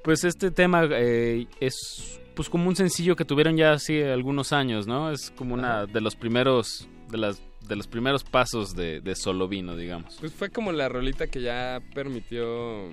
Pues 0.03 0.24
este 0.24 0.51
tema 0.51 0.89
eh, 0.91 1.47
es 1.61 2.20
pues 2.35 2.49
como 2.49 2.69
un 2.69 2.74
sencillo 2.74 3.15
que 3.15 3.24
tuvieron 3.24 3.57
ya 3.57 3.73
hace 3.73 4.11
algunos 4.11 4.53
años, 4.53 4.89
¿no? 4.89 5.12
Es 5.12 5.31
como 5.31 5.55
una 5.55 5.87
de 5.87 6.01
los 6.01 6.16
primeros 6.16 6.89
de 7.09 7.19
las 7.19 7.41
de 7.69 7.77
los 7.77 7.87
primeros 7.87 8.24
pasos 8.24 8.74
de, 8.74 9.01
de 9.01 9.15
Solovino, 9.15 9.77
digamos. 9.77 10.16
Pues 10.19 10.33
fue 10.33 10.51
como 10.51 10.73
la 10.73 10.89
rolita 10.89 11.29
que 11.29 11.41
ya 11.41 11.81
permitió, 11.95 12.89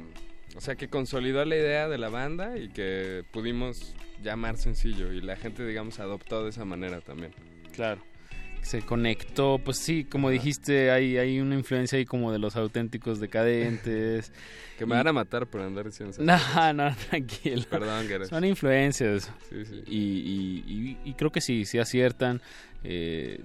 o 0.55 0.61
sea, 0.61 0.75
que 0.75 0.87
consolidó 0.87 1.43
la 1.45 1.55
idea 1.55 1.87
de 1.87 1.97
la 1.97 2.09
banda 2.09 2.57
y 2.57 2.69
que 2.69 3.23
pudimos 3.31 3.95
llamar 4.23 4.57
sencillo 4.57 5.11
y 5.13 5.21
la 5.21 5.35
gente, 5.35 5.65
digamos, 5.65 5.99
adoptó 5.99 6.43
de 6.43 6.49
esa 6.49 6.65
manera 6.65 7.01
también. 7.01 7.31
Claro. 7.73 8.01
Se 8.61 8.81
conectó, 8.81 9.57
pues 9.63 9.77
sí, 9.77 10.03
como 10.03 10.29
dijiste, 10.29 10.91
hay, 10.91 11.17
hay 11.17 11.39
una 11.39 11.55
influencia 11.55 11.97
ahí 11.97 12.03
como 12.05 12.31
de 12.33 12.39
los 12.39 12.55
auténticos 12.57 13.19
decadentes. 13.19 14.31
Que 14.77 14.85
me 14.85 14.95
Y- 14.95 14.97
van 14.97 15.07
a 15.09 15.13
matar 15.13 15.45
por 15.47 15.59
andar 15.61 15.85
diciendo 15.85 16.11
esas 16.11 16.25
No, 16.25 16.33
cosas. 16.33 16.75
no, 16.75 16.95
tranquilo. 17.09 17.63
Perdón, 17.69 18.07
Geras. 18.07 18.29
Son 18.29 18.43
influencias. 18.45 19.29
Sí, 19.49 19.65
sí. 19.65 19.83
Y, 19.87 19.97
y- 19.97 20.63
y- 20.67 20.97
y 21.09 21.13
creo 21.15 21.31
que 21.33 21.41
sí, 21.41 21.65
sí 21.65 21.79
aciertan. 21.79 22.41
Eh, 22.85 23.41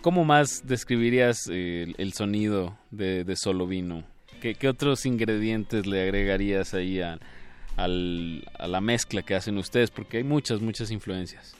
¿Cómo 0.00 0.24
más 0.24 0.66
describirías 0.66 1.48
eh, 1.50 1.84
el, 1.84 1.94
el 1.98 2.12
sonido 2.12 2.78
de, 2.92 3.24
de 3.24 3.34
Solovino? 3.36 4.04
¿Qué, 4.44 4.54
¿Qué 4.54 4.68
otros 4.68 5.06
ingredientes 5.06 5.86
le 5.86 6.02
agregarías 6.02 6.74
ahí 6.74 7.00
a, 7.00 7.18
al- 7.78 8.44
a 8.58 8.68
la 8.68 8.82
mezcla 8.82 9.22
que 9.22 9.34
hacen 9.34 9.56
ustedes? 9.56 9.90
Porque 9.90 10.18
hay 10.18 10.22
muchas, 10.22 10.60
muchas 10.60 10.90
influencias. 10.90 11.56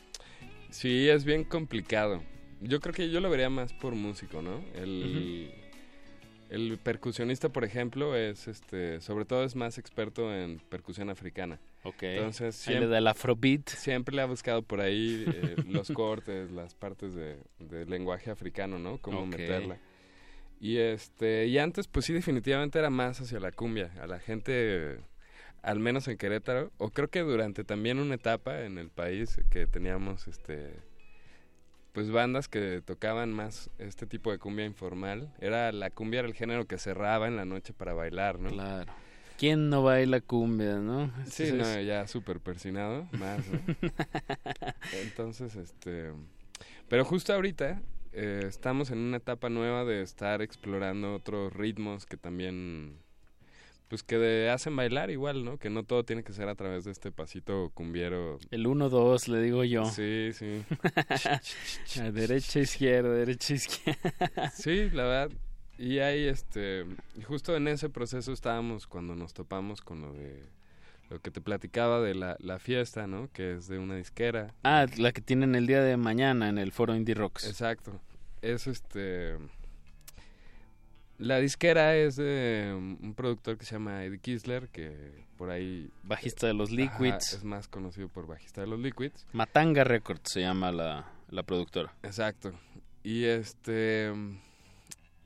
Sí, 0.68 1.08
es 1.08 1.24
bien 1.24 1.44
complicado. 1.44 2.22
Yo 2.60 2.80
creo 2.80 2.92
que 2.92 3.08
yo 3.08 3.20
lo 3.22 3.30
vería 3.30 3.48
más 3.48 3.72
por 3.72 3.94
músico, 3.94 4.42
¿no? 4.42 4.62
El, 4.74 5.50
el 6.50 6.76
percusionista, 6.76 7.48
por 7.48 7.64
ejemplo, 7.64 8.14
es 8.16 8.48
este, 8.48 9.00
sobre 9.00 9.24
todo 9.24 9.44
es 9.44 9.56
más 9.56 9.78
experto 9.78 10.34
en 10.34 10.58
percusión 10.68 11.08
africana. 11.08 11.58
Ok. 11.84 12.02
Entonces 12.02 12.68
Ahí 12.68 12.78
le 12.80 12.86
da 12.86 12.98
el 12.98 13.06
afrobeat. 13.06 13.66
Siempre 13.70 14.14
le 14.14 14.20
ha 14.20 14.26
buscado 14.26 14.60
por 14.60 14.82
ahí 14.82 15.24
eh, 15.26 15.54
los 15.70 15.90
cortes, 15.90 16.50
las 16.50 16.74
partes 16.74 17.14
de, 17.14 17.38
de 17.60 17.86
lenguaje 17.86 18.30
africano, 18.30 18.78
¿no? 18.78 18.98
Cómo 18.98 19.24
meterla. 19.24 19.78
Y 20.60 20.78
este, 20.78 21.46
y 21.46 21.58
antes, 21.58 21.88
pues 21.88 22.06
sí, 22.06 22.12
definitivamente 22.12 22.78
era 22.78 22.90
más 22.90 23.20
hacia 23.20 23.40
la 23.40 23.52
cumbia, 23.52 23.90
a 24.00 24.06
la 24.06 24.18
gente, 24.18 24.98
al 25.62 25.78
menos 25.78 26.08
en 26.08 26.16
Querétaro, 26.16 26.72
o 26.78 26.90
creo 26.90 27.08
que 27.08 27.20
durante 27.20 27.64
también 27.64 27.98
una 27.98 28.14
etapa 28.14 28.60
en 28.62 28.78
el 28.78 28.88
país 28.90 29.40
que 29.50 29.66
teníamos 29.66 30.26
este 30.28 30.74
pues 31.92 32.10
bandas 32.10 32.48
que 32.48 32.82
tocaban 32.84 33.32
más 33.32 33.70
este 33.78 34.06
tipo 34.06 34.32
de 34.32 34.38
cumbia 34.38 34.64
informal. 34.64 35.32
Era 35.38 35.70
la 35.70 35.90
cumbia 35.90 36.20
era 36.20 36.28
el 36.28 36.34
género 36.34 36.66
que 36.66 36.76
cerraba 36.76 37.28
en 37.28 37.36
la 37.36 37.44
noche 37.44 37.72
para 37.72 37.92
bailar, 37.92 38.40
¿no? 38.40 38.50
Claro. 38.50 38.92
¿Quién 39.38 39.70
no 39.70 39.84
baila 39.84 40.20
cumbia, 40.20 40.78
no? 40.80 41.06
Sí, 41.26 41.44
Entonces- 41.44 41.76
no, 41.76 41.80
ya 41.82 42.06
súper 42.08 42.40
persinado, 42.40 43.06
más, 43.12 43.46
¿no? 43.46 43.60
Entonces, 45.02 45.54
este... 45.54 46.12
Pero 46.88 47.04
justo 47.04 47.32
ahorita 47.32 47.80
eh, 48.14 48.44
estamos 48.46 48.90
en 48.90 48.98
una 48.98 49.16
etapa 49.18 49.48
nueva 49.50 49.84
de 49.84 50.02
estar 50.02 50.42
explorando 50.42 51.14
otros 51.14 51.52
ritmos 51.52 52.06
que 52.06 52.16
también... 52.16 52.98
Pues 53.88 54.02
que 54.02 54.16
de- 54.16 54.50
hacen 54.50 54.74
bailar 54.74 55.10
igual, 55.10 55.44
¿no? 55.44 55.58
Que 55.58 55.68
no 55.70 55.84
todo 55.84 56.04
tiene 56.04 56.24
que 56.24 56.32
ser 56.32 56.48
a 56.48 56.54
través 56.54 56.84
de 56.84 56.90
este 56.90 57.12
pasito 57.12 57.70
cumbiero. 57.74 58.38
El 58.50 58.66
1-2, 58.66 59.28
le 59.28 59.42
digo 59.42 59.62
yo. 59.62 59.84
Sí, 59.84 60.30
sí. 60.32 60.62
A 62.00 62.10
derecha, 62.10 62.60
izquierda, 62.60 63.10
derecha, 63.10 63.54
izquierda. 63.54 64.50
Sí, 64.54 64.88
la 64.90 65.04
verdad. 65.04 65.30
Y 65.78 65.98
ahí, 65.98 66.24
este, 66.26 66.86
justo 67.26 67.54
en 67.56 67.68
ese 67.68 67.90
proceso 67.90 68.32
estábamos 68.32 68.86
cuando 68.86 69.14
nos 69.14 69.34
topamos 69.34 69.82
con 69.82 70.00
lo 70.00 70.12
de 70.14 70.42
lo 71.10 71.20
que 71.20 71.30
te 71.30 71.40
platicaba 71.40 72.00
de 72.00 72.14
la, 72.14 72.36
la 72.40 72.58
fiesta, 72.58 73.06
¿no? 73.06 73.28
Que 73.32 73.54
es 73.54 73.68
de 73.68 73.78
una 73.78 73.96
disquera. 73.96 74.54
Ah, 74.64 74.86
la 74.96 75.12
que 75.12 75.20
tienen 75.20 75.54
el 75.54 75.66
día 75.66 75.82
de 75.82 75.96
mañana 75.96 76.48
en 76.48 76.58
el 76.58 76.72
foro 76.72 76.94
Indie 76.94 77.14
Rocks. 77.14 77.46
Exacto. 77.46 78.00
Es 78.42 78.66
este. 78.66 79.36
La 81.18 81.38
disquera 81.38 81.94
es 81.96 82.16
de 82.16 82.74
un 82.76 83.14
productor 83.14 83.56
que 83.56 83.64
se 83.64 83.72
llama 83.76 84.04
Eddie 84.04 84.18
Kisler, 84.18 84.68
que 84.68 85.24
por 85.38 85.50
ahí. 85.50 85.88
Bajista 86.02 86.46
de 86.48 86.54
los 86.54 86.70
Ajá, 86.70 86.76
Liquids. 86.76 87.34
es 87.34 87.44
más 87.44 87.68
conocido 87.68 88.08
por 88.08 88.26
bajista 88.26 88.60
de 88.62 88.66
los 88.66 88.80
Liquids. 88.80 89.24
Matanga 89.32 89.84
Records 89.84 90.32
se 90.32 90.40
llama 90.40 90.72
la, 90.72 91.06
la 91.30 91.42
productora. 91.44 91.94
Exacto. 92.02 92.52
Y 93.04 93.24
este. 93.24 94.12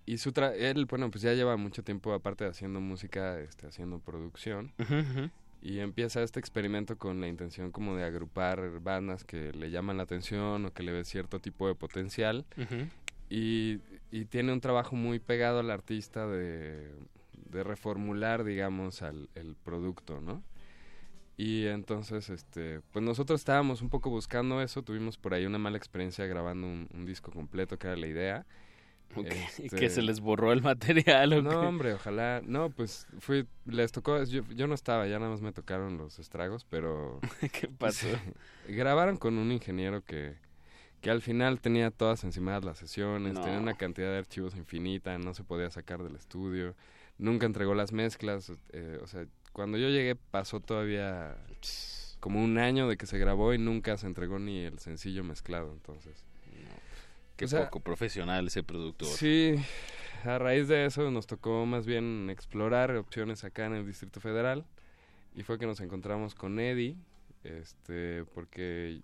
Y 0.04 0.18
su 0.18 0.32
tra 0.32 0.54
él, 0.54 0.86
bueno, 0.86 1.10
pues 1.10 1.22
ya 1.22 1.32
lleva 1.34 1.56
mucho 1.56 1.82
tiempo, 1.82 2.12
aparte 2.14 2.44
de 2.44 2.50
haciendo 2.50 2.80
música, 2.80 3.38
este, 3.40 3.66
haciendo 3.66 3.98
producción. 3.98 4.72
Ujú. 4.78 5.30
Y 5.60 5.80
empieza 5.80 6.22
este 6.22 6.38
experimento 6.38 6.96
con 6.96 7.20
la 7.20 7.28
intención 7.28 7.72
como 7.72 7.96
de 7.96 8.04
agrupar 8.04 8.80
bandas 8.80 9.24
que 9.24 9.52
le 9.52 9.70
llaman 9.70 9.96
la 9.96 10.04
atención 10.04 10.64
o 10.64 10.72
que 10.72 10.82
le 10.82 10.92
ve 10.92 11.04
cierto 11.04 11.40
tipo 11.40 11.66
de 11.66 11.74
potencial. 11.74 12.46
Y, 13.28 13.80
y 14.10 14.24
tiene 14.26 14.52
un 14.52 14.60
trabajo 14.60 14.96
muy 14.96 15.18
pegado 15.18 15.58
al 15.60 15.70
artista 15.70 16.26
de, 16.26 16.90
de 17.32 17.64
reformular, 17.64 18.44
digamos, 18.44 19.02
al 19.02 19.28
el 19.34 19.56
producto, 19.56 20.20
¿no? 20.20 20.42
Y 21.36 21.66
entonces, 21.66 22.30
este, 22.30 22.80
pues 22.92 23.04
nosotros 23.04 23.40
estábamos 23.40 23.80
un 23.80 23.90
poco 23.90 24.10
buscando 24.10 24.60
eso, 24.60 24.82
tuvimos 24.82 25.18
por 25.18 25.34
ahí 25.34 25.46
una 25.46 25.58
mala 25.58 25.76
experiencia 25.76 26.26
grabando 26.26 26.66
un, 26.66 26.88
un 26.92 27.06
disco 27.06 27.30
completo, 27.30 27.78
que 27.78 27.86
era 27.86 27.96
la 27.96 28.08
idea. 28.08 28.46
Ok, 29.16 29.26
¿Y 29.58 29.64
Este, 29.64 29.76
que 29.76 29.90
se 29.90 30.02
les 30.02 30.20
borró 30.20 30.52
el 30.52 30.62
material 30.62 31.32
o 31.32 31.42
no, 31.42 31.60
hombre, 31.60 31.94
ojalá. 31.94 32.42
No, 32.44 32.70
pues 32.70 33.06
fui, 33.18 33.46
les 33.64 33.90
tocó, 33.90 34.22
yo, 34.24 34.42
yo 34.54 34.66
no 34.66 34.74
estaba, 34.74 35.06
ya 35.06 35.18
nada 35.18 35.30
más 35.30 35.40
me 35.40 35.52
tocaron 35.52 35.96
los 35.96 36.18
estragos, 36.18 36.64
pero... 36.68 37.20
¿Qué 37.52 37.68
pasó? 37.68 38.06
Sí, 38.66 38.74
grabaron 38.74 39.16
con 39.16 39.38
un 39.38 39.50
ingeniero 39.50 40.02
que, 40.04 40.36
que 41.00 41.10
al 41.10 41.22
final 41.22 41.60
tenía 41.60 41.90
todas 41.90 42.22
encimadas 42.24 42.64
las 42.64 42.78
sesiones, 42.78 43.34
No. 43.34 43.40
tenía 43.40 43.58
una 43.58 43.74
cantidad 43.74 44.10
de 44.10 44.18
archivos 44.18 44.54
infinita, 44.56 45.16
no 45.18 45.32
se 45.32 45.42
podía 45.42 45.70
sacar 45.70 46.02
del 46.02 46.14
estudio, 46.16 46.74
nunca 47.16 47.46
entregó 47.46 47.74
las 47.74 47.92
mezclas, 47.92 48.52
eh, 48.72 48.98
o 49.02 49.06
sea, 49.06 49.26
cuando 49.52 49.78
yo 49.78 49.88
llegué 49.88 50.14
pasó 50.16 50.60
todavía 50.60 51.36
como 52.20 52.44
un 52.44 52.58
año 52.58 52.88
de 52.88 52.96
que 52.96 53.06
se 53.06 53.18
grabó 53.18 53.54
y 53.54 53.58
nunca 53.58 53.96
se 53.96 54.06
entregó 54.06 54.38
ni 54.38 54.60
el 54.60 54.78
sencillo 54.80 55.24
mezclado, 55.24 55.72
entonces... 55.72 56.24
Qué 57.38 57.46
O 57.46 57.48
sea, 57.48 57.64
poco 57.64 57.80
profesional 57.80 58.46
ese 58.48 58.62
productor. 58.62 59.08
Sí, 59.08 59.54
a 60.24 60.38
raíz 60.38 60.68
de 60.68 60.84
eso 60.84 61.10
nos 61.10 61.26
tocó 61.26 61.64
más 61.64 61.86
bien 61.86 62.28
explorar 62.30 62.94
opciones 62.96 63.44
acá 63.44 63.64
en 63.66 63.72
el 63.74 63.86
Distrito 63.86 64.20
Federal 64.20 64.66
y 65.34 65.42
fue 65.44 65.58
que 65.58 65.64
nos 65.66 65.80
encontramos 65.80 66.34
con 66.34 66.58
Eddie, 66.60 66.96
este, 67.44 68.24
porque 68.34 69.00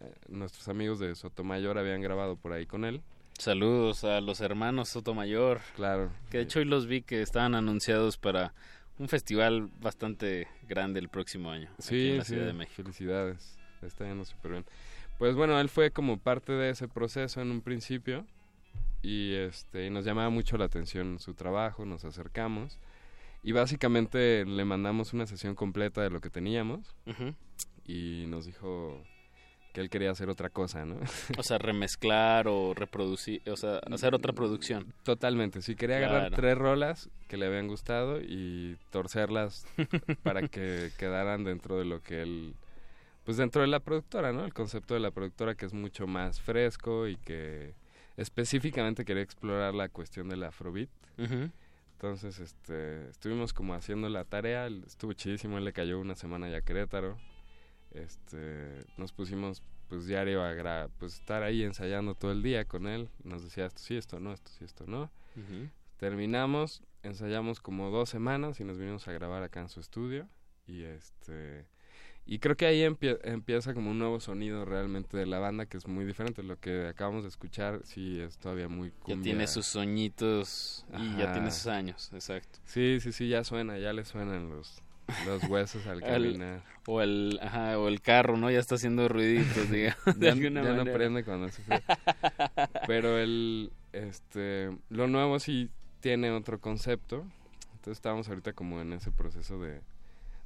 eh, 0.00 0.14
nuestros 0.28 0.68
amigos 0.68 0.98
de 0.98 1.14
Sotomayor 1.14 1.78
habían 1.78 2.02
grabado 2.02 2.36
por 2.36 2.52
ahí 2.52 2.66
con 2.66 2.84
él. 2.84 3.00
Saludos 3.38 4.04
a 4.04 4.20
los 4.20 4.40
hermanos 4.40 4.88
Sotomayor. 4.90 5.60
Claro. 5.76 6.10
Que 6.30 6.38
de 6.38 6.44
hecho 6.44 6.58
hoy 6.58 6.64
los 6.66 6.86
vi 6.86 7.02
que 7.02 7.22
estaban 7.22 7.54
anunciados 7.54 8.16
para 8.18 8.52
un 8.98 9.08
festival 9.08 9.70
bastante 9.80 10.48
grande 10.68 10.98
el 11.00 11.08
próximo 11.08 11.50
año. 11.50 11.70
aquí 11.74 11.82
Sí, 11.82 12.10
en 12.10 12.18
la 12.18 12.24
sí, 12.24 12.32
Ciudad 12.34 12.46
de 12.46 12.52
México. 12.52 12.82
felicidades. 12.82 13.56
Está 13.80 14.04
yendo 14.06 14.24
súper 14.24 14.50
bien. 14.50 14.64
Pues 15.18 15.34
bueno, 15.34 15.60
él 15.60 15.68
fue 15.68 15.90
como 15.90 16.18
parte 16.18 16.52
de 16.52 16.70
ese 16.70 16.86
proceso 16.86 17.40
en 17.40 17.50
un 17.50 17.60
principio 17.60 18.24
y 19.02 19.34
este 19.34 19.86
y 19.86 19.90
nos 19.90 20.04
llamaba 20.04 20.30
mucho 20.30 20.56
la 20.56 20.66
atención 20.66 21.18
su 21.18 21.34
trabajo, 21.34 21.84
nos 21.84 22.04
acercamos 22.04 22.78
y 23.42 23.52
básicamente 23.52 24.44
le 24.44 24.64
mandamos 24.64 25.12
una 25.12 25.26
sesión 25.26 25.54
completa 25.54 26.02
de 26.02 26.10
lo 26.10 26.20
que 26.20 26.30
teníamos 26.30 26.94
y 27.84 28.26
nos 28.28 28.46
dijo 28.46 29.02
que 29.72 29.80
él 29.80 29.90
quería 29.90 30.10
hacer 30.10 30.28
otra 30.28 30.50
cosa, 30.50 30.84
¿no? 30.84 30.98
O 31.38 31.42
sea, 31.42 31.58
remezclar 31.58 32.48
o 32.48 32.74
reproducir, 32.74 33.42
o 33.50 33.56
sea, 33.56 33.80
hacer 33.90 34.14
otra 34.14 34.32
producción. 34.32 34.92
Totalmente, 35.02 35.62
sí, 35.62 35.74
quería 35.74 35.98
agarrar 35.98 36.32
tres 36.32 36.56
rolas 36.56 37.10
que 37.28 37.36
le 37.36 37.46
habían 37.46 37.68
gustado 37.68 38.20
y 38.20 38.76
torcerlas 38.90 39.66
para 40.22 40.46
que 40.48 40.90
quedaran 40.98 41.44
dentro 41.44 41.78
de 41.78 41.84
lo 41.84 42.02
que 42.02 42.22
él 42.22 42.54
pues 43.28 43.36
dentro 43.36 43.60
de 43.60 43.68
la 43.68 43.80
productora, 43.80 44.32
¿no? 44.32 44.46
El 44.46 44.54
concepto 44.54 44.94
de 44.94 45.00
la 45.00 45.10
productora 45.10 45.54
que 45.54 45.66
es 45.66 45.74
mucho 45.74 46.06
más 46.06 46.40
fresco 46.40 47.06
y 47.08 47.16
que 47.16 47.74
específicamente 48.16 49.04
quería 49.04 49.22
explorar 49.22 49.74
la 49.74 49.90
cuestión 49.90 50.30
del 50.30 50.44
afrobeat. 50.44 50.88
Entonces, 51.92 52.38
este, 52.38 53.06
estuvimos 53.10 53.52
como 53.52 53.74
haciendo 53.74 54.08
la 54.08 54.24
tarea, 54.24 54.68
estuvo 54.86 55.12
chidísimo, 55.12 55.58
él 55.58 55.66
le 55.66 55.74
cayó 55.74 56.00
una 56.00 56.14
semana 56.14 56.48
ya 56.48 56.56
a 56.56 56.60
Querétaro. 56.62 57.18
Este, 57.90 58.82
nos 58.96 59.12
pusimos 59.12 59.62
pues 59.90 60.06
diario 60.06 60.42
a 60.42 60.54
gra- 60.54 60.88
pues 60.98 61.12
estar 61.16 61.42
ahí 61.42 61.64
ensayando 61.64 62.14
todo 62.14 62.32
el 62.32 62.42
día 62.42 62.64
con 62.64 62.86
él, 62.86 63.10
nos 63.24 63.44
decía 63.44 63.66
esto 63.66 63.82
sí, 63.82 63.94
esto 63.98 64.20
no, 64.20 64.32
esto 64.32 64.50
sí, 64.58 64.64
esto 64.64 64.84
no. 64.86 65.10
Terminamos, 65.98 66.82
ensayamos 67.02 67.60
como 67.60 67.90
dos 67.90 68.08
semanas 68.08 68.58
y 68.60 68.64
nos 68.64 68.78
vinimos 68.78 69.06
a 69.06 69.12
grabar 69.12 69.42
acá 69.42 69.60
en 69.60 69.68
su 69.68 69.80
estudio 69.80 70.26
y 70.66 70.84
este 70.84 71.66
y 72.30 72.38
creo 72.40 72.56
que 72.56 72.66
ahí 72.66 72.82
empie- 72.82 73.18
empieza 73.24 73.72
como 73.74 73.90
un 73.90 73.98
nuevo 73.98 74.20
sonido 74.20 74.64
realmente 74.64 75.16
de 75.16 75.26
la 75.26 75.38
banda 75.38 75.66
que 75.66 75.78
es 75.78 75.88
muy 75.88 76.04
diferente. 76.04 76.42
Lo 76.42 76.60
que 76.60 76.86
acabamos 76.86 77.22
de 77.24 77.30
escuchar 77.30 77.80
sí 77.84 78.20
es 78.20 78.36
todavía 78.38 78.68
muy 78.68 78.90
Ya 78.90 78.96
cumbia. 79.02 79.22
tiene 79.22 79.46
sus 79.46 79.66
soñitos 79.66 80.84
y 80.98 81.16
ya 81.16 81.32
tiene 81.32 81.50
sus 81.50 81.66
años, 81.66 82.10
exacto. 82.12 82.58
Sí, 82.64 82.98
sí, 83.00 83.12
sí, 83.12 83.28
ya 83.28 83.42
suena, 83.44 83.78
ya 83.78 83.92
le 83.92 84.04
suenan 84.04 84.50
los, 84.50 84.80
los 85.26 85.48
huesos 85.48 85.86
al 85.86 86.00
caminar. 86.36 86.62
o 86.86 87.00
el 87.00 87.38
ajá, 87.42 87.78
o 87.78 87.88
el 87.88 88.00
carro, 88.02 88.36
¿no? 88.36 88.50
Ya 88.50 88.58
está 88.58 88.74
haciendo 88.76 89.08
ruiditos, 89.08 89.70
digamos. 89.72 90.04
de 90.14 90.26
ya, 90.26 90.32
alguna 90.32 90.62
ya 90.62 90.72
no 90.74 90.84
prende 90.84 91.24
cuando 91.24 91.46
hace 91.46 91.62
frío. 91.62 91.80
Pero 92.86 93.18
el, 93.18 93.72
este, 93.92 94.76
lo 94.90 95.06
nuevo 95.08 95.38
sí 95.40 95.70
tiene 96.00 96.30
otro 96.30 96.60
concepto. 96.60 97.24
Entonces 97.72 97.98
estamos 97.98 98.28
ahorita 98.28 98.52
como 98.52 98.80
en 98.80 98.92
ese 98.92 99.10
proceso 99.12 99.60
de, 99.60 99.80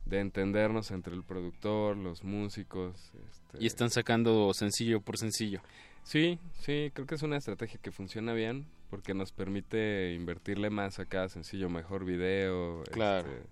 de 0.05 0.21
entendernos 0.21 0.91
entre 0.91 1.15
el 1.15 1.23
productor, 1.25 1.97
los 1.97 2.25
músicos. 2.25 3.13
este, 3.31 3.59
Y 3.63 3.67
están 3.67 3.91
sacando 3.91 4.53
sencillo 4.55 5.01
por 5.01 5.17
sencillo. 5.19 5.61
Sí, 6.05 6.39
sí, 6.61 6.91
creo 6.95 7.07
que 7.07 7.15
es 7.15 7.23
una 7.23 7.37
estrategia 7.37 7.79
que 7.81 7.93
funciona 7.93 8.33
bien 8.33 8.67
porque 8.91 9.15
nos 9.15 9.33
permite 9.33 10.13
invertirle 10.15 10.69
más 10.69 10.99
a 10.99 11.07
cada 11.07 11.29
sencillo, 11.29 11.71
mejor 11.71 12.05
video, 12.05 12.83
Claro. 12.91 13.29
este, 13.31 13.47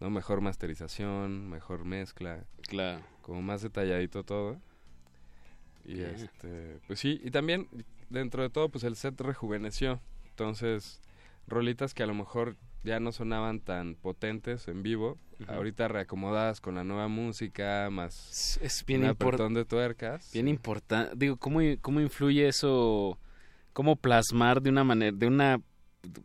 no 0.00 0.10
mejor 0.10 0.40
masterización, 0.40 1.48
mejor 1.48 1.84
mezcla, 1.84 2.44
claro, 2.68 3.02
como 3.22 3.40
más 3.40 3.62
detalladito 3.62 4.24
todo. 4.24 4.60
Y 5.86 6.00
este, 6.00 6.80
pues 6.86 6.98
sí, 6.98 7.20
y 7.22 7.30
también 7.30 7.68
dentro 8.10 8.42
de 8.42 8.50
todo 8.50 8.68
pues 8.70 8.84
el 8.84 8.96
set 8.96 9.18
rejuveneció. 9.20 10.00
Entonces, 10.30 11.00
rolitas 11.46 11.94
que 11.94 12.02
a 12.02 12.06
lo 12.06 12.14
mejor 12.14 12.56
ya 12.84 13.00
no 13.00 13.12
sonaban 13.12 13.60
tan 13.60 13.94
potentes 13.94 14.68
en 14.68 14.82
vivo, 14.82 15.18
ahorita 15.48 15.88
reacomodadas 15.88 16.60
con 16.60 16.74
la 16.74 16.84
nueva 16.84 17.08
música, 17.08 17.88
más 17.90 18.58
Es 18.62 18.84
bien 18.84 19.02
un 19.02 19.08
apretón 19.08 19.54
de 19.54 19.64
tuercas. 19.64 20.30
Bien 20.32 20.48
importante. 20.48 21.14
Digo, 21.16 21.36
¿cómo, 21.36 21.60
¿cómo 21.80 22.00
influye 22.00 22.46
eso? 22.46 23.18
¿Cómo 23.72 23.96
plasmar 23.96 24.62
de 24.62 24.70
una 24.70 24.84
manera, 24.84 25.16
de 25.16 25.26
una, 25.26 25.60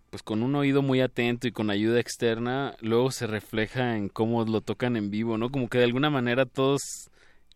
pues 0.09 0.21
con 0.21 0.43
un 0.43 0.53
oído 0.55 0.81
muy 0.81 1.01
atento 1.01 1.47
y 1.47 1.51
con 1.51 1.69
ayuda 1.69 1.99
externa, 1.99 2.75
luego 2.81 3.09
se 3.11 3.25
refleja 3.25 3.97
en 3.97 4.09
cómo 4.09 4.43
lo 4.45 4.61
tocan 4.61 4.97
en 4.97 5.09
vivo, 5.09 5.37
¿no? 5.37 5.49
Como 5.49 5.69
que 5.69 5.79
de 5.79 5.85
alguna 5.85 6.09
manera 6.09 6.45
todos 6.45 7.09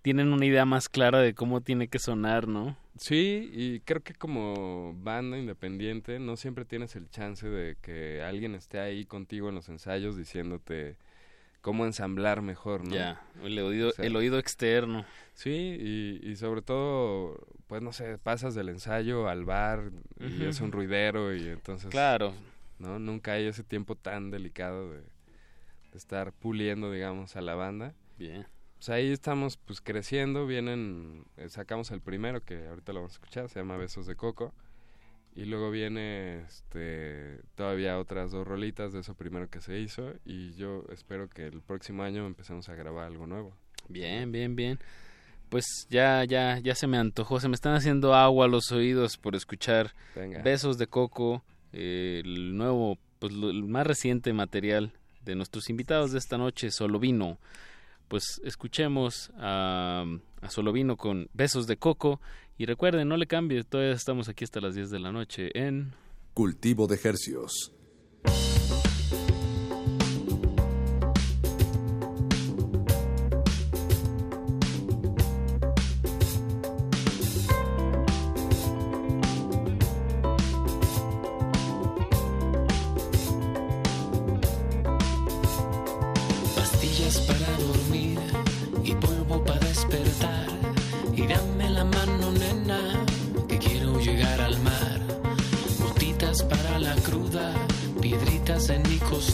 tienen 0.03 0.33
una 0.33 0.45
idea 0.45 0.65
más 0.65 0.89
clara 0.89 1.19
de 1.19 1.33
cómo 1.33 1.61
tiene 1.61 1.87
que 1.87 1.97
sonar, 1.97 2.47
¿no? 2.47 2.77
Sí, 2.97 3.49
y 3.53 3.79
creo 3.79 4.03
que 4.03 4.13
como 4.13 4.93
banda 5.01 5.39
independiente 5.39 6.19
no 6.19 6.35
siempre 6.35 6.65
tienes 6.65 6.95
el 6.95 7.09
chance 7.09 7.49
de 7.49 7.77
que 7.81 8.21
alguien 8.21 8.53
esté 8.53 8.79
ahí 8.79 9.05
contigo 9.05 9.49
en 9.49 9.55
los 9.55 9.69
ensayos 9.69 10.15
diciéndote 10.15 10.97
cómo 11.61 11.85
ensamblar 11.85 12.41
mejor, 12.41 12.85
¿no? 12.85 12.93
Ya, 12.93 13.25
el 13.41 13.57
oído, 13.57 13.89
O 13.89 13.91
sea, 13.93 14.05
el 14.05 14.15
oído 14.15 14.37
externo. 14.37 15.05
Sí, 15.33 15.77
y, 15.79 16.19
y 16.21 16.35
sobre 16.35 16.61
todo, 16.61 17.39
pues 17.67 17.81
no 17.81 17.93
sé, 17.93 18.17
pasas 18.17 18.53
del 18.53 18.69
ensayo 18.69 19.29
al 19.29 19.45
bar 19.45 19.89
y 20.19 20.43
es 20.43 20.59
un 20.59 20.73
ruidero 20.73 21.33
y 21.33 21.47
entonces... 21.47 21.89
Claro. 21.89 22.33
¿no? 22.77 22.99
Nunca 22.99 23.33
hay 23.33 23.45
ese 23.45 23.63
tiempo 23.63 23.95
tan 23.95 24.31
delicado 24.31 24.91
de, 24.91 24.99
de 24.99 25.97
estar 25.97 26.33
puliendo, 26.33 26.91
digamos, 26.91 27.37
a 27.37 27.41
la 27.41 27.55
banda. 27.55 27.95
Bien. 28.17 28.45
Pues 28.85 28.89
ahí 28.89 29.13
estamos 29.13 29.55
pues 29.55 29.79
creciendo, 29.79 30.45
vienen, 30.45 31.23
eh, 31.37 31.47
sacamos 31.47 31.89
el 31.91 32.01
primero 32.01 32.41
que 32.43 32.67
ahorita 32.67 32.91
lo 32.91 32.99
vamos 32.99 33.13
a 33.13 33.15
escuchar, 33.15 33.47
se 33.47 33.59
llama 33.59 33.77
Besos 33.77 34.07
de 34.07 34.17
Coco. 34.17 34.53
Y 35.37 35.45
luego 35.45 35.71
viene 35.71 36.41
este 36.41 37.39
todavía 37.55 37.97
otras 37.97 38.31
dos 38.31 38.45
rolitas 38.45 38.91
de 38.91 38.99
eso 38.99 39.13
primero 39.15 39.49
que 39.49 39.61
se 39.61 39.79
hizo 39.79 40.11
y 40.25 40.53
yo 40.55 40.83
espero 40.91 41.29
que 41.29 41.47
el 41.47 41.61
próximo 41.61 42.03
año 42.03 42.25
empecemos 42.25 42.67
a 42.67 42.75
grabar 42.75 43.05
algo 43.05 43.25
nuevo. 43.25 43.55
Bien, 43.87 44.33
bien, 44.33 44.53
bien. 44.57 44.77
Pues 45.47 45.87
ya, 45.89 46.25
ya, 46.25 46.59
ya 46.59 46.75
se 46.75 46.85
me 46.87 46.97
antojó, 46.97 47.39
se 47.39 47.47
me 47.47 47.55
están 47.55 47.75
haciendo 47.75 48.13
agua 48.13 48.49
los 48.49 48.69
oídos 48.73 49.15
por 49.17 49.33
escuchar 49.35 49.93
Venga. 50.13 50.41
Besos 50.41 50.77
de 50.77 50.87
Coco, 50.87 51.41
eh, 51.71 52.21
el 52.25 52.57
nuevo, 52.57 52.97
pues 53.19 53.31
lo- 53.31 53.49
el 53.49 53.63
más 53.63 53.87
reciente 53.87 54.33
material 54.33 54.91
de 55.23 55.35
nuestros 55.35 55.69
invitados 55.69 56.11
de 56.11 56.19
esta 56.19 56.37
noche, 56.37 56.69
Solo 56.69 56.99
Vino. 56.99 57.37
Pues 58.13 58.39
escuchemos 58.43 59.31
a, 59.39 60.05
a 60.39 60.49
Solo 60.51 60.71
Vino 60.71 60.97
con 60.97 61.31
Besos 61.33 61.65
de 61.65 61.77
Coco 61.77 62.21
y 62.59 62.67
recuerden, 62.67 63.07
no 63.07 63.17
le 63.17 63.25
cambie, 63.25 63.63
todavía 63.63 63.93
estamos 63.93 64.29
aquí 64.29 64.43
hasta 64.43 64.61
las 64.61 64.75
10 64.75 64.91
de 64.91 64.99
la 64.99 65.11
noche 65.11 65.49
en... 65.55 65.95
Cultivo 66.35 66.85
de 66.85 66.99
Hercios. 67.03 67.73
Piedritas 98.53 98.69
en 98.69 98.83
mi. 98.83 99.32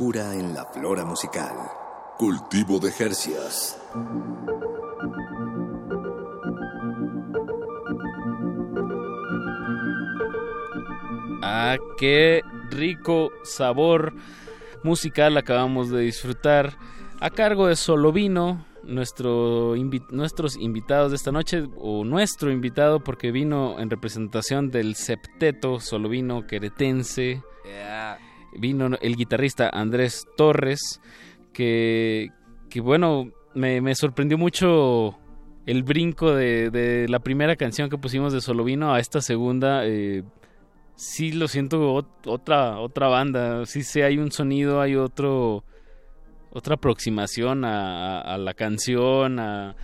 Frescura 0.00 0.34
en 0.34 0.54
la 0.54 0.64
flora 0.64 1.04
musical. 1.04 1.54
Cultivo 2.16 2.78
de 2.78 2.90
Jercias. 2.90 3.76
Ah, 11.42 11.76
qué 11.98 12.42
rico 12.70 13.30
sabor 13.42 14.14
musical 14.82 15.36
acabamos 15.36 15.90
de 15.90 16.00
disfrutar 16.00 16.76
a 17.20 17.30
cargo 17.30 17.66
de 17.66 17.76
Solovino, 17.76 18.64
nuestro 18.82 19.76
invi- 19.76 20.06
nuestros 20.10 20.56
invitados 20.56 21.10
de 21.10 21.16
esta 21.16 21.32
noche, 21.32 21.64
o 21.76 22.04
nuestro 22.04 22.50
invitado 22.50 23.00
porque 23.00 23.30
vino 23.30 23.78
en 23.78 23.90
representación 23.90 24.70
del 24.70 24.94
septeto 24.96 25.80
Solovino 25.80 26.46
queretense. 26.46 27.42
Vino 28.58 28.90
el 29.00 29.16
guitarrista 29.16 29.68
Andrés 29.72 30.26
Torres, 30.36 31.00
que, 31.52 32.30
que 32.68 32.80
bueno, 32.80 33.30
me, 33.54 33.80
me 33.80 33.94
sorprendió 33.94 34.38
mucho 34.38 35.18
el 35.66 35.82
brinco 35.82 36.34
de, 36.34 36.70
de 36.70 37.08
la 37.08 37.18
primera 37.20 37.56
canción 37.56 37.90
que 37.90 37.98
pusimos 37.98 38.32
de 38.32 38.40
Solovino 38.40 38.92
a 38.92 38.98
esta 39.00 39.20
segunda. 39.20 39.86
eh, 39.86 40.22
sí 40.96 41.32
lo 41.32 41.48
siento 41.48 41.94
ot- 41.94 42.26
otra 42.26 42.78
otra 42.78 43.08
banda 43.08 43.64
sí 43.64 43.82
sé 43.82 44.04
hay 44.04 44.18
un 44.18 44.30
sonido 44.32 44.82
hay 44.82 44.96
otro 44.96 45.64
otra 46.52 46.74
aproximación 46.74 47.64
a 47.64 48.36
la 48.36 48.52
canción 48.52 49.38
a 49.38 49.74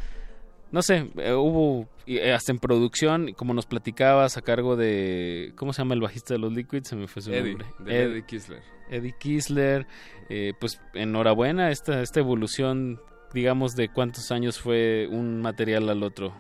no 0.73 0.83
sé 0.83 1.09
eh, 1.17 1.33
hubo 1.33 1.87
y, 2.07 2.19
eh, 2.19 2.33
hasta 2.33 2.53
en 2.53 2.59
producción 2.59 3.33
como 3.35 3.53
nos 3.53 3.67
platicabas 3.67 4.37
a 4.37 4.43
cargo 4.43 4.77
de 4.77 5.53
cómo 5.57 5.73
se 5.73 5.83
llama 5.83 5.95
el 5.95 6.01
bajista 6.01 6.35
de 6.35 6.39
los 6.39 6.53
Liquids 6.53 6.89
se 6.89 6.97
me 6.97 7.09
fue 7.09 7.23
su 7.23 7.33
Eddie, 7.33 7.57
nombre 7.57 7.67
de 7.81 8.03
Eddie 8.03 8.23
Kisler. 8.25 8.63
Eddie 8.89 9.15
Kisler 9.19 9.87
eh, 10.29 10.53
pues 10.61 10.81
enhorabuena 10.95 11.71
esta 11.71 12.01
esta 12.03 12.21
evolución 12.21 13.01
digamos 13.35 13.75
de 13.75 13.89
cuántos 13.89 14.31
años 14.31 14.59
fue 14.59 15.09
un 15.11 15.43
material 15.43 15.89
al 15.89 16.03
otro 16.03 16.33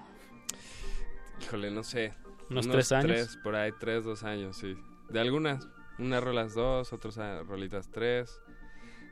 Híjole, 1.42 1.70
no 1.70 1.82
sé. 1.82 2.12
¿Unos 2.50 2.68
tres 2.68 2.92
años? 2.92 3.12
Tres, 3.12 3.38
por 3.42 3.54
ahí, 3.54 3.72
tres, 3.78 4.04
dos 4.04 4.24
años, 4.24 4.56
sí. 4.56 4.76
De 5.10 5.20
algunas, 5.20 5.68
unas 5.98 6.22
rolas 6.22 6.54
dos, 6.54 6.92
otras 6.92 7.18
ah, 7.18 7.42
rolitas 7.46 7.90
tres. 7.90 8.40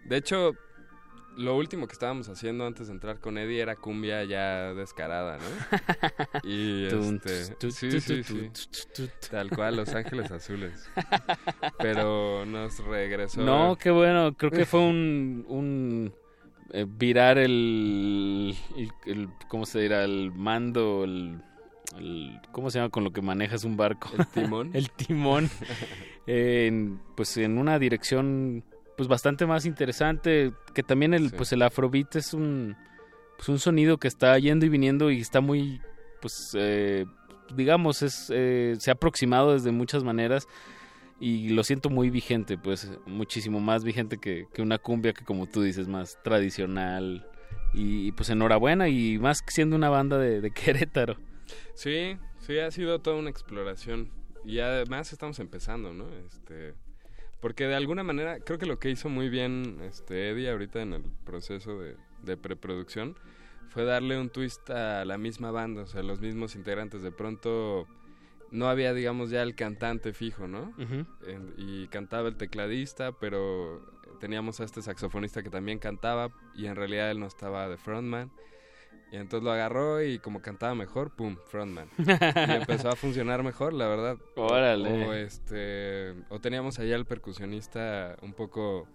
De 0.05 0.17
hecho, 0.17 0.53
lo 1.36 1.56
último 1.56 1.86
que 1.86 1.93
estábamos 1.93 2.28
haciendo 2.28 2.66
antes 2.66 2.86
de 2.89 2.93
entrar 2.94 3.19
con 3.20 3.39
Eddie 3.39 3.61
era 3.61 3.77
cumbia 3.77 4.24
ya 4.24 4.73
descarada, 4.74 5.39
¿no? 5.39 6.40
Y 6.48 6.86
este... 6.86 7.70
Sí, 7.70 8.01
sí, 8.01 8.23
sí. 8.23 8.51
Tal 9.31 9.51
cual, 9.51 9.77
Los 9.77 9.94
Ángeles 9.94 10.31
Azules. 10.31 10.89
Pero 11.78 12.44
nos 12.47 12.78
regresó... 12.85 13.43
No, 13.43 13.77
qué 13.77 13.90
bueno. 13.90 14.35
Creo 14.36 14.51
que 14.51 14.65
fue 14.66 14.81
un, 14.81 15.44
un 15.48 16.15
eh, 16.73 16.86
virar 16.89 17.39
el, 17.39 18.55
el, 18.77 18.93
el- 19.06 19.28
¿cómo 19.48 19.66
se 19.66 19.81
dirá? 19.81 20.05
El 20.05 20.32
mando, 20.32 21.05
el, 21.05 21.40
el- 21.98 22.40
¿cómo 22.52 22.70
se 22.70 22.78
llama 22.78 22.90
con 22.90 23.05
lo 23.05 23.12
que 23.12 23.23
manejas 23.23 23.65
un 23.65 23.77
barco? 23.77 24.11
¿El 24.16 24.27
timón? 24.27 24.70
el 24.74 24.90
timón. 24.90 25.51
en, 26.27 27.01
pues 27.16 27.36
en 27.36 27.59
una 27.59 27.78
dirección 27.78 28.65
pues 28.97 29.09
bastante 29.09 29.47
más 29.47 29.66
interesante. 29.66 30.53
Que 30.75 30.83
también 30.83 31.15
el, 31.15 31.31
pues 31.31 31.53
el 31.53 31.62
afrobeat 31.62 32.16
es 32.16 32.35
un, 32.35 32.77
pues 33.37 33.49
un 33.49 33.59
sonido 33.59 33.99
que 33.99 34.09
está 34.09 34.39
yendo 34.39 34.66
y 34.66 34.69
viniendo 34.69 35.11
y 35.11 35.21
está 35.21 35.41
muy, 35.41 35.81
pues 36.21 36.53
eh, 36.55 37.07
digamos, 37.55 38.03
es, 38.03 38.31
eh, 38.35 38.75
se 38.79 38.91
ha 38.91 38.95
aproximado 38.95 39.53
desde 39.53 39.73
muchas 39.73 40.05
maneras 40.05 40.47
y 41.21 41.51
lo 41.51 41.62
siento 41.62 41.91
muy 41.91 42.11
vigente, 42.11 42.59
pues 42.59 42.91
muchísimo 43.07 43.61
más 43.61 43.85
vigente 43.85 44.19
que, 44.19 44.47
que 44.53 44.62
una 44.62 44.79
cumbia 44.79 45.12
que 45.12 45.25
como 45.25 45.47
tú 45.47 45.62
dices, 45.62 45.89
más 45.89 46.19
tradicional. 46.23 47.27
Y, 47.73 48.12
pues 48.12 48.31
enhorabuena 48.31 48.89
y 48.89 49.19
más 49.19 49.39
siendo 49.49 49.75
una 49.75 49.89
banda 49.89 50.16
de, 50.19 50.41
de 50.41 50.51
Querétaro. 50.53 51.16
Sí, 51.75 52.16
sí, 52.39 52.59
ha 52.59 52.71
sido 52.71 53.01
toda 53.01 53.16
una 53.16 53.31
exploración. 53.31 54.11
Y 54.45 54.61
además 54.61 55.12
estamos 55.12 55.39
empezando, 55.41 55.93
¿no? 55.93 56.09
Este, 56.27 56.75
porque 57.40 57.66
de 57.66 57.74
alguna 57.74 58.02
manera, 58.02 58.39
creo 58.40 58.59
que 58.59 58.66
lo 58.66 58.78
que 58.78 58.90
hizo 58.90 59.09
muy 59.09 59.28
bien 59.28 59.81
este 59.82 60.31
Eddie 60.31 60.51
ahorita 60.51 60.81
en 60.82 60.94
el 60.94 61.02
proceso 61.24 61.78
de, 61.81 61.97
de 62.23 62.36
preproducción 62.36 63.16
fue 63.69 63.85
darle 63.85 64.19
un 64.19 64.31
twist 64.31 64.70
a 64.70 65.05
la 65.05 65.19
misma 65.19 65.51
banda, 65.51 65.82
o 65.82 65.86
sea, 65.86 66.02
los 66.02 66.20
mismos 66.20 66.55
integrantes. 66.55 67.02
De 67.02 67.11
pronto 67.12 67.86
no 68.51 68.69
había, 68.69 68.94
digamos, 68.94 69.31
ya 69.31 69.43
el 69.43 69.55
cantante 69.56 70.12
fijo, 70.12 70.47
¿no? 70.47 70.73
En- 71.27 71.55
y 71.56 71.89
cantaba 71.89 72.28
el 72.28 72.36
tecladista, 72.36 73.12
pero 73.12 73.85
teníamos 74.20 74.61
a 74.61 74.65
este 74.65 74.81
saxofonista 74.81 75.43
que 75.43 75.51
también 75.51 75.78
cantaba 75.81 76.31
y 76.55 76.66
en 76.66 76.77
realidad 76.77 77.11
él 77.11 77.19
no 77.19 77.27
estaba 77.27 77.69
de 77.69 77.77
frontman. 77.77 78.31
Y 79.13 79.17
entonces 79.17 79.45
lo 79.45 79.53
agarró 79.53 80.03
y 80.03 80.19
como 80.19 80.43
cantaba 80.43 80.75
mejor, 80.75 81.15
pum, 81.15 81.37
frontman. 81.47 81.89
y 81.99 82.03
empezó 82.53 82.89
a 82.89 82.97
funcionar 82.97 83.43
mejor, 83.43 83.73
la 83.73 83.87
verdad. 83.87 84.17
Órale. 84.35 85.07
O, 85.07 85.13
este, 85.13 86.15
o 86.31 86.41
teníamos 86.41 86.79
allá 86.79 86.97
al 86.97 87.07
percusionista 87.07 88.17
un 88.23 88.33
poco 88.33 88.89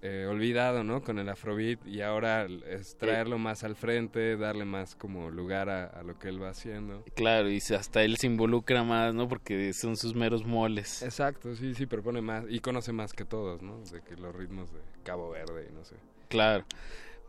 eh, 0.00 0.26
olvidado, 0.28 0.84
¿no? 0.84 1.02
Con 1.02 1.18
el 1.18 1.28
afrobeat 1.28 1.84
y 1.84 2.02
ahora 2.02 2.46
es 2.68 2.96
traerlo 2.96 3.36
más 3.36 3.64
al 3.64 3.74
frente, 3.74 4.36
darle 4.36 4.64
más 4.64 4.94
como 4.94 5.28
lugar 5.28 5.68
a, 5.68 5.86
a 5.86 6.04
lo 6.04 6.16
que 6.16 6.28
él 6.28 6.40
va 6.40 6.50
haciendo. 6.50 7.02
Claro, 7.16 7.50
y 7.50 7.58
hasta 7.58 8.04
él 8.04 8.16
se 8.16 8.28
involucra 8.28 8.84
más, 8.84 9.12
¿no? 9.12 9.28
Porque 9.28 9.72
son 9.72 9.96
sus 9.96 10.14
meros 10.14 10.46
moles. 10.46 11.02
Exacto, 11.02 11.56
sí, 11.56 11.74
sí, 11.74 11.86
propone 11.86 12.20
más 12.22 12.44
y 12.48 12.60
conoce 12.60 12.92
más 12.92 13.12
que 13.12 13.24
todos, 13.24 13.60
¿no? 13.60 13.80
De 13.80 14.00
que 14.02 14.14
los 14.14 14.34
ritmos 14.36 14.72
de 14.72 14.78
Cabo 15.02 15.30
Verde 15.30 15.66
y 15.68 15.74
no 15.74 15.84
sé. 15.84 15.96
Claro. 16.28 16.64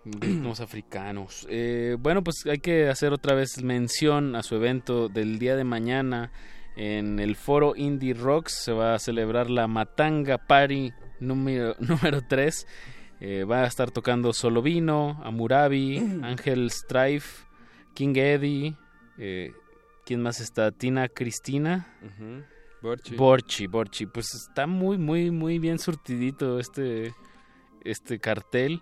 Ritmos 0.05 0.61
africanos. 0.61 1.45
Eh, 1.49 1.97
bueno, 1.99 2.23
pues 2.23 2.45
hay 2.45 2.59
que 2.59 2.87
hacer 2.87 3.11
otra 3.11 3.35
vez 3.35 3.61
mención 3.61 4.35
a 4.35 4.43
su 4.43 4.55
evento 4.55 5.09
del 5.09 5.39
día 5.39 5.55
de 5.55 5.65
mañana 5.65 6.31
en 6.77 7.19
el 7.19 7.35
foro 7.35 7.75
Indie 7.75 8.13
Rocks. 8.13 8.63
Se 8.63 8.71
va 8.71 8.95
a 8.95 8.99
celebrar 8.99 9.49
la 9.49 9.67
Matanga 9.67 10.37
Party 10.37 10.93
número, 11.19 11.75
número 11.79 12.21
3. 12.27 12.67
Eh, 13.21 13.43
va 13.43 13.63
a 13.63 13.67
estar 13.67 13.91
tocando 13.91 14.31
Solovino, 14.31 15.21
Amurabi, 15.23 15.97
Ángel 16.23 16.71
Strife, 16.71 17.45
King 17.93 18.15
Eddie. 18.15 18.75
Eh, 19.17 19.51
¿Quién 20.05 20.21
más 20.21 20.39
está? 20.39 20.71
Tina 20.71 21.09
Cristina. 21.09 21.93
Borchi, 22.81 23.67
Borchi. 23.67 24.05
Pues 24.05 24.33
está 24.33 24.65
muy, 24.65 24.97
muy, 24.97 25.29
muy 25.29 25.59
bien 25.59 25.77
surtidito 25.77 26.57
este, 26.57 27.13
este 27.83 28.19
cartel 28.19 28.81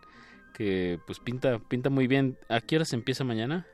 que 0.58 1.00
pues 1.06 1.20
pinta, 1.20 1.60
pinta 1.60 1.92
muy 1.92 2.08
bien. 2.08 2.36
¿A 2.50 2.62
qué 2.62 2.78
hora 2.78 2.86
se 2.86 2.96
empieza 2.96 3.24
mañana? 3.24 3.68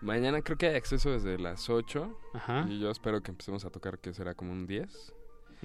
Mañana 0.00 0.42
creo 0.42 0.56
que 0.56 0.68
hay 0.68 0.76
acceso 0.76 1.10
desde 1.10 1.36
las 1.40 1.68
8. 1.68 2.18
Ajá. 2.34 2.66
Y 2.68 2.78
yo 2.78 2.88
espero 2.88 3.20
que 3.20 3.32
empecemos 3.32 3.64
a 3.64 3.70
tocar, 3.70 3.98
que 3.98 4.14
será 4.14 4.34
como 4.34 4.52
un 4.52 4.68
10. 4.68 5.12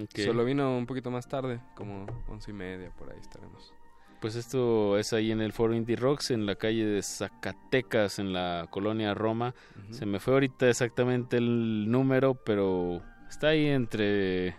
Ok. 0.02 0.20
Solo 0.26 0.44
vino 0.44 0.76
un 0.76 0.88
poquito 0.88 1.12
más 1.12 1.28
tarde, 1.28 1.62
como 1.76 2.08
once 2.28 2.50
y 2.50 2.54
media, 2.56 2.90
por 2.98 3.12
ahí 3.12 3.20
estaremos. 3.22 3.76
Pues 4.20 4.36
esto 4.36 4.98
es 4.98 5.14
ahí 5.14 5.32
en 5.32 5.40
el 5.40 5.54
Foro 5.54 5.76
Indie 5.76 5.98
Rocks, 5.98 6.32
en 6.32 6.48
la 6.48 6.56
calle 6.56 6.84
de 6.84 7.04
Zacatecas, 7.04 8.18
en 8.18 8.34
la 8.34 8.68
colonia 8.72 9.14
Roma. 9.14 9.54
Se 9.92 10.08
me 10.08 10.20
fue 10.20 10.34
ahorita 10.34 10.68
exactamente 10.68 11.38
el 11.38 11.92
número, 11.92 12.34
pero 12.34 13.04
está 13.30 13.50
ahí 13.50 13.68
entre 13.68 14.56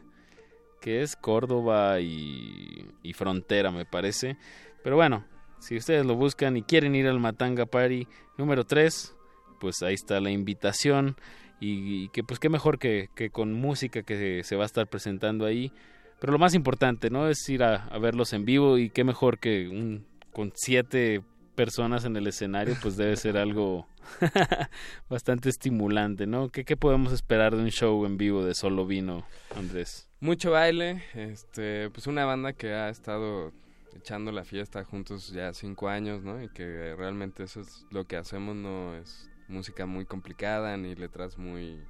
que 0.80 1.02
es 1.02 1.16
Córdoba 1.16 1.98
y, 1.98 2.88
y 3.02 3.12
Frontera, 3.12 3.72
me 3.72 3.86
parece. 3.86 4.36
Pero 4.84 4.94
bueno, 4.94 5.24
si 5.66 5.76
ustedes 5.76 6.06
lo 6.06 6.14
buscan 6.14 6.56
y 6.56 6.62
quieren 6.62 6.94
ir 6.94 7.08
al 7.08 7.18
Matanga 7.18 7.66
Party 7.66 8.06
número 8.38 8.62
3, 8.62 9.16
pues 9.58 9.82
ahí 9.82 9.94
está 9.94 10.20
la 10.20 10.30
invitación. 10.30 11.16
Y, 11.58 12.04
y 12.04 12.08
que 12.10 12.22
pues 12.22 12.38
qué 12.38 12.48
mejor 12.48 12.78
que, 12.78 13.08
que 13.16 13.30
con 13.30 13.52
música 13.52 14.02
que 14.02 14.44
se 14.44 14.56
va 14.56 14.62
a 14.62 14.66
estar 14.66 14.86
presentando 14.86 15.44
ahí. 15.44 15.72
Pero 16.20 16.32
lo 16.32 16.38
más 16.38 16.54
importante, 16.54 17.10
¿no? 17.10 17.28
Es 17.28 17.48
ir 17.48 17.64
a, 17.64 17.86
a 17.86 17.98
verlos 17.98 18.32
en 18.32 18.44
vivo 18.44 18.78
y 18.78 18.90
qué 18.90 19.02
mejor 19.02 19.38
que 19.40 19.68
un, 19.68 20.06
con 20.32 20.52
siete 20.54 21.22
personas 21.56 22.04
en 22.04 22.16
el 22.16 22.28
escenario, 22.28 22.76
pues 22.80 22.96
debe 22.96 23.16
ser 23.16 23.36
algo 23.36 23.88
bastante 25.10 25.48
estimulante, 25.48 26.28
¿no? 26.28 26.50
¿Qué, 26.50 26.64
¿Qué 26.64 26.76
podemos 26.76 27.12
esperar 27.12 27.56
de 27.56 27.62
un 27.62 27.70
show 27.70 28.06
en 28.06 28.18
vivo 28.18 28.44
de 28.44 28.54
Solo 28.54 28.86
Vino, 28.86 29.26
Andrés? 29.56 30.08
Mucho 30.20 30.52
baile, 30.52 31.02
este, 31.14 31.90
pues 31.90 32.06
una 32.06 32.24
banda 32.24 32.52
que 32.52 32.72
ha 32.72 32.88
estado 32.88 33.52
echando 33.96 34.32
la 34.32 34.44
fiesta 34.44 34.84
juntos 34.84 35.30
ya 35.30 35.52
cinco 35.52 35.88
años, 35.88 36.22
¿no? 36.22 36.42
Y 36.42 36.48
que 36.48 36.94
realmente 36.96 37.42
eso 37.42 37.60
es 37.60 37.86
lo 37.90 38.06
que 38.06 38.16
hacemos, 38.16 38.54
no 38.56 38.94
es 38.94 39.30
música 39.48 39.86
muy 39.86 40.04
complicada 40.04 40.76
ni 40.76 40.94
letras 40.94 41.38
muy 41.38 41.80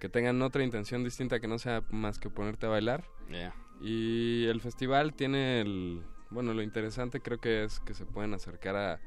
que 0.00 0.08
tengan 0.08 0.42
otra 0.42 0.62
intención 0.62 1.02
distinta 1.02 1.40
que 1.40 1.48
no 1.48 1.58
sea 1.58 1.82
más 1.90 2.18
que 2.18 2.28
ponerte 2.28 2.66
a 2.66 2.68
bailar. 2.68 3.04
Yeah. 3.30 3.54
Y 3.80 4.44
el 4.46 4.60
festival 4.60 5.14
tiene 5.14 5.62
el, 5.62 6.02
bueno, 6.30 6.52
lo 6.52 6.62
interesante 6.62 7.20
creo 7.20 7.40
que 7.40 7.64
es 7.64 7.80
que 7.80 7.94
se 7.94 8.04
pueden 8.04 8.34
acercar 8.34 8.76
a, 8.76 9.00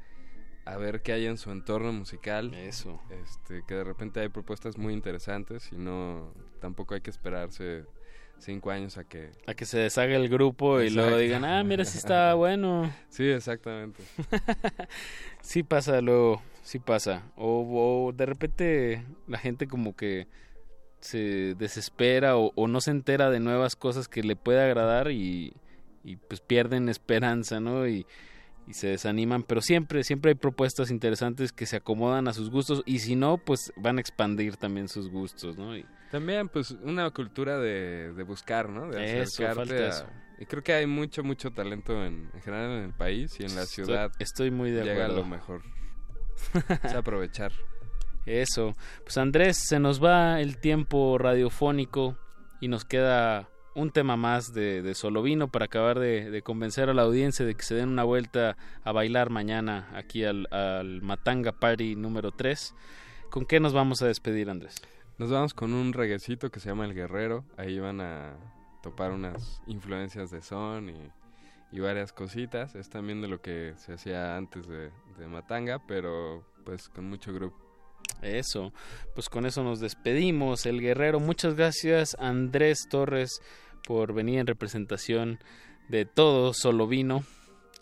a 0.66 0.78
ver 0.78 1.02
qué 1.02 1.14
hay 1.14 1.28
en 1.28 1.38
su 1.38 1.52
entorno 1.52 1.94
musical. 1.94 2.54
Eso. 2.54 3.00
Este, 3.10 3.64
que 3.68 3.76
de 3.76 3.84
repente 3.84 4.22
hay 4.22 4.30
propuestas 4.30 4.78
muy 4.78 4.94
interesantes 4.94 5.72
y 5.72 5.78
no, 5.78 6.34
tampoco 6.60 6.96
hay 6.96 7.02
que 7.02 7.12
esperarse 7.12 7.86
cinco 8.40 8.72
años 8.72 8.98
a 8.98 9.04
que... 9.04 9.32
A 9.46 9.54
que 9.54 9.66
se 9.66 9.80
deshaga 9.80 10.16
el 10.16 10.30
grupo 10.30 10.82
y 10.82 10.90
luego 10.90 11.18
digan, 11.18 11.46
ah, 11.46 11.64
mira, 11.64 11.86
sí 11.86 11.98
está 11.98 12.34
bueno. 12.36 12.92
Sí, 13.10 13.26
exactamente. 13.26 14.04
Sí 15.48 15.64
pasa 15.64 16.02
luego, 16.02 16.42
sí 16.62 16.78
pasa. 16.78 17.24
O, 17.38 18.08
o 18.10 18.12
de 18.12 18.26
repente 18.26 19.06
la 19.28 19.38
gente 19.38 19.66
como 19.66 19.96
que 19.96 20.28
se 21.00 21.56
desespera 21.56 22.36
o, 22.36 22.52
o 22.56 22.68
no 22.68 22.82
se 22.82 22.92
entera 22.92 23.30
de 23.30 23.40
nuevas 23.40 23.78
cosas 23.78 24.10
que 24.10 24.24
le 24.24 24.36
puede 24.36 24.62
agradar 24.62 25.10
y, 25.10 25.54
y, 26.04 26.18
pues 26.18 26.42
pierden 26.42 26.90
esperanza, 26.90 27.62
¿no? 27.62 27.88
Y, 27.88 28.06
y 28.68 28.74
se 28.74 28.88
desaniman, 28.90 29.44
pero 29.44 29.62
siempre, 29.62 30.04
siempre 30.04 30.30
hay 30.32 30.36
propuestas 30.36 30.92
interesantes 30.92 31.52
que 31.54 31.66
se 31.66 31.78
acomodan 31.78 32.28
a 32.28 32.34
sus 32.34 32.50
gustos 32.50 32.84
y 32.86 33.00
si 33.00 33.16
no, 33.16 33.38
pues 33.38 33.72
van 33.78 33.98
a 33.98 34.02
expandir 34.02 34.58
también 34.58 34.88
sus 34.90 35.10
gustos, 35.10 35.58
¿no? 35.58 35.76
Y 35.78 35.86
También, 36.12 36.50
pues, 36.50 36.72
una 36.84 37.10
cultura 37.12 37.58
de, 37.60 38.14
de 38.14 38.24
buscar, 38.24 38.70
¿no? 38.70 38.90
De 38.90 39.22
Eso, 39.22 39.44
acercarte 39.46 39.84
a- 39.86 39.88
eso. 39.90 40.06
Y 40.40 40.46
creo 40.46 40.62
que 40.64 40.74
hay 40.74 40.86
mucho, 40.86 41.24
mucho 41.24 41.52
talento 41.52 42.06
en, 42.06 42.30
en 42.34 42.42
general 42.42 42.72
en 42.78 42.84
el 42.84 42.94
país 42.94 43.40
y 43.40 43.44
en 43.46 43.56
la 43.56 43.64
Estoy- 43.64 43.86
ciudad. 43.86 44.12
estoy 44.20 44.52
muy 44.52 44.70
de 44.72 44.84
llega 44.84 45.06
acuerdo. 45.06 45.22
lo 45.24 45.26
mejor. 45.26 45.62
es 46.84 46.94
aprovechar. 46.94 47.52
Eso. 48.26 48.76
Pues 49.04 49.18
Andrés, 49.18 49.58
se 49.68 49.80
nos 49.80 50.04
va 50.04 50.42
el 50.42 50.58
tiempo 50.60 51.18
radiofónico 51.18 52.18
y 52.60 52.68
nos 52.68 52.84
queda 52.86 53.50
un 53.78 53.92
tema 53.92 54.18
más 54.18 54.56
de, 54.56 54.82
de 54.82 54.96
Solovino 54.96 55.50
para 55.50 55.66
acabar 55.66 56.00
de, 56.00 56.32
de 56.32 56.42
convencer 56.42 56.90
a 56.90 56.96
la 56.96 57.04
audiencia 57.04 57.46
de 57.46 57.54
que 57.54 57.62
se 57.62 57.76
den 57.76 57.90
una 57.90 58.04
vuelta 58.04 58.58
a 58.84 58.92
bailar 58.92 59.30
mañana 59.30 59.88
aquí 59.94 60.24
al, 60.26 60.48
al 60.52 61.04
Matanga 61.04 61.52
Party 61.52 61.96
número 61.96 62.32
3. 62.32 62.74
¿Con 63.30 63.46
qué 63.46 63.60
nos 63.60 63.74
vamos 63.74 64.02
a 64.02 64.08
despedir, 64.08 64.50
Andrés? 64.50 64.82
Nos 65.20 65.30
vamos 65.30 65.54
con 65.54 65.76
un 65.76 65.94
reguecito 65.94 66.50
que 66.50 66.60
se 66.60 66.70
llama 66.70 66.86
El 66.86 66.96
Guerrero. 66.96 67.46
Ahí 67.56 67.78
van 67.78 68.02
a 68.02 68.36
topar 68.82 69.12
unas 69.12 69.62
influencias 69.68 70.32
de 70.32 70.42
son 70.42 70.90
y, 70.90 71.12
y 71.72 71.80
varias 71.80 72.12
cositas. 72.14 72.74
Es 72.74 72.90
también 72.90 73.22
de 73.22 73.28
lo 73.28 73.42
que 73.42 73.76
se 73.78 73.94
hacía 73.94 74.38
antes 74.38 74.68
de, 74.68 74.90
de 75.20 75.28
Matanga, 75.28 75.86
pero 75.88 76.44
pues 76.66 76.90
con 76.90 77.08
mucho 77.08 77.32
grupo. 77.32 77.68
Eso, 78.22 78.74
pues 79.14 79.30
con 79.30 79.46
eso 79.46 79.64
nos 79.64 79.80
despedimos. 79.80 80.66
El 80.66 80.82
Guerrero, 80.82 81.20
muchas 81.20 81.56
gracias 81.56 82.16
Andrés 82.20 82.88
Torres 82.90 83.42
por 83.88 84.14
venir 84.14 84.40
en 84.40 84.48
representación 84.48 85.40
de 85.88 86.04
todo 86.06 86.54
Solovino 86.54 87.24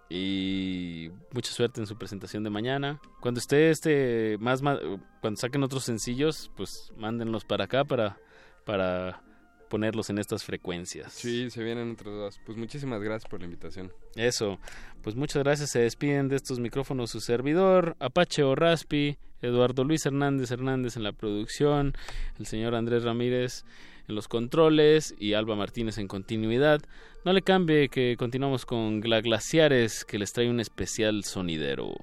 y 0.10 1.10
mucha 1.34 1.52
suerte 1.52 1.82
en 1.82 1.88
su 1.88 1.98
presentación 1.98 2.44
de 2.44 2.52
mañana. 2.52 3.02
Cuando 3.22 3.40
esté 3.40 3.72
este 3.72 4.38
más, 4.40 4.62
ma- 4.62 4.80
cuando 5.22 5.40
saquen 5.40 5.64
otros 5.64 5.84
sencillos, 5.84 6.52
pues 6.56 6.92
mándenlos 6.96 7.44
para 7.44 7.66
acá 7.66 7.84
para 7.84 8.18
para 8.66 9.22
ponerlos 9.70 10.10
en 10.12 10.20
estas 10.20 10.44
frecuencias. 10.44 11.12
Sí, 11.14 11.50
se 11.50 11.64
vienen 11.64 11.92
otros 11.94 12.14
dos. 12.16 12.40
Pues 12.46 12.56
muchísimas 12.58 13.02
gracias 13.02 13.30
por 13.30 13.40
la 13.40 13.46
invitación. 13.46 13.92
Eso, 14.16 14.60
pues 15.02 15.16
muchas 15.16 15.44
gracias. 15.44 15.72
Se 15.72 15.80
despiden 15.80 16.28
de 16.30 16.36
estos 16.36 16.60
micrófonos 16.60 17.10
su 17.10 17.20
servidor, 17.20 17.96
Apache 18.00 18.44
o 18.44 18.54
Raspi, 18.56 19.18
Eduardo 19.42 19.84
Luis 19.84 20.06
Hernández 20.06 20.52
Hernández 20.52 20.98
en 20.98 21.04
la 21.04 21.14
producción, 21.14 21.94
el 22.40 22.46
señor 22.46 22.76
Andrés 22.76 23.04
Ramírez 23.04 23.66
en 24.08 24.16
los 24.16 24.28
controles 24.28 25.16
y 25.20 25.34
Alba 25.34 25.56
Martínez 25.56 25.98
en 25.98 26.08
continuidad. 26.08 26.82
No 27.24 27.34
le 27.34 27.42
cambie 27.42 27.90
que 27.90 28.16
continuamos 28.18 28.66
con 28.66 29.02
Gla 29.02 29.22
Glaciares 29.22 30.06
que 30.06 30.20
les 30.20 30.32
trae 30.34 30.50
un 30.50 30.60
especial 30.60 31.24
sonidero. 31.24 31.96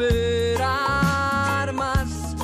Esperar 0.00 1.72
más. 1.74 2.34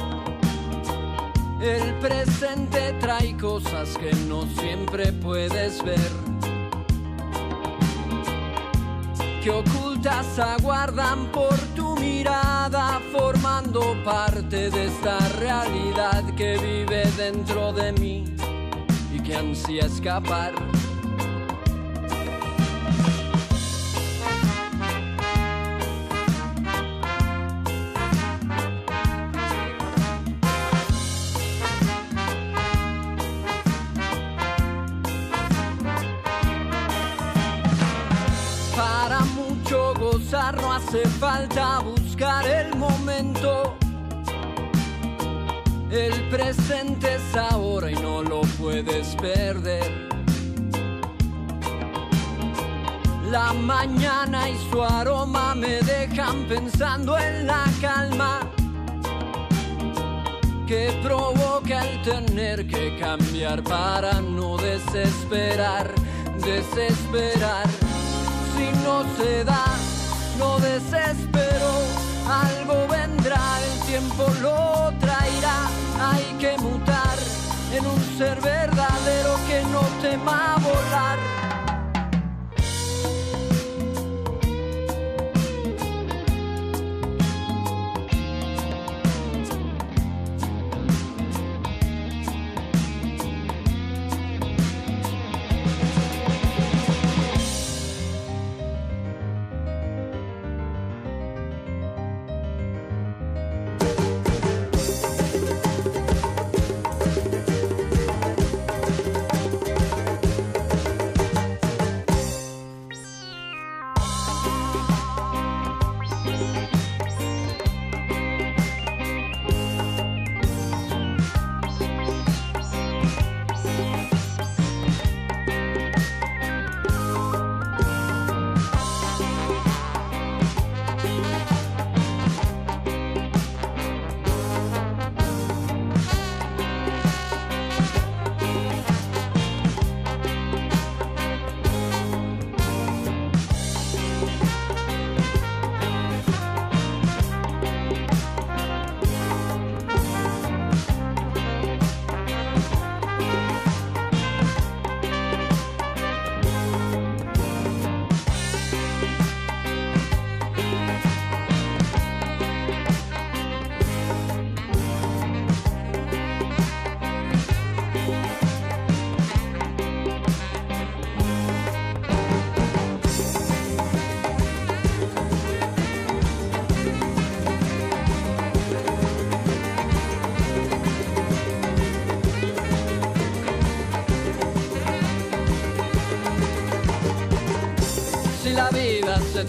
El 1.60 1.94
presente 2.00 2.94
trae 3.00 3.36
cosas 3.36 3.96
que 3.96 4.12
no 4.28 4.42
siempre 4.58 5.12
puedes 5.12 5.82
ver. 5.82 6.10
Que 9.42 9.50
ocultas 9.50 10.38
aguardan 10.38 11.26
por 11.32 11.56
tu 11.74 11.96
mirada, 11.96 13.00
formando 13.12 13.96
parte 14.04 14.70
de 14.70 14.86
esta 14.86 15.18
realidad 15.38 16.24
que 16.34 16.58
vive 16.58 17.04
dentro 17.16 17.72
de 17.72 17.92
mí 17.92 18.24
y 19.14 19.20
que 19.20 19.36
ansía 19.36 19.86
escapar. 19.86 20.52
Hace 40.86 41.08
falta 41.18 41.80
buscar 41.80 42.46
el 42.46 42.76
momento. 42.76 43.76
El 45.90 46.12
presente 46.28 47.14
es 47.14 47.36
ahora 47.36 47.90
y 47.90 47.94
no 47.94 48.22
lo 48.22 48.42
puedes 48.60 49.16
perder. 49.16 50.08
La 53.30 53.52
mañana 53.52 54.48
y 54.48 54.56
su 54.70 54.82
aroma 54.82 55.54
me 55.56 55.80
dejan 55.82 56.44
pensando 56.46 57.18
en 57.18 57.46
la 57.46 57.64
calma 57.80 58.40
que 60.66 60.98
provoca 61.02 61.84
el 61.84 62.02
tener 62.02 62.66
que 62.66 62.96
cambiar 62.98 63.62
para 63.62 64.20
no 64.20 64.56
desesperar, 64.56 65.90
desesperar. 66.38 67.66
Si 68.56 68.84
no 68.84 69.04
se 69.16 69.44
da, 69.44 69.64
no 70.38 70.58
desespero, 70.58 71.70
algo 72.28 72.86
vendrá, 72.88 73.40
el 73.62 73.80
tiempo 73.86 74.26
lo 74.40 74.92
traerá, 74.98 75.68
hay 76.00 76.24
que 76.38 76.56
mutar 76.58 77.16
en 77.72 77.86
un 77.86 78.00
ser 78.18 78.40
verdadero 78.40 79.36
que 79.46 79.62
no 79.72 79.80
tema 80.00 80.56
volar. 80.62 81.35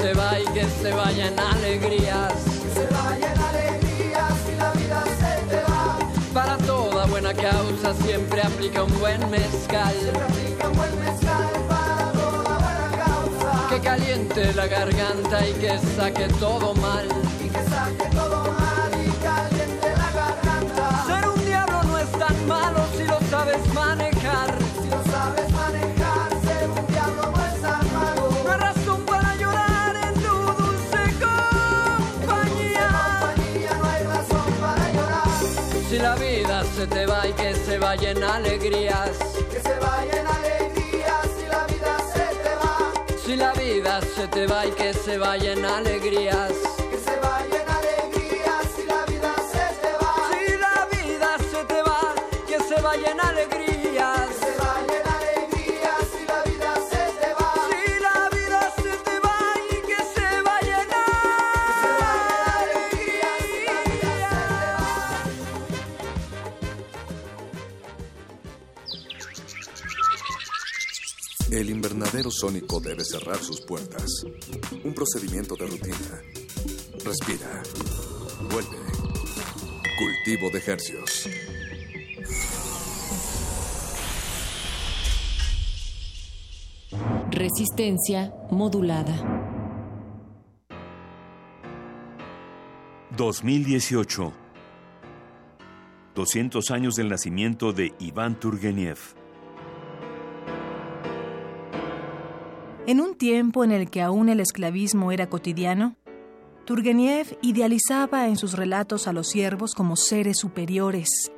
Se 0.08 0.14
va 0.14 0.40
y 0.40 0.46
que 0.54 0.66
se 0.82 0.94
vayan 0.94 1.38
alegrías. 1.38 2.34
Que 2.34 2.80
se 2.80 2.88
vayan 2.94 3.38
alegrías 3.50 4.34
si 4.46 4.56
la 4.56 4.72
vida 4.72 5.04
se 5.20 5.50
te 5.50 5.62
va. 5.70 5.98
Para 6.34 6.58
toda 6.60 7.06
buena 7.08 7.34
causa 7.34 7.94
siempre 8.06 8.42
aplica 8.42 8.84
un 8.84 9.00
buen 9.00 9.30
mezcal. 9.30 9.94
Siempre 10.00 10.24
aplica 10.24 10.70
un 10.70 10.78
buen 10.78 11.00
mezcal 11.00 11.50
para 11.68 12.12
toda 12.14 12.58
buena 12.66 13.06
causa. 13.06 13.70
Que 13.70 13.80
caliente 13.82 14.54
la 14.54 14.68
garganta 14.68 15.46
y 15.46 15.54
que 15.54 15.78
saque 15.98 16.28
todo 16.40 16.74
mal. 16.76 17.08
Y 17.44 17.50
que 17.50 17.64
saque 17.70 18.16
todo 18.16 18.38
mal 18.44 18.47
se 37.68 37.78
vayan 37.80 38.24
alegrías. 38.24 39.18
Que 39.52 39.60
se 39.60 39.80
vayan 39.80 40.26
alegrías 40.26 41.28
si 41.38 41.46
la 41.48 41.66
vida 41.66 41.98
se 42.14 42.26
te 42.44 42.56
va. 42.62 42.94
Si 43.26 43.36
la 43.36 43.52
vida 43.54 44.00
se 44.16 44.28
te 44.30 44.48
va 44.48 44.66
y 44.66 44.72
que 44.72 44.94
se 44.94 45.18
vayan 45.18 45.66
alegrías. 45.66 46.67
Sónico 72.40 72.80
debe 72.80 73.04
cerrar 73.04 73.38
sus 73.38 73.62
puertas. 73.62 74.24
Un 74.84 74.94
procedimiento 74.94 75.56
de 75.56 75.66
rutina. 75.66 76.22
Respira. 77.04 77.64
Vuelve. 78.52 78.78
Cultivo 79.98 80.50
de 80.52 80.58
ejercios. 80.60 81.30
Resistencia 87.32 88.34
modulada. 88.52 89.48
2018. 93.16 94.34
200 96.14 96.72
años 96.72 96.96
del 96.96 97.10
nacimiento 97.10 97.74
de 97.74 97.94
Iván 98.00 98.40
Turgeniev. 98.40 99.17
Tiempo 103.18 103.64
en 103.64 103.72
el 103.72 103.90
que 103.90 104.02
aún 104.02 104.30
el 104.30 104.40
esclavismo 104.40 105.12
era 105.12 105.28
cotidiano, 105.28 105.96
Turgeniev 106.66 107.38
idealizaba 107.42 108.28
en 108.28 108.36
sus 108.36 108.54
relatos 108.54 109.08
a 109.08 109.14
los 109.14 109.30
siervos 109.30 109.74
como 109.74 109.96
seres 109.96 110.38
superiores, 110.38 111.32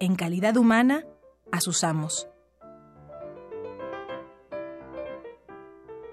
en 0.00 0.14
calidad 0.14 0.56
humana, 0.56 1.04
a 1.50 1.60
sus 1.60 1.82
amos. 1.84 2.28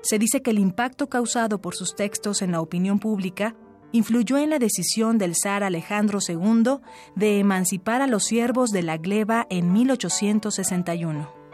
Se 0.02 0.20
dice 0.20 0.42
que 0.42 0.52
el 0.52 0.60
impacto 0.60 1.10
causado 1.10 1.62
por 1.62 1.76
sus 1.76 1.96
textos 1.96 2.42
en 2.42 2.52
la 2.52 2.62
opinión 2.62 3.00
pública 3.00 3.56
influyó 3.92 4.38
en 4.38 4.50
la 4.50 4.60
decisión 4.60 5.18
del 5.18 5.36
zar 5.36 5.64
Alejandro 5.64 6.20
II 6.28 6.80
de 7.16 7.40
emancipar 7.40 8.02
a 8.02 8.08
los 8.08 8.26
siervos 8.26 8.72
de 8.72 8.84
la 8.84 8.98
gleba 8.98 9.48
en 9.50 9.74
1861. 9.74 11.45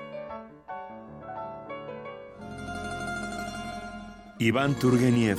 Iván 4.41 4.73
Turgeniev. 4.73 5.38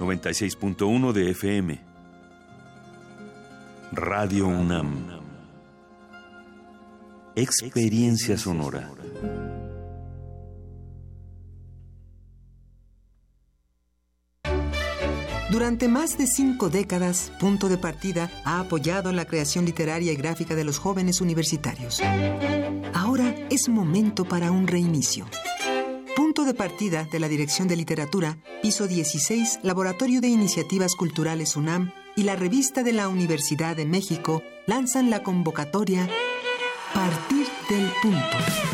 96.1 0.00 1.12
de 1.12 1.30
FM. 1.32 1.80
Radio 3.92 4.46
UNAM. 4.46 5.20
Experiencia 7.36 8.38
sonora. 8.38 8.90
Durante 15.50 15.88
más 15.88 16.16
de 16.16 16.26
cinco 16.26 16.70
décadas, 16.70 17.34
Punto 17.38 17.68
de 17.68 17.76
Partida 17.76 18.30
ha 18.46 18.60
apoyado 18.60 19.12
la 19.12 19.26
creación 19.26 19.66
literaria 19.66 20.10
y 20.10 20.16
gráfica 20.16 20.54
de 20.54 20.64
los 20.64 20.78
jóvenes 20.78 21.20
universitarios. 21.20 22.00
Ahora 22.94 23.34
es 23.50 23.68
momento 23.68 24.24
para 24.24 24.50
un 24.50 24.66
reinicio. 24.66 25.26
Punto 26.14 26.44
de 26.44 26.52
Partida 26.52 27.04
de 27.10 27.18
la 27.18 27.28
Dirección 27.28 27.68
de 27.68 27.76
Literatura, 27.76 28.36
piso 28.60 28.86
16, 28.86 29.60
Laboratorio 29.62 30.20
de 30.20 30.28
Iniciativas 30.28 30.94
Culturales 30.94 31.56
UNAM 31.56 31.92
y 32.16 32.24
la 32.24 32.36
revista 32.36 32.82
de 32.82 32.92
la 32.92 33.08
Universidad 33.08 33.76
de 33.76 33.86
México 33.86 34.42
lanzan 34.66 35.08
la 35.08 35.22
convocatoria 35.22 36.06
Partir 36.92 37.46
del 37.70 37.90
Punto 38.02 38.71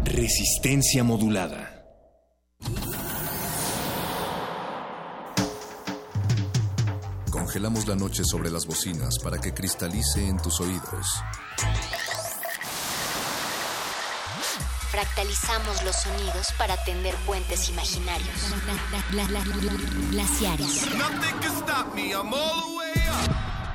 Resistencia 0.05 1.05
modulada. 1.05 1.85
Congelamos 7.31 7.87
la 7.87 7.95
noche 7.95 8.23
sobre 8.25 8.51
las 8.51 8.67
bocinas 8.67 9.19
para 9.23 9.39
que 9.39 9.53
cristalice 9.53 10.27
en 10.27 10.39
tus 10.39 10.59
oídos. 10.63 11.07
Fractalizamos 14.95 15.83
los 15.83 15.97
sonidos 15.97 16.53
para 16.57 16.77
tender 16.85 17.17
puentes 17.27 17.69
imaginarios. 17.69 18.29
Glaciares. 20.13 20.87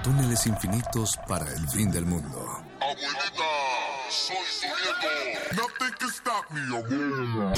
Túneles 0.01 0.47
infinitos 0.47 1.19
para 1.27 1.45
el 1.51 1.67
fin 1.67 1.91
del 1.91 2.05
mundo. 2.05 2.63
Soy 4.09 4.37
su 4.49 4.65
nieto. 4.65 5.09
Nothing 5.61 5.93
can 5.99 6.09
stop 6.09 6.49
me, 6.51 6.61
abuela. 6.77 7.53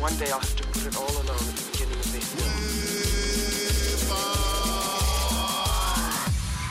One 0.00 0.16
day 0.18 0.32
I'll 0.32 0.40
have 0.40 0.56
to 0.56 0.64
put 0.66 0.86
it 0.86 0.96
all 0.96 1.16
alone 1.16 1.38
at 1.38 1.54
the 1.54 1.62
beginning 1.70 2.00
of 2.00 2.10
the 2.10 2.18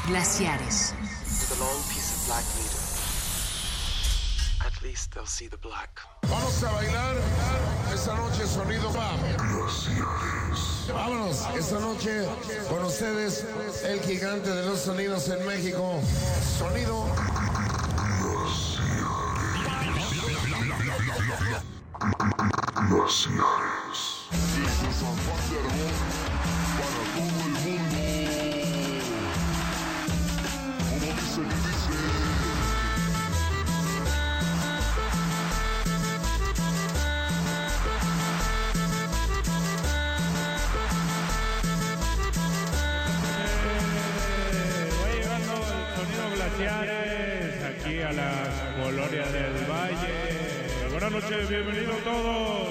Glaciares. 0.06 0.94
With 1.00 1.58
a 1.58 1.64
long 1.64 1.82
piece 1.84 2.12
of 2.14 2.28
black 2.28 2.44
needle. 2.58 2.79
At 4.80 4.86
least 4.86 5.14
they'll 5.14 5.26
see 5.26 5.48
the 5.48 5.58
black. 5.58 6.00
Vamos 6.24 6.64
a 6.64 6.72
bailar 6.72 7.16
esta 7.94 8.16
noche 8.16 8.48
sonido 8.48 8.90
BAM. 8.94 9.20
Vámonos, 10.94 11.46
esta 11.54 11.80
noche 11.82 12.26
con 12.70 12.86
ustedes 12.86 13.44
el 13.84 14.00
gigante 14.00 14.50
de 14.50 14.66
los 14.66 14.80
sonidos 14.80 15.28
en 15.28 15.46
México. 15.46 16.00
Sonido. 16.58 17.06
Glaciares. 22.88 24.30
Desde 24.56 24.94
Buenas 51.00 51.24
noches, 51.24 51.48
bienvenidos 51.48 52.04
todos. 52.04 52.69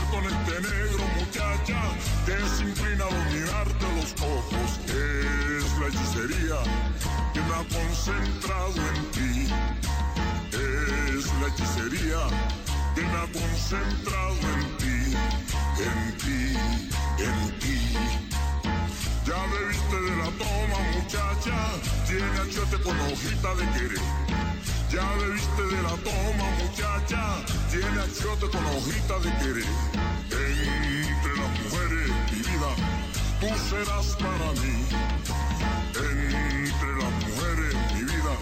Con 0.00 0.24
este 0.24 0.60
negro, 0.62 1.04
muchacha? 1.18 1.78
Desinclina 2.24 3.04
a 3.04 3.08
dominarte 3.08 3.86
los 3.96 4.14
ojos. 4.22 4.80
Es 4.88 5.78
la 5.78 5.88
hechicería 5.88 6.58
que 7.34 7.40
me 7.40 7.54
ha 7.54 7.64
concentrado 7.68 8.74
en 8.88 9.10
ti. 9.12 9.52
Es 10.52 11.26
la 11.40 11.46
hechicería 11.48 12.20
que 12.94 13.02
me 13.02 13.16
ha 13.18 13.26
concentrado 13.32 14.36
en 14.54 14.76
ti, 14.78 15.16
en 15.76 16.16
ti, 16.16 16.56
en 17.18 17.58
ti. 17.58 17.78
Ya 19.26 19.40
bebiste 19.46 19.96
de 20.00 20.16
la 20.16 20.30
toma, 20.40 20.78
muchacha. 20.94 21.56
Tiene 22.06 22.38
achiote 22.40 22.82
con 22.82 22.98
hojita 22.98 23.54
de 23.56 23.64
querer. 23.78 24.06
Ya 24.90 25.06
bebiste 25.16 25.62
de 25.62 25.82
la 25.82 25.96
toma. 25.96 26.31
Tiene 27.72 28.00
achiote 28.02 28.46
con 28.50 28.64
hojita 28.66 29.18
de 29.20 29.30
querer. 29.38 29.64
Entre 30.28 31.32
las 31.40 31.52
mujeres, 31.62 32.08
mi 32.30 32.38
vida, 32.38 32.70
tú 33.40 33.48
serás 33.70 34.08
para 34.20 34.48
mí. 34.60 34.76
Entre 35.96 36.92
las 37.00 37.12
mujeres, 37.24 37.72
mi 37.94 38.02
vida, 38.04 38.34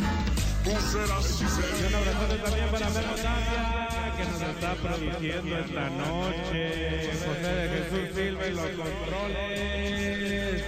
tú 0.65 0.73
serás. 0.91 1.27
Un 1.41 1.95
abrazote 1.95 2.37
también 2.43 2.69
para 2.73 2.89
Memo 2.91 3.15
que 4.17 4.25
nos 4.25 4.43
está 4.43 4.75
produciendo 4.75 5.59
esta 5.59 5.85
noche. 5.91 7.11
José 7.25 7.53
de 7.55 7.67
Jesús 7.71 8.07
Silva 8.13 8.45
y 8.49 8.51
los 8.51 8.71
controles. 8.71 10.65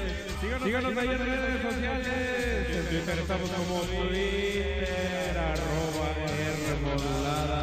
Síganos 0.62 0.96
ahí 0.98 1.08
en 1.08 1.18
redes 1.18 1.62
sociales. 1.62 2.70
En 2.70 2.84
Twitter 2.86 3.18
estamos 3.18 3.50
como 3.50 3.80
Twitter, 3.80 5.36
arroba 5.36 6.06
R 6.28 6.76
modulada. 6.80 7.61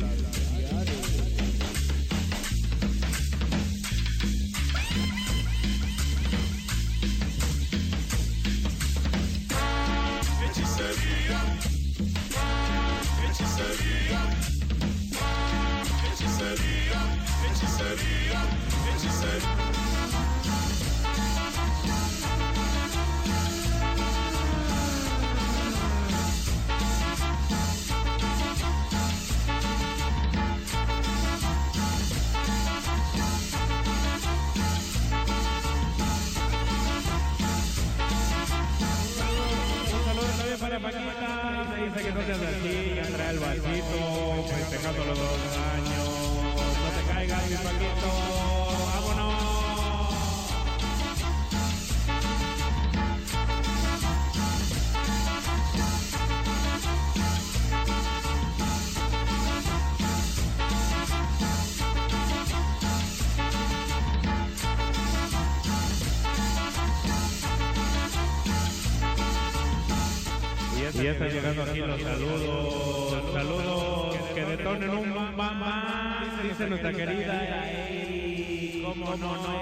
Saludos. 71.98 73.32
Saludos 73.32 74.16
que 74.34 74.44
detonen 74.44 74.90
un 74.90 75.36
mamá, 75.36 76.40
dice 76.42 76.66
nuestra 76.66 76.92
querida 76.92 77.70
Eri. 77.70 78.82
Cómo 78.84 79.16
no, 79.16 79.53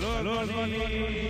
Boni. 0.00 1.20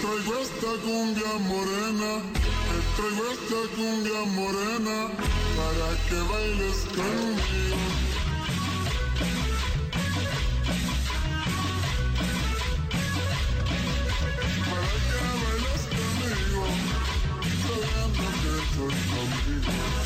traigo 0.00 0.38
esta 0.38 0.70
cumbia 0.84 1.32
morena, 1.50 2.10
te 2.68 2.78
traigo 2.96 3.24
esta 3.34 3.60
cumbia 3.74 4.20
morena 4.38 4.96
para 5.56 5.88
que 6.06 6.18
bailes 6.30 6.78
conmigo. 6.94 7.80
Para 14.70 14.94
que 15.08 15.20
bailes 15.42 15.82
conmigo, 15.96 16.64
sabiendo 17.62 18.24
que 18.40 18.50
estoy 18.62 18.94
contigo. 19.10 20.05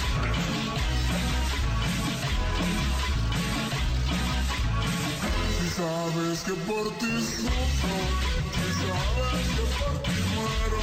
Sabes 5.76 6.40
que 6.42 6.52
por 6.66 6.86
ti 6.98 7.12
sufro, 7.20 7.98
si 8.54 8.66
sabes 8.80 9.46
que 9.54 9.64
por 9.78 9.94
ti 10.02 10.16
muero, 10.34 10.82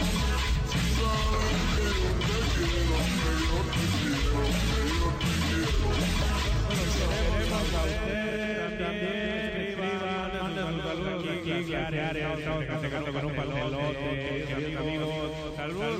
si 0.72 0.82
sabes 0.98 1.62
que 1.76 1.88
yo 2.00 2.12
te 2.24 2.40
quiero, 2.56 3.00
que 3.18 3.34
yo 3.48 3.60
te 3.74 3.84
quiero, 3.94 4.42
que 4.62 4.82
yo 5.00 5.10
te 5.22 5.32
quiero. 5.46 5.88
A 7.48 7.84
ustedes 7.84 8.74
también, 8.80 9.54
escriban, 9.68 10.30
manden 10.42 10.68
sus 10.68 10.92
saludos 12.92 13.12
con 13.14 13.26
un 13.26 13.36
amigos. 14.78 15.12
Saludos, 15.56 15.96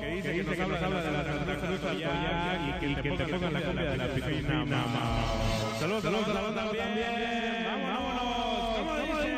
que 0.00 0.08
dice 0.10 0.56
que 0.56 0.66
nos 0.66 0.80
de 1.04 1.10
la 1.12 1.22
y 2.80 2.94
que 2.94 3.10
te 3.10 3.24
pongan 3.24 3.52
la 3.52 3.60
de 3.60 4.42
la 4.42 4.64
mamá. 4.64 5.63
Saludos, 5.84 6.02
saludos 6.02 6.28
a 6.28 6.32
la 6.32 6.40
banda 6.40 6.62
también. 6.62 6.86
Vámonos, 7.84 8.78
¿cómo 8.78 9.20
dice? 9.20 9.34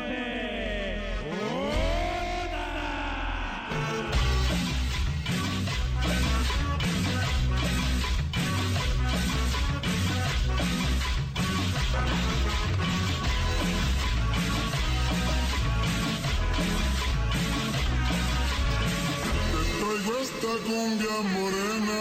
Te 19.51 19.61
traigo 19.83 20.13
esta 20.21 20.51
cumbia 20.65 21.15
morena, 21.35 21.97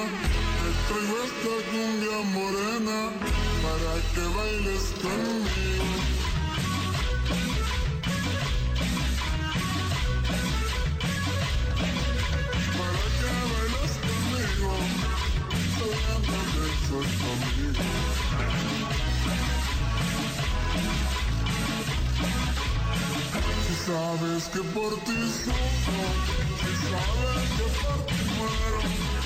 te 0.62 0.70
traigo 0.86 1.16
esta 1.24 1.54
cumbia 1.68 2.18
morena 2.32 3.55
para 3.66 3.94
que 4.14 4.24
bailes 4.36 4.84
conmigo. 5.02 5.88
Para 12.78 13.04
que 13.18 13.30
bailes 13.52 13.94
conmigo, 14.04 14.72
que 15.76 16.68
soy 16.86 17.08
conmigo. 17.22 17.88
Si 23.66 23.74
sabes 23.86 24.42
que 24.52 24.62
por 24.74 24.92
ti 25.06 25.18
sufro, 25.42 26.04
si 26.60 26.72
sabes 26.90 27.48
que 27.56 27.66
por 27.80 27.98
ti 28.06 28.18
muero, 28.36 29.25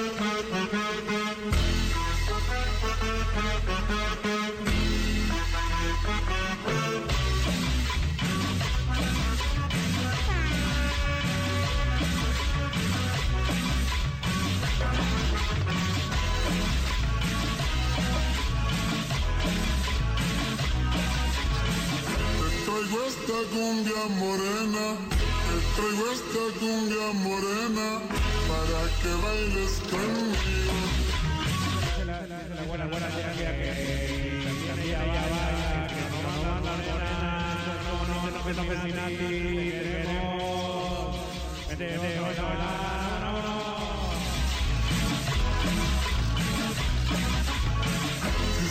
esta 23.31 23.55
cumbia 23.55 24.03
morena, 24.19 24.97
te 25.47 25.57
traigo 25.75 26.05
esta 26.11 26.43
cumbia 26.59 27.07
morena 27.13 27.87
para 28.49 28.81
que 28.99 29.11
bailes 29.23 29.73
conmigo. 29.89 31.01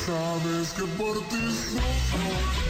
Sabes 0.06 0.72
que 0.72 0.84
por 0.98 1.16
ti 1.28 1.42
sufro, 1.50 2.69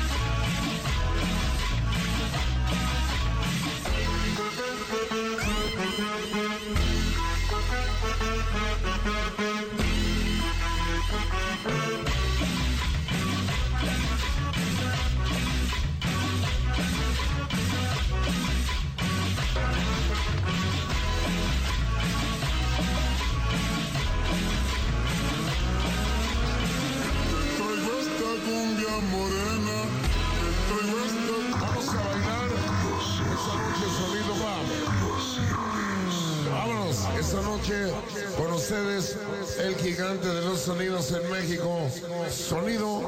esta 37.21 37.41
noche 37.43 37.93
con 38.35 38.51
ustedes 38.51 39.15
el 39.59 39.75
gigante 39.75 40.27
de 40.27 40.41
los 40.41 40.59
sonidos 40.59 41.11
en 41.11 41.29
México, 41.31 41.87
sonido... 42.31 43.07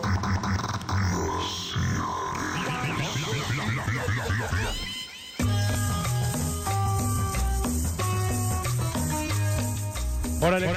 Órale, 10.42 10.68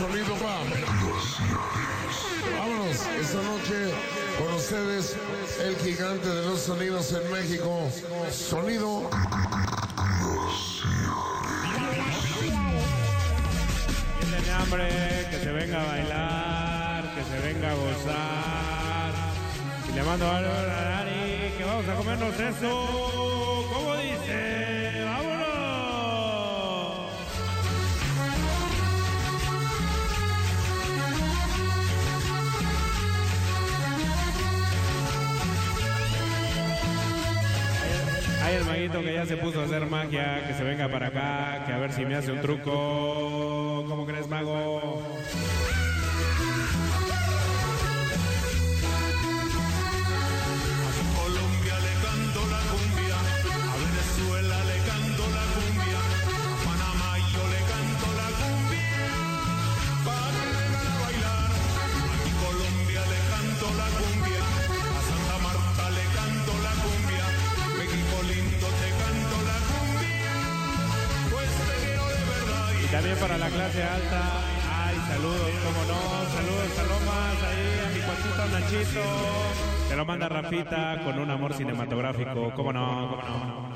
sonido 0.00 0.34
va. 0.42 0.56
Vámonos, 2.58 2.96
esta 3.20 3.42
noche 3.42 3.92
con 4.38 4.54
ustedes 4.54 5.16
el 5.62 5.76
gigante 5.76 6.26
de 6.26 6.46
los 6.46 6.60
sonidos 6.60 7.12
en 7.12 7.30
México. 7.30 7.90
Sonido. 8.30 9.10
¿Quién 14.20 14.30
tiene 14.30 14.52
hambre? 14.52 14.88
Que 15.30 15.38
se 15.38 15.52
venga 15.52 15.82
a 15.82 15.86
bailar, 15.86 17.14
que 17.14 17.22
se 17.22 17.38
venga 17.46 17.70
a 17.70 17.74
gozar. 17.74 19.12
Y 19.86 19.92
le 19.92 20.02
mando 20.02 20.30
algo 20.30 20.50
a 20.50 20.62
Dani, 20.62 21.52
que 21.58 21.64
vamos 21.64 21.88
a 21.88 21.94
comernos 21.94 22.40
eso. 22.40 23.59
El 38.50 38.64
maguito 38.64 39.00
que 39.00 39.14
ya 39.14 39.24
se 39.26 39.36
puso 39.36 39.60
a 39.60 39.64
hacer 39.64 39.86
magia, 39.86 40.44
que 40.46 40.54
se 40.54 40.64
venga 40.64 40.88
para 40.88 41.06
acá, 41.06 41.64
que 41.66 41.72
a 41.72 41.78
ver 41.78 41.92
si 41.92 42.04
me 42.04 42.16
hace 42.16 42.32
un 42.32 42.40
truco. 42.40 43.29
También 73.00 73.18
para 73.18 73.38
la 73.38 73.48
clase 73.48 73.82
alta. 73.82 74.22
Ay, 74.70 74.96
saludos, 75.08 75.50
como 75.64 75.84
no. 75.88 76.00
Saludos, 76.36 76.68
Salomas. 76.76 77.42
Ahí 77.48 77.80
a 77.80 77.88
mi 77.94 78.00
cuantito 78.00 78.42
Nachito. 78.52 79.00
Te 79.88 79.96
lo 79.96 80.04
manda 80.04 80.28
Rafita 80.28 81.00
con 81.02 81.18
un 81.18 81.30
amor 81.30 81.54
cinematográfico. 81.54 82.52
¿Cómo 82.54 82.72
no? 82.74 83.16
¿Cómo 83.26 83.44
no? 83.46 83.69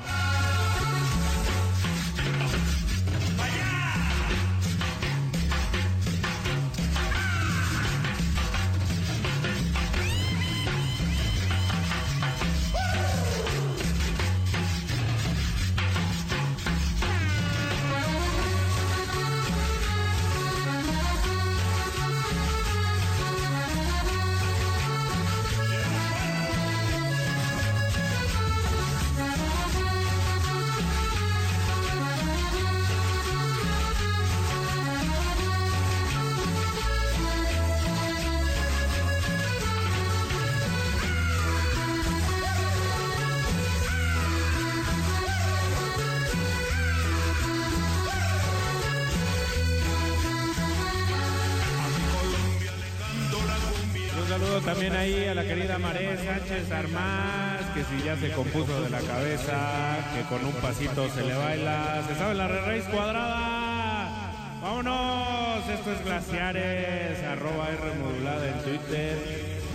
Que 56.47 57.83
si 57.83 58.05
ya 58.05 58.15
se 58.17 58.31
compuso 58.31 58.79
de 58.81 58.91
la 58.91 58.99
cabeza, 58.99 59.97
que 60.13 60.21
con 60.29 60.45
un 60.45 60.53
pasito 60.53 61.09
se 61.09 61.23
le 61.23 61.33
baila. 61.33 62.03
¿Se 62.07 62.15
sabe 62.15 62.35
la 62.35 62.47
re 62.47 62.61
raíz 62.61 62.83
cuadrada? 62.85 64.31
¡Vámonos! 64.61 65.67
Esto 65.67 65.91
es 65.91 66.05
Glaciares, 66.05 67.23
arroba 67.23 67.69
R 67.69 67.95
modulada 67.99 68.47
en 68.47 68.61
Twitter, 68.61 69.17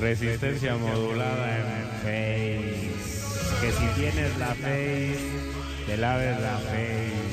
Resistencia 0.01 0.77
modulada 0.77 1.59
en 1.59 1.91
Face. 2.03 2.91
Que 3.61 3.73
si 3.73 3.87
tienes 4.01 4.39
la 4.39 4.55
Face, 4.55 5.19
te 5.87 5.97
laves 5.97 6.41
la 6.41 6.57
Face. 6.59 7.30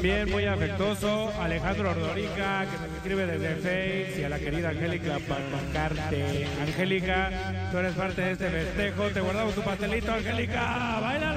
También 0.00 0.30
muy 0.30 0.46
afectuoso 0.46 1.30
Alejandro 1.38 1.90
Ordorica, 1.90 2.64
que 2.64 2.78
nos 2.78 2.96
escribe 2.96 3.26
desde 3.26 3.56
Face, 3.56 4.20
y 4.22 4.24
a 4.24 4.30
la 4.30 4.38
querida 4.38 4.70
Angélica 4.70 5.18
Pacarte. 5.28 6.46
Angélica, 6.62 7.68
tú 7.70 7.76
eres 7.76 7.92
parte 7.92 8.22
de 8.22 8.32
este 8.32 8.48
festejo, 8.48 9.08
te 9.08 9.20
guardamos 9.20 9.54
tu 9.54 9.60
pastelito, 9.60 10.10
Angélica, 10.10 11.00
¡bailale! 11.02 11.29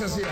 Desde 0.00 0.22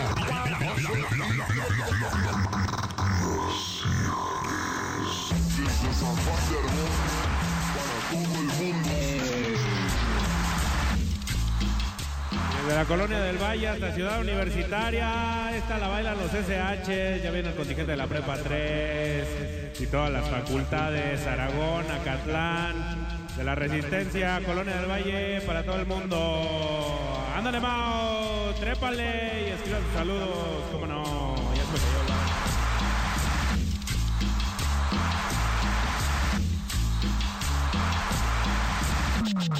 la 12.74 12.84
colonia 12.86 13.20
del 13.20 13.36
Valle 13.36 13.68
hasta 13.68 13.92
Ciudad 13.92 14.22
Universitaria, 14.22 15.55
esta 15.55 15.76
la 15.76 15.88
bailan 15.88 16.16
los 16.16 16.32
SH, 16.32 17.20
ya 17.22 17.30
viene 17.30 17.50
el 17.50 17.55
contingente 17.55 17.90
de 17.90 17.97
la 17.98 18.06
Prepa 18.06 18.38
3 18.38 19.78
y 19.80 19.86
todas 19.86 20.10
las 20.10 20.26
facultades, 20.30 21.26
Aragón, 21.26 21.84
Acatlán, 21.90 23.06
de 23.36 23.44
la 23.44 23.55
Resistencia, 23.55 24.40
Colonia 24.47 24.76
del 24.76 24.90
Valle, 24.90 25.42
para 25.42 25.62
todo 25.62 25.76
el 25.76 25.84
mundo. 25.84 27.26
Ándale, 27.36 27.60
Mao, 27.60 28.08
trépale 28.61 29.55
y 29.55 29.97
saludos, 29.97 30.28
cómo 30.73 30.87
no, 30.87 31.35
ya 31.55 31.62
se 31.62 31.73
me 31.73 31.78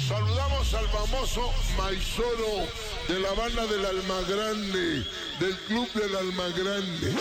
Saludamos 0.01 0.73
al 0.73 0.87
famoso 0.87 1.51
Maizoro 1.77 2.67
de 3.07 3.19
la 3.19 3.33
banda 3.33 3.65
del 3.67 3.85
Alma 3.85 4.21
Grande, 4.27 5.05
del 5.39 5.55
club 5.67 5.91
del 5.93 6.15
Alma 6.15 6.47
Grande. 6.49 7.15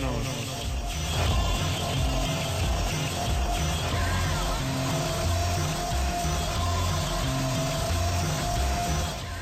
Vámonos. 0.00 0.70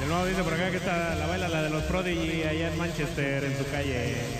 De 0.01 0.07
nuevo 0.07 0.27
dice 0.27 0.43
por 0.43 0.55
acá 0.55 0.71
que 0.71 0.77
está 0.77 1.15
la 1.17 1.27
baila 1.27 1.49
la 1.49 1.63
de 1.63 1.71
los 1.71 1.83
Prodigy 1.85 2.43
allá 2.45 2.69
en 2.69 2.79
Manchester, 2.79 3.45
en 3.45 3.59
su 3.59 3.71
calle. 3.71 4.38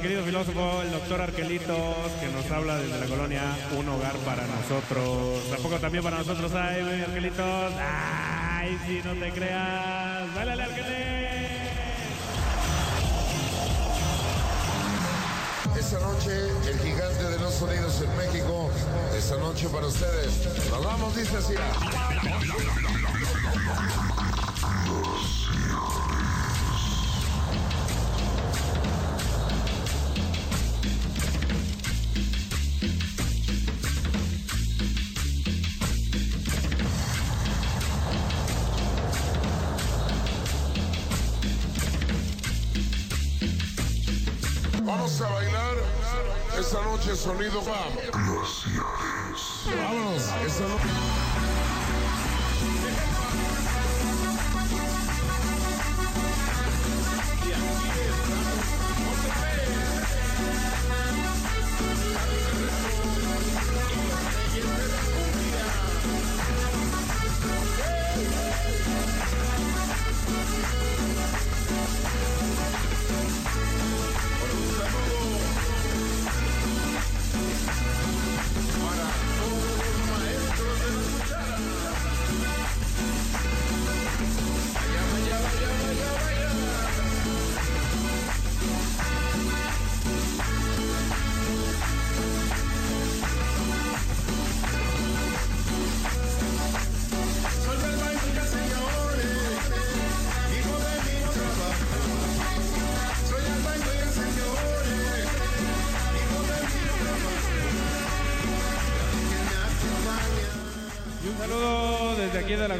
Querido 0.00 0.24
filósofo, 0.24 0.82
el 0.82 0.90
doctor 0.90 1.20
Arquelitos, 1.20 1.96
que 2.20 2.28
nos 2.28 2.50
habla 2.50 2.76
desde 2.76 2.98
la 2.98 3.06
colonia 3.06 3.42
Un 3.78 3.88
Hogar 3.88 4.16
para 4.18 4.46
Nosotros. 4.46 5.48
Tampoco 5.50 5.78
también 5.78 6.02
para 6.02 6.18
nosotros 6.18 6.52
hay, 6.54 7.02
Arquelitos. 7.02 7.72
Ay, 7.78 8.78
si 8.86 9.00
no 9.02 9.14
te 9.14 9.30
creas. 9.32 10.34
¡Báilale, 10.34 10.62
Arqueles! 10.62 11.46
Esta 15.78 16.00
noche, 16.00 16.30
el 16.68 16.78
gigante 16.80 17.24
de 17.24 17.38
los 17.38 17.54
sonidos 17.54 18.02
en 18.02 18.16
México. 18.16 18.70
Esta 19.16 19.36
noche 19.36 19.68
para 19.68 19.86
ustedes. 19.86 20.70
La 20.70 20.80
damos, 20.80 21.14
dice 21.16 21.36
así. 21.36 21.54
Noche 47.06 47.16
sonido 47.16 47.62
va. 47.62 47.88
Vámonos, 49.76 50.22
esta 50.44 50.66
noche. 50.66 51.25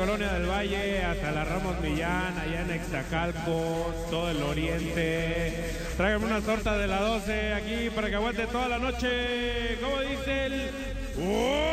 Colonia 0.07 0.35
del 0.35 0.47
Valle 0.47 1.05
hasta 1.05 1.33
la 1.33 1.44
Ramos 1.44 1.81
Millán, 1.81 2.39
allá 2.39 2.60
en 2.60 2.70
Extacalco, 2.70 3.93
todo 4.09 4.31
el 4.31 4.41
oriente. 4.41 5.75
Tráigame 5.97 6.26
una 6.26 6.41
torta 6.43 6.78
de 6.78 6.86
la 6.86 7.01
12 7.01 7.55
aquí 7.55 7.91
para 7.91 8.09
que 8.09 8.15
aguante 8.15 8.47
toda 8.47 8.68
la 8.68 8.78
noche. 8.78 9.76
¿Cómo 9.83 10.01
dice 10.02 10.47
el... 10.47 10.70
Yo 11.17 11.66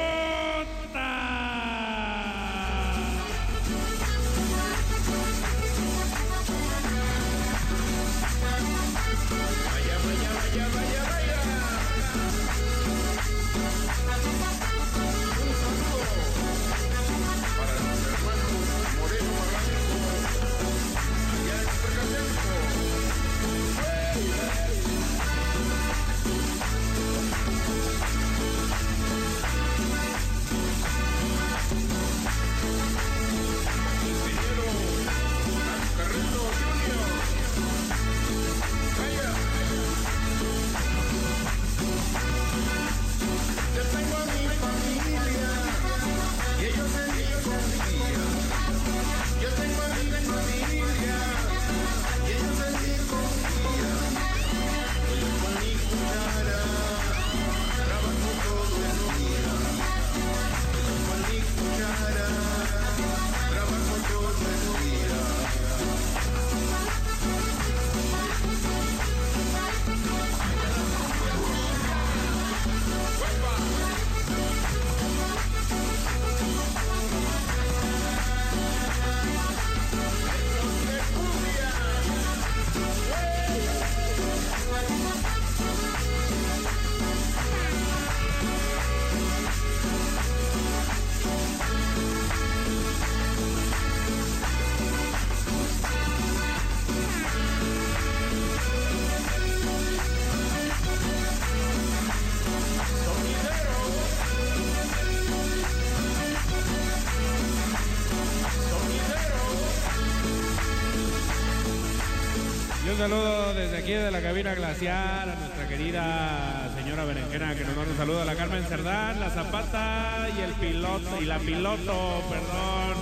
de 114.01 114.11
la 114.11 114.21
cabina 114.21 114.55
glacial 114.55 115.29
a 115.29 115.35
nuestra 115.35 115.67
querida 115.67 116.67
señora 116.75 117.05
Berenjena 117.05 117.53
que 117.53 117.63
nos 117.63 117.75
manda 117.75 117.91
un 117.91 117.97
saludo 117.97 118.21
a 118.23 118.25
la 118.25 118.35
Carmen 118.35 118.63
Cerdán, 118.63 119.19
la 119.19 119.29
Zapata 119.29 120.27
y 120.35 120.41
el 120.41 120.51
piloto 120.53 121.21
y 121.21 121.25
la 121.25 121.37
piloto, 121.37 122.23
perdón. 122.29 122.97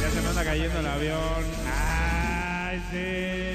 Ya 0.00 0.10
se 0.10 0.20
me 0.22 0.28
anda 0.28 0.44
cayendo 0.44 0.80
el 0.80 0.86
avión. 0.86 1.44
Ay, 1.66 2.82
sí. 2.90 3.49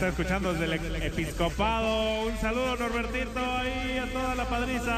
Está 0.00 0.08
escuchando 0.08 0.54
desde 0.54 0.64
el 0.64 1.02
episcopado. 1.02 2.22
Un 2.22 2.38
saludo 2.38 2.74
Norbertito 2.74 3.38
ahí 3.38 3.98
a 3.98 4.10
toda 4.10 4.34
la 4.34 4.48
padriza. 4.48 4.96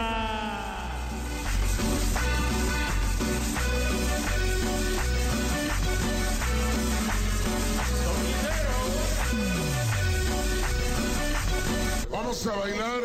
Vamos 12.08 12.46
a 12.46 12.52
bailar 12.52 13.00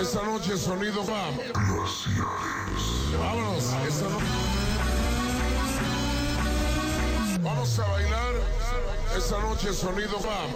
esta 0.00 0.22
noche 0.22 0.56
sonido 0.56 1.02
BAM. 1.04 1.34
Vámonos, 3.18 3.64
esta 3.88 4.08
noche. 4.08 5.07
Vamos 7.58 7.78
a 7.80 7.88
bailar 7.88 8.34
esta 9.16 9.40
noche 9.40 9.72
sonido 9.72 10.20
BAM. 10.20 10.52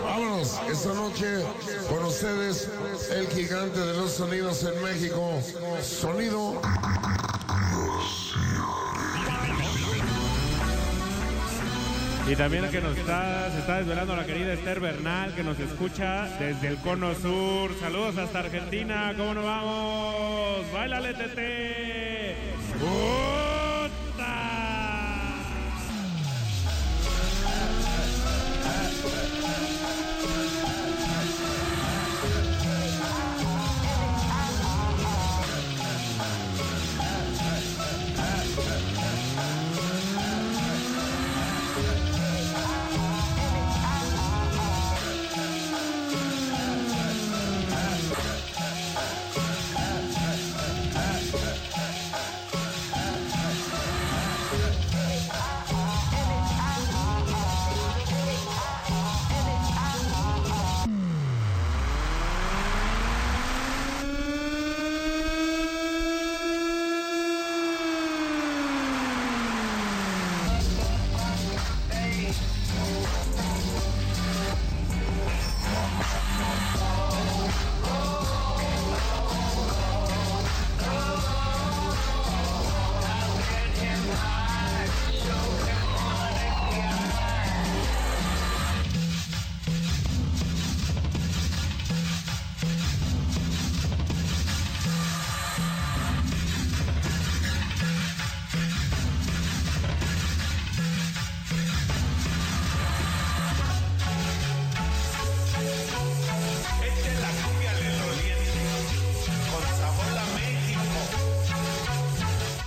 Vámonos, 0.00 0.60
esta 0.70 0.94
noche 0.94 1.44
con 1.88 2.04
ustedes 2.04 2.70
el 3.10 3.26
gigante 3.26 3.80
de 3.80 3.94
los 3.94 4.12
sonidos 4.12 4.62
en 4.62 4.80
México. 4.84 5.42
Sonido. 5.82 6.62
Y 12.28 12.36
también 12.36 12.70
que 12.70 12.80
nos 12.80 12.96
está, 12.96 13.50
se 13.50 13.58
está 13.58 13.78
desvelando 13.78 14.14
la 14.14 14.26
querida 14.26 14.52
Esther 14.52 14.78
Bernal, 14.78 15.34
que 15.34 15.42
nos 15.42 15.58
escucha 15.58 16.26
desde 16.38 16.68
el 16.68 16.76
Cono 16.78 17.16
Sur. 17.16 17.72
Saludos 17.80 18.16
hasta 18.16 18.38
Argentina, 18.38 19.12
¿cómo 19.16 19.34
nos 19.34 19.44
vamos? 19.44 20.72
¡Báilale, 20.72 21.14
Tete! 21.14 22.36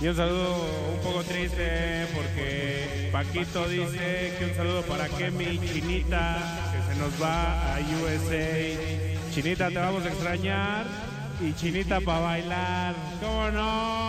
Y 0.00 0.08
un 0.08 0.16
saludo 0.16 0.66
un 0.94 1.00
poco 1.00 1.22
triste 1.24 2.06
porque 2.14 3.10
Paquito 3.12 3.68
dice 3.68 4.34
que 4.38 4.46
un 4.46 4.54
saludo 4.54 4.82
para 4.82 5.06
Kemi 5.08 5.58
Chinita, 5.58 6.38
que 6.72 6.94
se 6.94 6.98
nos 6.98 7.22
va 7.22 7.76
a 7.76 7.80
USA. 7.80 9.30
Chinita, 9.30 9.68
te 9.68 9.78
vamos 9.78 10.02
a 10.04 10.08
extrañar. 10.08 10.86
Y 11.42 11.52
Chinita 11.52 12.00
para 12.00 12.20
bailar. 12.20 12.94
¿Cómo 13.20 13.50
no? 13.50 13.99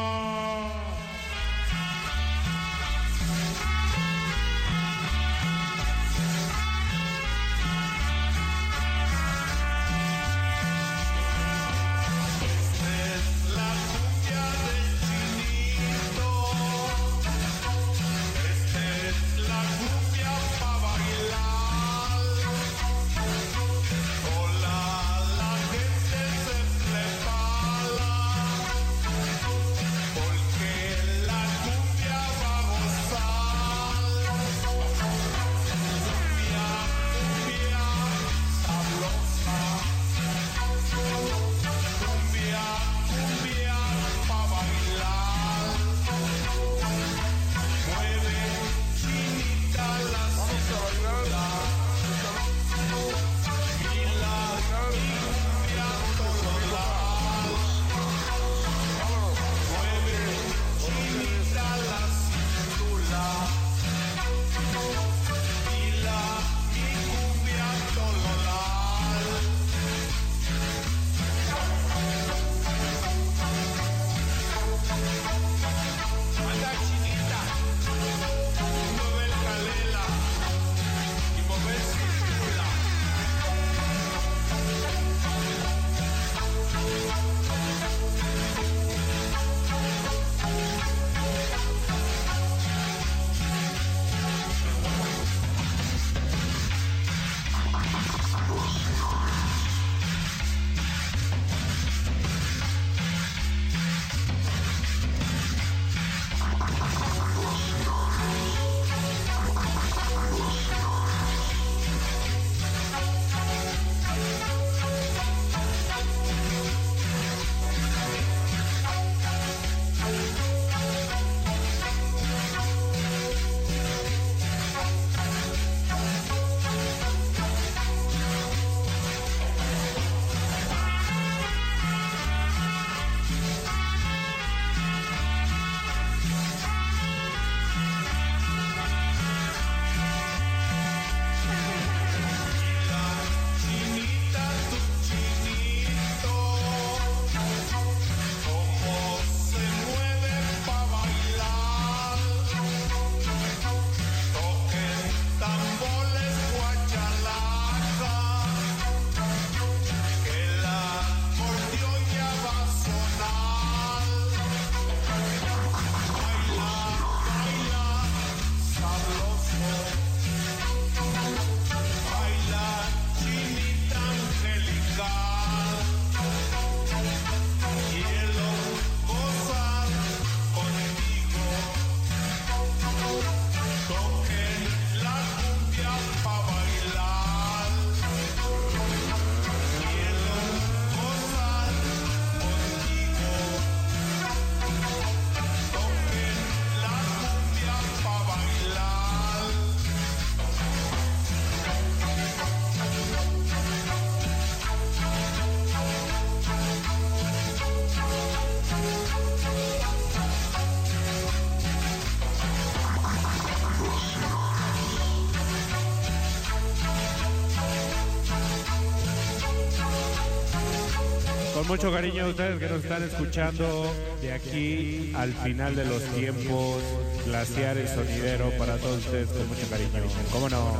Mucho 221.72 221.90
cariño 221.90 222.26
a 222.26 222.28
ustedes 222.28 222.60
que 222.60 222.68
nos 222.68 222.84
están 222.84 223.02
escuchando 223.02 223.94
de 224.22 224.34
aquí 224.34 225.14
al 225.16 225.32
final 225.32 225.74
de 225.74 225.86
los 225.86 226.04
tiempos, 226.04 226.84
glaciar 227.26 227.78
el 227.78 227.88
sonidero 227.88 228.52
para 228.58 228.76
todos 228.76 228.98
ustedes 228.98 229.30
con 229.30 229.48
mucho 229.48 229.70
cariño. 229.70 229.90
¿Cómo 230.34 230.50
no? 230.50 230.74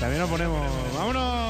También 0.00 0.22
lo 0.22 0.28
ponemos. 0.28 0.66
¡Vámonos! 0.96 1.47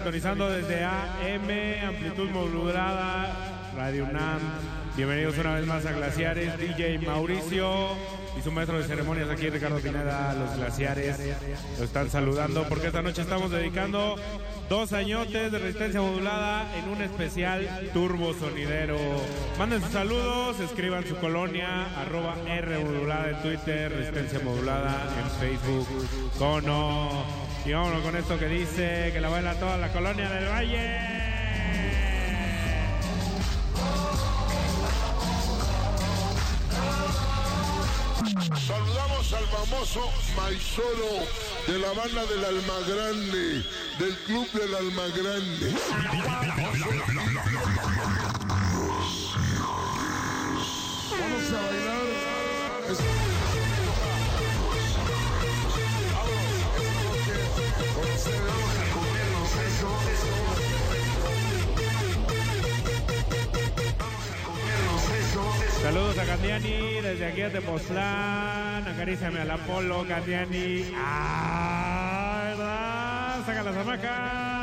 Sintonizando 0.00 0.48
desde 0.48 0.82
AM, 0.82 1.86
amplitud 1.86 2.30
modulada, 2.30 3.70
Radio 3.76 4.06
UNAM. 4.06 4.40
Bienvenidos 4.96 5.36
una 5.36 5.56
vez 5.56 5.66
más 5.66 5.84
a 5.84 5.92
Glaciares, 5.92 6.58
DJ 6.58 7.00
Mauricio 7.00 7.88
y 8.38 8.40
su 8.40 8.50
maestro 8.50 8.78
de 8.78 8.84
ceremonias 8.84 9.28
aquí, 9.28 9.50
Ricardo 9.50 9.78
Pineda, 9.78 10.32
los 10.32 10.56
Glaciares. 10.56 11.18
Lo 11.78 11.84
están 11.84 12.08
saludando 12.08 12.66
porque 12.66 12.86
esta 12.86 13.02
noche 13.02 13.20
estamos 13.20 13.50
dedicando 13.50 14.16
dos 14.70 14.94
añotes 14.94 15.52
de 15.52 15.58
resistencia 15.58 16.00
modulada 16.00 16.66
en 16.78 16.88
un 16.88 17.02
especial 17.02 17.90
turbo 17.92 18.32
sonidero. 18.32 18.96
Manden 19.58 19.82
sus 19.82 19.92
saludos, 19.92 20.60
escriban 20.60 21.06
su 21.06 21.16
colonia, 21.16 21.94
arroba 22.00 22.36
R 22.48 22.84
modulada 22.84 23.28
en 23.28 23.42
Twitter, 23.42 23.92
resistencia 23.92 24.40
modulada 24.40 24.96
en 25.18 25.30
Facebook, 25.38 25.86
cono. 26.38 27.39
Y 27.64 27.72
vámonos 27.72 28.02
con 28.02 28.16
esto 28.16 28.38
que 28.38 28.46
dice 28.48 29.10
que 29.12 29.20
la 29.20 29.28
baila 29.28 29.54
toda 29.54 29.76
la 29.76 29.92
colonia 29.92 30.30
del 30.30 30.48
Valle. 30.48 31.20
Saludamos 38.66 39.32
al 39.34 39.44
famoso 39.46 40.10
Maizoro 40.36 41.26
de 41.66 41.78
la 41.78 41.92
banda 41.92 42.24
del 42.24 42.44
Alma 42.44 42.78
Grande, 42.88 43.62
del 43.98 44.16
club 44.26 44.50
del 44.52 44.74
Alma 44.74 45.02
Grande. 45.14 45.74
Vamos 51.10 51.52
a 51.52 51.60
bailar. 51.66 53.29
Saludos 65.82 66.18
a 66.18 66.24
Candiani 66.24 67.00
desde 67.02 67.26
aquí 67.26 67.42
a 67.42 67.50
Tepoztlán. 67.50 68.86
Acaríciame 68.86 69.40
al 69.40 69.50
Apolo, 69.50 70.04
Candiani. 70.06 70.92
¡Ah! 70.94 72.42
¿Verdad? 72.50 73.46
Saca 73.46 73.62
las 73.62 73.76
hamacas, 73.76 74.59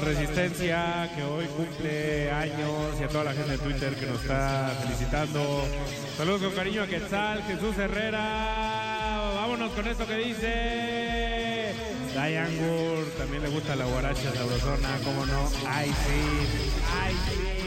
resistencia 0.00 1.10
que 1.14 1.22
hoy 1.22 1.46
cumple 1.46 2.30
años 2.30 3.00
y 3.00 3.04
a 3.04 3.08
toda 3.08 3.24
la 3.24 3.32
gente 3.32 3.52
de 3.52 3.58
Twitter 3.58 3.94
que 3.94 4.06
nos 4.06 4.20
está 4.20 4.70
felicitando. 4.82 5.64
Saludos 6.16 6.42
con 6.42 6.52
cariño 6.52 6.82
a 6.82 6.86
Quetzal, 6.86 7.42
Jesús 7.44 7.76
Herrera. 7.78 9.32
Vámonos 9.34 9.72
con 9.72 9.86
esto 9.86 10.06
que 10.06 10.16
dice. 10.16 11.74
Wood, 12.18 13.08
también 13.16 13.42
le 13.42 13.48
gusta 13.48 13.76
la 13.76 13.84
guaracha 13.84 14.32
sabrosona, 14.34 14.98
cómo 15.04 15.24
no. 15.26 15.48
Ay, 15.66 15.88
sí, 15.88 16.20
ay, 17.00 17.14
sí. 17.28 17.58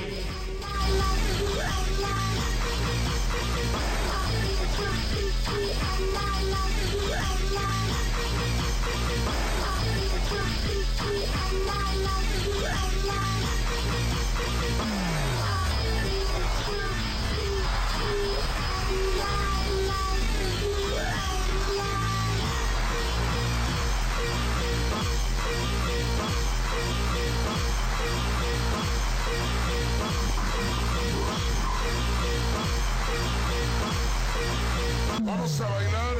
Vamos 35.23 35.61
a 35.61 35.67
bailar 35.67 36.15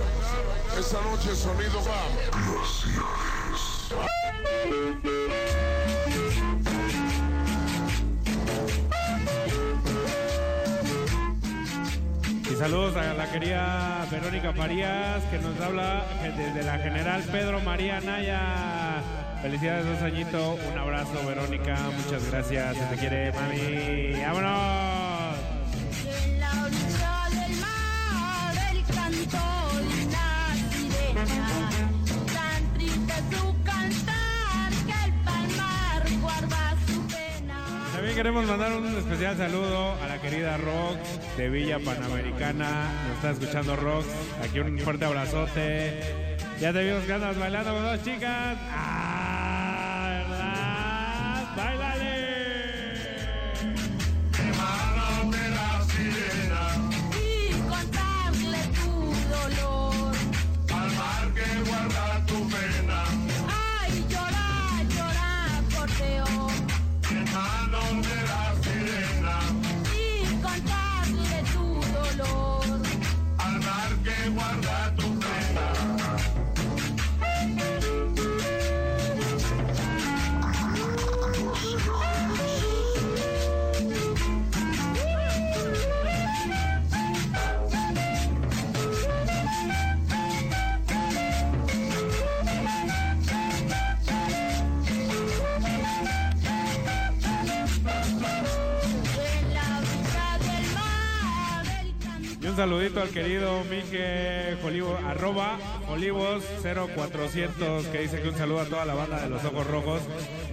esa 0.78 1.02
noche 1.02 1.36
sonido 1.36 1.82
va. 1.84 3.41
Y 12.50 12.56
saludos 12.56 12.96
a 12.98 13.14
la 13.14 13.32
querida 13.32 14.06
Verónica 14.12 14.54
Farías, 14.54 15.24
que 15.32 15.40
nos 15.40 15.60
habla 15.60 16.04
desde 16.38 16.64
la 16.64 16.78
General 16.80 17.22
Pedro 17.32 17.60
María 17.62 18.02
Naya. 18.02 19.02
Felicidades, 19.42 19.86
dos 19.86 20.02
añitos. 20.02 20.60
Un 20.72 20.78
abrazo, 20.78 21.26
Verónica. 21.26 21.76
Muchas 21.98 22.30
gracias. 22.30 22.78
Se 22.78 22.86
te 22.86 22.96
quiere, 22.98 23.32
mami. 23.32 24.22
¡Vámonos! 24.22 24.82
Queremos 38.16 38.46
mandar 38.46 38.74
un 38.74 38.86
especial 38.98 39.38
saludo 39.38 39.94
a 39.94 40.08
la 40.08 40.22
querida 40.22 40.58
Rox 40.58 40.98
de 41.38 41.50
Villa 41.50 41.80
Panamericana. 41.80 42.90
Nos 43.08 43.16
está 43.16 43.32
escuchando 43.32 43.76
Rox. 43.76 44.06
Aquí 44.44 44.60
un 44.60 44.78
fuerte 44.80 45.06
abrazote. 45.06 46.00
Ya 46.60 46.72
te 46.74 46.84
vimos 46.84 47.04
que 47.06 47.14
andas 47.14 47.38
bailando 47.40 47.74
con 47.74 47.84
dos 47.84 48.04
chicas. 48.04 48.58
¡Ah! 48.70 49.41
Saludito 102.62 103.02
al 103.02 103.10
querido 103.10 103.64
Mije 103.64 104.56
Olivo, 104.64 104.96
arroba 105.08 105.58
Olivos0400 105.90 107.86
que 107.92 108.02
dice 108.02 108.22
que 108.22 108.30
un 108.30 108.36
saludo 108.36 108.60
a 108.60 108.66
toda 108.66 108.86
la 108.86 108.94
banda 108.94 109.20
de 109.20 109.30
los 109.30 109.44
Ojos 109.46 109.66
Rojos. 109.66 110.04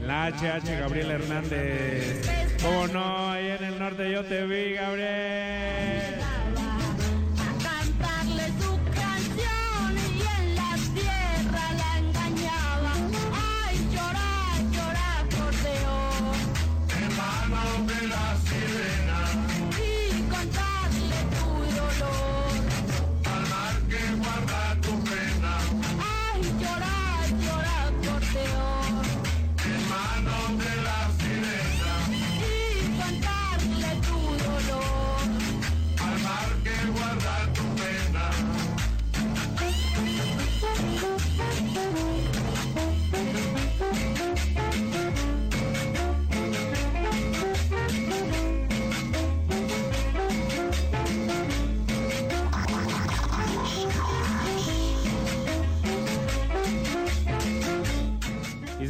La 0.01 0.29
HH 0.29 0.79
Gabriel 0.81 1.11
Hernández. 1.11 2.27
¿Cómo 2.63 2.87
no? 2.87 3.31
Ahí 3.31 3.49
en 3.51 3.63
el 3.63 3.79
norte 3.79 4.11
yo 4.11 4.25
te 4.25 4.47
vi, 4.47 4.73
Gabriel. 4.73 6.38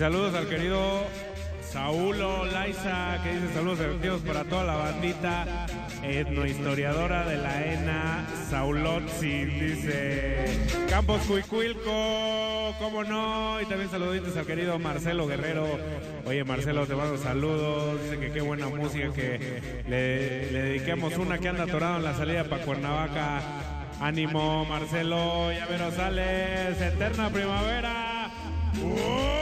Saludos 0.08 0.34
al 0.36 0.48
querido 0.48 1.04
Saulo 1.60 2.46
Laiza, 2.46 3.22
que 3.22 3.34
dice 3.34 3.52
saludos 3.52 3.80
efectivos 3.80 4.22
para 4.22 4.42
toda 4.44 4.64
la 4.64 4.76
bandita 4.76 5.66
etnohistoriadora 6.02 7.28
de 7.28 7.36
la 7.36 7.66
ENA, 7.66 8.26
Saulotzi, 8.48 9.44
dice 9.44 10.46
Campos 10.88 11.20
Cuicuilco, 11.26 12.74
cómo 12.78 13.04
no, 13.04 13.60
y 13.60 13.66
también 13.66 13.90
saluditos 13.90 14.34
al 14.38 14.46
querido 14.46 14.78
Marcelo 14.78 15.26
Guerrero. 15.26 15.66
Oye 16.24 16.42
Marcelo, 16.42 16.86
te 16.86 16.94
mando 16.94 17.18
saludos, 17.18 18.02
dice 18.02 18.18
que 18.18 18.32
qué 18.32 18.40
buena 18.40 18.66
música, 18.68 19.12
que 19.12 19.82
le, 19.86 20.46
dediquemos 20.58 21.18
una 21.18 21.36
que 21.36 21.48
anda 21.48 21.64
atorado 21.64 21.98
en 21.98 22.04
la 22.04 22.14
salida 22.14 22.44
para 22.44 22.64
Cuernavaca. 22.64 23.42
Ánimo 24.00 24.64
Marcelo, 24.64 25.52
ya 25.52 25.66
veros 25.66 25.92
sales, 25.92 26.80
eterna 26.80 27.28
primavera. 27.28 28.30
Desde 28.72 29.37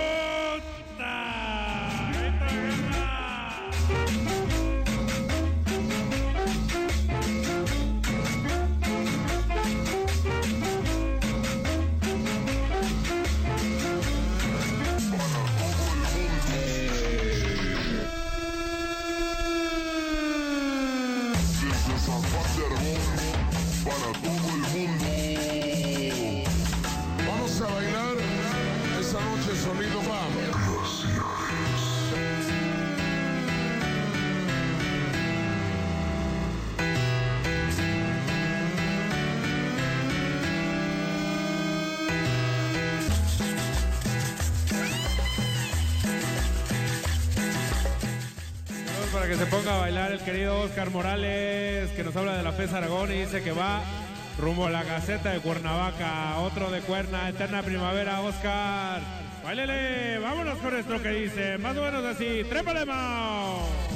querido 50.26 50.58
Oscar 50.58 50.90
Morales, 50.90 51.88
que 51.92 52.02
nos 52.02 52.16
habla 52.16 52.36
de 52.36 52.42
la 52.42 52.50
FES 52.50 52.72
Aragón 52.72 53.12
y 53.12 53.20
dice 53.20 53.44
que 53.44 53.52
va 53.52 53.80
rumbo 54.40 54.66
a 54.66 54.70
la 54.70 54.82
Gaceta 54.82 55.30
de 55.30 55.38
Cuernavaca. 55.38 56.38
Otro 56.40 56.68
de 56.68 56.80
Cuerna, 56.80 57.28
eterna 57.28 57.62
primavera, 57.62 58.20
Oscar. 58.22 59.02
Báilele, 59.44 60.18
vámonos 60.18 60.58
con 60.58 60.76
esto 60.76 61.00
que 61.00 61.10
dice, 61.10 61.58
más 61.58 61.76
o 61.76 61.82
menos 61.82 62.04
así, 62.04 62.42
trépale, 62.48 62.84
Mao. 62.84 63.95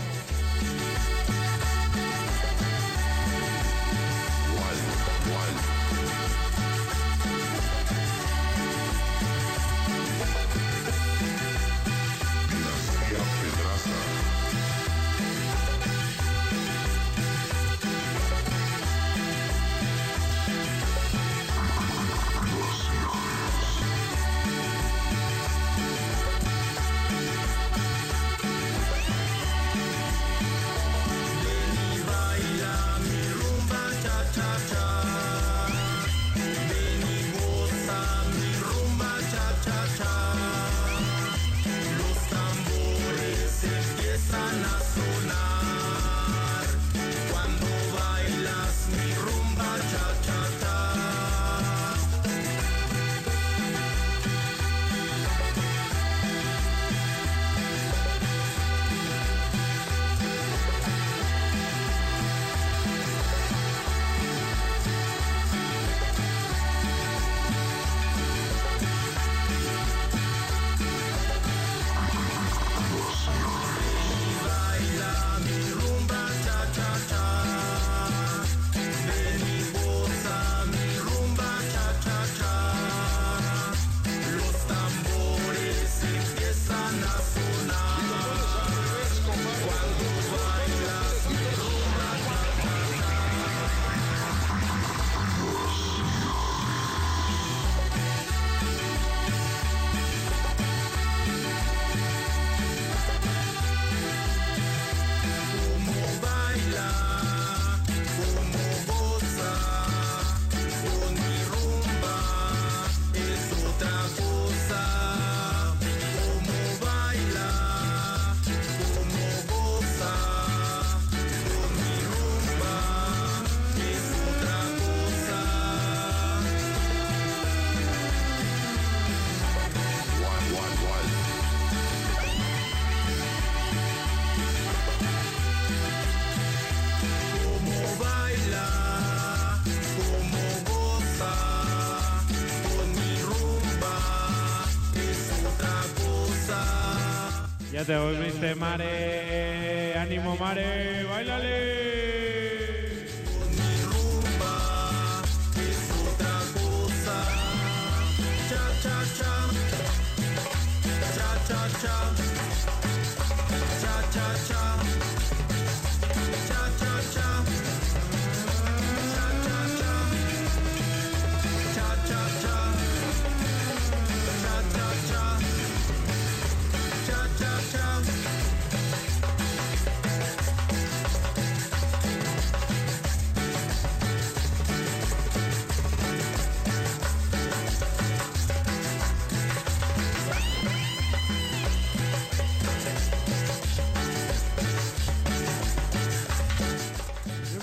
Te 147.90 147.98
volviste, 147.98 148.54
Mare. 148.54 149.96
Ánimo, 149.98 150.36
Mare. 150.36 151.04
Bailale. 151.10 151.89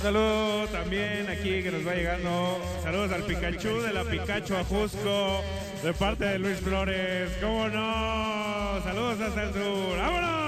Saludo 0.08 0.68
también 0.68 1.28
aquí 1.30 1.62
que 1.62 1.70
nos 1.70 1.86
va 1.86 1.94
llegando. 1.94 2.62
Saludos 2.82 3.12
al 3.12 3.24
Pikachu 3.24 3.82
de 3.82 3.92
la 3.92 4.06
Pikachu 4.06 4.56
Ajusco 4.56 5.42
de 5.84 5.94
parte 5.94 6.24
de 6.24 6.40
Luis 6.40 6.62
Flores. 6.62 7.30
¿Cómo 7.42 7.68
no? 7.68 8.82
Saludos 8.84 9.20
hasta 9.20 9.44
el 9.44 9.54
sur. 9.54 9.98
¡Vámonos! 9.98 10.47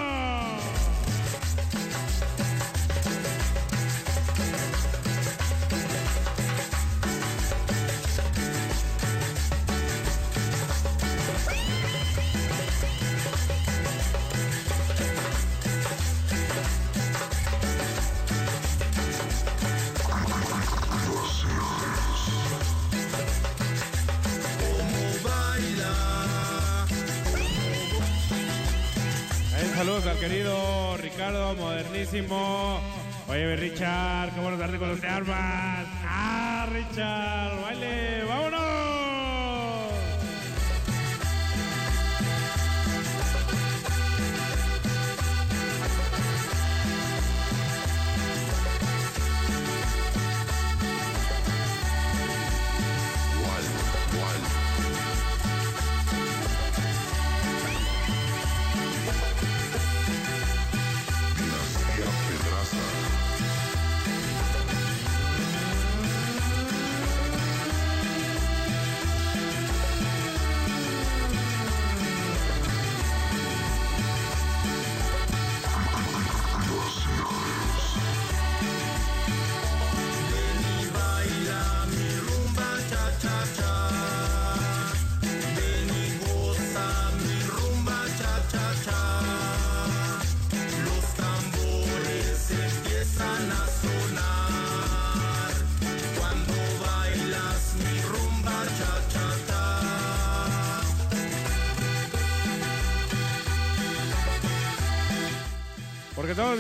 querido 30.19 30.98
Ricardo, 30.98 31.56
modernísimo. 31.56 32.80
Oye, 33.27 33.56
Richard, 33.56 34.33
qué 34.33 34.41
bueno 34.41 34.57
darte 34.57 34.77
con 34.77 34.89
los 34.89 35.03
armas. 35.03 35.88
¡Ah, 36.06 36.67
Richard! 36.72 37.61
¡Baile! 37.61 38.18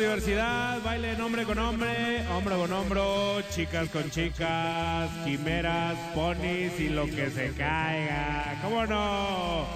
Diversidad, 0.09 0.81
baile 0.81 1.21
hombre 1.21 1.43
con 1.43 1.59
hombre, 1.59 2.25
hombro 2.35 2.57
con 2.57 2.73
hombro, 2.73 3.41
chicas 3.51 3.89
con 3.89 4.09
chicas, 4.09 5.07
quimeras, 5.23 5.95
ponis 6.15 6.79
y 6.79 6.89
lo 6.89 7.05
que 7.05 7.29
se 7.29 7.51
caiga. 7.51 8.59
¿Cómo 8.63 8.87
no? 8.87 9.67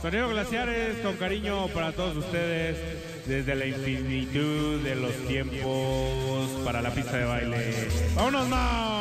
Sonido 0.00 0.30
Glaciares 0.30 0.96
con 1.00 1.16
cariño 1.16 1.68
para 1.68 1.92
todos 1.92 2.16
ustedes 2.16 2.78
desde 3.26 3.54
la 3.54 3.66
infinitud 3.66 4.80
de 4.82 4.94
los 4.94 5.14
tiempos 5.28 6.48
para 6.64 6.80
la 6.80 6.90
pista 6.90 7.18
de 7.18 7.24
baile. 7.26 7.88
¡Vámonos! 8.16 8.91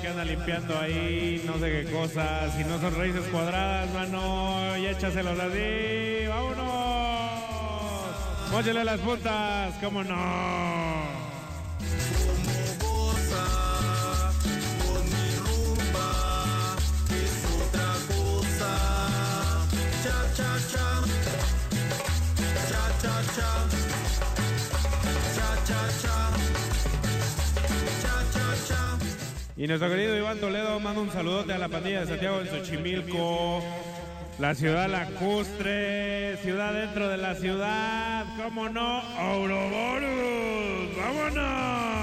Que 0.00 0.08
anda 0.08 0.24
limpiando 0.24 0.76
ahí, 0.76 1.40
no 1.46 1.58
sé 1.58 1.70
qué 1.70 1.84
cosas. 1.92 2.52
Si 2.56 2.64
no 2.64 2.80
son 2.80 2.96
raíces 2.96 3.22
cuadradas, 3.30 3.88
mano, 3.92 4.76
y 4.76 4.86
échaselos 4.86 5.38
así. 5.38 6.26
¡Vámonos! 6.28 6.66
Móchele 8.50 8.84
las 8.84 8.98
puntas, 9.00 9.74
¿cómo 9.80 10.02
no? 10.02 10.75
Y 29.66 29.68
nuestro 29.68 29.90
querido 29.90 30.16
Iván 30.16 30.38
Toledo 30.38 30.78
manda 30.78 31.00
un 31.00 31.10
saludote 31.10 31.52
a 31.52 31.58
la 31.58 31.66
pandilla 31.66 32.02
de 32.02 32.06
Santiago 32.06 32.38
de 32.38 32.48
Xochimilco. 32.48 33.60
La 34.38 34.54
ciudad 34.54 34.88
lacustre, 34.88 36.36
ciudad 36.36 36.72
dentro 36.72 37.08
de 37.08 37.16
la 37.16 37.34
ciudad, 37.34 38.26
¿cómo 38.40 38.68
no? 38.68 39.02
Ouroboros, 39.18 40.96
vámonos. 40.96 41.95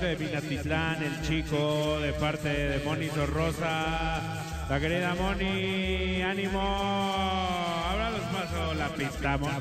De 0.00 0.16
Minatitlán, 0.16 1.02
el 1.02 1.22
chico, 1.22 1.98
de 2.00 2.12
parte 2.12 2.48
de 2.48 2.84
Moni 2.84 3.08
Sorrosa. 3.08 4.66
La 4.68 4.78
querida 4.80 5.14
Moni, 5.14 6.22
ánimo. 6.22 6.60
Ahora 6.60 8.10
los 8.10 8.20
paso 8.20 8.74
la 8.74 8.88
pista, 8.90 9.36
Moni. 9.38 9.54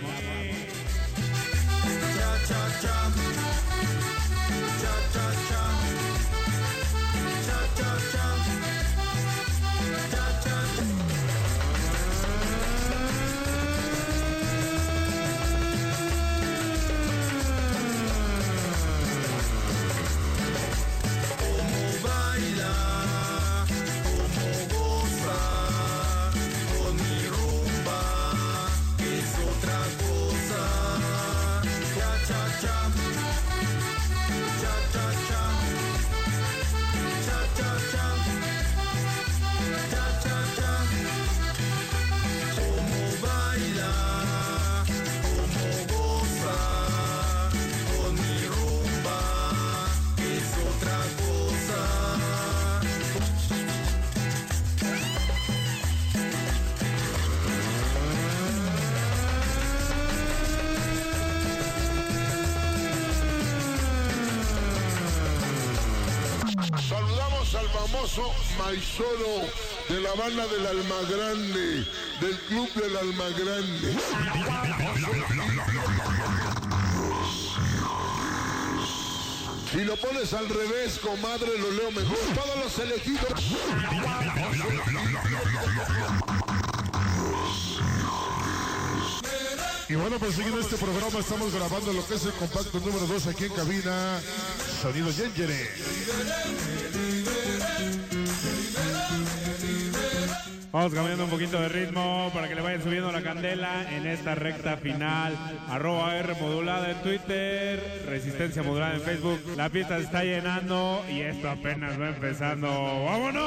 Maizolo 68.57 69.41
de 69.87 70.01
la 70.01 70.13
banda 70.15 70.47
del 70.47 70.65
Almagrande, 70.65 71.85
del 72.19 72.37
club 72.47 72.73
del 72.73 72.97
Almagrande. 72.97 73.95
Si 79.71 79.83
lo 79.83 79.95
pones 79.97 80.33
al 80.33 80.49
revés, 80.49 80.99
comadre, 80.99 81.57
lo 81.59 81.71
leo 81.71 81.91
mejor. 81.91 82.17
Todos 82.33 82.57
los 82.63 82.79
elegidos. 82.79 83.57
Y 89.89 89.95
bueno, 89.95 90.19
pues 90.19 90.35
siguiendo 90.35 90.59
este 90.59 90.75
programa 90.75 91.19
estamos 91.19 91.53
grabando 91.53 91.93
lo 91.93 92.05
que 92.05 92.15
es 92.15 92.25
el 92.25 92.33
compacto 92.33 92.79
número 92.79 93.07
2 93.07 93.27
aquí 93.27 93.45
en 93.45 93.53
cabina. 93.53 94.19
Sonido 94.81 95.11
Yengere. 95.11 95.69
Vamos 100.71 100.93
cambiando 100.93 101.23
un 101.23 101.29
poquito 101.29 101.59
de 101.61 101.69
ritmo 101.69 102.29
para 102.33 102.49
que 102.49 102.55
le 102.55 102.61
vayan 102.61 102.83
subiendo 102.83 103.11
la 103.11 103.21
candela 103.21 103.89
en 103.89 104.05
esta 104.05 104.35
recta 104.35 104.77
final. 104.77 105.33
Arroba 105.69 106.17
R 106.17 106.35
modulada 106.35 106.91
en 106.91 107.01
Twitter, 107.01 108.03
Resistencia 108.05 108.63
modulada 108.63 108.95
en 108.95 109.01
Facebook. 109.01 109.39
La 109.55 109.69
pista 109.69 109.97
se 109.97 110.03
está 110.03 110.23
llenando 110.23 111.03
y 111.09 111.21
esto 111.21 111.49
apenas 111.49 111.99
va 111.99 112.09
empezando. 112.09 112.67
¡Vámonos! 112.67 113.43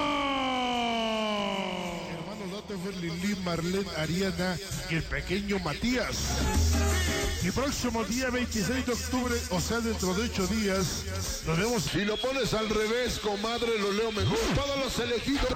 Hermanos 2.71 2.97
Lili, 3.01 3.37
Marlene, 3.45 3.91
Ariana 3.99 4.57
y 4.89 4.95
el 4.95 5.03
pequeño 5.03 5.59
Matías. 5.59 7.00
Y 7.43 7.51
próximo 7.53 8.05
día 8.05 8.29
26 8.29 8.87
de 8.87 8.93
octubre, 8.93 9.35
o 9.51 9.61
sea, 9.61 9.81
dentro 9.81 10.13
de 10.13 10.25
8 10.25 10.47
días, 10.49 11.05
nos 11.47 11.59
vemos. 11.59 11.83
Si 11.85 12.05
lo 12.05 12.19
pones 12.19 12.53
al 12.53 12.69
revés, 12.69 13.19
comadre, 13.19 13.79
lo 13.79 13.93
leo 13.93 14.13
mejor. 14.13 14.39
Todos 14.55 14.77
los 14.85 14.99
elegidos. 14.99 15.49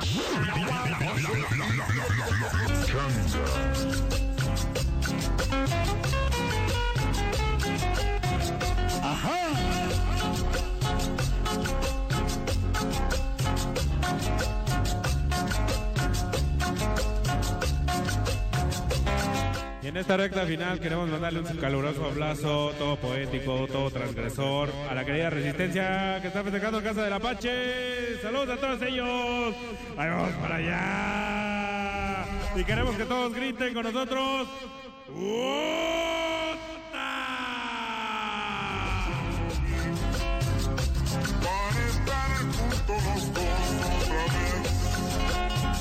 Y 19.84 19.88
en 19.88 19.98
esta 19.98 20.16
recta 20.16 20.46
final 20.46 20.80
queremos 20.80 21.10
mandarle 21.10 21.40
un 21.40 21.56
caluroso 21.58 22.06
abrazo, 22.06 22.72
todo 22.78 22.96
poético, 22.96 23.66
todo 23.66 23.90
transgresor, 23.90 24.70
a 24.88 24.94
la 24.94 25.04
querida 25.04 25.28
Resistencia 25.28 26.20
que 26.22 26.28
está 26.28 26.42
festejando 26.42 26.78
en 26.78 26.84
Casa 26.84 27.04
del 27.04 27.12
Apache. 27.12 28.18
Saludos 28.22 28.48
a 28.48 28.56
todos 28.56 28.80
ellos. 28.80 29.54
Ahí 29.98 30.08
vamos 30.08 30.32
para 30.40 30.56
allá. 30.56 32.24
Y 32.56 32.64
queremos 32.64 32.96
que 32.96 33.04
todos 33.04 33.34
griten 33.34 33.74
con 33.74 33.82
nosotros. 33.82 34.48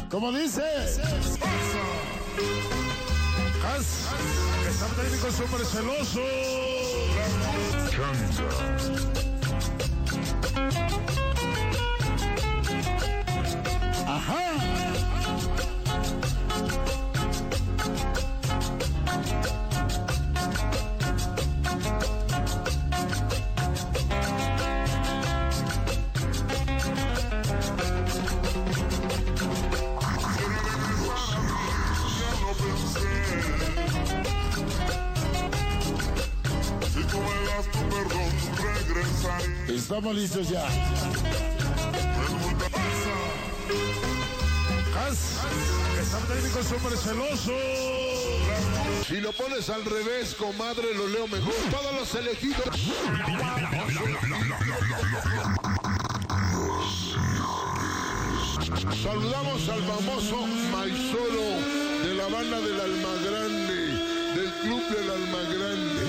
Como 0.09 0.31
dice. 0.33 0.61
Has, 3.83 4.13
está 4.65 4.87
técnico 4.95 5.29
súper 5.29 5.65
celoso. 5.65 6.21
Si 7.89 8.43
tu 37.71 37.79
perdón, 37.89 38.31
regresaré. 38.57 39.75
Estamos 39.75 40.15
listos 40.15 40.49
ya. 40.49 40.65
Has, 44.95 45.39
está 45.99 46.19
técnico 46.33 46.63
súper 46.63 46.97
celoso. 46.97 47.53
Si 49.07 49.19
lo 49.19 49.31
pones 49.33 49.69
al 49.69 49.83
revés, 49.85 50.35
comadre, 50.35 50.93
lo 50.95 51.07
leo 51.07 51.27
mejor. 51.27 51.53
Todos 51.71 51.93
los 51.93 52.15
elegidos. 52.15 52.63
Saludamos 59.03 59.69
al 59.69 59.83
famoso 59.83 60.47
Maizolo 60.71 61.43
de 62.03 62.13
la 62.15 62.27
banda 62.27 62.59
del 62.59 62.79
Almagrande, 62.79 63.75
del 64.35 64.53
club 64.61 64.83
del 64.89 65.11
Almagrande. 65.11 66.02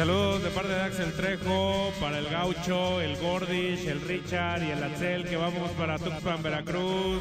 Saludos 0.00 0.42
de 0.42 0.48
parte 0.48 0.72
de 0.72 0.80
Axel 0.80 1.12
Trejo, 1.12 1.92
para 2.00 2.20
el 2.20 2.30
Gaucho, 2.30 3.02
el 3.02 3.18
Gordish, 3.18 3.86
el 3.86 4.00
Richard 4.00 4.62
y 4.62 4.70
el 4.70 4.82
Axel, 4.82 5.26
que 5.26 5.36
vamos 5.36 5.70
para 5.72 5.98
Tuxpan, 5.98 6.42
Veracruz. 6.42 7.20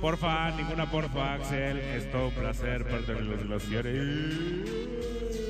Porfa, 0.00 0.52
ninguna 0.52 0.88
porfa, 0.88 1.34
Axel. 1.34 1.78
Es 1.78 2.08
todo 2.12 2.28
un 2.28 2.34
placer, 2.34 2.84
parte 2.84 3.14
de 3.14 3.22
los 3.22 3.42
glaciares. 3.42 5.49